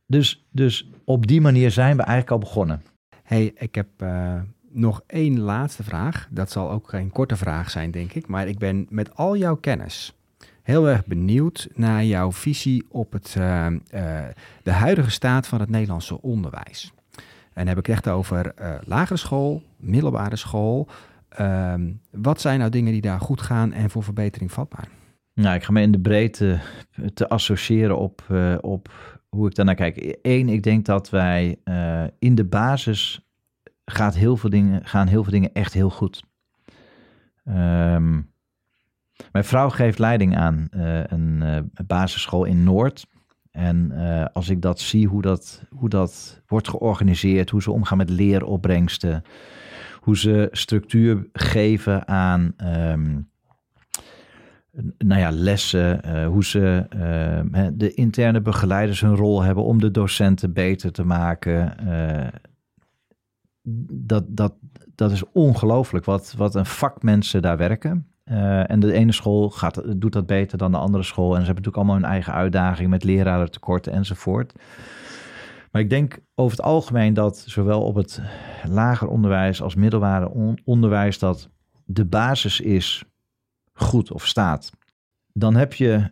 Dus, 0.07 0.47
dus 0.51 0.91
op 1.05 1.27
die 1.27 1.41
manier 1.41 1.71
zijn 1.71 1.97
we 1.97 2.03
eigenlijk 2.03 2.31
al 2.31 2.39
begonnen. 2.39 2.83
Hey, 3.23 3.53
ik 3.57 3.75
heb 3.75 3.89
uh, 4.03 4.41
nog 4.73 5.03
één 5.07 5.41
laatste 5.41 5.83
vraag. 5.83 6.29
Dat 6.31 6.51
zal 6.51 6.71
ook 6.71 6.89
geen 6.89 7.11
korte 7.11 7.37
vraag 7.37 7.71
zijn, 7.71 7.91
denk 7.91 8.13
ik. 8.13 8.27
Maar 8.27 8.49
ik 8.49 8.59
ben 8.59 8.87
met 8.91 9.17
al 9.17 9.37
jouw 9.37 9.57
kennis 9.57 10.15
heel 10.63 10.89
erg 10.89 11.07
benieuwd 11.07 11.69
naar 11.75 12.05
jouw 12.05 12.33
visie 12.33 12.85
op 12.89 13.13
het, 13.13 13.35
uh, 13.39 13.67
uh, 13.67 13.79
de 14.63 14.71
huidige 14.71 15.11
staat 15.11 15.47
van 15.47 15.61
het 15.61 15.69
Nederlandse 15.69 16.23
onderwijs. 16.23 16.93
En 17.53 17.69
heb 17.69 17.79
ik 17.79 17.89
echt 17.89 18.09
over 18.09 18.55
uh, 18.61 18.75
lagere 18.85 19.19
school, 19.19 19.63
middelbare 19.77 20.37
school. 20.37 20.89
Ehm, 21.29 21.93
wat 22.11 22.41
zijn 22.41 22.59
nou 22.59 22.71
dingen 22.71 22.93
die 22.93 23.01
daar 23.01 23.21
goed 23.21 23.41
gaan 23.41 23.73
en 23.73 23.91
voor 23.91 24.03
verbetering 24.03 24.53
vatbaar? 24.53 24.89
Nou, 25.35 25.55
ik 25.55 25.63
ga 25.63 25.73
me 25.73 25.81
in 25.81 25.93
de 25.93 26.01
breedte 26.01 26.61
te 27.15 27.29
associëren 27.29 27.99
op, 27.99 28.23
op 28.61 28.89
hoe 29.29 29.47
ik 29.47 29.55
daarnaar 29.55 29.75
kijk. 29.75 30.19
Eén, 30.23 30.49
ik 30.49 30.63
denk 30.63 30.85
dat 30.85 31.11
wij 31.11 31.59
in 32.19 32.35
de 32.35 32.45
basis 32.45 33.32
gaat 33.95 34.15
heel 34.15 34.37
veel 34.37 34.51
dingen, 34.51 34.85
gaan 34.85 35.07
heel 35.07 35.23
veel 35.23 35.33
dingen 35.33 35.53
echt 35.53 35.73
heel 35.73 35.91
goed. 35.91 36.23
Um, 37.45 38.31
mijn 39.33 39.45
vrouw 39.45 39.69
geeft 39.69 39.99
leiding 39.99 40.37
aan 40.37 40.69
uh, 40.77 41.05
een 41.05 41.41
uh, 41.43 41.59
basisschool 41.87 42.45
in 42.45 42.65
Noord. 42.65 43.07
En 43.51 43.93
uh, 43.93 44.25
als 44.33 44.49
ik 44.49 44.63
dat 44.63 44.81
zie, 44.81 45.09
hoe 45.09 45.23
dat, 45.23 45.63
hoe 45.71 45.89
dat 45.89 46.43
wordt 46.47 46.69
georganiseerd, 46.69 47.51
hoe 47.51 47.63
ze 47.63 47.71
omgaan 47.71 47.99
met 47.99 48.11
leeropbrengsten, 48.11 49.23
hoe 50.01 50.17
ze 50.17 50.49
structuur 50.51 51.29
geven 51.33 52.09
aan 52.09 52.55
um, 52.65 53.31
nou 54.99 55.21
ja, 55.21 55.31
lessen, 55.31 56.25
hoe 56.27 56.45
ze 56.45 56.87
ehm, 56.89 57.71
de 57.75 57.95
interne 57.95 58.41
begeleiders 58.41 59.01
hun 59.01 59.17
rol 59.17 59.43
hebben 59.43 59.65
om 59.65 59.81
de 59.81 59.91
docenten 59.91 60.53
beter 60.53 60.93
te 60.93 61.05
maken 61.05 61.75
dat, 63.93 64.25
dat, 64.29 64.55
dat 64.95 65.11
is 65.11 65.23
ongelooflijk 65.33 66.05
wat, 66.05 66.35
wat 66.37 66.55
een 66.55 66.67
vak 66.67 67.03
mensen 67.03 67.43
daar 67.43 67.57
werken. 67.57 68.07
Uh, 68.25 68.71
en 68.71 68.81
de 68.81 68.93
ene 68.93 69.13
school 69.13 69.51
gaat, 69.51 70.01
doet 70.01 70.13
dat 70.13 70.27
beter 70.27 70.59
dan 70.59 70.73
de 70.73 70.79
andere 70.79 71.03
school. 71.03 71.35
En 71.35 71.41
ze 71.41 71.47
hebben 71.47 71.65
natuurlijk 71.65 71.77
allemaal 71.77 71.97
hun 71.97 72.13
eigen 72.13 72.33
uitdaging 72.33 72.91
met 72.91 73.05
leraren 73.05 73.51
tekorten 73.51 73.93
enzovoort. 73.93 74.53
Maar 75.71 75.83
ik 75.83 75.91
denk 75.91 76.19
over 76.35 76.57
het 76.57 76.67
algemeen 76.67 77.15
dat 77.15 77.45
zowel 77.47 77.83
op 77.83 77.95
het 77.95 78.21
lager 78.69 79.09
onderwijs 79.09 79.63
als 79.63 79.75
middelbare 79.75 80.57
onderwijs 80.65 81.19
dat 81.19 81.49
de 81.85 82.05
basis 82.05 82.61
is 82.61 83.05
goed 83.73 84.13
of 84.13 84.27
staat. 84.27 84.71
Dan 85.33 85.55
heb 85.55 85.75
je 85.75 86.11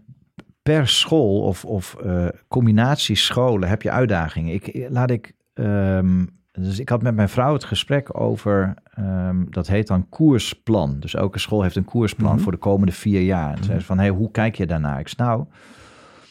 per 0.63 0.89
school 0.89 1.41
of, 1.41 1.65
of 1.65 1.97
uh, 2.05 2.29
combinatie 2.49 3.17
scholen 3.17 3.69
heb 3.69 3.83
je 3.83 3.91
uitdagingen. 3.91 4.55
Ik, 4.55 4.87
laat 4.89 5.11
ik 5.11 5.35
um, 5.55 6.39
dus 6.53 6.79
ik 6.79 6.89
had 6.89 7.03
met 7.03 7.15
mijn 7.15 7.29
vrouw 7.29 7.53
het 7.53 7.65
gesprek 7.65 8.21
over, 8.21 8.75
ehm, 8.95 9.45
dat 9.51 9.67
heet 9.67 9.87
dan 9.87 10.09
koersplan. 10.09 11.01
Dus 11.01 11.15
elke 11.15 11.39
school 11.39 11.63
heeft 11.63 11.77
een 11.77 11.85
koersplan 11.85 12.35
Mhm. 12.35 12.43
voor 12.43 12.53
de 12.53 12.59
komende 12.59 12.93
vier 12.93 13.23
jaar. 13.23 13.49
En 13.51 13.55
toen 13.55 13.65
zei 13.65 13.79
ze 13.79 13.85
van, 13.85 13.99
hey, 13.99 14.09
hoe 14.09 14.31
kijk 14.31 14.55
je 14.55 14.67
daarnaar? 14.67 15.01
Ik 15.01 15.09
zei, 15.09 15.29
nou, 15.29 15.45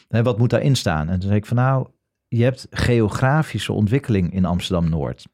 hè, 0.08 0.22
wat 0.22 0.38
moet 0.38 0.50
daarin 0.50 0.76
staan? 0.76 1.08
En 1.08 1.12
toen 1.18 1.28
zei 1.28 1.36
ik 1.36 1.46
van, 1.46 1.56
nou, 1.56 1.86
je 2.28 2.42
hebt 2.42 2.66
geografische 2.70 3.72
ontwikkeling 3.72 4.32
in 4.32 4.44
Amsterdam-Noord. 4.44 5.26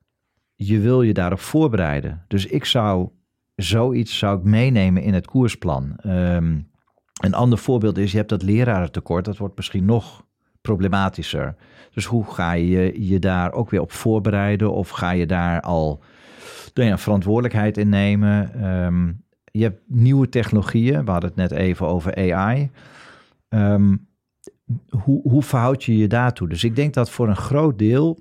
Je 0.54 0.78
wil 0.80 1.02
je 1.02 1.12
daarop 1.14 1.40
voorbereiden. 1.40 2.24
Dus 2.28 2.46
ik 2.46 2.64
zou 2.64 3.08
zoiets 3.54 4.18
zou 4.18 4.38
ik 4.38 4.44
meenemen 4.44 5.02
in 5.02 5.14
het 5.14 5.26
koersplan. 5.26 5.96
Ehm, 5.96 6.58
een 7.22 7.34
ander 7.34 7.58
voorbeeld 7.58 7.98
is, 7.98 8.10
je 8.10 8.16
hebt 8.16 8.28
dat 8.28 8.42
lerarentekort. 8.42 9.24
Dat 9.24 9.36
wordt 9.36 9.56
misschien 9.56 9.84
nog 9.84 10.24
problematischer. 10.60 11.54
Dus 11.96 12.04
hoe 12.04 12.24
ga 12.24 12.52
je 12.52 13.06
je 13.08 13.18
daar 13.18 13.52
ook 13.52 13.70
weer 13.70 13.80
op 13.80 13.92
voorbereiden? 13.92 14.72
Of 14.72 14.88
ga 14.88 15.10
je 15.10 15.26
daar 15.26 15.60
al 15.60 16.02
nou 16.74 16.88
ja, 16.88 16.98
verantwoordelijkheid 16.98 17.76
in 17.76 17.88
nemen? 17.88 18.54
Ehm, 18.54 19.12
je 19.44 19.62
hebt 19.62 19.80
nieuwe 19.86 20.28
technologieën. 20.28 21.04
We 21.04 21.10
hadden 21.10 21.30
het 21.30 21.38
net 21.38 21.50
even 21.50 21.86
over 21.86 22.32
AI. 22.32 22.70
Ehm, 23.48 23.96
hoe, 24.88 25.20
hoe 25.22 25.42
verhoud 25.42 25.84
je 25.84 25.96
je 25.96 26.06
daartoe? 26.06 26.48
Dus 26.48 26.64
ik 26.64 26.76
denk 26.76 26.94
dat 26.94 27.10
voor 27.10 27.28
een 27.28 27.36
groot 27.36 27.78
deel 27.78 28.18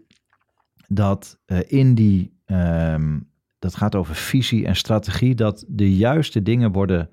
dat 0.87 1.39
eh, 1.45 1.59
in 1.67 1.95
die, 1.95 2.39
ehm, 2.45 3.19
dat 3.59 3.75
gaat 3.75 3.95
over 3.95 4.15
visie 4.15 4.65
en 4.65 4.75
strategie, 4.75 5.35
dat 5.35 5.65
de 5.67 5.95
juiste 5.95 6.41
dingen 6.41 6.71
worden 6.71 7.09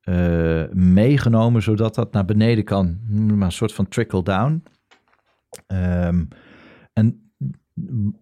eh, 0.00 0.64
meegenomen, 0.72 1.62
zodat 1.62 1.94
dat 1.94 2.12
naar 2.12 2.24
beneden 2.24 2.64
kan, 2.64 2.98
maar 3.08 3.46
een 3.46 3.52
soort 3.52 3.72
van 3.72 3.88
trickle 3.88 4.22
down. 4.22 4.62
Ehm, 5.66 6.24
en, 6.92 7.30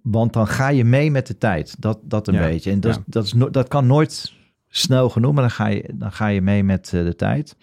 want 0.03 0.33
dan 0.33 0.47
ga 0.47 0.69
je 0.69 0.85
mee 0.85 1.11
met 1.11 1.27
de 1.27 1.39
tijd, 1.39 1.81
dat, 1.81 1.99
dat 2.03 2.29
een 2.29 2.35
Ja, 2.35 2.41
beetje. 2.41 2.71
En 2.71 2.81
dat, 2.81 2.95
ja. 2.95 3.03
dat, 3.07 3.25
is 3.25 3.33
no- 3.33 3.51
dat 3.51 3.69
kan 3.69 3.87
nooit 3.87 4.33
snel 4.69 5.11
genoeg, 5.11 5.33
maar 5.33 5.43
dan 5.43 5.51
ga 5.51 5.67
je, 5.67 5.91
dan 5.95 6.13
ga 6.13 6.27
je 6.27 6.41
mee 6.41 6.65
met 6.65 6.93
eh, 6.95 7.05
de 7.05 7.15
tijd. 7.17 7.57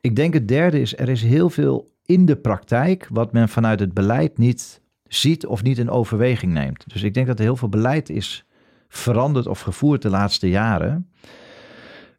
Ik 0.00 0.16
denk 0.16 0.34
het 0.34 0.48
derde 0.48 0.80
is, 0.80 0.96
er 0.98 1.08
is 1.08 1.22
heel 1.22 1.50
veel 1.50 1.90
in 2.04 2.24
de 2.24 2.36
praktijk 2.36 3.08
wat 3.10 3.32
men 3.32 3.48
vanuit 3.48 3.80
het 3.80 3.94
beleid 3.94 4.38
niet 4.38 4.82
ziet 5.04 5.46
of 5.46 5.62
niet 5.62 5.78
in 5.78 5.90
overweging 5.90 6.52
neemt. 6.52 6.84
Dus 6.92 7.02
ik 7.02 7.14
denk 7.14 7.26
dat 7.26 7.38
er 7.38 7.44
heel 7.44 7.56
veel 7.56 7.68
beleid 7.68 8.08
is 8.08 8.44
veranderd 8.88 9.46
of 9.46 9.60
gevoerd 9.60 10.02
de 10.02 10.10
laatste 10.10 10.48
jaren. 10.48 11.10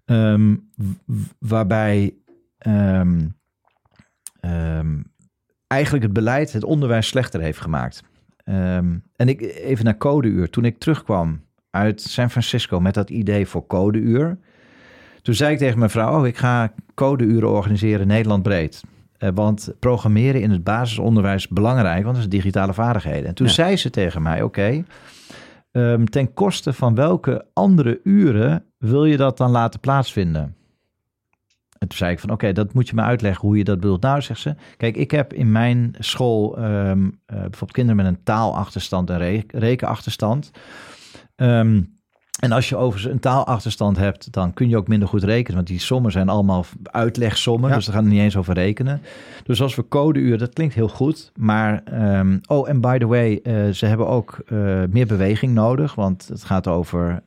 Ehm, 0.05 0.55
waarbij 1.39 2.15
ehm, 2.57 3.27
eigenlijk 5.69 6.03
het 6.03 6.13
beleid 6.13 6.53
het 6.53 6.63
onderwijs 6.63 7.07
slechter 7.07 7.41
heeft 7.41 7.59
gemaakt. 7.61 8.03
Ehm, 8.43 8.97
en 9.15 9.27
ik 9.27 9.41
even 9.41 9.85
naar 9.85 9.97
codeuur. 9.97 10.49
Toen 10.49 10.65
ik 10.65 10.79
terugkwam 10.79 11.41
uit 11.71 12.01
San 12.01 12.29
Francisco 12.29 12.79
met 12.79 12.93
dat 12.93 13.09
idee 13.09 13.45
voor 13.47 13.67
codeuur. 13.67 14.37
Toen 15.21 15.33
zei 15.33 15.51
ik 15.53 15.57
tegen 15.57 15.77
mijn 15.79 15.91
vrouw, 15.91 16.19
oh, 16.19 16.27
ik 16.27 16.37
ga 16.37 16.73
codeuren 16.93 17.49
organiseren 17.49 18.07
Nederland 18.07 18.43
breed. 18.43 18.81
Eh, 19.17 19.29
want 19.33 19.73
programmeren 19.79 20.41
in 20.41 20.51
het 20.51 20.63
basisonderwijs 20.63 21.43
is 21.43 21.47
belangrijk, 21.47 22.03
want 22.03 22.15
dat 22.15 22.23
is 22.23 22.29
digitale 22.29 22.73
vaardigheden. 22.73 23.27
En 23.27 23.35
toen 23.35 23.47
Ja. 23.47 23.53
zei 23.53 23.77
ze 23.77 23.89
tegen 23.89 24.21
mij, 24.21 24.41
oké, 24.41 24.83
ehm, 25.71 26.05
ten 26.05 26.33
koste 26.33 26.73
van 26.73 26.95
welke 26.95 27.45
andere 27.53 27.99
uren 28.03 28.63
wil 28.77 29.05
je 29.05 29.17
dat 29.17 29.37
dan 29.37 29.51
laten 29.51 29.79
plaatsvinden? 29.79 30.55
En 31.79 31.87
toen 31.87 31.97
zei 31.97 32.11
ik 32.11 32.19
van, 32.19 32.31
oké, 32.31 32.51
dat 32.51 32.73
moet 32.73 32.87
je 32.89 32.95
me 32.95 33.01
uitleggen 33.01 33.47
hoe 33.47 33.57
je 33.57 33.63
dat 33.63 33.79
bedoelt. 33.79 34.01
Nou, 34.01 34.21
zegt 34.21 34.39
ze, 34.39 34.55
kijk, 34.77 34.97
ik 34.97 35.11
heb 35.11 35.33
in 35.33 35.51
mijn 35.51 35.95
school 35.99 36.57
ehm, 36.57 37.05
eh, 37.05 37.09
bijvoorbeeld 37.25 37.71
kinderen 37.71 38.03
met 38.03 38.05
een 38.05 38.23
taalachterstand 38.23 39.09
en 39.09 39.17
re- 39.17 39.43
rekenachterstand. 39.47 40.51
Ehm, 41.35 41.81
en 42.39 42.51
als 42.51 42.69
je 42.69 42.75
overigens 42.75 43.13
een 43.13 43.19
taalachterstand 43.19 43.97
hebt, 43.97 44.31
dan 44.31 44.53
kun 44.53 44.69
je 44.69 44.77
ook 44.77 44.87
minder 44.87 45.07
goed 45.07 45.23
rekenen. 45.23 45.55
Want 45.55 45.67
die 45.67 45.79
sommen 45.79 46.11
zijn 46.11 46.29
allemaal 46.29 46.65
uitlegsommen. 46.83 47.69
Ja. 47.69 47.75
Dus 47.75 47.85
daar 47.85 47.95
gaan 47.95 48.03
we 48.03 48.09
niet 48.09 48.19
eens 48.19 48.37
over 48.37 48.53
rekenen. 48.53 49.01
Dus 49.43 49.61
als 49.61 49.75
we 49.75 49.87
codeuur, 49.87 50.37
dat 50.37 50.53
klinkt 50.53 50.73
heel 50.73 50.87
goed. 50.89 51.31
Maar, 51.35 51.81
ehm, 51.83 52.37
oh, 52.47 52.69
en 52.69 52.81
by 52.81 52.97
the 52.97 53.07
way, 53.07 53.39
eh, 53.43 53.69
ze 53.69 53.85
hebben 53.85 54.07
ook 54.07 54.39
eh, 54.45 54.57
meer 54.89 55.07
beweging 55.07 55.53
nodig. 55.53 55.95
Want 55.95 56.27
het 56.27 56.43
gaat 56.43 56.67
over, 56.67 57.23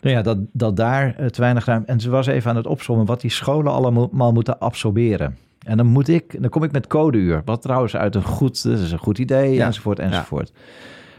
nou 0.00 0.16
ja, 0.16 0.22
dat, 0.22 0.38
dat 0.52 0.76
daar 0.76 1.14
eh, 1.16 1.26
te 1.26 1.40
weinig 1.40 1.64
ruimte... 1.64 1.92
En 1.92 2.00
ze 2.00 2.10
was 2.10 2.26
even 2.26 2.50
aan 2.50 2.56
het 2.56 2.66
opzommen 2.66 3.06
wat 3.06 3.20
die 3.20 3.30
scholen 3.30 3.72
allemaal 3.72 4.32
moeten 4.32 4.58
absorberen. 4.58 5.36
En 5.66 5.76
dan 5.76 5.86
moet 5.86 6.08
ik, 6.08 6.40
dan 6.42 6.50
kom 6.50 6.62
ik 6.62 6.72
met 6.72 6.86
codeuur. 6.86 7.42
Wat 7.44 7.62
trouwens 7.62 7.96
uit 7.96 8.14
een 8.14 8.22
goed, 8.22 8.62
dat 8.62 8.78
is 8.78 8.92
een 8.92 8.98
goed 8.98 9.18
idee, 9.18 9.54
Ja. 9.54 9.66
enzovoort, 9.66 9.98
enzovoort. 9.98 10.52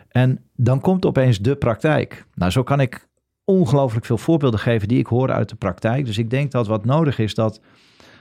En 0.10 0.40
dan 0.56 0.82
komt 0.82 1.06
opeens 1.06 1.40
de 1.40 1.56
praktijk. 1.56 2.26
Nou, 2.36 2.52
zo 2.52 2.64
kan 2.64 2.80
ik 2.80 3.08
ongelooflijk 3.46 4.06
veel 4.06 4.18
voorbeelden 4.18 4.60
geven 4.60 4.88
die 4.88 5.00
ik 5.00 5.08
hoor 5.08 5.32
uit 5.32 5.50
de 5.50 5.56
praktijk. 5.56 6.06
Dus 6.06 6.18
ik 6.18 6.30
denk 6.30 6.52
dat 6.52 6.68
wat 6.68 6.86
nodig 6.86 7.20
is 7.20 7.36
dat 7.36 7.62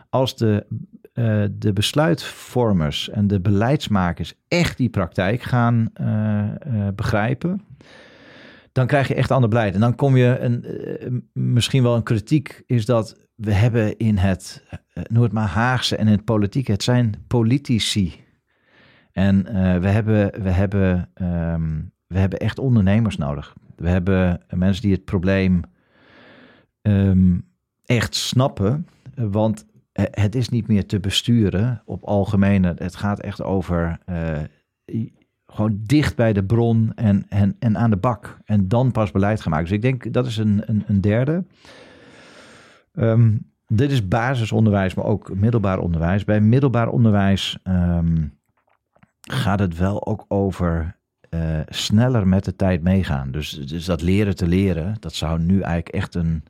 als 0.09 0.37
de, 0.37 0.67
eh, 1.13 1.43
de 1.53 1.73
besluitvormers 1.73 3.09
en 3.11 3.27
de 3.27 3.41
beleidsmakers 3.41 4.35
echt 4.49 4.77
die 4.77 4.89
praktijk 4.89 5.43
gaan 5.43 5.91
eh, 5.95 6.89
begrijpen, 6.95 7.63
dan 8.73 8.87
krijg 8.87 9.09
je 9.09 9.15
echt 9.15 9.31
ander 9.31 9.49
beleid. 9.49 9.75
En 9.75 9.81
dan 9.81 9.95
kom 9.95 10.17
je 10.17 10.39
een, 10.39 10.65
eh, 10.65 11.13
misschien 11.33 11.83
wel 11.83 11.95
een 11.95 12.03
kritiek 12.03 12.63
is 12.67 12.87
dat 12.87 13.17
we 13.35 13.53
hebben 13.53 13.97
in 13.97 14.17
het, 14.17 14.65
uh, 15.11 15.23
het 15.23 15.33
maar 15.33 15.49
Haagse 15.49 15.97
en 15.97 16.07
in 16.07 16.13
het 16.13 16.25
politiek, 16.25 16.67
het 16.67 16.83
zijn 16.83 17.15
politici. 17.27 18.25
En 19.13 19.47
eh, 19.47 19.81
we, 19.81 19.89
hebben, 19.89 20.43
we, 20.43 20.51
hebben, 20.51 21.11
ehm, 21.15 21.81
we 22.07 22.19
hebben 22.19 22.39
echt 22.39 22.59
ondernemers 22.59 23.17
nodig. 23.17 23.55
We 23.77 23.89
hebben 23.89 24.41
mensen 24.49 24.83
die 24.83 24.93
het 24.93 25.05
probleem 25.05 25.63
ehm, 26.83 27.39
echt 27.85 28.15
snappen. 28.15 28.87
eh, 29.15 29.25
Want 29.31 29.67
eh, 29.93 30.05
het 30.11 30.35
is 30.35 30.49
niet 30.49 30.69
meer 30.69 30.87
te 30.87 31.01
besturen 31.01 31.83
op 31.85 32.05
algemene. 32.05 32.75
Het 32.79 32.97
gaat 32.97 33.21
echt 33.21 33.43
over 33.43 33.99
eh, 34.05 34.39
gewoon 35.53 35.81
dicht 35.83 36.17
bij 36.17 36.33
de 36.33 36.45
bron 36.45 36.93
en, 36.95 37.27
en, 37.29 37.57
en 37.59 37.79
aan 37.79 37.91
de 37.91 37.97
bak. 37.97 38.39
En 38.45 38.69
dan 38.69 38.93
pas 38.93 39.11
beleid 39.11 39.41
gaan. 39.41 39.61
Dus 39.61 39.71
ik 39.71 39.83
denk 39.83 40.13
dat 40.13 40.27
is 40.27 40.37
een, 40.37 40.63
een, 40.67 40.85
een 40.87 41.01
derde. 41.01 41.45
Ehm, 42.95 43.37
dit 43.67 43.91
is 43.91 44.09
basisonderwijs, 44.09 44.95
maar 44.95 45.05
ook 45.05 45.35
middelbaar 45.35 45.79
onderwijs. 45.79 46.25
Bij 46.25 46.41
middelbaar 46.41 46.89
onderwijs 46.89 47.59
ehm, 47.63 48.27
gaat 49.21 49.59
het 49.59 49.77
wel 49.77 50.07
ook 50.07 50.25
over 50.29 50.99
eh, 51.29 51.61
sneller 51.67 52.29
met 52.29 52.45
de 52.45 52.57
tijd 52.57 52.83
meegaan. 52.83 53.31
Dus, 53.31 53.51
dus 53.51 53.85
dat 53.85 54.03
leren 54.03 54.37
te 54.37 54.47
leren, 54.47 54.97
dat 55.01 55.15
zou 55.15 55.41
nu 55.41 55.61
eigenlijk 55.61 55.95
echt 55.95 56.15
een, 56.15 56.45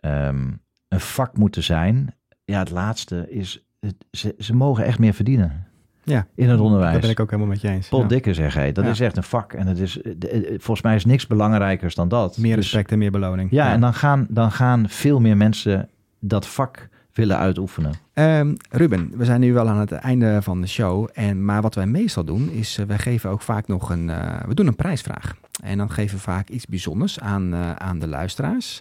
ehm, 0.00 0.50
een 0.88 1.00
vak 1.00 1.36
moeten 1.36 1.62
zijn. 1.62 2.14
Ja, 2.44 2.58
het 2.58 2.70
laatste 2.70 3.30
is, 3.30 3.66
ze, 4.10 4.34
ze 4.38 4.54
mogen 4.54 4.84
echt 4.84 4.98
meer 4.98 5.14
verdienen 5.14 5.65
Ja, 6.08 6.26
in 6.34 6.48
het 6.48 6.60
onderwijs. 6.60 6.92
daar 6.92 7.00
ben 7.00 7.10
ik 7.10 7.20
ook 7.20 7.30
helemaal 7.30 7.50
met 7.52 7.60
je 7.60 7.68
eens. 7.68 7.88
Paul 7.88 8.02
Ja. 8.02 8.08
Dikker 8.08 8.34
zeg 8.34 8.54
hij, 8.54 8.72
dat 8.72 8.84
Ja. 8.84 8.90
is 8.90 9.00
echt 9.00 9.16
een 9.16 9.22
vak. 9.22 9.52
En 9.52 9.66
het 9.66 9.78
is, 9.78 9.92
de- 10.02 10.18
de- 10.18 10.46
volgens 10.58 10.82
mij 10.82 10.94
is 10.94 11.04
niks 11.04 11.26
belangrijkers 11.26 11.94
dan 11.94 12.08
dat. 12.08 12.36
Meer 12.38 12.56
Dus- 12.56 12.64
respect 12.64 12.92
en 12.92 12.98
meer 12.98 13.10
beloning. 13.10 13.50
ja, 13.50 13.72
en 13.72 13.80
dan 13.80 13.94
gaan, 13.94 14.26
dan 14.30 14.52
gaan 14.52 14.88
veel 14.88 15.20
meer 15.20 15.36
mensen 15.36 15.88
dat 16.20 16.46
vak 16.46 16.88
willen 17.12 17.38
uitoefenen. 17.38 17.92
Ehm, 18.12 18.54
Ruben, 18.70 19.10
we 19.16 19.24
zijn 19.24 19.40
nu 19.40 19.52
wel 19.52 19.68
aan 19.68 19.78
het 19.78 19.92
einde 19.92 20.42
van 20.42 20.60
de 20.60 20.66
show. 20.66 21.08
En, 21.14 21.44
maar 21.44 21.62
wat 21.62 21.74
wij 21.74 21.86
meestal 21.86 22.24
doen, 22.24 22.50
is 22.50 22.78
uh, 22.78 22.86
wij 22.86 22.98
geven 22.98 23.30
ook 23.30 23.42
vaak 23.42 23.68
nog 23.68 23.90
een... 23.90 24.08
Uh, 24.08 24.40
we 24.46 24.54
doen 24.54 24.66
een 24.66 24.76
prijsvraag. 24.76 25.36
En 25.62 25.78
dan 25.78 25.90
geven 25.90 26.16
we 26.16 26.22
vaak 26.22 26.48
iets 26.48 26.66
bijzonders 26.66 27.20
aan, 27.20 27.54
uh, 27.54 27.72
aan 27.72 27.98
de 27.98 28.08
luisteraars. 28.08 28.80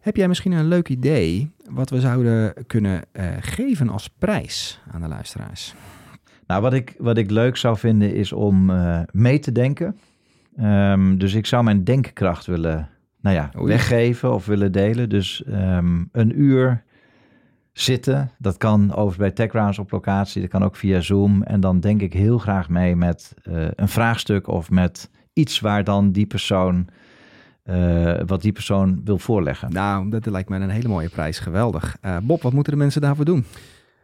Heb 0.00 0.16
jij 0.16 0.28
misschien 0.28 0.52
een 0.52 0.68
leuk 0.68 0.88
idee 0.88 1.50
wat 1.70 1.90
we 1.90 2.00
zouden 2.00 2.54
kunnen 2.66 3.02
geven 3.40 3.88
als 3.88 4.08
prijs 4.18 4.80
aan 4.92 5.00
de 5.00 5.08
luisteraars? 5.08 5.74
Nou, 6.46 6.62
wat 6.62 6.72
ik, 6.72 6.94
wat 6.98 7.18
ik 7.18 7.30
leuk 7.30 7.56
zou 7.56 7.78
vinden 7.78 8.14
is 8.14 8.32
om 8.32 8.70
uh, 8.70 9.00
mee 9.10 9.38
te 9.38 9.52
denken. 9.52 9.98
Um, 10.60 11.18
dus 11.18 11.34
ik 11.34 11.46
zou 11.46 11.64
mijn 11.64 11.84
denkkracht 11.84 12.46
willen 12.46 12.88
nou 13.20 13.36
ja, 13.36 13.50
Oei. 13.56 13.66
weggeven 13.66 14.34
of 14.34 14.46
willen 14.46 14.72
delen. 14.72 15.08
Dus 15.08 15.44
um, 15.48 16.08
een 16.12 16.40
uur 16.40 16.82
zitten. 17.72 18.30
Dat 18.38 18.56
kan 18.56 18.90
overigens 18.90 19.16
bij 19.16 19.30
TechRounds 19.30 19.78
op 19.78 19.90
locatie. 19.90 20.40
Dat 20.40 20.50
kan 20.50 20.62
ook 20.64 20.76
via 20.76 21.00
Zoom. 21.00 21.42
En 21.42 21.60
dan 21.60 21.80
denk 21.80 22.00
ik 22.00 22.12
heel 22.12 22.38
graag 22.38 22.68
mee 22.68 22.96
met 22.96 23.34
uh, 23.48 23.66
een 23.74 23.88
vraagstuk 23.88 24.48
of 24.48 24.70
met 24.70 25.10
iets 25.32 25.60
waar 25.60 25.84
dan 25.84 26.12
die 26.12 26.26
persoon... 26.26 26.88
Uh, 27.70 28.20
wat 28.26 28.42
die 28.42 28.52
persoon 28.52 29.00
wil 29.04 29.18
voorleggen. 29.18 29.72
Nou, 29.72 30.10
dat 30.10 30.26
lijkt 30.26 30.48
me 30.48 30.56
een 30.56 30.70
hele 30.70 30.88
mooie 30.88 31.08
prijs. 31.08 31.38
Geweldig. 31.38 31.96
Uh, 32.04 32.16
Bob, 32.22 32.42
wat 32.42 32.52
moeten 32.52 32.72
de 32.72 32.78
mensen 32.78 33.00
daarvoor 33.00 33.24
doen? 33.24 33.44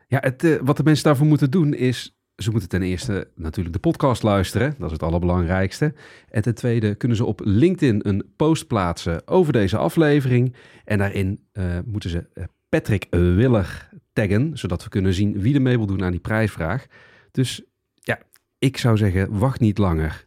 Ja, 0.06 0.18
het, 0.20 0.44
uh, 0.44 0.60
wat 0.62 0.76
de 0.76 0.82
mensen 0.82 1.04
daarvoor 1.04 1.26
moeten 1.26 1.50
doen 1.50 1.74
is... 1.74 2.19
Ze 2.42 2.50
moeten 2.50 2.68
ten 2.68 2.82
eerste 2.82 3.28
natuurlijk 3.34 3.74
de 3.74 3.80
podcast 3.80 4.22
luisteren. 4.22 4.74
Dat 4.78 4.86
is 4.86 4.92
het 4.92 5.02
allerbelangrijkste. 5.02 5.94
En 6.30 6.42
ten 6.42 6.54
tweede 6.54 6.94
kunnen 6.94 7.16
ze 7.16 7.24
op 7.24 7.40
LinkedIn 7.44 8.00
een 8.08 8.24
post 8.36 8.66
plaatsen 8.66 9.28
over 9.28 9.52
deze 9.52 9.76
aflevering. 9.76 10.54
En 10.84 10.98
daarin 10.98 11.40
uh, 11.52 11.64
moeten 11.84 12.10
ze 12.10 12.48
Patrick 12.68 13.06
Willer 13.10 13.88
taggen, 14.12 14.50
zodat 14.58 14.84
we 14.84 14.88
kunnen 14.88 15.14
zien 15.14 15.40
wie 15.40 15.54
er 15.54 15.62
mee 15.62 15.76
wil 15.76 15.86
doen 15.86 16.04
aan 16.04 16.10
die 16.10 16.20
prijsvraag. 16.20 16.86
Dus 17.30 17.62
ja, 17.94 18.18
ik 18.58 18.76
zou 18.76 18.96
zeggen, 18.96 19.38
wacht 19.38 19.60
niet 19.60 19.78
langer. 19.78 20.26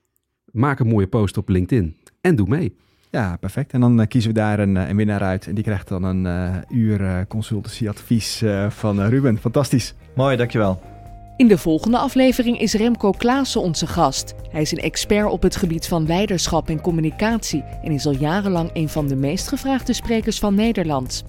Maak 0.52 0.80
een 0.80 0.88
mooie 0.88 1.08
post 1.08 1.38
op 1.38 1.50
LinkedIn 1.50 1.98
en 2.22 2.36
doe 2.36 2.48
mee. 2.48 2.76
Ja, 3.10 3.38
perfect. 3.38 3.74
En 3.74 3.80
dan 3.80 4.00
uh, 4.00 4.08
kiezen 4.08 4.34
we 4.34 4.40
daar 4.40 4.60
een, 4.60 4.76
een, 4.76 4.96
winnaar 4.96 5.22
uit. 5.22 5.48
En 5.48 5.56
die 5.56 5.64
krijgt 5.64 5.88
dan 5.88 6.04
een 6.04 6.26
uh, 6.26 6.78
uur 6.78 7.02
uh, 7.02 7.20
consultancyadvies 7.28 8.44
van 8.70 9.02
Ruben. 9.02 9.38
Fantastisch. 9.38 9.96
Mooi, 10.16 10.38
dankjewel. 10.38 10.93
In 11.38 11.48
de 11.48 11.58
volgende 11.58 11.98
aflevering 11.98 12.60
is 12.60 12.74
Remco 12.74 13.12
Klaassen 13.12 13.62
onze 13.62 13.88
gast. 13.88 14.34
Hij 14.50 14.62
is 14.62 14.72
een 14.72 14.78
expert 14.78 15.30
op 15.30 15.42
het 15.42 15.56
gebied 15.56 15.88
van 15.88 16.08
leiderschap 16.08 16.70
en 16.70 16.82
communicatie 16.82 17.64
en 17.84 17.92
is 17.92 18.06
al 18.06 18.16
jarenlang 18.16 18.70
een 18.74 18.90
van 18.90 19.08
de 19.08 19.16
meest 19.16 19.48
gevraagde 19.48 19.94
sprekers 19.94 20.40
van 20.40 20.56
Nederland. 20.56 21.24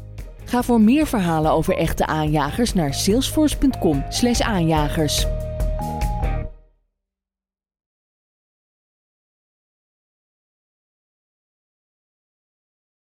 Ga 0.44 0.62
voor 0.62 0.80
meer 0.80 1.06
verhalen 1.06 1.52
over 1.52 1.76
echte 1.76 2.06
aanjagers 2.06 2.74
naar 2.74 2.94
salesforce.com/aanjagers. 2.94 5.26